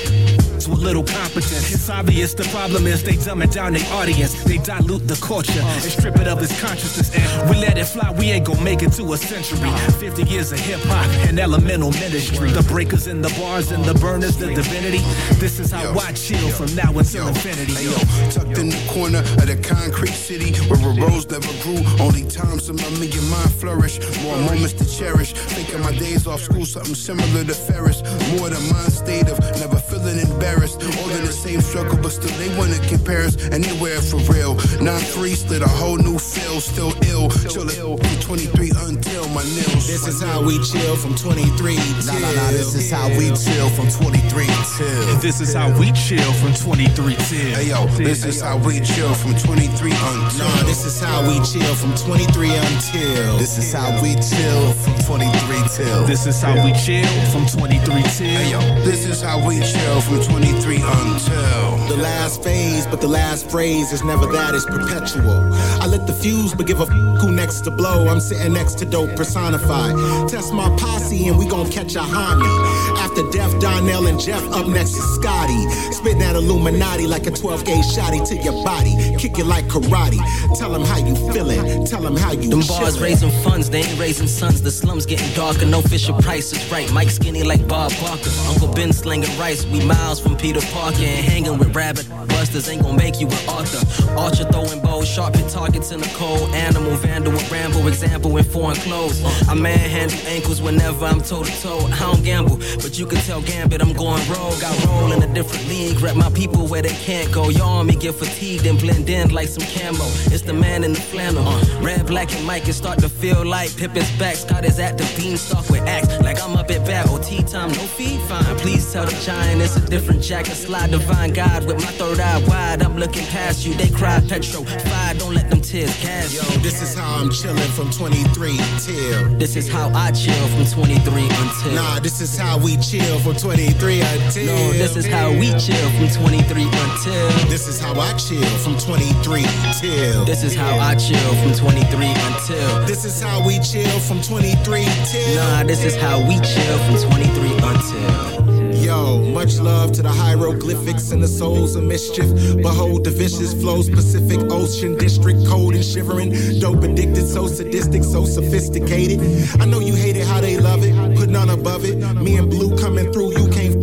with 0.68 0.80
little 0.80 1.04
competence. 1.04 1.74
It's 1.74 1.90
obvious 1.90 2.34
the 2.34 2.44
problem 2.46 2.86
is 2.88 3.04
they 3.04 3.16
dumb 3.16 3.42
it 3.42 3.52
down 3.52 3.74
their 3.74 3.94
audience. 3.94 4.44
They 4.44 4.58
dilute 4.58 5.08
the 5.08 5.16
culture 5.16 5.62
and 5.62 5.82
strip 5.84 6.18
it 6.18 6.28
of 6.28 6.42
its 6.42 6.60
consciousness. 6.62 7.16
And 7.16 7.50
we 7.50 7.56
let 7.58 7.78
it 7.78 7.86
fly, 7.86 8.12
we 8.12 8.32
ain't 8.32 8.46
gonna 8.46 8.62
make 8.62 8.84
it 8.84 8.92
to 8.94 9.14
a 9.14 9.18
century. 9.18 9.72
50 10.00 10.24
years 10.24 10.52
of 10.52 10.60
hip 10.60 10.80
hop 10.84 11.08
and 11.28 11.40
elemental 11.40 11.92
ministry. 11.92 12.52
The 12.52 12.64
breakers 12.64 13.08
and 13.08 13.24
the 13.24 13.34
bars 13.40 13.72
and 13.72 13.84
the 13.84 13.94
burners, 13.96 14.38
the 14.38 14.54
divinity. 14.54 15.02
This 15.40 15.60
is 15.60 15.72
how 15.72 15.98
I 15.98 16.12
chill 16.14 16.50
from 16.50 16.74
now 16.76 16.92
until 16.98 17.28
infinity. 17.28 17.74
Yo, 17.84 17.96
tucked 18.30 18.58
in 18.58 18.70
the 18.70 18.84
corner 18.90 19.20
of 19.20 19.48
the 19.48 19.58
concrete 19.64 20.14
city 20.14 20.54
where 20.70 20.82
a 20.82 20.94
rose 20.94 21.28
never 21.30 21.54
grew. 21.64 21.82
Only 22.00 22.24
times 22.24 22.70
in 22.70 22.76
my 22.76 22.90
million 23.00 23.28
mind 23.30 23.52
flourish. 23.54 24.00
More 24.24 24.38
moments 24.38 24.74
to 24.74 24.86
cherish. 24.86 25.34
Thinking 25.34 25.82
my 25.82 25.94
days 25.98 26.28
off 26.28 26.42
school, 26.42 26.66
something 26.66 26.96
similar 26.96 27.44
to 27.44 27.54
Ferris. 27.54 28.04
More 28.38 28.50
the 28.50 28.60
mind 28.74 28.92
state 28.92 29.28
of 29.30 29.40
never 29.60 29.78
feeling 29.78 30.20
embarrassed. 30.20 30.51
All 30.52 31.10
in 31.16 31.24
the 31.24 31.32
same 31.32 31.62
struggle, 31.62 31.98
but 32.04 32.12
still 32.12 32.36
they 32.38 32.52
wanna 32.58 32.78
compare 32.88 33.24
us 33.24 33.38
anywhere 33.52 34.02
for 34.02 34.20
real. 34.28 34.56
9-3 34.84 35.36
split 35.36 35.62
a 35.62 35.68
whole 35.68 35.96
new 35.96 36.20
feel, 36.20 36.60
still 36.60 36.92
ill. 37.08 37.30
Chill 37.48 37.70
it 37.70 37.80
from 37.80 38.20
23 38.20 38.72
until 38.84 39.28
my 39.30 39.44
nails. 39.56 39.88
This 39.88 40.08
is 40.08 40.22
how 40.22 40.44
we 40.44 40.60
chill 40.60 40.96
from 40.98 41.16
23 41.16 41.76
Nah, 42.04 42.20
nah, 42.20 42.32
nah, 42.36 42.52
this 42.52 42.76
is 42.76 42.92
how 42.92 43.08
we 43.16 43.32
chill 43.32 43.70
from 43.72 43.88
23 43.88 44.46
till. 44.76 45.16
This 45.24 45.40
is 45.40 45.54
how 45.54 45.72
we 45.80 45.92
chill 45.94 46.32
from 46.44 46.54
23 46.54 47.16
till. 47.16 47.56
Hey 47.56 47.70
yo, 47.72 47.88
this 47.96 48.26
is 48.26 48.42
how 48.42 48.58
we 48.58 48.82
chill 48.82 49.14
from 49.16 49.34
23 49.40 49.92
until. 49.92 50.44
Nah, 50.44 50.64
this 50.68 50.84
is 50.84 51.00
how 51.00 51.22
we 51.28 51.40
chill 51.48 51.76
from 51.76 51.96
23 51.96 52.52
until. 52.52 53.38
This 53.40 53.58
is 53.58 53.72
how 53.72 53.88
we 54.04 54.16
chill 54.20 54.74
from 54.84 55.00
23 55.08 55.32
until. 55.64 56.06
This 56.06 56.28
is 56.28 56.42
how 56.42 56.60
we 56.60 56.74
chill 56.84 57.08
from 57.32 57.46
23 57.48 58.04
till. 58.12 58.28
Hey, 58.28 58.52
yo, 58.52 58.60
this 58.84 59.06
is 59.08 59.22
how 59.22 59.40
we 59.48 59.60
chill 59.64 60.02
from 60.02 60.20
23 60.20 60.41
until. 60.44 61.88
The 61.88 61.98
last 62.02 62.44
phase, 62.44 62.88
but 62.88 63.02
the 63.02 63.08
last 63.08 63.50
phrase 63.50 63.92
is 63.92 64.04
never 64.04 64.26
that, 64.28 64.56
it's 64.56 64.66
perpetual. 64.66 65.54
I 65.82 65.86
lit 65.88 66.08
the 66.08 66.14
fuse, 66.14 66.54
but 66.54 66.68
give 66.68 66.80
a 66.80 66.84
f- 66.84 67.22
who 67.22 67.32
next 67.32 67.62
to 67.62 67.72
blow. 67.72 68.08
I'm 68.08 68.20
sitting 68.20 68.54
next 68.54 68.76
to 68.80 68.86
dope 68.86 69.16
personified. 69.16 70.30
Test 70.30 70.54
my 70.54 70.70
posse 70.78 71.28
and 71.28 71.38
we 71.38 71.46
gon' 71.48 71.70
catch 71.70 71.96
a 71.96 72.00
homie. 72.00 72.98
After 72.98 73.30
death, 73.32 73.60
Donnell 73.60 74.08
and 74.08 74.20
Jeff 74.20 74.44
up 74.52 74.68
next 74.68 74.92
to 74.94 75.02
Scotty. 75.02 75.70
Spitting 75.92 76.20
that 76.20 76.36
Illuminati 76.36 77.08
like 77.08 77.28
a 77.28 77.32
12 77.32 77.66
gauge 77.66 77.86
shotty 77.86 78.26
to 78.30 78.36
your 78.38 78.64
body. 78.64 78.96
Kick 79.18 79.38
it 79.38 79.46
like 79.46 79.66
karate. 79.66 80.20
Tell 80.58 80.72
them 80.72 80.84
how 80.84 80.98
you 80.98 81.16
feeling. 81.34 81.86
Tell 81.86 82.02
them 82.02 82.16
how 82.16 82.32
you 82.32 82.50
Them 82.50 82.60
bars 82.62 82.98
chillin'. 82.98 83.02
raising 83.02 83.32
funds, 83.44 83.70
they 83.70 83.84
ain't 83.84 84.00
raising 84.00 84.28
sons. 84.28 84.62
The 84.62 84.72
slums 84.72 85.06
getting 85.06 85.32
darker, 85.36 85.66
no 85.66 85.82
Fisher 85.82 86.14
Price 86.14 86.54
is 86.54 86.72
right. 86.72 86.92
Mike 86.94 87.10
skinny 87.10 87.44
like 87.44 87.68
Bob 87.68 87.92
Barker. 88.00 88.30
Uncle 88.48 88.70
Ben 88.74 88.94
slinging 88.94 89.38
rice. 89.38 89.66
We 89.66 89.84
miles 89.86 90.20
from 90.20 90.31
Peter 90.38 90.62
Parker 90.74 90.98
and 90.98 91.26
hanging 91.26 91.58
with 91.58 91.76
rabbit 91.76 92.08
busters 92.42 92.68
ain't 92.70 92.82
gonna 92.82 92.98
make 92.98 93.20
you 93.20 93.28
an 93.28 93.44
author. 93.48 93.82
Archer 94.18 94.46
throwing 94.46 94.82
bows, 94.82 95.08
sharp 95.08 95.36
hit 95.36 95.48
targets 95.50 95.92
in 95.92 96.00
the 96.00 96.12
cold. 96.16 96.50
Animal, 96.56 96.96
vandal, 96.98 97.34
and 97.38 97.52
ramble, 97.52 97.88
example 97.88 98.36
in 98.38 98.44
foreign 98.44 98.78
clothes. 98.78 99.22
I 99.48 99.54
manhandle 99.54 100.20
ankles 100.28 100.60
whenever 100.62 101.06
I'm 101.06 101.22
toe 101.22 101.44
to 101.44 101.62
toe. 101.62 101.88
I 101.92 102.00
don't 102.00 102.24
gamble, 102.24 102.58
but 102.84 102.98
you 102.98 103.06
can 103.06 103.20
tell 103.20 103.42
Gambit 103.42 103.82
I'm 103.82 103.94
going 103.94 104.24
rogue. 104.28 104.64
I 104.64 104.72
roll 104.86 105.12
in 105.12 105.22
a 105.22 105.32
different 105.34 105.68
league, 105.68 106.00
rep 106.02 106.16
my 106.16 106.32
people 106.32 106.68
where 106.68 106.82
they 106.82 106.96
can't 107.08 107.32
go. 107.32 107.50
Your 107.50 107.66
army 107.66 107.96
get 107.96 108.16
fatigued 108.16 108.66
and 108.66 108.80
blend 108.80 109.08
in 109.10 109.30
like 109.30 109.48
some 109.48 109.68
camo. 109.76 110.08
It's 110.34 110.42
the 110.42 110.54
man 110.54 110.84
in 110.84 110.94
the 110.94 111.02
flannel. 111.02 111.46
Red, 111.80 112.08
black, 112.08 112.34
and 112.34 112.46
Mike 112.46 112.64
can 112.64 112.74
start 112.74 113.00
to 113.00 113.10
feel 113.10 113.46
like 113.46 113.70
Pippen's 113.78 114.12
back. 114.18 114.36
Scott 114.36 114.66
is 114.66 114.80
at 114.80 114.98
the 114.98 115.06
beanstalk 115.16 115.70
with 115.70 115.82
axe. 115.82 116.20
Like 116.22 116.42
I'm 116.42 116.56
up 116.56 116.72
at 116.72 116.86
bat. 116.88 117.08
OT 117.10 117.44
time, 117.44 117.70
no 117.70 117.86
fee, 117.98 118.18
fine. 118.28 118.58
Please 118.58 118.92
tell 118.92 119.06
the 119.06 119.16
giant 119.26 119.62
it's 119.62 119.76
a 119.76 119.82
different 119.82 120.21
jacket. 120.22 120.56
Slide 120.56 120.92
divine 120.92 121.34
God 121.34 121.66
with 121.66 121.78
my 121.78 121.92
third 121.98 122.20
eye 122.20 122.42
wide. 122.48 122.82
I'm 122.82 122.98
looking 122.98 123.26
past 123.28 123.66
you. 123.66 123.74
They 123.74 123.90
cry 123.90 124.22
petro. 124.22 124.64
Fire, 124.64 125.14
don't 125.16 125.34
let 125.34 125.50
them 125.50 125.62
tears 125.62 125.96
cast. 125.98 126.34
Yo, 126.34 126.42
this 126.62 126.82
is 126.82 126.96
how 126.96 127.18
I'm 127.18 127.30
chillin' 127.30 127.72
from 127.76 127.90
23 127.90 128.58
till. 128.80 129.38
This 129.38 129.56
is 129.56 129.68
how 129.68 129.90
I 129.94 130.12
chill 130.12 130.48
from 130.50 130.66
23 130.66 131.24
until. 131.24 131.74
Nah, 131.74 132.00
this 132.00 132.22
is 132.22 132.38
how 132.38 132.58
we 132.58 132.78
chill 132.78 133.20
from 133.20 133.36
23 133.36 134.02
until. 134.02 134.46
No, 134.46 134.72
this 134.74 134.96
is 134.96 135.08
how 135.08 135.32
we 135.32 135.50
chill 135.58 135.90
from 135.98 136.08
23 136.10 136.64
until. 136.64 137.30
This 137.50 137.68
is 137.68 137.80
how 137.80 138.00
I 138.00 138.14
chill 138.14 138.44
from 138.64 138.78
23 138.78 139.44
till. 139.80 140.26
This 140.26 140.44
is 140.44 140.56
how 140.56 140.78
I 140.80 140.96
chill 140.96 141.34
from 141.42 141.54
23 141.54 142.08
until. 142.08 142.86
This 142.86 143.06
is 143.06 143.22
how 143.22 143.46
we 143.46 143.60
chill 143.60 144.00
from 144.00 144.22
23 144.22 144.86
till. 145.10 145.36
Nah, 145.36 145.64
this 145.64 145.84
is 145.84 145.96
how 145.96 146.20
we 146.28 146.40
chill 146.40 146.78
from 146.86 147.12
23 147.12 147.54
until. 147.64 148.41
Yo, 148.82 149.22
much 149.32 149.60
love 149.60 149.92
to 149.92 150.02
the 150.02 150.10
hieroglyphics 150.10 151.12
and 151.12 151.22
the 151.22 151.28
souls 151.28 151.76
of 151.76 151.84
mischief. 151.84 152.26
Behold 152.58 153.04
the 153.04 153.12
vicious 153.12 153.54
flows, 153.54 153.88
Pacific 153.88 154.40
Ocean 154.52 154.98
District, 154.98 155.40
cold 155.48 155.76
and 155.76 155.86
shivering. 155.86 156.32
Dope 156.60 156.84
addicted, 156.84 157.28
so 157.28 157.46
sadistic, 157.46 158.04
so 158.04 158.26
sophisticated. 158.26 159.20
I 159.62 159.66
know 159.66 159.80
you 159.80 159.94
hate 159.94 160.18
it 160.18 160.26
how 160.26 160.42
they 160.42 160.58
love 160.58 160.84
it, 160.84 160.96
put 161.16 161.30
none 161.30 161.52
above 161.52 161.86
it. 161.86 161.98
Me 162.16 162.38
and 162.38 162.50
Blue 162.50 162.76
coming 162.76 163.12
through, 163.14 163.38
you 163.38 163.48
can't. 163.50 163.81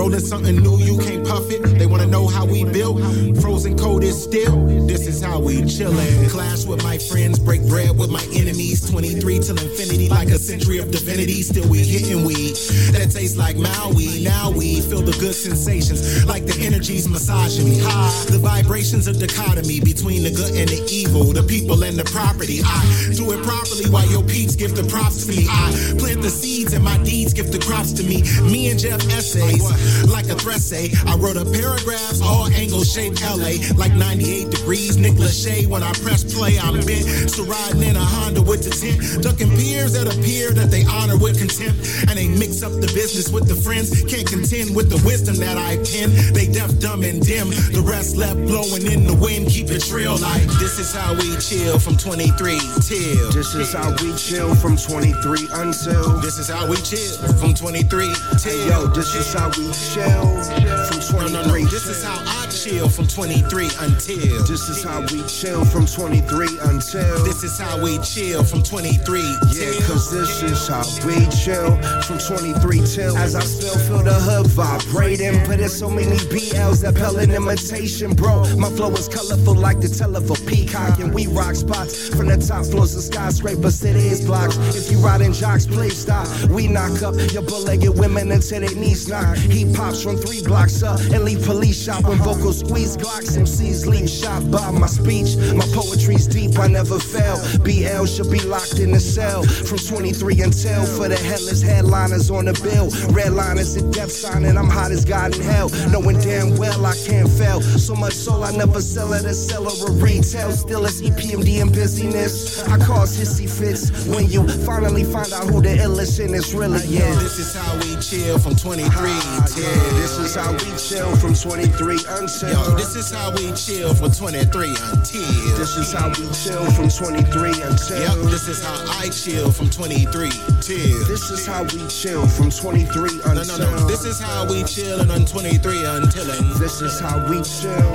Rolling 0.00 0.20
something 0.20 0.56
new, 0.56 0.78
you 0.78 0.96
can't 0.96 1.26
puff 1.26 1.50
it. 1.50 1.60
They 1.78 1.84
wanna 1.84 2.06
know 2.06 2.26
how 2.26 2.46
we 2.46 2.64
built. 2.64 3.02
Frozen 3.42 3.76
cold 3.76 4.02
is 4.02 4.16
still. 4.16 4.56
This 4.86 5.06
is 5.06 5.20
how 5.22 5.38
we 5.38 5.60
chillin'. 5.60 6.30
Clash 6.30 6.64
with 6.64 6.82
my 6.82 6.96
friends, 6.96 7.38
break 7.38 7.60
bread 7.68 7.98
with 7.98 8.08
my 8.08 8.24
enemies. 8.32 8.80
23 8.90 9.40
till 9.40 9.58
infinity, 9.58 10.08
like 10.08 10.28
a 10.28 10.38
century 10.38 10.78
of 10.78 10.90
divinity. 10.90 11.42
Still 11.42 11.68
we 11.68 11.80
hitting 11.84 12.24
weed 12.24 12.56
that 12.96 13.10
tastes 13.12 13.36
like 13.36 13.58
Maui. 13.58 14.24
Now 14.24 14.50
we 14.50 14.80
feel 14.80 15.02
the 15.02 15.12
good 15.20 15.34
sensations, 15.34 16.24
like 16.24 16.46
the 16.46 16.56
energies 16.64 17.06
massaging 17.06 17.68
me. 17.68 17.80
High, 17.80 18.24
the 18.30 18.38
vibrations 18.38 19.06
of 19.06 19.18
dichotomy 19.18 19.80
between 19.80 20.22
the 20.22 20.30
good 20.30 20.56
and 20.56 20.70
the 20.70 20.80
evil, 20.90 21.24
the 21.24 21.42
people 21.42 21.84
and 21.84 21.98
the 21.98 22.04
property. 22.04 22.60
I 22.64 23.12
do 23.14 23.32
it 23.32 23.44
properly 23.44 23.84
while 23.90 24.08
your 24.08 24.24
peeps 24.24 24.56
give 24.56 24.74
the 24.74 24.84
props 24.84 25.26
to 25.26 25.30
me. 25.30 25.44
I 25.46 25.94
plant 25.98 26.22
the 26.22 26.30
seeds 26.30 26.72
and 26.72 26.82
my 26.82 26.96
deeds 27.04 27.34
give 27.34 27.52
the 27.52 27.58
crops 27.58 27.92
to 28.00 28.02
me. 28.02 28.24
Me 28.50 28.70
and 28.70 28.80
Jeff 28.80 29.04
essays, 29.12 29.60
like 29.60 29.89
a 30.30 30.38
threat 30.38 30.60
say. 30.60 30.90
I 31.06 31.16
wrote 31.16 31.36
a 31.36 31.44
paragraphs, 31.44 32.22
all 32.22 32.46
angles 32.46 32.92
shaped 32.92 33.20
LA, 33.22 33.58
like 33.76 33.92
98 33.92 34.50
degrees. 34.50 34.96
Nick 34.96 35.14
Lachey, 35.14 35.66
when 35.66 35.82
I 35.82 35.92
press 36.04 36.22
play, 36.22 36.58
I'm 36.58 36.78
bent. 36.86 37.30
So 37.30 37.44
riding 37.44 37.82
in 37.82 37.96
a 37.96 38.04
Honda 38.04 38.42
with 38.42 38.62
the 38.62 38.70
tent, 38.70 39.22
ducking 39.22 39.50
peers 39.56 39.92
that 39.94 40.06
appear 40.06 40.52
that 40.52 40.70
they 40.70 40.84
honor 40.84 41.18
with 41.18 41.38
contempt, 41.38 41.82
and 42.08 42.16
they 42.16 42.28
mix 42.28 42.62
up 42.62 42.72
the 42.72 42.90
business 42.94 43.30
with 43.30 43.48
the 43.48 43.56
friends. 43.56 43.90
Can't 44.04 44.26
contend 44.26 44.74
with 44.74 44.88
the 44.88 45.02
wisdom 45.04 45.36
that 45.36 45.58
I 45.58 45.76
pen. 45.90 46.14
They 46.32 46.46
deaf, 46.46 46.70
dumb, 46.78 47.02
and 47.02 47.20
dim. 47.20 47.50
The 47.50 47.82
rest 47.82 48.16
left 48.16 48.38
blowing 48.46 48.86
in 48.86 49.06
the 49.06 49.14
wind. 49.14 49.48
Keep 49.48 49.70
it 49.70 49.90
real 49.90 50.16
like 50.18 50.46
this 50.62 50.78
is 50.78 50.92
how 50.94 51.14
we 51.14 51.36
chill 51.42 51.78
from 51.78 51.96
23 51.96 52.58
till. 52.86 53.30
This 53.32 53.54
is 53.54 53.72
how 53.72 53.90
we 53.98 54.14
chill 54.14 54.54
from 54.54 54.76
23 54.76 55.48
until. 55.58 56.20
This 56.20 56.38
is 56.38 56.48
how 56.48 56.68
we 56.68 56.76
chill 56.76 57.18
from 57.34 57.54
23 57.54 58.14
till. 58.38 58.68
Yo, 58.68 58.86
this 58.94 59.14
is 59.14 59.32
how 59.34 59.50
we 59.58 59.69
chill 59.72 60.42
from 60.86 61.00
23 61.00 61.32
no, 61.32 61.42
no, 61.42 61.48
no. 61.48 61.64
This 61.70 61.86
is 61.86 62.02
how 62.02 62.22
I 62.26 62.46
chill 62.62 62.88
from 62.90 63.06
23 63.06 63.70
until. 63.80 64.44
This 64.44 64.68
is 64.68 64.84
how 64.84 65.00
we 65.00 65.22
chill 65.26 65.64
from 65.64 65.86
23 65.86 66.46
until. 66.62 67.24
This 67.24 67.42
is 67.42 67.58
how 67.58 67.82
we 67.82 67.98
chill 68.00 68.44
from 68.44 68.62
23 68.62 69.20
Yeah, 69.54 69.72
cause 69.86 70.10
this 70.10 70.42
is 70.42 70.68
how 70.68 70.84
we 71.06 71.24
chill 71.40 71.80
from 72.02 72.18
23 72.18 72.82
till. 72.84 73.16
As 73.16 73.34
I 73.34 73.40
still 73.40 73.78
feel 73.86 74.02
the 74.02 74.12
hood 74.12 74.46
vibrating, 74.48 75.40
but 75.46 75.58
there's 75.58 75.78
so 75.78 75.88
many 75.88 76.16
BLs 76.28 76.82
that 76.82 76.96
pale 76.96 77.18
in 77.18 77.30
imitation, 77.30 78.14
bro. 78.14 78.44
My 78.56 78.68
flow 78.70 78.92
is 78.92 79.08
colorful 79.08 79.54
like 79.54 79.80
the 79.80 79.88
tail 79.88 80.16
of 80.16 80.30
a 80.30 80.34
peacock, 80.44 80.98
and 80.98 81.14
we 81.14 81.28
rock 81.28 81.54
spots 81.54 82.08
from 82.08 82.26
the 82.26 82.36
top 82.36 82.66
floors 82.66 82.94
of 82.94 83.02
skyscrapers 83.02 83.80
to 83.80 83.92
the 83.92 84.00
east 84.00 84.26
blocks. 84.26 84.56
If 84.76 84.90
you 84.92 84.98
riding 84.98 85.32
jocks, 85.32 85.66
please 85.66 85.96
stop. 85.96 86.28
We 86.50 86.68
knock 86.68 87.02
up 87.02 87.14
your 87.32 87.42
bull-legged 87.42 87.98
women 87.98 88.30
until 88.32 88.60
their 88.60 88.74
knees 88.74 89.08
knock. 89.08 89.38
He 89.38 89.72
pops 89.72 90.02
from 90.02 90.18
three 90.18 90.42
blocks 90.42 90.82
up 90.82 91.00
and 91.00 91.24
leave 91.24 91.42
police 91.42 91.82
shop 91.82 92.04
when 92.04 92.20
uh-huh. 92.20 92.34
vocals 92.34 92.49
squeeze 92.52 92.96
Glocks. 92.96 93.36
MCs 93.36 93.86
leave 93.86 94.08
shop 94.08 94.42
by 94.50 94.70
my 94.70 94.86
speech. 94.86 95.36
My 95.54 95.66
poetry's 95.72 96.26
deep, 96.26 96.58
I 96.58 96.66
never 96.68 96.98
fail. 96.98 97.36
BL 97.64 98.06
should 98.06 98.30
be 98.30 98.40
locked 98.40 98.78
in 98.78 98.94
a 98.94 99.00
cell 99.00 99.42
from 99.42 99.78
23 99.78 100.40
until 100.42 100.84
for 100.86 101.08
the 101.08 101.16
headless 101.16 101.62
headliners 101.62 102.30
on 102.30 102.46
the 102.46 102.54
bill. 102.62 102.90
Red 103.14 103.32
line 103.32 103.58
is 103.58 103.76
a 103.76 103.82
death 103.92 104.10
sign, 104.12 104.44
and 104.44 104.58
I'm 104.58 104.68
hot 104.68 104.90
as 104.90 105.04
God 105.04 105.34
in 105.36 105.42
hell. 105.42 105.68
Knowing 105.90 106.18
damn 106.20 106.56
well 106.56 106.84
I 106.84 106.94
can't 107.06 107.28
fail. 107.28 107.60
So 107.60 107.94
much 107.94 108.14
soul 108.14 108.44
I 108.44 108.52
never 108.56 108.80
sell 108.80 109.14
at 109.14 109.24
a 109.24 109.34
seller 109.34 109.72
or 109.82 109.92
retail. 109.92 110.50
Still 110.52 110.84
it's 110.84 111.00
EPMD 111.00 111.62
and 111.62 111.72
busyness. 111.72 112.62
I 112.68 112.78
cause 112.78 113.16
hissy 113.18 113.48
fits 113.48 114.06
when 114.06 114.28
you 114.30 114.46
finally 114.66 115.04
find 115.04 115.32
out 115.32 115.44
who 115.44 115.60
the 115.60 115.76
illest 115.76 116.24
in 116.24 116.32
this 116.32 116.52
really 116.54 116.78
is. 116.78 117.22
this 117.22 117.38
is 117.38 117.54
how 117.54 117.74
we 117.78 117.96
chill 118.00 118.38
from 118.38 118.56
23 118.56 118.90
ah, 118.92 119.46
Yeah, 119.56 120.00
This 120.00 120.18
is 120.18 120.34
how 120.34 120.52
we 120.52 120.70
chill 120.76 121.14
from 121.16 121.34
23 121.34 121.98
until. 122.08 122.39
Yo, 122.42 122.74
this 122.74 122.96
is 122.96 123.10
how 123.10 123.30
we 123.32 123.52
chill 123.52 123.94
from 123.94 124.10
23 124.10 124.70
until. 124.70 125.58
This 125.58 125.76
is 125.76 125.92
how 125.92 126.08
we 126.08 126.26
chill 126.32 126.64
from 126.72 126.88
23 126.88 127.50
until. 127.62 128.00
Yep, 128.00 128.30
this 128.30 128.48
is 128.48 128.64
how 128.64 128.82
I 128.98 129.10
chill 129.10 129.52
from 129.52 129.68
23 129.68 130.30
till. 130.62 131.06
This 131.06 131.30
is 131.30 131.46
how 131.46 131.64
we 131.64 131.86
chill 131.88 132.26
from 132.26 132.50
23 132.50 133.20
until. 133.26 133.34
No, 133.34 133.56
no, 133.58 133.76
no. 133.76 133.86
This 133.86 134.06
is 134.06 134.18
how 134.18 134.46
we 134.46 134.62
chillin' 134.62 135.10
on 135.10 135.26
23 135.26 135.84
until. 135.84 136.24
This 136.58 136.80
is 136.80 136.98
how 136.98 137.28
we 137.28 137.42
chill 137.42 137.92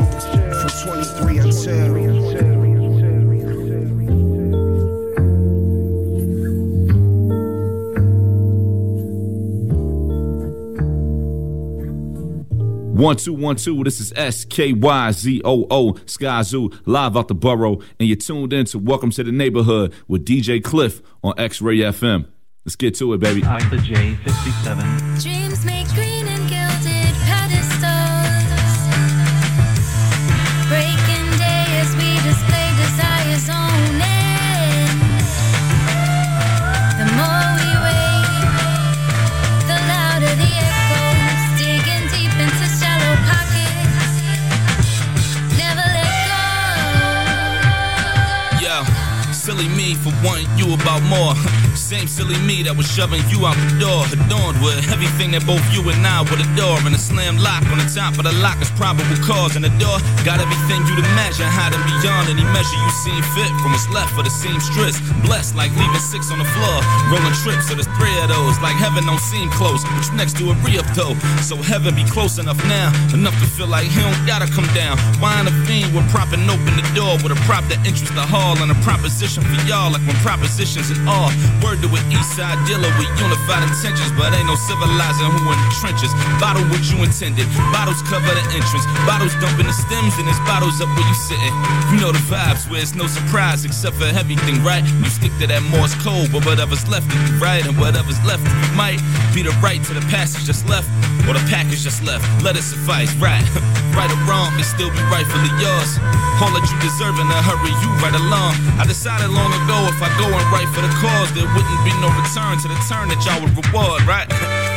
from 0.61 0.93
23 0.93 1.38
until. 1.39 2.55
One 12.95 13.17
two 13.17 13.34
one 13.34 13.57
two. 13.57 13.84
This 13.84 13.99
is 13.99 14.13
S 14.15 14.45
K 14.45 14.72
Y 14.72 15.11
Z 15.11 15.41
O 15.43 15.67
O 15.69 15.97
Sky 16.05 16.41
Zoo 16.43 16.72
live 16.85 17.17
out 17.17 17.27
the 17.27 17.35
borough, 17.35 17.81
and 17.99 18.07
you're 18.07 18.15
tuned 18.15 18.53
in 18.53 18.65
to 18.67 18.80
Welcome 18.80 19.11
to 19.11 19.22
the 19.22 19.34
Neighborhood 19.34 19.93
with 20.07 20.23
DJ 20.23 20.63
Cliff 20.63 21.01
on 21.22 21.34
X 21.38 21.61
Ray 21.61 21.80
FM. 21.80 22.26
Let's 22.63 22.77
get 22.77 22.95
to 22.95 23.11
it, 23.11 23.19
baby. 23.19 23.41
The 23.41 23.47
J57. 23.47 25.44
For 50.06 50.14
wanting 50.23 50.48
you 50.56 50.72
about 50.76 51.02
more. 51.02 51.34
Same 51.85 52.09
silly 52.09 52.33
me 52.41 52.65
that 52.65 52.73
was 52.73 52.89
shoving 52.89 53.21
you 53.29 53.45
out 53.45 53.53
the 53.61 53.77
door, 53.77 54.01
adorned 54.09 54.57
with 54.57 54.89
everything 54.89 55.37
that 55.37 55.45
both 55.45 55.61
you 55.69 55.85
and 55.85 56.01
I 56.01 56.25
would 56.25 56.41
adore. 56.41 56.81
And 56.81 56.97
a 56.97 56.97
slam 56.97 57.37
lock 57.37 57.61
on 57.69 57.77
the 57.77 57.85
top 57.85 58.17
of 58.17 58.25
the 58.25 58.33
lock 58.41 58.57
is 58.57 58.73
probable 58.73 59.05
cause. 59.21 59.53
And 59.53 59.61
the 59.61 59.69
door 59.77 60.01
got 60.25 60.41
everything 60.41 60.81
you'd 60.89 61.05
imagine, 61.13 61.45
hiding 61.45 61.77
beyond 61.85 62.25
any 62.33 62.41
measure 62.41 62.73
you 62.73 62.89
seen 63.05 63.21
fit. 63.37 63.53
From 63.61 63.69
what's 63.69 63.85
left 63.93 64.17
for 64.17 64.25
the 64.25 64.33
seamstress, 64.33 64.97
blessed 65.29 65.53
like 65.53 65.69
leaving 65.77 66.01
six 66.01 66.33
on 66.33 66.41
the 66.41 66.49
floor. 66.57 66.81
Rolling 67.13 67.37
trips, 67.45 67.69
so 67.69 67.77
there's 67.77 67.85
three 68.01 68.17
of 68.17 68.33
those. 68.33 68.57
Like 68.65 68.81
heaven 68.81 69.05
don't 69.05 69.21
seem 69.21 69.53
close, 69.53 69.85
but 69.85 70.09
next 70.17 70.41
to 70.41 70.49
a 70.49 70.57
re-up 70.65 70.89
though. 70.97 71.13
So 71.45 71.53
heaven 71.53 71.93
be 71.93 72.01
close 72.09 72.41
enough 72.41 72.57
now, 72.65 72.89
enough 73.13 73.37
to 73.37 73.47
feel 73.53 73.69
like 73.69 73.85
he 73.93 74.01
don't 74.01 74.25
gotta 74.25 74.49
come 74.49 74.65
down. 74.73 74.97
Why 75.21 75.37
intervene 75.37 75.93
with 75.93 76.09
propping 76.09 76.49
open 76.49 76.81
the 76.81 76.87
door 76.97 77.13
with 77.21 77.29
a 77.29 77.39
prop 77.45 77.61
that 77.69 77.77
enters 77.85 78.09
the 78.09 78.25
hall 78.25 78.57
and 78.57 78.73
a 78.73 78.77
proposition 78.81 79.45
for 79.45 79.61
y'all, 79.69 79.93
like 79.93 80.01
when 80.09 80.17
propositions 80.25 80.89
and 80.89 81.05
all. 81.05 81.29
Word 81.76 81.84
to 81.84 81.95
an 81.95 82.11
east 82.11 82.35
side 82.35 82.56
dealer 82.68 82.88
with 82.95 83.10
unified 83.19 83.64
intentions, 83.68 84.11
but 84.15 84.31
ain't 84.34 84.47
no 84.47 84.56
civilizing 84.56 85.27
who 85.27 85.52
in 85.52 85.60
the 85.60 85.72
trenches. 85.81 86.11
Bottle 86.39 86.64
what 86.72 86.84
you 86.88 87.03
intended, 87.03 87.47
bottles 87.72 88.02
cover 88.07 88.31
the 88.31 88.43
entrance, 88.56 88.85
bottles 89.03 89.35
dumping 89.43 89.68
the 89.68 89.76
stems, 89.76 90.15
and 90.15 90.27
there's 90.27 90.39
bottles 90.47 90.80
up 90.80 90.88
where 90.95 91.07
you 91.07 91.15
sitting. 91.15 91.53
You 91.91 91.99
know 91.99 92.11
the 92.11 92.23
vibes 92.31 92.69
where 92.69 92.81
it's 92.81 92.95
no 92.95 93.07
surprise 93.07 93.65
except 93.65 93.97
for 93.97 94.07
everything, 94.07 94.64
right? 94.64 94.84
You 95.03 95.10
stick 95.11 95.31
to 95.39 95.47
that 95.47 95.64
Morse 95.68 95.95
code, 95.99 96.31
but 96.31 96.45
whatever's 96.45 96.88
left 96.88 97.11
you 97.11 97.19
right, 97.43 97.65
and 97.65 97.76
whatever's 97.77 98.19
left 98.23 98.43
you 98.47 98.56
might 98.76 98.99
be 99.35 99.43
the 99.43 99.52
right 99.60 99.84
to 99.84 99.93
the 99.93 100.06
passage 100.07 100.45
just 100.45 100.68
left, 100.69 100.88
or 101.27 101.35
the 101.35 101.43
package 101.52 101.84
just 101.84 102.03
left. 102.03 102.23
Let 102.43 102.56
it 102.56 102.64
suffice, 102.64 103.11
right? 103.19 103.43
right 103.99 104.11
or 104.11 104.22
wrong, 104.27 104.52
it 104.60 104.68
still 104.68 104.91
be 104.91 105.02
rightfully 105.11 105.52
yours. 105.60 105.99
All 106.39 106.52
that 106.52 106.68
you 106.68 106.77
deserve 106.84 107.15
in 107.19 107.27
a 107.27 107.39
hurry, 107.43 107.72
you 107.84 107.89
right 108.03 108.15
along. 108.15 108.56
I 108.80 108.84
decided 108.84 109.31
long 109.31 109.52
ago 109.52 109.88
if 109.88 109.99
I 110.03 110.11
go 110.19 110.27
and 110.27 110.45
write 110.52 110.68
for 110.72 110.84
the 110.84 110.91
cause, 110.99 111.31
there 111.31 111.47
wouldn't 111.65 111.85
be 111.85 111.93
no 111.97 112.09
return 112.13 112.57
to 112.61 112.67
the 112.69 112.77
turn 112.85 113.09
that 113.09 113.19
y'all 113.25 113.41
would 113.41 113.53
reward, 113.57 114.05
right? 114.05 114.29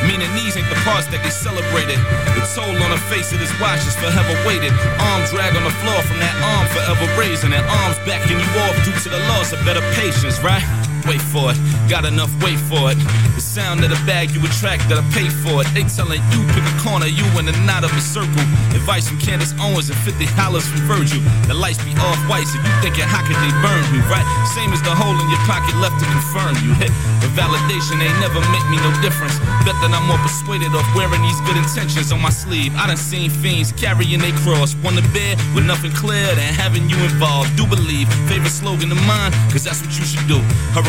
Meaning 0.08 0.30
these 0.32 0.56
ain't 0.56 0.68
the 0.72 0.80
parts 0.88 1.06
that 1.12 1.20
they 1.20 1.30
celebrated. 1.30 2.00
The 2.32 2.44
toll 2.56 2.72
on 2.72 2.90
the 2.90 3.02
face 3.12 3.32
of 3.32 3.38
this 3.38 3.52
watch 3.60 3.84
is 3.84 3.96
forever 3.96 4.34
weighted. 4.48 4.72
Arms 5.12 5.30
drag 5.30 5.52
on 5.56 5.64
the 5.64 5.74
floor 5.84 6.00
from 6.08 6.18
that 6.24 6.34
arm 6.40 6.66
forever 6.72 7.04
raising, 7.20 7.52
and 7.52 7.64
arms 7.84 7.98
backing 8.08 8.40
you 8.40 8.50
off 8.64 8.76
due 8.84 8.96
to 9.04 9.08
the 9.12 9.20
loss 9.28 9.52
of 9.52 9.60
better 9.64 9.84
patience, 9.92 10.40
right? 10.40 10.64
Wait 11.08 11.24
for 11.32 11.48
it, 11.48 11.56
got 11.88 12.04
enough, 12.04 12.28
wait 12.44 12.60
for 12.68 12.92
it. 12.92 13.00
The 13.32 13.40
sound 13.40 13.80
of 13.80 13.88
the 13.88 13.96
bag 14.04 14.28
you 14.36 14.44
attract 14.44 14.84
that 14.92 15.00
I 15.00 15.04
pay 15.16 15.32
for 15.40 15.64
it. 15.64 15.68
They 15.72 15.88
telling 15.88 16.20
you 16.36 16.44
pick 16.52 16.60
a 16.60 16.74
corner, 16.84 17.08
you 17.08 17.24
in 17.40 17.48
the 17.48 17.56
knot 17.64 17.80
of 17.80 17.90
a 17.96 18.02
circle. 18.04 18.44
Advice 18.76 19.08
from 19.08 19.16
Candace 19.16 19.56
Owens 19.56 19.88
and 19.88 19.96
50 20.04 20.28
hollers 20.36 20.68
from 20.68 20.84
Virgil. 20.84 21.24
The 21.48 21.56
lights 21.56 21.80
be 21.80 21.96
off 21.96 22.20
white, 22.28 22.44
so 22.44 22.60
you 22.60 22.72
thinking 22.84 23.08
how 23.08 23.24
could 23.24 23.40
they 23.40 23.52
burn 23.64 23.80
me, 23.88 24.04
right? 24.12 24.26
Same 24.52 24.68
as 24.76 24.84
the 24.84 24.92
hole 24.92 25.16
in 25.16 25.28
your 25.32 25.40
pocket 25.48 25.72
left 25.80 25.96
to 25.96 26.06
confirm 26.12 26.60
you 26.60 26.76
hit. 26.76 26.92
The 27.24 27.30
validation 27.32 28.04
ain't 28.04 28.18
never 28.20 28.44
make 28.52 28.66
me 28.68 28.76
no 28.84 28.92
difference. 29.00 29.40
Bet 29.64 29.80
that 29.80 29.88
I'm 29.96 30.04
more 30.12 30.20
persuaded 30.20 30.76
of 30.76 30.84
wearing 30.92 31.24
these 31.24 31.40
good 31.48 31.56
intentions 31.56 32.12
on 32.12 32.20
my 32.20 32.28
sleeve. 32.28 32.76
I 32.76 32.84
done 32.84 33.00
seen 33.00 33.32
fiends 33.32 33.72
carrying 33.72 34.20
they 34.20 34.36
cross. 34.44 34.76
One 34.84 35.00
to 35.00 35.06
bed 35.16 35.40
with 35.56 35.64
nothing 35.64 35.92
clear 35.96 36.28
than 36.36 36.52
having 36.52 36.84
you 36.92 37.00
involved. 37.00 37.56
Do 37.56 37.64
believe, 37.64 38.12
favorite 38.28 38.52
slogan 38.52 38.92
of 38.92 39.00
mine, 39.08 39.32
cause 39.48 39.64
that's 39.64 39.80
what 39.80 39.96
you 39.96 40.04
should 40.04 40.28
do. 40.28 40.44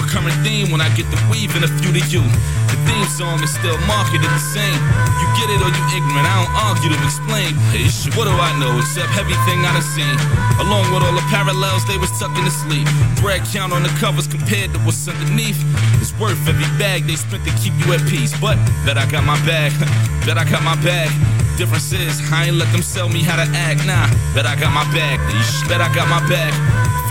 Recurring 0.09 0.33
theme 0.41 0.71
when 0.73 0.81
I 0.81 0.89
get 0.97 1.05
the 1.13 1.21
weave 1.29 1.53
and 1.53 1.63
a 1.63 1.69
few 1.77 1.93
to 1.93 2.01
you. 2.09 2.25
The 2.73 2.77
theme 2.89 3.05
song 3.13 3.37
is 3.45 3.53
still 3.53 3.77
marketed 3.85 4.25
the 4.25 4.41
same. 4.41 4.73
You 5.21 5.27
get 5.37 5.53
it 5.53 5.61
or 5.61 5.69
you 5.69 5.83
ignorant, 5.93 6.25
I 6.25 6.33
don't 6.41 6.53
argue 6.65 6.89
to 6.89 6.97
explain. 7.05 7.53
Shit, 7.85 8.17
what 8.17 8.25
do 8.25 8.33
I 8.33 8.57
know 8.57 8.73
except 8.81 9.13
everything 9.21 9.61
I 9.61 9.77
done 9.77 9.85
seen? 9.85 10.17
Along 10.57 10.89
with 10.89 11.05
all 11.05 11.13
the 11.13 11.25
parallels 11.29 11.85
they 11.85 11.97
was 12.01 12.09
tucking 12.17 12.41
to 12.41 12.49
sleep. 12.49 12.89
Thread 13.21 13.45
count 13.53 13.71
on 13.71 13.83
the 13.85 13.93
covers 14.01 14.25
compared 14.25 14.73
to 14.73 14.79
what's 14.81 15.07
underneath. 15.07 15.61
It's 16.01 16.13
worth 16.17 16.41
every 16.49 16.65
bag 16.81 17.05
they 17.05 17.15
spent 17.15 17.45
to 17.45 17.53
keep 17.61 17.77
you 17.85 17.93
at 17.93 18.01
peace. 18.09 18.33
But 18.41 18.57
bet 18.89 18.97
I 18.97 19.05
got 19.05 19.23
my 19.29 19.37
bag, 19.45 19.69
bet 20.25 20.41
I 20.41 20.45
got 20.49 20.65
my 20.65 20.75
bag. 20.81 21.13
Difference 21.59 21.91
is, 21.91 22.23
I 22.31 22.47
ain't 22.47 22.55
let 22.55 22.71
them 22.71 22.81
sell 22.81 23.09
me 23.11 23.19
how 23.19 23.35
to 23.35 23.43
act. 23.51 23.83
Nah, 23.83 24.07
bet 24.31 24.47
I 24.47 24.55
got 24.55 24.71
my 24.71 24.87
bag. 24.95 25.19
Bet 25.67 25.83
I 25.83 25.91
got 25.91 26.07
my 26.07 26.23
bag. 26.31 26.55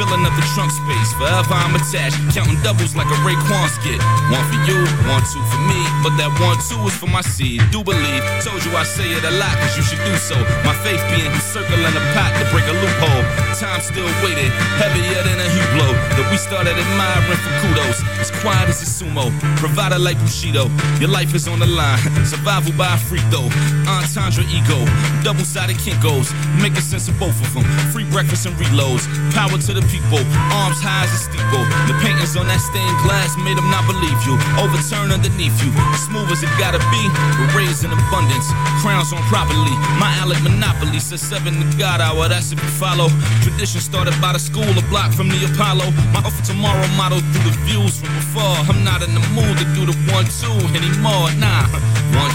Filling 0.00 0.24
up 0.24 0.32
the 0.38 0.46
trunk 0.54 0.72
space, 0.72 1.10
forever 1.20 1.52
I'm 1.52 1.76
attached. 1.76 2.16
Counting 2.32 2.56
doubles 2.64 2.96
like 2.96 3.10
a 3.12 3.18
Raekwon 3.28 3.68
skit. 3.76 4.00
One 4.32 4.40
for 4.48 4.56
you, 4.64 4.78
one 5.04 5.20
two 5.28 5.44
for 5.52 5.60
me. 5.68 5.76
But 6.00 6.16
that 6.16 6.32
one 6.40 6.56
two 6.64 6.80
is 6.88 6.96
for 6.96 7.12
my 7.12 7.20
seed. 7.20 7.60
Do 7.68 7.84
believe, 7.84 8.24
told 8.40 8.64
you 8.64 8.72
I 8.72 8.88
say 8.88 9.10
it 9.12 9.20
a 9.20 9.34
lot, 9.36 9.52
cause 9.60 9.76
you 9.76 9.84
should 9.84 10.00
do 10.00 10.16
so. 10.16 10.38
My 10.64 10.72
faith 10.80 11.02
being 11.12 11.28
circling 11.44 11.84
the 11.92 12.00
pot 12.16 12.32
to 12.40 12.48
break 12.48 12.64
a 12.72 12.76
loophole. 12.78 13.24
Time 13.58 13.84
still 13.84 14.08
waited, 14.24 14.48
heavier 14.80 15.28
than 15.28 15.44
a 15.44 15.48
Hublot. 15.50 15.92
That 16.16 16.24
we 16.30 16.38
started 16.40 16.72
admiring 16.72 17.36
for 17.42 17.52
kudos. 17.60 18.00
As 18.22 18.30
quiet 18.40 18.70
as 18.70 18.80
a 18.80 18.88
sumo, 18.88 19.28
provided 19.58 19.98
like 19.98 20.16
Bushido. 20.22 20.70
Your 21.02 21.10
life 21.10 21.34
is 21.34 21.50
on 21.50 21.58
the 21.58 21.66
line, 21.66 21.98
survival 22.24 22.72
by 22.78 22.94
a 22.94 22.98
freak 22.98 23.26
though. 23.34 23.50
Entendre 23.90 24.37
ego, 24.46 24.78
double 25.22 25.44
sided 25.44 25.76
kinkos. 25.78 26.30
Making 26.60 26.82
sense 26.82 27.08
of 27.08 27.18
both 27.18 27.36
of 27.40 27.50
them. 27.54 27.64
Free 27.90 28.04
breakfast 28.08 28.46
and 28.46 28.54
reloads. 28.56 29.06
Power 29.34 29.58
to 29.58 29.72
the 29.74 29.84
people, 29.90 30.22
arms 30.54 30.80
high 30.82 31.04
as 31.06 31.12
a 31.14 31.20
steeple. 31.20 31.64
The 31.90 31.96
paintings 32.02 32.36
on 32.36 32.46
that 32.46 32.60
stained 32.60 32.98
glass 33.02 33.36
made 33.40 33.56
them 33.56 33.68
not 33.70 33.86
believe 33.86 34.18
you. 34.26 34.38
Overturn 34.58 35.10
underneath 35.10 35.54
you, 35.62 35.70
smooth 35.96 36.30
as 36.30 36.42
it 36.42 36.52
gotta 36.58 36.82
be, 36.92 37.02
but 37.38 37.50
raised 37.54 37.84
in 37.84 37.90
abundance. 37.90 38.48
Crowns 38.82 39.12
on 39.12 39.22
properly, 39.26 39.74
my 39.98 40.10
Alec 40.22 40.40
Monopoly 40.42 41.00
says 41.00 41.20
seven 41.20 41.58
to 41.58 41.66
God 41.78 42.00
hour, 42.00 42.28
that's 42.28 42.52
if 42.52 42.60
you 42.62 42.72
follow. 42.78 43.08
Tradition 43.42 43.80
started 43.80 44.14
by 44.20 44.32
the 44.32 44.38
school, 44.38 44.68
a 44.78 44.84
block 44.88 45.12
from 45.12 45.28
the 45.28 45.40
Apollo. 45.44 45.90
My 46.12 46.20
offer 46.24 46.44
tomorrow 46.44 46.86
motto 46.96 47.18
through 47.32 47.50
the 47.50 47.56
views 47.66 48.00
from 48.00 48.14
before. 48.14 48.56
I'm 48.68 48.84
not 48.84 49.02
in 49.02 49.14
the 49.14 49.24
mood 49.34 49.58
to 49.58 49.66
do 49.74 49.86
the 49.86 49.96
one 50.12 50.26
two 50.40 50.54
anymore, 50.76 51.30
nah. 51.38 51.66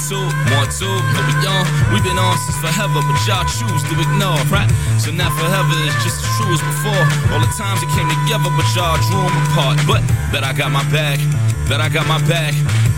Two, 0.03 0.19
one 0.19 0.67
two, 0.67 0.83
no 1.15 1.19
we 1.31 1.47
on. 1.47 1.63
We've 1.95 2.03
been 2.03 2.19
on 2.19 2.35
since 2.43 2.59
forever, 2.59 2.99
but 3.07 3.15
y'all 3.23 3.47
choose 3.47 3.83
to 3.87 3.95
ignore, 3.95 4.35
right? 4.51 4.67
So 4.99 5.15
now 5.15 5.31
forever 5.31 5.71
is 5.87 5.95
just 6.03 6.19
as 6.19 6.27
true 6.35 6.51
as 6.51 6.59
before. 6.59 7.03
All 7.31 7.39
the 7.39 7.47
times 7.55 7.79
it 7.79 7.87
came 7.95 8.11
together, 8.11 8.51
but 8.51 8.67
y'all 8.75 8.99
drew 9.07 9.23
them 9.23 9.31
apart. 9.47 9.79
But 9.87 10.03
bet 10.27 10.43
I 10.43 10.51
got 10.51 10.71
my 10.75 10.83
bag, 10.91 11.23
bet 11.69 11.79
I 11.79 11.87
got 11.87 12.05
my 12.05 12.19
bag. 12.27 12.51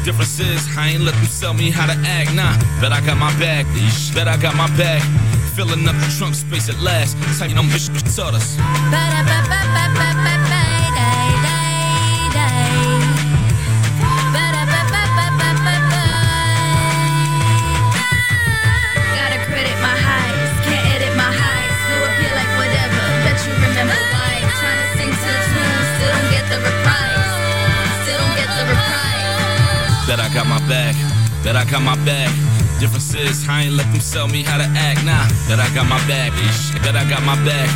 Difference 0.03 0.40
is, 0.40 0.65
I 0.76 0.98
ain't 0.98 1.03
let 1.03 1.14
them 1.14 1.26
sell 1.26 1.53
me 1.53 1.69
how 1.69 1.86
to 1.86 1.98
act, 2.10 2.34
nah. 2.34 2.57
Bet 2.82 2.91
I 2.91 3.06
got 3.06 3.18
my 3.18 3.30
bag, 3.38 3.68
bet 4.15 4.27
I 4.27 4.38
got 4.38 4.56
my 4.56 4.68
bag. 4.76 5.03
Filling 5.53 5.88
up 5.88 5.95
the 6.02 6.10
trunk 6.18 6.34
space 6.34 6.69
at 6.69 6.80
last. 6.82 7.15
Tight 7.38 7.56
on 7.56 7.65
bitch, 7.65 7.86
taught 8.15 8.34
us. 8.34 8.57
Gotta 8.90 10.35
Bet 30.68 30.96
I 30.96 30.96
got 30.96 31.04
my 31.04 31.06
bag, 31.06 31.44
bet 31.44 31.56
I 31.56 31.66
got 31.66 31.82
my 31.84 31.96
bag. 32.06 32.32
Difference 32.80 33.14
is, 33.14 33.48
I 33.48 33.64
ain't 33.64 33.74
let 33.74 33.86
them 33.92 34.02
sell 34.02 34.28
me 34.28 34.42
how 34.42 34.58
to 34.58 34.66
act, 34.66 35.06
nah. 35.06 35.30
Bet 35.48 35.60
I 35.60 35.70
got 35.76 35.88
my 35.88 36.02
back. 36.08 36.34
Bet 36.82 36.96
I 36.96 37.08
got 37.08 37.22
my 37.24 37.36
back. 37.46 37.70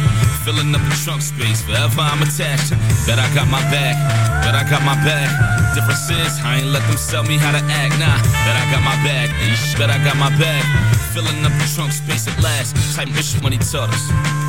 Filling 0.44 0.74
up 0.74 0.82
the 0.82 0.98
trunk 1.06 1.22
space, 1.22 1.62
forever 1.62 2.02
I'm 2.02 2.22
attached. 2.24 2.72
Bet 3.06 3.20
I 3.20 3.30
got 3.36 3.48
my 3.48 3.62
back, 3.70 3.94
bet 4.42 4.56
I 4.56 4.66
got 4.70 4.82
my 4.82 4.96
back. 5.06 5.30
Differences, 5.76 6.40
I 6.42 6.58
ain't 6.58 6.68
let 6.74 6.82
them 6.88 6.98
sell 6.98 7.24
me 7.24 7.38
how 7.38 7.52
to 7.52 7.62
act, 7.62 7.94
nah. 8.00 8.18
Bet 8.46 8.58
I 8.58 8.66
got 8.74 8.82
my 8.82 8.98
back. 9.06 9.30
Bet 9.78 9.90
I 9.90 10.02
got 10.04 10.18
my 10.18 10.30
back. 10.40 10.66
Filling 11.14 11.46
up 11.46 11.54
the 11.62 11.70
trunk 11.76 11.92
space 11.92 12.28
at 12.28 12.42
last. 12.42 12.76
Type 12.96 13.10
bitch 13.10 13.42
money 13.44 13.58
taught 13.60 13.94
us. 13.94 14.49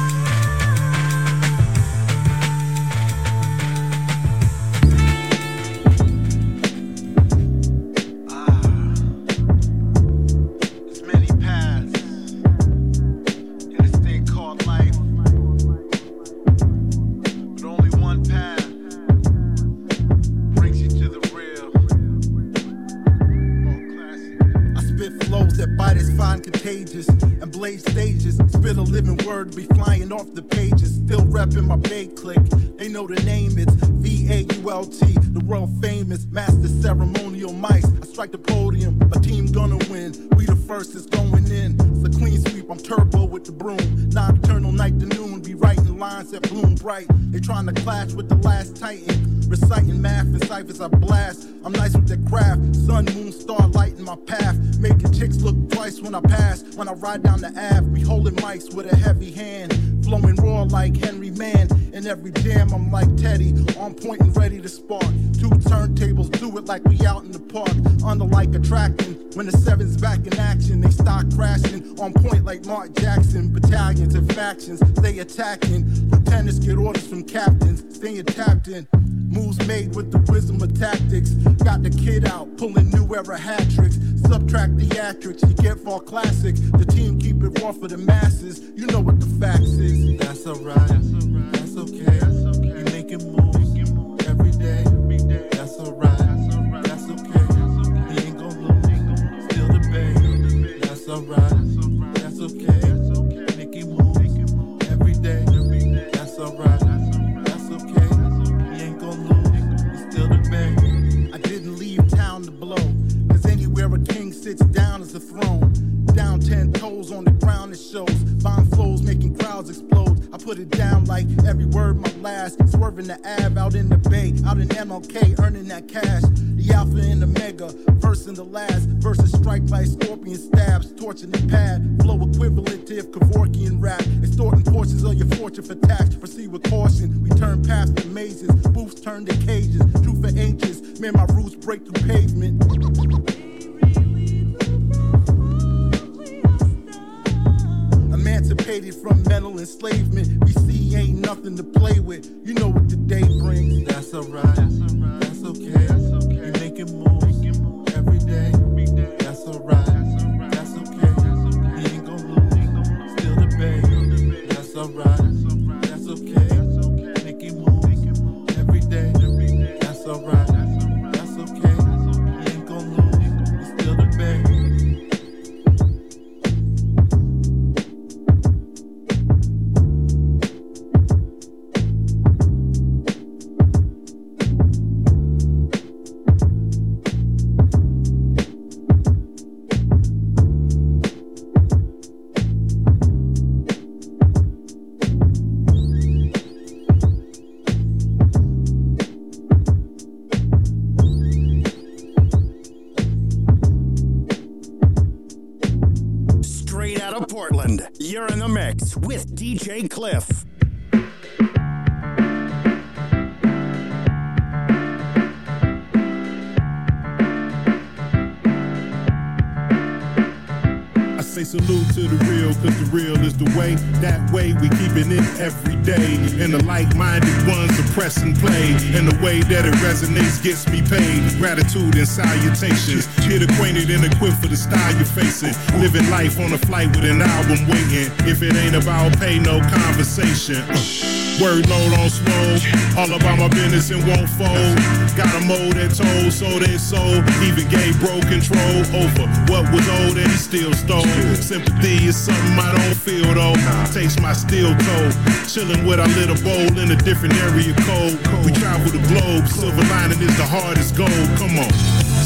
Way. 223.74 224.00
That 224.00 224.30
way 224.30 224.52
we 224.54 224.68
keeping 224.70 225.12
it 225.12 225.18
in 225.18 225.40
every 225.40 225.76
day. 225.76 226.14
And 226.42 226.52
the 226.52 226.62
like-minded 226.64 227.46
ones 227.46 227.78
are 227.78 227.92
press 227.92 228.18
and 228.18 228.36
play. 228.36 228.72
And 228.96 229.08
the 229.08 229.18
way 229.22 229.40
that 229.40 229.64
it 229.66 229.74
resonates 229.74 230.42
gets 230.42 230.66
me 230.68 230.82
paid. 230.82 231.38
Gratitude 231.38 231.96
and 231.96 232.08
salutations. 232.08 233.06
Get 233.28 233.42
acquainted 233.42 233.90
and 233.90 234.04
equipped 234.04 234.38
for 234.40 234.48
the 234.48 234.56
style 234.56 234.94
you're 234.96 235.04
facing. 235.04 235.54
Living 235.80 236.08
life 236.10 236.38
on 236.40 236.52
a 236.52 236.58
flight 236.58 236.88
with 236.88 237.04
an 237.04 237.22
album 237.22 237.66
waiting. 237.68 238.10
If 238.26 238.42
it 238.42 238.54
ain't 238.54 238.76
about 238.76 239.18
pay, 239.18 239.38
no 239.38 239.60
conversation. 239.60 241.19
Word 241.40 241.64
load 241.72 241.96
on 241.96 242.10
swole. 242.12 242.60
All 243.00 243.08
about 243.16 243.38
my 243.38 243.48
business 243.48 243.88
and 243.90 244.04
won't 244.04 244.28
fold. 244.28 244.76
Got 245.16 245.32
a 245.40 245.42
mold 245.48 245.72
that 245.80 245.96
told, 245.96 246.28
so 246.36 246.44
they 246.60 246.76
sold. 246.76 247.24
Even 247.40 247.64
gave 247.72 247.96
bro 247.96 248.20
control 248.28 248.84
over 248.92 249.24
what 249.48 249.64
was 249.72 249.88
old 250.04 250.20
and 250.20 250.28
he 250.28 250.36
still 250.36 250.72
stole. 250.76 251.08
Sympathy 251.40 252.04
is 252.04 252.16
something 252.16 252.60
I 252.60 252.76
don't 252.76 252.92
feel 252.92 253.24
though. 253.32 253.56
Taste 253.88 254.20
my 254.20 254.36
steel 254.36 254.76
toe. 254.76 255.08
Chilling 255.48 255.88
with 255.88 255.98
our 255.98 256.12
little 256.20 256.36
bowl 256.44 256.76
in 256.76 256.92
a 256.92 256.98
different 257.08 257.32
area 257.40 257.72
code. 257.88 258.20
We 258.44 258.52
travel 258.52 258.92
the 258.92 259.00
globe. 259.08 259.48
Silver 259.48 259.84
lining 259.88 260.20
is 260.20 260.36
the 260.36 260.44
hardest 260.44 260.92
goal. 260.94 261.08
Come 261.40 261.56
on. 261.56 261.72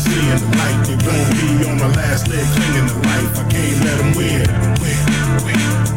Seeing 0.03 0.43
the 0.43 0.51
light, 0.59 0.91
they 0.91 0.99
won't 1.07 1.31
be 1.39 1.70
on 1.70 1.78
my 1.78 1.89
last 1.95 2.27
leg, 2.27 2.43
clinging 2.59 2.89
to 2.91 2.99
life. 3.07 3.39
I 3.39 3.45
can't 3.47 3.78
let 3.86 3.97
them 4.03 4.11
win. 4.19 4.43
Win, 4.82 4.99
win, 5.47 5.94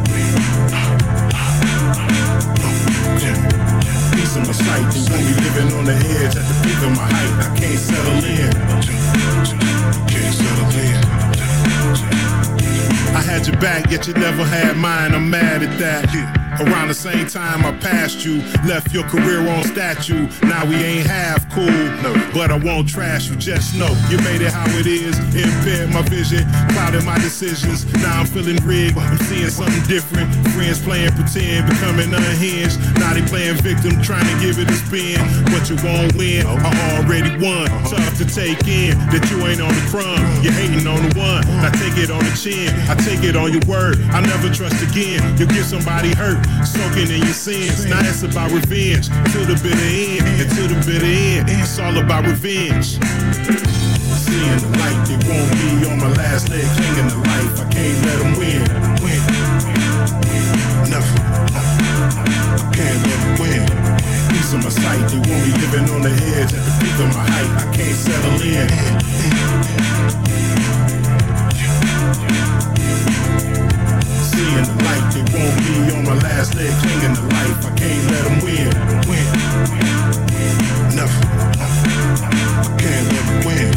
Piece 4.14 4.36
of 4.36 4.46
my 4.46 4.52
sight, 4.52 4.82
won't 4.82 5.08
be 5.10 5.34
living 5.42 5.72
on 5.78 5.84
the 5.84 5.96
edge 6.20 6.36
at 6.36 6.44
the 6.44 6.54
peak 6.64 6.80
of 6.84 6.92
my 6.96 7.08
height. 7.08 7.32
I 7.44 7.56
can't 7.58 7.78
settle 7.78 8.24
in. 8.24 8.52
Can't 10.08 10.34
settle 10.34 10.72
in. 10.78 10.98
I 13.16 13.20
had 13.20 13.46
your 13.46 13.56
back, 13.60 13.90
yet 13.90 14.06
you 14.06 14.14
never 14.14 14.44
had 14.44 14.76
mine. 14.76 15.14
I'm 15.14 15.28
mad 15.30 15.62
at 15.62 15.78
that. 15.78 16.38
Around 16.60 16.88
the 16.88 16.94
same 16.94 17.26
time 17.28 17.64
I 17.64 17.72
passed 17.78 18.24
you, 18.24 18.42
left 18.66 18.92
your 18.92 19.04
career 19.04 19.46
on 19.48 19.62
statue. 19.64 20.28
Now 20.42 20.64
we 20.66 20.74
ain't 20.74 21.06
half 21.06 21.48
cool, 21.54 21.70
but 22.34 22.50
I 22.50 22.58
won't 22.58 22.88
trash 22.88 23.28
you. 23.30 23.36
Just 23.36 23.76
know 23.76 23.94
you 24.10 24.18
made 24.18 24.40
it 24.40 24.52
how 24.52 24.66
it 24.76 24.86
is. 24.86 25.16
Impaired 25.36 25.90
my 25.90 26.02
vision, 26.02 26.44
clouded 26.72 27.04
my 27.04 27.18
decisions. 27.18 27.86
Now 28.02 28.20
I'm 28.20 28.26
feeling 28.26 28.56
rigged. 28.64 28.98
I'm 28.98 29.18
seeing 29.18 29.50
something 29.50 29.84
different. 29.86 30.28
Friends 30.58 30.82
playing 30.82 31.14
pretend, 31.14 31.70
becoming 31.70 32.10
unhinged. 32.10 32.82
Now 32.98 33.14
they 33.14 33.22
playing 33.22 33.62
victim, 33.62 33.94
trying 34.02 34.26
to 34.26 34.34
give 34.42 34.58
it 34.58 34.66
a 34.66 34.74
spin, 34.74 35.14
but 35.54 35.70
you 35.70 35.78
won't 35.86 36.10
win. 36.18 36.42
I 36.50 36.98
already 36.98 37.30
won. 37.38 37.70
Tough 37.86 38.18
to 38.18 38.26
take 38.26 38.66
in 38.66 38.98
that 39.14 39.22
you 39.30 39.38
ain't 39.46 39.62
on 39.62 39.70
the 39.70 39.84
crumb. 39.86 40.18
You're 40.42 40.58
hating 40.58 40.82
on 40.90 40.98
the 40.98 41.14
one. 41.14 41.46
I 41.62 41.70
take 41.78 41.94
it 41.94 42.10
on 42.10 42.26
the 42.26 42.34
chin. 42.34 42.74
I 42.90 42.98
take 43.06 43.22
it 43.22 43.38
on 43.38 43.54
your 43.54 43.62
word. 43.70 44.02
I 44.10 44.18
never 44.18 44.50
trust 44.50 44.82
again. 44.82 45.22
You 45.38 45.46
get 45.46 45.62
somebody 45.62 46.10
hurt, 46.10 46.42
soaking 46.66 47.06
in 47.06 47.22
your 47.22 47.38
sins. 47.38 47.86
Now 47.86 48.02
it's 48.02 48.26
about 48.26 48.50
revenge. 48.50 49.06
To 49.06 49.38
the 49.46 49.54
bitter 49.62 49.78
end, 49.78 50.26
and 50.42 50.50
to 50.58 50.62
the 50.74 50.78
bitter 50.82 51.06
end, 51.06 51.54
it's 51.54 51.78
all 51.78 51.94
about 52.02 52.26
revenge. 52.26 52.98
Seeing 54.26 54.58
the 54.58 54.70
light, 54.74 55.06
they 55.06 55.22
won't 55.22 55.50
be 55.54 55.86
on 55.86 56.02
my 56.02 56.10
last 56.18 56.50
leg, 56.50 56.66
clinging 56.66 57.14
to 57.14 57.18
life. 57.30 57.62
I 57.62 57.66
can't 57.70 57.98
let 58.10 58.18
them 58.18 58.32
win. 58.34 58.66
Win. 59.06 59.27
sight. 64.82 65.12
You 65.12 65.20
want 65.20 65.40
me 65.44 65.52
living 65.62 65.86
on 65.94 66.02
the 66.02 66.14
edge 66.38 66.52
at 66.52 66.62
the 66.66 66.72
peak 66.80 66.98
of 67.04 67.10
my 67.14 67.24
height. 67.32 67.50
I 67.62 67.64
can't 67.74 67.96
settle 67.96 68.40
in. 68.42 68.68
Seeing 74.30 74.66
the 74.68 74.76
light, 74.86 75.06
they 75.14 75.24
want 75.34 75.54
me 75.64 75.74
on 75.96 76.02
my 76.04 76.16
last 76.26 76.54
leg, 76.54 76.72
clinging 76.82 77.14
to 77.18 77.24
life. 77.36 77.58
I 77.66 77.72
can't 77.80 78.04
let 78.12 78.22
them 78.26 78.38
win. 78.44 78.70
Win. 79.08 79.28
Nothing. 80.98 81.28
I 81.58 82.68
can't 82.82 83.06
let 83.12 83.24
them 83.28 83.40
win. 83.46 83.70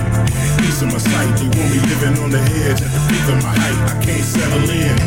Piece 0.60 0.82
of 0.82 0.88
my 0.94 1.00
sight, 1.00 1.32
they 1.40 1.50
want 1.56 1.70
me 1.74 1.80
living 1.92 2.16
on 2.24 2.30
the 2.30 2.42
edge 2.66 2.82
at 2.82 2.92
the 2.96 3.02
peak 3.10 3.26
of 3.34 3.38
my 3.44 3.54
height. 3.62 3.80
I 3.92 3.96
can't 4.04 4.26
settle 4.26 4.70
in. 4.70 4.98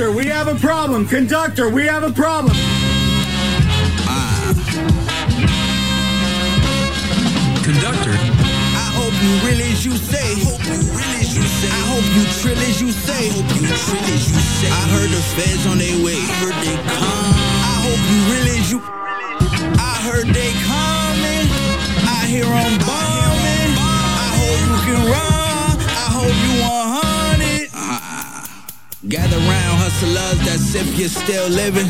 Conductor, 0.00 0.16
we 0.16 0.26
have 0.32 0.48
a 0.48 0.54
problem. 0.54 1.06
Conductor, 1.06 1.68
we 1.68 1.84
have 1.84 2.04
a 2.04 2.10
problem. 2.10 2.56
Conductor. 7.60 8.16
I 8.16 8.88
hope 8.96 9.12
you 9.20 9.32
real 9.44 9.60
as 9.60 9.84
you 9.84 9.92
say. 9.92 10.24
I 10.24 10.40
hope 10.40 10.64
you 10.64 10.80
real 10.96 11.20
as 11.20 11.36
you 11.36 11.42
say. 11.44 11.68
I 11.68 11.84
hope 11.92 12.08
you 12.16 12.24
trill 12.40 12.56
as 12.64 12.80
you 12.80 12.90
say. 12.92 13.28
I 13.28 13.32
hope 13.36 13.48
you 13.60 13.68
trill 13.68 14.08
as 14.16 14.24
you 14.32 14.40
say. 14.40 14.70
I 14.72 14.84
heard 14.88 15.10
the 15.12 15.20
feds 15.36 15.66
on 15.68 15.76
their 15.76 15.98
way. 16.02 16.16
I 16.16 16.32
heard 16.40 16.56
they 16.64 16.76
come. 16.80 17.36
I 17.60 17.76
hope 17.84 18.02
you 18.08 18.20
real 18.32 18.48
as 18.56 18.72
you. 18.72 18.80
I 19.76 19.94
heard 20.08 20.28
they 20.32 20.50
coming. 20.64 21.44
I 22.08 22.24
hear 22.24 22.48
them 22.48 22.74
bombing. 22.88 23.72
I 23.76 24.32
hope 24.40 24.60
you 24.64 24.76
can 24.88 25.00
run. 25.12 25.76
I 25.92 26.08
hope 26.08 26.36
you 26.40 26.54
100. 26.64 27.68
Uh, 27.76 28.48
Gather 29.06 29.36
round 29.44 29.69
hustlers, 29.90 30.38
that's 30.46 30.74
if 30.74 30.98
you're 30.98 31.08
still 31.08 31.48
living. 31.48 31.88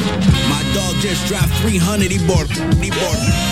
My 0.48 0.62
dog 0.74 0.96
just 1.00 1.26
dropped 1.26 1.52
300, 1.60 2.10
he 2.10 2.26
bought, 2.26 2.50
he 2.82 2.90
bought. 2.90 3.49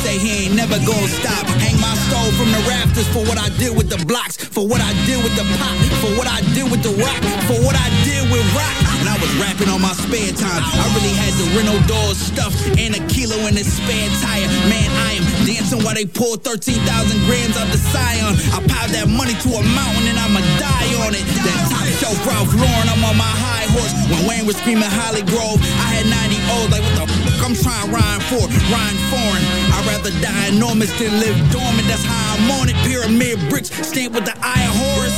Say 0.00 0.16
he 0.16 0.46
ain't 0.46 0.56
never 0.56 0.80
gonna 0.88 1.12
stop. 1.20 1.44
Hang 1.60 1.76
my 1.76 1.92
stove 2.08 2.32
from 2.40 2.48
the 2.48 2.62
rafters 2.64 3.08
for 3.12 3.20
what 3.28 3.36
I 3.36 3.52
did 3.60 3.76
with 3.76 3.92
the 3.92 4.00
blocks, 4.08 4.40
for 4.40 4.64
what 4.64 4.80
I 4.80 4.96
did 5.04 5.20
with 5.20 5.36
the 5.36 5.44
pop, 5.60 5.76
for 6.00 6.08
what 6.16 6.24
I 6.24 6.40
did 6.56 6.72
with 6.72 6.80
the 6.80 6.94
rock, 6.96 7.20
for 7.44 7.60
what 7.60 7.76
I 7.76 7.88
did 8.08 8.24
with 8.32 8.40
rock. 8.56 8.76
And 9.00 9.08
I 9.12 9.16
was 9.20 9.28
rapping 9.36 9.68
on 9.68 9.84
my 9.84 9.92
spare 9.92 10.32
time. 10.32 10.62
I 10.64 10.86
really 10.96 11.12
had 11.12 11.36
the 11.36 11.46
Renault 11.52 11.84
doors 11.84 12.16
stuffed 12.16 12.56
and 12.80 12.96
a 12.96 13.02
kilo 13.12 13.36
in 13.44 13.56
his 13.60 13.68
spare 13.68 14.08
tire. 14.24 14.48
Man, 14.72 14.88
I 15.04 15.20
am 15.20 15.26
dancing 15.44 15.84
while 15.84 15.94
they 15.94 16.08
pull 16.08 16.40
13,000 16.40 16.80
grams 17.28 17.60
out 17.60 17.68
the 17.68 17.80
Scion. 17.92 18.40
I 18.56 18.64
piled 18.72 18.92
that 18.96 19.08
money 19.08 19.36
to 19.36 19.48
a 19.52 19.62
mountain 19.76 20.04
and 20.08 20.16
I'ma 20.16 20.40
die 20.56 20.90
on 21.04 21.12
it. 21.12 21.24
That 21.44 21.60
top 21.68 21.84
shelf 22.00 22.16
Ralph 22.24 22.52
Lauren, 22.56 22.88
I'm 22.88 23.04
on 23.04 23.16
my 23.20 23.34
high 23.44 23.68
horse. 23.76 23.92
When 24.08 24.24
Wayne 24.24 24.46
was 24.48 24.56
screaming 24.56 24.88
Holly 24.88 25.22
Grove, 25.28 25.60
I 25.60 26.00
had 26.00 26.08
90 26.08 26.40
O's 26.56 26.68
like 26.72 26.84
what 26.96 26.96
the 26.96 27.29
I'm 27.42 27.54
trying 27.54 27.90
rhyme 27.90 28.20
for, 28.28 28.44
rhyme 28.70 28.98
foreign. 29.10 29.44
I'd 29.74 29.84
rather 29.86 30.10
die 30.20 30.48
enormous 30.48 30.92
than 30.98 31.18
live 31.20 31.36
dormant. 31.50 31.86
That's 31.88 32.04
how 32.04 32.36
I'm 32.36 32.50
on 32.60 32.68
it. 32.68 32.76
Pyramid 32.86 33.38
bricks 33.48 33.70
stamped 33.86 34.14
with 34.14 34.24
the 34.24 34.36
eye 34.40 34.64
of 34.68 34.74
Horus. 34.76 35.16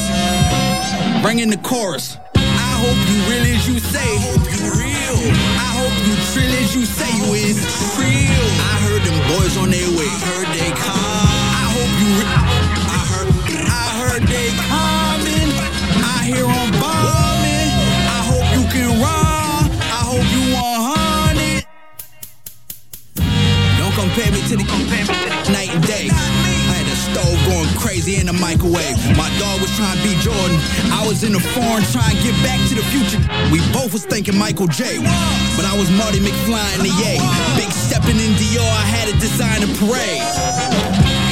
Bring 1.23 1.41
in 1.41 1.51
the 1.51 1.59
chorus. 1.59 2.17
I 2.37 2.73
hope 2.83 2.99
you 3.11 3.19
real 3.31 3.45
as 3.55 3.69
you 3.69 3.79
say. 3.79 4.03
I 4.03 4.19
hope 4.27 4.45
you 4.55 4.63
real. 4.81 5.19
I 5.61 5.71
hope 5.79 5.95
you 6.07 6.15
trill 6.33 6.53
as 6.63 6.75
you 6.75 6.85
say 6.85 7.11
you 7.21 7.35
is 7.35 7.59
real. 7.99 8.47
I 8.71 8.75
heard 8.87 9.03
them 9.03 9.19
boys 9.31 9.57
on 9.57 9.71
their 9.71 9.91
way. 9.99 10.09
I 10.09 10.19
heard 10.31 10.49
they 10.57 10.71
come. 10.79 10.99
I 10.99 11.67
hope 11.75 11.93
you. 12.03 12.11
I 12.97 13.01
heard. 13.13 13.29
I 13.67 13.87
heard 14.01 14.23
they 14.23 14.49
coming. 14.57 14.72
Compare 24.23 24.39
me 24.39 24.49
to 24.49 24.57
the 24.57 24.67
night 25.51 25.71
and 25.75 25.83
day. 25.83 26.07
I 26.07 26.79
had 26.79 26.87
a 26.87 26.97
stove 27.11 27.39
going 27.51 27.67
crazy 27.75 28.21
in 28.21 28.27
the 28.27 28.37
microwave. 28.37 28.95
My 29.19 29.27
dog 29.43 29.59
was 29.59 29.71
trying 29.75 29.99
to 29.99 30.03
be 30.07 30.15
Jordan. 30.23 30.59
I 30.95 31.03
was 31.07 31.25
in 31.27 31.33
the 31.33 31.43
foreign 31.43 31.83
trying 31.91 32.15
to 32.15 32.23
get 32.23 32.37
back 32.47 32.61
to 32.71 32.75
the 32.79 32.87
future. 32.95 33.19
We 33.51 33.59
both 33.75 33.93
was 33.93 34.07
thinking 34.07 34.39
Michael 34.39 34.69
J. 34.71 35.03
But 35.59 35.67
I 35.67 35.75
was 35.75 35.91
Marty 35.99 36.23
McFly 36.23 36.67
in 36.79 36.87
the 36.87 36.95
yay. 37.03 37.19
Big 37.59 37.71
stepping 37.73 38.19
in 38.19 38.33
Dior, 38.39 38.63
I 38.63 38.87
had 38.87 39.11
a 39.11 39.17
designer 39.19 39.71
parade. 39.83 40.23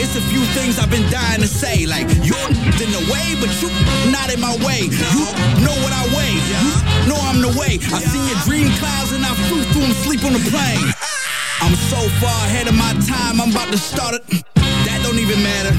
It's 0.02 0.16
a 0.18 0.24
few 0.32 0.42
things 0.58 0.78
I've 0.80 0.90
been 0.90 1.06
dying 1.10 1.40
to 1.40 1.48
say. 1.48 1.86
Like, 1.86 2.10
you 2.26 2.34
in 2.82 2.90
the 2.90 3.04
way, 3.12 3.38
but 3.38 3.50
you 3.62 3.70
not 4.10 4.32
in 4.32 4.40
my 4.40 4.56
way. 4.66 4.90
You 4.90 5.24
know 5.62 5.76
what 5.84 5.92
I 5.94 6.02
weigh. 6.16 6.38
You 6.42 7.06
know 7.06 7.18
I'm 7.28 7.38
the 7.38 7.54
way. 7.54 7.78
I 7.94 8.02
seen 8.02 8.24
your 8.26 8.40
dream 8.42 8.72
clouds 8.82 9.12
and 9.12 9.22
I 9.22 9.30
flew 9.46 9.62
through 9.70 9.86
them, 9.86 9.94
sleep 10.02 10.24
on 10.24 10.32
the 10.32 10.42
plane. 10.50 11.09
I'm 11.60 11.74
so 11.76 12.00
far 12.20 12.38
ahead 12.48 12.68
of 12.68 12.74
my 12.74 12.92
time, 13.06 13.40
I'm 13.40 13.50
about 13.50 13.70
to 13.72 13.78
start 13.78 14.14
it. 14.14 14.24
Mm, 14.26 14.42
that 14.86 15.00
don't 15.04 15.18
even 15.18 15.42
matter. 15.42 15.72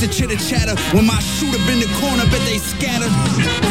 The 0.00 0.12
chitter 0.12 0.36
chatter. 0.36 0.76
When 0.92 1.08
my 1.08 1.16
shoot 1.24 1.56
up 1.56 1.64
in 1.72 1.80
the 1.80 1.88
corner, 1.96 2.28
bet 2.28 2.44
they 2.44 2.60
scatter. 2.60 3.08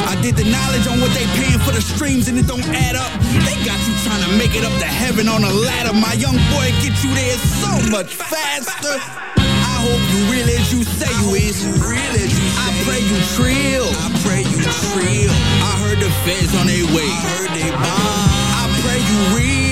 I 0.10 0.18
did 0.26 0.34
the 0.34 0.44
knowledge 0.50 0.90
on 0.90 0.98
what 0.98 1.14
they 1.14 1.24
paying 1.38 1.62
for 1.62 1.70
the 1.70 1.86
streams 1.86 2.28
and 2.28 2.36
it 2.42 2.48
don't 2.50 2.66
add 2.74 2.98
up. 2.98 3.14
They 3.46 3.54
got 3.62 3.78
you 3.86 3.94
trying 4.02 4.26
to 4.26 4.32
make 4.34 4.58
it 4.58 4.66
up 4.66 4.74
to 4.82 4.90
heaven 4.90 5.30
on 5.30 5.46
a 5.46 5.54
ladder. 5.54 5.94
My 5.94 6.18
young 6.18 6.34
boy 6.50 6.74
get 6.82 6.98
you 7.06 7.14
there 7.14 7.38
so 7.62 7.70
much 7.94 8.18
faster. 8.18 8.98
I 9.38 9.76
hope 9.86 10.02
you 10.18 10.22
real 10.34 10.50
as 10.50 10.74
you 10.74 10.82
say 10.82 11.14
you 11.22 11.38
is. 11.38 11.62
Real 11.78 12.14
as 12.18 12.34
you 12.34 12.42
say. 12.42 12.66
I 12.66 12.70
pray 12.90 13.02
you 13.06 13.18
trill. 13.38 13.88
I 14.02 14.10
pray 14.26 14.42
you 14.42 14.60
trill. 14.90 15.34
I 15.62 15.72
heard 15.86 16.02
the 16.02 16.10
feds 16.26 16.58
on 16.58 16.66
their 16.66 16.90
way. 16.90 17.06
I 17.06 17.22
heard 17.38 17.52
they 17.54 17.70
bomb. 17.70 18.34
I 18.60 18.66
pray 18.82 18.98
you 18.98 19.20
real. 19.38 19.65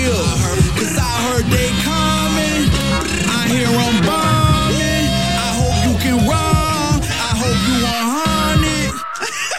I 1.49 1.71
coming. 1.83 2.69
I 3.27 3.47
hear 3.49 3.67
them 3.67 3.97
bombing. 4.07 5.07
I 5.35 5.49
hope 5.59 5.77
you 5.85 5.93
can 5.99 6.17
run. 6.27 7.01
I 7.03 7.31
hope 7.35 7.59
you 7.67 7.77
100. 7.83 8.93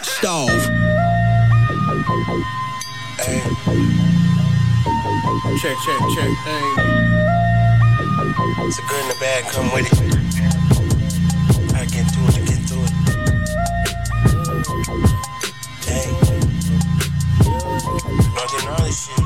Stove. 0.05 0.63
Hey. 3.21 3.41
Check, 5.61 5.77
check, 5.85 6.01
check. 6.15 6.31
Hey. 6.45 6.67
It's 8.67 8.79
a 8.79 8.81
good 8.83 9.03
and 9.05 9.13
a 9.13 9.15
bad, 9.21 9.45
come 9.53 9.69
with 9.73 9.87
it. 9.93 9.99
I 11.75 11.85
get 11.87 12.07
to 12.13 12.21
it, 12.29 12.45
get 12.47 12.61
to 12.69 12.77
it. 12.85 12.93
Hey. 15.85 16.09
Getting 18.51 18.69
all 18.69 18.83
this 18.85 18.99
shit. 19.07 19.24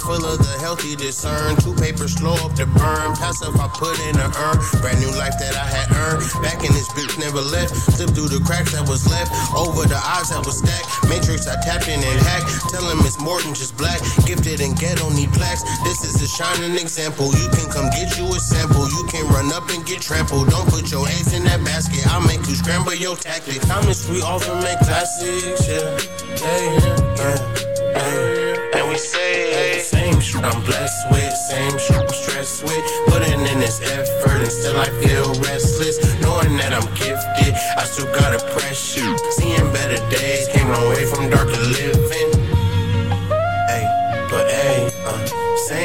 Full 0.00 0.24
of 0.24 0.38
the 0.38 0.56
healthy 0.60 0.96
discern. 0.96 1.56
Two 1.56 1.74
papers 1.74 2.14
slow 2.16 2.34
up 2.44 2.54
to 2.56 2.66
burn. 2.66 3.14
Passive, 3.16 3.54
I 3.56 3.68
put 3.68 3.96
in 4.08 4.16
a 4.18 4.28
urn. 4.28 4.56
Brand 4.80 5.00
new 5.00 5.12
life 5.16 5.36
that 5.38 5.54
I 5.54 5.66
had 5.66 5.88
earned. 5.94 6.24
Back 6.42 6.64
in 6.64 6.72
this 6.72 6.88
bitch 6.96 7.18
never 7.18 7.40
left. 7.40 7.76
Slipped 7.76 8.14
through 8.14 8.32
the 8.32 8.40
cracks 8.44 8.72
that 8.72 8.88
was 8.88 9.06
left. 9.08 9.30
Over 9.54 9.86
the 9.86 10.00
odds 10.00 10.30
that 10.30 10.44
was 10.44 10.58
stacked. 10.58 10.88
Matrix, 11.08 11.46
I 11.46 11.60
tapped 11.62 11.88
in 11.88 12.00
and 12.00 12.20
hacked. 12.26 12.70
Tell 12.70 12.84
him 12.88 13.00
it's 13.04 13.20
more 13.20 13.40
than 13.42 13.54
just 13.54 13.76
black. 13.76 14.00
Gifted 14.26 14.60
and 14.60 14.78
ghetto 14.78 15.10
need 15.10 15.32
plaques. 15.32 15.62
This 15.84 16.04
is 16.04 16.20
a 16.22 16.28
shining 16.28 16.76
example. 16.78 17.32
You 17.34 17.48
can 17.52 17.68
come 17.70 17.90
get 17.90 18.16
you 18.16 18.26
a 18.30 18.40
sample. 18.40 18.88
You 18.88 19.04
can 19.08 19.26
run 19.28 19.52
up 19.52 19.68
and 19.70 19.84
get 19.84 20.00
trampled. 20.00 20.50
Don't 20.50 20.68
put 20.68 20.90
your 20.90 21.06
eggs 21.08 21.32
in 21.32 21.44
that 21.44 21.64
basket. 21.64 22.06
I'll 22.08 22.24
make 22.26 22.46
you 22.48 22.54
scramble 22.54 22.94
your 22.94 23.16
tactics. 23.16 23.64
Comments 23.66 24.00
we 24.08 24.22
often 24.22 24.62
make 24.62 24.78
classics. 24.80 25.68
Yeah, 25.68 25.98
yeah, 26.40 27.00
yeah, 27.16 27.36
yeah. 27.94 28.49
Same 29.00 30.20
shit 30.20 30.44
I'm 30.44 30.62
blessed 30.62 31.10
with, 31.10 31.32
same 31.32 31.78
shit 31.78 31.96
I'm 31.96 32.08
stressed 32.08 32.62
with. 32.64 32.84
Putting 33.06 33.40
in 33.40 33.58
this 33.58 33.80
effort 33.80 34.42
and 34.42 34.52
still 34.52 34.76
I 34.78 34.90
feel 35.00 35.32
restless. 35.40 35.98
Knowing 36.20 36.56
that 36.58 36.74
I'm 36.74 36.86
gifted, 36.94 37.54
I 37.78 37.84
still 37.84 38.12
gotta 38.12 38.38
press 38.52 38.96
you. 38.96 39.16
Seeing 39.30 39.72
better 39.72 39.98
days, 40.10 40.48
came 40.48 40.68
a 40.68 40.72
long 40.72 40.88
way 40.90 41.06
from 41.06 41.30
darker 41.30 41.56
living. 41.56 42.29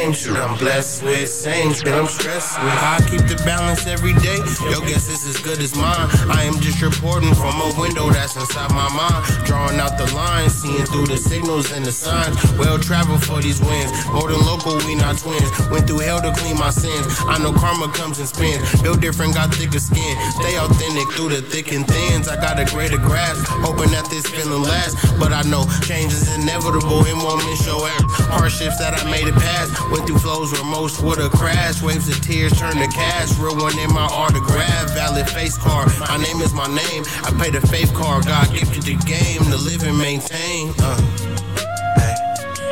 I'm 0.06 0.56
blessed 0.58 1.02
with. 1.02 1.28
Same 1.28 1.72
shit 1.72 1.88
I'm 1.88 2.06
stressed 2.06 2.62
with. 2.62 2.78
I 2.78 2.98
keep 3.10 3.26
the 3.26 3.34
balance 3.44 3.86
every 3.86 4.14
day. 4.22 4.38
Yo, 4.70 4.78
guess 4.82 5.08
this 5.08 5.26
as 5.26 5.38
good 5.38 5.58
as 5.58 5.74
mine. 5.74 6.08
I 6.30 6.44
am 6.44 6.60
just 6.60 6.80
reporting 6.80 7.34
from 7.34 7.58
a 7.58 7.74
window 7.74 8.10
that's 8.10 8.36
inside 8.36 8.70
my 8.70 8.86
mind. 8.94 9.26
Drawing 9.46 9.80
out 9.80 9.98
the 9.98 10.06
lines, 10.14 10.54
seeing 10.54 10.86
through 10.86 11.06
the 11.06 11.16
signals 11.16 11.72
and 11.72 11.84
the 11.84 11.90
signs. 11.90 12.36
Well 12.54 12.78
traveled 12.78 13.24
for 13.24 13.40
these 13.40 13.60
wins. 13.60 13.90
More 14.12 14.30
than 14.30 14.38
local, 14.46 14.78
we 14.86 14.94
not 14.94 15.18
twins. 15.18 15.50
Went 15.70 15.88
through 15.88 16.06
hell 16.06 16.22
to 16.22 16.30
clean 16.38 16.56
my 16.56 16.70
sins. 16.70 17.06
I 17.26 17.38
know 17.38 17.52
karma 17.52 17.90
comes 17.90 18.20
and 18.20 18.28
spins. 18.28 18.62
Built 18.82 19.00
different, 19.00 19.34
got 19.34 19.54
thicker 19.54 19.80
skin. 19.80 20.14
Stay 20.38 20.54
authentic 20.54 21.10
through 21.18 21.30
the 21.34 21.42
thick 21.42 21.72
and 21.72 21.82
thins. 21.82 22.28
I 22.28 22.36
got 22.36 22.60
a 22.60 22.64
greater 22.70 22.98
grasp. 22.98 23.42
Hoping 23.66 23.90
that 23.90 24.06
this 24.10 24.26
feeling 24.26 24.62
lasts. 24.62 24.94
But 25.18 25.32
I 25.32 25.42
know 25.42 25.66
change 25.82 26.12
is 26.12 26.30
inevitable. 26.36 27.02
It 27.02 27.16
won't 27.18 27.42
miss 27.50 27.66
your. 27.66 27.86
Hardships 28.26 28.78
that 28.78 28.94
I 28.94 29.02
made 29.10 29.26
it 29.26 29.34
past. 29.34 29.70
Went 29.96 30.08
through 30.08 30.18
flows 30.18 30.52
where 30.52 30.62
most 30.64 31.00
would 31.00 31.16
have 31.16 31.32
crashed. 31.32 31.82
Waves 31.82 32.06
of 32.06 32.20
tears 32.20 32.52
turn 32.60 32.76
to 32.76 32.86
cash. 32.88 33.32
Real 33.38 33.56
one 33.56 33.78
in 33.78 33.90
my 33.94 34.04
autograph. 34.12 34.92
Valid 34.92 35.26
face 35.30 35.56
card. 35.56 35.88
My 36.00 36.18
name 36.18 36.42
is 36.42 36.52
my 36.52 36.66
name. 36.66 37.02
I 37.24 37.32
pay 37.40 37.48
the 37.48 37.66
faith 37.66 37.94
card. 37.94 38.26
God 38.26 38.52
gifted 38.52 38.82
the 38.82 38.96
game 39.08 39.40
to 39.48 39.56
live 39.56 39.82
and 39.84 39.96
maintain. 39.96 40.74
Uh. 40.80 41.00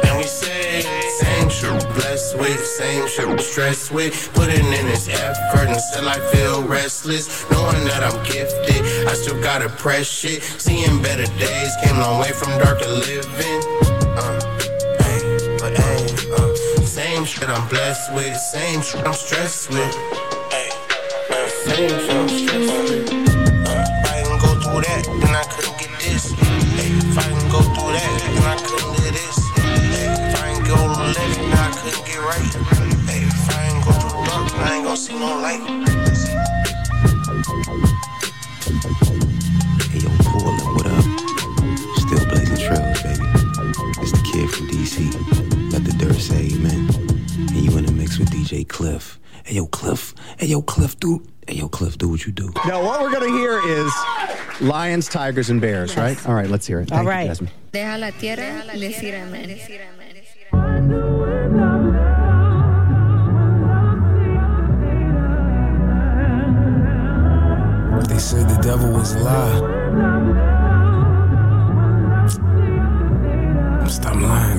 And 0.05 0.19
we 0.19 0.25
say 0.25 0.83
same 1.19 1.49
shit, 1.49 1.81
blessed 1.95 2.39
with, 2.39 2.63
same 2.63 3.09
shit, 3.09 3.41
stressed 3.41 3.91
with. 3.91 4.31
Putting 4.35 4.67
in 4.67 4.87
this 4.87 5.09
effort 5.09 5.69
until 5.69 6.07
I 6.07 6.21
feel 6.31 6.63
restless. 6.63 7.49
Knowing 7.51 7.85
that 7.85 8.05
I'm 8.05 8.23
gifted, 8.25 9.09
I 9.09 9.15
still 9.15 9.41
gotta 9.41 9.71
press 9.71 10.07
shit. 10.07 10.43
Seeing 10.43 11.01
better 11.01 11.25
days, 11.39 11.73
came 11.83 11.97
long 11.97 12.21
way 12.21 12.33
from 12.33 12.51
dark 12.59 12.81
to 12.81 12.93
living. 12.93 13.74
Same 17.25 17.41
shit 17.41 17.49
I'm 17.49 17.69
blessed 17.69 18.13
with, 18.13 18.37
same 18.37 18.83
shit 18.83 19.07
I'm 19.07 19.15
stressed 19.15 19.71
with. 19.71 19.95
Same 21.65 21.89
shit 21.89 22.11
I'm 22.11 22.29
stressed 22.29 22.53
with. 22.53 23.09
Uh, 23.09 23.85
if 23.89 24.11
I 24.11 24.23
didn't 24.23 24.41
go 24.41 24.61
through 24.61 24.83
that, 24.85 25.05
then 25.09 25.35
I 25.35 25.45
couldn't 25.49 25.79
get 25.79 25.89
this. 26.01 26.33
If 26.33 27.17
I 27.17 27.29
didn't 27.33 27.49
go 27.49 27.63
through 27.63 27.93
that, 27.97 28.13
then 28.29 28.45
I 28.45 28.57
couldn't 28.61 28.93
do 28.97 29.09
this. 29.09 29.37
If 29.57 30.37
I 30.37 30.53
ain't 30.53 30.69
go 30.69 30.77
left, 30.77 31.37
then 31.41 31.53
I 31.57 31.73
couldn't 31.73 32.05
get 32.05 32.21
right. 32.21 32.45
If 32.45 33.49
I 33.49 33.73
ain't 33.73 33.85
go 33.85 33.93
through 33.93 34.21
the 34.21 34.29
dark, 34.29 34.53
I 34.61 34.75
ain't 34.77 34.85
gonna 34.85 34.97
see 34.97 35.17
no 35.19 35.41
light. 35.41 35.65
Hey 39.89 40.01
yo, 40.05 40.11
Portland, 40.29 40.77
what 40.77 40.87
up? 40.93 41.05
Still 42.05 42.25
blazing 42.29 42.61
trails, 42.61 43.01
baby. 43.01 43.25
It's 44.03 44.13
the 44.13 44.21
kid 44.31 44.51
from 44.51 44.69
DC. 44.69 45.73
Let 45.73 45.85
the 45.85 45.93
dirt 45.97 46.21
say 46.21 46.51
amen. 46.53 47.14
And 47.37 47.51
you 47.51 47.77
in 47.77 47.85
the 47.85 47.91
mix 47.91 48.17
with 48.17 48.31
DJ 48.31 48.67
Cliff. 48.69 49.19
Hey 49.45 49.57
yo, 49.57 49.67
Cliff. 49.67 50.15
Hey 50.39 50.47
yo, 50.47 50.63
Cliff, 50.63 50.99
do. 51.01 51.21
Hey 51.49 51.57
yo, 51.57 51.69
Cliff, 51.69 51.99
do 51.99 52.09
what 52.09 52.25
you 52.25 52.31
do. 52.33 52.53
Now, 52.65 52.85
what 52.85 53.01
we're 53.01 53.11
going 53.11 53.29
to 53.29 53.37
hear 53.37 53.61
is 53.67 53.93
lions, 54.61 55.09
tigers, 55.09 55.51
and 55.51 55.61
bears, 55.61 55.97
right? 55.97 56.17
All 56.29 56.35
right, 56.35 56.49
let's 56.49 56.65
hear 56.65 56.79
it. 56.79 56.93
All 56.93 56.99
Thank 56.99 57.07
you, 57.07 57.11
right. 57.11 57.27
Jasmine. 57.27 57.51
Deja 57.73 57.97
la 57.99 58.11
tierra, 58.13 58.63
decir 58.73 59.15
amén. 59.17 59.49
They 68.09 68.19
said 68.19 68.49
the 68.49 68.63
devil 68.63 68.93
was 68.93 69.13
a 69.15 69.19
lie. 69.19 69.59
Stop 73.89 74.15
lying. 74.15 74.54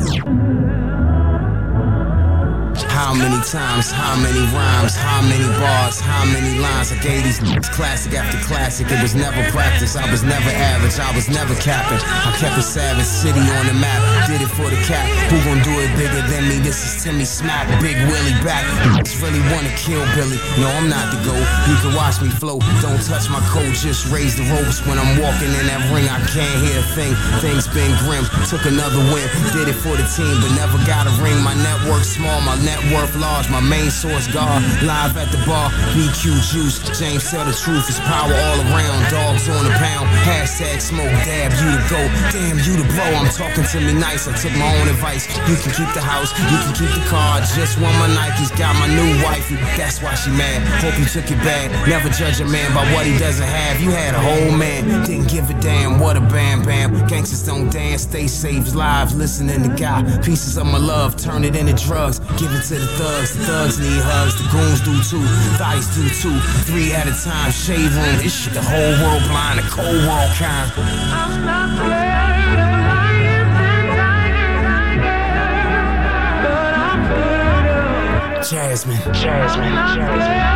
Many 3.17 3.39
times, 3.43 3.91
how 3.91 4.15
many 4.19 4.39
rhymes, 4.51 4.95
how 4.95 5.21
many 5.21 5.47
bars, 5.59 5.99
how 5.99 6.25
many 6.25 6.59
lines 6.59 6.91
I 6.91 6.99
gave 6.99 7.23
these 7.23 7.39
niggas 7.39 7.71
classic 7.71 8.13
after 8.13 8.37
classic. 8.43 8.91
It 8.91 9.01
was 9.01 9.15
never 9.15 9.41
practice, 9.51 9.95
I 9.95 10.09
was 10.11 10.23
never 10.23 10.49
average, 10.49 10.99
I 10.99 11.11
was 11.15 11.27
never 11.29 11.55
capping. 11.55 11.99
I 12.03 12.35
kept 12.37 12.57
a 12.57 12.61
savage 12.61 13.05
city 13.07 13.39
on 13.39 13.67
the 13.67 13.73
map, 13.73 13.99
did 14.27 14.41
it 14.41 14.51
for 14.51 14.67
the 14.69 14.79
cap. 14.83 15.07
Who 15.31 15.37
gon' 15.47 15.63
do 15.63 15.73
it 15.79 15.91
bigger 15.95 16.21
than 16.27 16.47
me? 16.47 16.59
This 16.59 16.79
is 16.83 17.03
Timmy 17.03 17.25
Smack, 17.25 17.67
Big 17.81 17.95
Willie 18.11 18.37
back. 18.43 18.63
Just 19.03 19.21
really 19.21 19.41
wanna 19.51 19.71
kill 19.79 20.03
Billy. 20.15 20.39
No, 20.59 20.67
I'm 20.67 20.89
not 20.89 21.11
the 21.11 21.19
GOAT. 21.23 21.45
You 21.71 21.75
can 21.79 21.95
watch 21.95 22.21
me 22.21 22.29
flow, 22.29 22.59
don't 22.83 23.01
touch 23.01 23.29
my 23.29 23.41
coat, 23.47 23.71
just 23.73 24.11
raise 24.11 24.35
the 24.35 24.43
ropes 24.51 24.85
when 24.85 24.99
I'm 24.99 25.19
walking 25.19 25.51
in 25.55 25.65
that 25.71 25.81
ring. 25.91 26.07
I 26.11 26.19
can't 26.31 26.59
hear 26.63 26.79
a 26.79 26.87
thing. 26.95 27.13
Things 27.39 27.67
been 27.71 27.91
grim, 28.03 28.27
took 28.51 28.65
another 28.67 28.99
win, 29.11 29.27
did 29.55 29.71
it 29.71 29.77
for 29.79 29.95
the 29.95 30.05
team, 30.15 30.35
but 30.43 30.51
never 30.59 30.77
got 30.83 31.07
a 31.07 31.13
ring. 31.23 31.37
My 31.41 31.55
network 31.55 32.03
small, 32.03 32.41
my 32.41 32.55
net 32.63 32.81
large. 33.13 33.45
My 33.53 33.61
main 33.61 33.91
source 33.91 34.25
guard, 34.33 34.65
live 34.81 35.13
at 35.21 35.29
the 35.29 35.37
bar. 35.45 35.69
BQ 35.93 36.41
juice. 36.49 36.81
James 36.97 37.29
tell 37.29 37.45
the 37.45 37.53
truth, 37.53 37.85
it's 37.85 38.01
power 38.01 38.33
all 38.33 38.59
around. 38.73 38.99
Dogs 39.13 39.45
on 39.45 39.61
the 39.61 39.75
pound. 39.77 40.09
Hashtag 40.25 40.81
smoke, 40.81 41.13
dab 41.21 41.53
you 41.61 41.69
to 41.77 41.83
go. 41.93 42.01
Damn 42.33 42.57
you 42.65 42.81
the 42.81 42.87
blow. 42.89 43.11
I'm 43.21 43.29
talking 43.29 43.61
to 43.61 43.77
me 43.85 43.93
nice. 43.93 44.25
I 44.25 44.33
took 44.33 44.55
my 44.57 44.65
own 44.81 44.87
advice. 44.89 45.29
You 45.45 45.55
can 45.61 45.69
keep 45.77 45.91
the 45.93 46.01
house, 46.01 46.31
you 46.49 46.57
can 46.63 46.73
keep 46.73 46.89
the 46.89 47.05
car. 47.05 47.37
Just 47.53 47.77
want 47.77 47.93
my 47.99 48.07
Nikes, 48.15 48.49
got 48.57 48.73
my 48.79 48.87
new 48.87 49.23
wifey. 49.23 49.55
That's 49.75 50.01
why 50.01 50.15
she 50.15 50.31
mad. 50.31 50.63
Hope 50.81 50.97
you 50.97 51.05
took 51.05 51.29
it 51.29 51.37
bad. 51.43 51.69
Never 51.87 52.09
judge 52.09 52.39
a 52.39 52.45
man 52.45 52.73
by 52.73 52.87
what 52.93 53.05
he 53.05 53.17
doesn't 53.17 53.45
have. 53.45 53.81
You 53.81 53.91
had 53.91 54.15
a 54.15 54.19
whole 54.19 54.55
man, 54.57 55.05
didn't 55.05 55.27
give 55.27 55.49
a 55.49 55.53
damn. 55.59 55.99
What 55.99 56.15
a 56.15 56.21
bam 56.21 56.63
bam. 56.63 56.93
Gangsters 57.07 57.45
don't 57.45 57.69
dance, 57.69 58.03
stay 58.03 58.27
safe, 58.27 58.73
lives. 58.73 59.15
Listening 59.15 59.63
to 59.63 59.69
God. 59.75 60.05
Pieces 60.23 60.57
of 60.57 60.65
my 60.65 60.77
love, 60.77 61.17
turn 61.17 61.43
it 61.43 61.55
into 61.55 61.73
drugs. 61.73 62.19
Give 62.39 62.51
it 62.53 62.63
to 62.69 62.75
the 62.79 62.94
thugs. 62.95 63.35
Thugs 63.35 63.77
need 63.79 64.01
hugs. 64.01 64.35
The 64.39 64.47
goons 64.49 64.81
do 64.81 64.95
too. 65.03 65.25
Thighs 65.59 65.87
do 65.95 66.07
too. 66.09 66.37
Three 66.65 66.93
at 66.93 67.07
a 67.07 67.13
time. 67.13 67.51
Shade 67.51 67.91
room. 67.91 68.17
This 68.23 68.33
shit, 68.33 68.53
the 68.53 68.61
whole 68.61 68.93
world 69.03 69.23
blind. 69.27 69.59
The 69.59 69.67
cold 69.69 70.01
world 70.07 70.31
kind. 70.39 70.71
I'm 70.77 71.45
not 71.45 71.69
scared 71.75 72.59
of 72.59 72.71
lions 72.89 73.55
and 73.55 73.87
tigers, 73.99 74.59
tigers, 74.65 75.15
but 76.43 76.73
I'm 76.87 77.01
scared 77.05 77.67
of 77.67 78.49
Jasmine, 78.49 79.03
Jasmine, 79.13 79.73
I'm 79.73 79.95
Jasmine. 79.95 80.55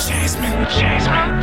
Jasmine. 0.00 0.50
Jasmine. 0.50 0.64
Jasmine. 0.70 1.39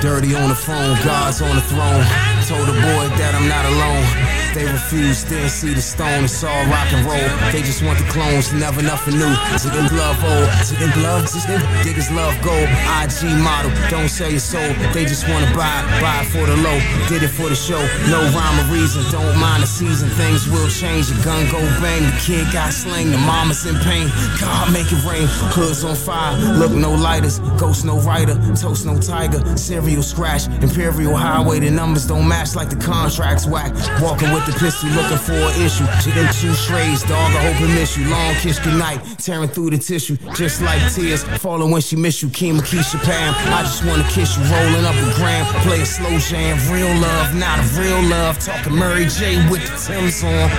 Dirty 0.00 0.34
on 0.34 0.48
the 0.48 0.54
phone, 0.54 0.96
God's 1.04 1.42
on 1.42 1.56
the 1.56 1.62
throne. 1.62 2.04
Told 2.48 2.66
the 2.66 2.72
boy 2.72 3.08
that 3.18 3.34
I'm 3.34 3.48
not 3.48 3.66
alone. 3.66 4.41
They 4.54 4.64
refuse, 4.68 5.24
didn't 5.24 5.48
see 5.48 5.72
the 5.72 5.80
stone, 5.80 6.24
it's 6.24 6.44
all 6.44 6.64
rock 6.66 6.92
and 6.92 7.06
roll. 7.06 7.28
They 7.52 7.62
just 7.62 7.82
want 7.82 7.98
the 7.98 8.04
clones, 8.12 8.52
never 8.52 8.82
nothing 8.82 9.16
new. 9.16 9.32
In 9.72 9.86
love 9.96 10.20
old? 10.20 10.48
In 10.76 10.92
love? 11.02 11.24
Is 11.24 11.48
it 11.48 11.60
Diggers 11.82 12.10
love 12.12 12.36
gold. 12.44 12.68
IG 13.00 13.32
model, 13.40 13.72
don't 13.88 14.08
sell 14.08 14.30
your 14.30 14.44
soul. 14.44 14.74
They 14.92 15.04
just 15.04 15.26
wanna 15.28 15.48
buy, 15.56 15.80
buy 16.04 16.24
for 16.28 16.44
the 16.44 16.56
low. 16.60 16.78
Did 17.08 17.22
it 17.22 17.32
for 17.32 17.48
the 17.48 17.56
show, 17.56 17.80
no 18.12 18.20
rhyme 18.36 18.60
or 18.60 18.68
reason. 18.72 19.02
Don't 19.10 19.36
mind 19.40 19.62
the 19.62 19.66
season, 19.66 20.10
things 20.20 20.46
will 20.48 20.68
change. 20.68 21.08
The 21.08 21.16
gun 21.24 21.48
go 21.50 21.60
bang, 21.80 22.04
the 22.04 22.16
kid 22.20 22.52
got 22.52 22.72
slain, 22.74 23.10
the 23.10 23.18
mama's 23.18 23.64
in 23.64 23.76
pain. 23.80 24.12
God 24.38 24.70
make 24.72 24.92
it 24.92 25.02
rain, 25.08 25.26
hoods 25.56 25.82
on 25.82 25.96
fire. 25.96 26.36
Look 26.60 26.72
no 26.72 26.92
lighters, 26.92 27.38
ghost 27.56 27.86
no 27.86 27.98
rider, 28.00 28.34
toast 28.54 28.84
no 28.84 28.98
tiger. 29.00 29.40
Serial 29.56 30.02
scratch, 30.02 30.46
Imperial 30.60 31.16
Highway. 31.16 31.60
The 31.60 31.70
numbers 31.70 32.06
don't 32.06 32.28
match 32.28 32.54
like 32.54 32.68
the 32.68 32.76
contracts 32.76 33.46
whack. 33.46 33.72
Walking 34.00 34.30
with 34.30 34.41
the 34.46 34.52
pistol, 34.58 34.88
looking 34.90 35.18
for 35.18 35.32
an 35.32 35.60
issue. 35.60 35.86
Didn't 36.04 36.32
choose 36.32 36.58
strays, 36.58 37.02
dog. 37.02 37.30
I 37.32 37.52
hope 37.52 37.60
it 37.62 37.74
miss 37.74 37.96
you. 37.96 38.08
Long 38.08 38.34
kiss 38.36 38.58
goodnight, 38.58 39.00
tearing 39.18 39.48
through 39.48 39.70
the 39.70 39.78
tissue, 39.78 40.16
just 40.34 40.62
like 40.62 40.80
tears 40.92 41.24
falling 41.40 41.70
when 41.70 41.80
she 41.82 41.96
miss 41.96 42.22
you. 42.22 42.28
Kima 42.28 42.60
Keisha 42.60 43.02
Pam, 43.02 43.34
I 43.52 43.62
just 43.62 43.84
wanna 43.84 44.08
kiss 44.10 44.36
you. 44.36 44.44
Rolling 44.44 44.84
up 44.84 44.94
a 44.94 45.14
gram, 45.16 45.44
play 45.62 45.80
a 45.82 45.86
slow 45.86 46.18
jam. 46.18 46.58
Real 46.72 46.94
love, 47.00 47.34
not 47.34 47.58
a 47.58 47.80
real 47.80 48.02
love. 48.08 48.38
Talking 48.38 48.78
Mary 48.78 49.06
J 49.06 49.36
with 49.50 49.62
the 49.62 49.76
Tim's 49.76 50.22
on. 50.24 50.50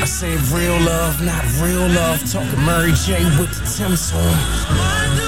I 0.00 0.04
say 0.06 0.36
real 0.54 0.78
love, 0.80 1.22
not 1.22 1.44
real 1.60 1.86
love. 1.88 2.20
Talking 2.30 2.64
Mary 2.64 2.92
J 2.92 3.24
with 3.38 3.50
the 3.50 3.64
Tim's 3.76 4.12
on. 4.12 5.27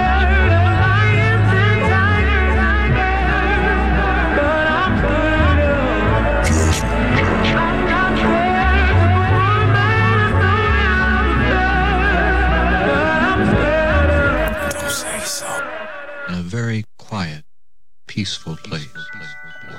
peaceful 18.21 18.55
place. 18.57 18.87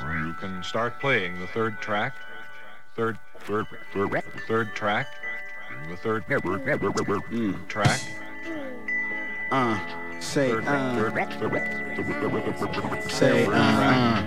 You 0.03 0.35
can 0.41 0.65
start 0.65 0.99
playing 0.99 1.39
the 1.39 1.47
third 1.47 1.81
track. 1.81 2.17
Third, 2.97 3.17
third, 3.39 3.67
third, 3.95 4.25
third 4.49 4.75
track. 4.75 5.07
The 5.89 5.97
third 5.97 6.25
track. 7.69 8.01
Uh, 9.53 9.79
say, 10.19 10.51
Third, 10.51 10.65
uh, 10.67 10.97
third, 10.97 11.15
third, 11.39 13.13
say, 13.13 13.45
third 13.45 13.55
uh, 13.55 14.23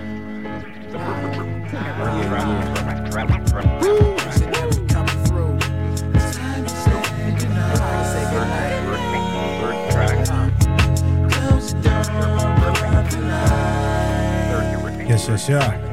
Yes, 15.28 15.48
yeah. 15.48 15.92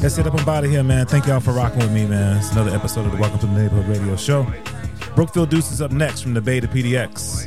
That's 0.00 0.18
it 0.18 0.26
up 0.26 0.34
and 0.34 0.46
of 0.46 0.70
here, 0.70 0.82
man. 0.82 1.06
Thank 1.06 1.26
y'all 1.26 1.40
for 1.40 1.52
rocking 1.52 1.78
with 1.78 1.92
me, 1.92 2.06
man. 2.06 2.36
It's 2.36 2.52
another 2.52 2.74
episode 2.74 3.06
of 3.06 3.12
the 3.12 3.18
Welcome 3.18 3.38
to 3.38 3.46
the 3.46 3.54
Neighborhood 3.54 3.88
Radio 3.88 4.16
Show. 4.16 4.46
Brookfield 5.14 5.48
Duece 5.48 5.72
is 5.72 5.80
up 5.80 5.92
next 5.92 6.20
from 6.20 6.34
the 6.34 6.42
Bay 6.42 6.60
to 6.60 6.68
PDX. 6.68 7.46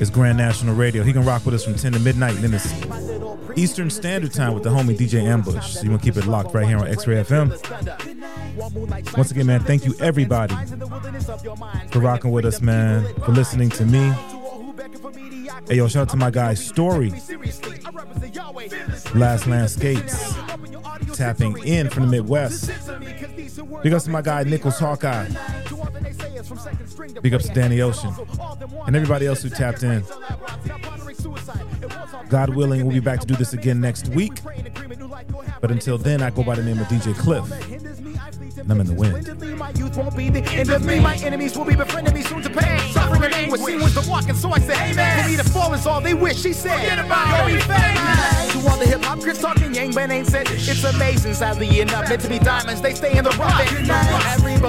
It's 0.00 0.08
Grand 0.08 0.38
National 0.38 0.74
Radio. 0.74 1.02
He 1.02 1.12
can 1.12 1.22
rock 1.22 1.44
with 1.44 1.54
us 1.54 1.64
from 1.64 1.74
10 1.74 1.92
to 1.92 1.98
midnight, 1.98 2.34
and 2.34 2.44
then 2.44 2.54
it's 2.54 3.58
Eastern 3.58 3.90
Standard 3.90 4.32
Time 4.32 4.54
with 4.54 4.62
the 4.62 4.70
homie 4.70 4.96
DJ 4.96 5.22
Ambush. 5.22 5.74
So 5.74 5.82
you 5.82 5.90
want 5.90 6.02
to 6.02 6.10
keep 6.10 6.16
it 6.16 6.26
locked 6.26 6.54
right 6.54 6.66
here 6.66 6.78
on 6.78 6.88
X-Ray 6.88 7.22
FM. 7.22 9.16
Once 9.16 9.30
again, 9.30 9.46
man, 9.46 9.60
thank 9.60 9.84
you 9.84 9.94
everybody 10.00 10.54
for 11.90 12.00
rocking 12.00 12.30
with 12.30 12.46
us, 12.46 12.62
man, 12.62 13.04
for 13.16 13.32
listening 13.32 13.68
to 13.70 13.84
me. 13.84 14.14
Hey, 15.68 15.76
yo, 15.76 15.88
shout 15.88 16.02
out 16.02 16.08
to 16.10 16.16
my 16.16 16.30
guy 16.30 16.54
Story, 16.54 17.10
Last 19.14 19.46
Landscapes, 19.46 20.34
tapping 21.14 21.56
in 21.64 21.88
from 21.90 22.04
the 22.04 22.10
Midwest. 22.10 22.70
Big 23.82 23.92
ups 23.92 24.04
to 24.04 24.10
my 24.10 24.22
guy 24.22 24.42
Nickels 24.44 24.78
Hawkeye. 24.78 25.28
Big 27.22 27.34
ups 27.34 27.48
to 27.48 27.54
Danny 27.54 27.80
Ocean 27.80 28.12
and 28.86 28.96
everybody 28.96 29.26
else 29.26 29.42
who 29.42 29.48
tapped 29.48 29.82
in. 29.82 30.04
God 32.28 32.50
willing, 32.50 32.84
we'll 32.84 32.94
be 32.94 33.00
back 33.00 33.20
to 33.20 33.26
do 33.26 33.36
this 33.36 33.52
again 33.52 33.80
next 33.80 34.08
week. 34.08 34.40
But 35.60 35.70
until 35.70 35.98
then, 35.98 36.22
I 36.22 36.30
go 36.30 36.42
by 36.42 36.56
the 36.56 36.62
name 36.62 36.78
of 36.78 36.86
DJ 36.88 37.14
Cliff. 37.14 37.44
And 38.66 38.72
I'm 38.72 38.80
in 38.80 38.88
the 38.88 38.94
wind. 38.94 39.56
My 39.56 39.70
youth 39.78 39.96
won't 39.96 40.16
be 40.16 40.28
the 40.28 40.42
end 40.50 40.70
of 40.70 40.84
me. 40.84 40.98
My 40.98 41.14
enemies 41.18 41.56
will 41.56 41.64
be 41.64 41.76
befriending 41.76 42.12
me 42.12 42.22
soon 42.22 42.42
to 42.42 42.50
pay. 42.50 42.78
Suffering 42.90 43.22
and 43.22 43.32
anguish, 43.32 43.60
seen 43.60 43.80
was 43.80 43.94
the 43.94 44.04
walking, 44.10 44.34
so 44.34 44.50
I 44.50 44.58
said, 44.58 44.76
Amen. 44.90 45.22
For 45.22 45.30
me 45.30 45.36
to 45.36 45.44
fall 45.44 45.72
is 45.72 45.86
all 45.86 46.00
they 46.00 46.14
wish. 46.14 46.42
She 46.42 46.52
said, 46.52 46.80
Forget 46.80 46.98
about 46.98 47.48
it. 47.48 47.62
To 47.62 48.68
all 48.68 48.76
the 48.76 48.86
hip 48.86 49.04
hop 49.04 49.20
critics 49.20 49.40
talking, 49.40 49.72
Yang 49.72 49.94
Bang 49.94 50.10
ain't 50.10 50.26
said, 50.26 50.48
it's 50.50 50.82
amazing. 50.82 51.34
Sadly 51.34 51.78
enough, 51.78 52.08
meant 52.08 52.22
to 52.22 52.28
be 52.28 52.40
diamonds, 52.40 52.80
they 52.80 52.94
stay 52.94 53.16
in 53.16 53.22
the 53.22 53.30
rough. 53.30 53.60
Everybody 53.60 54.56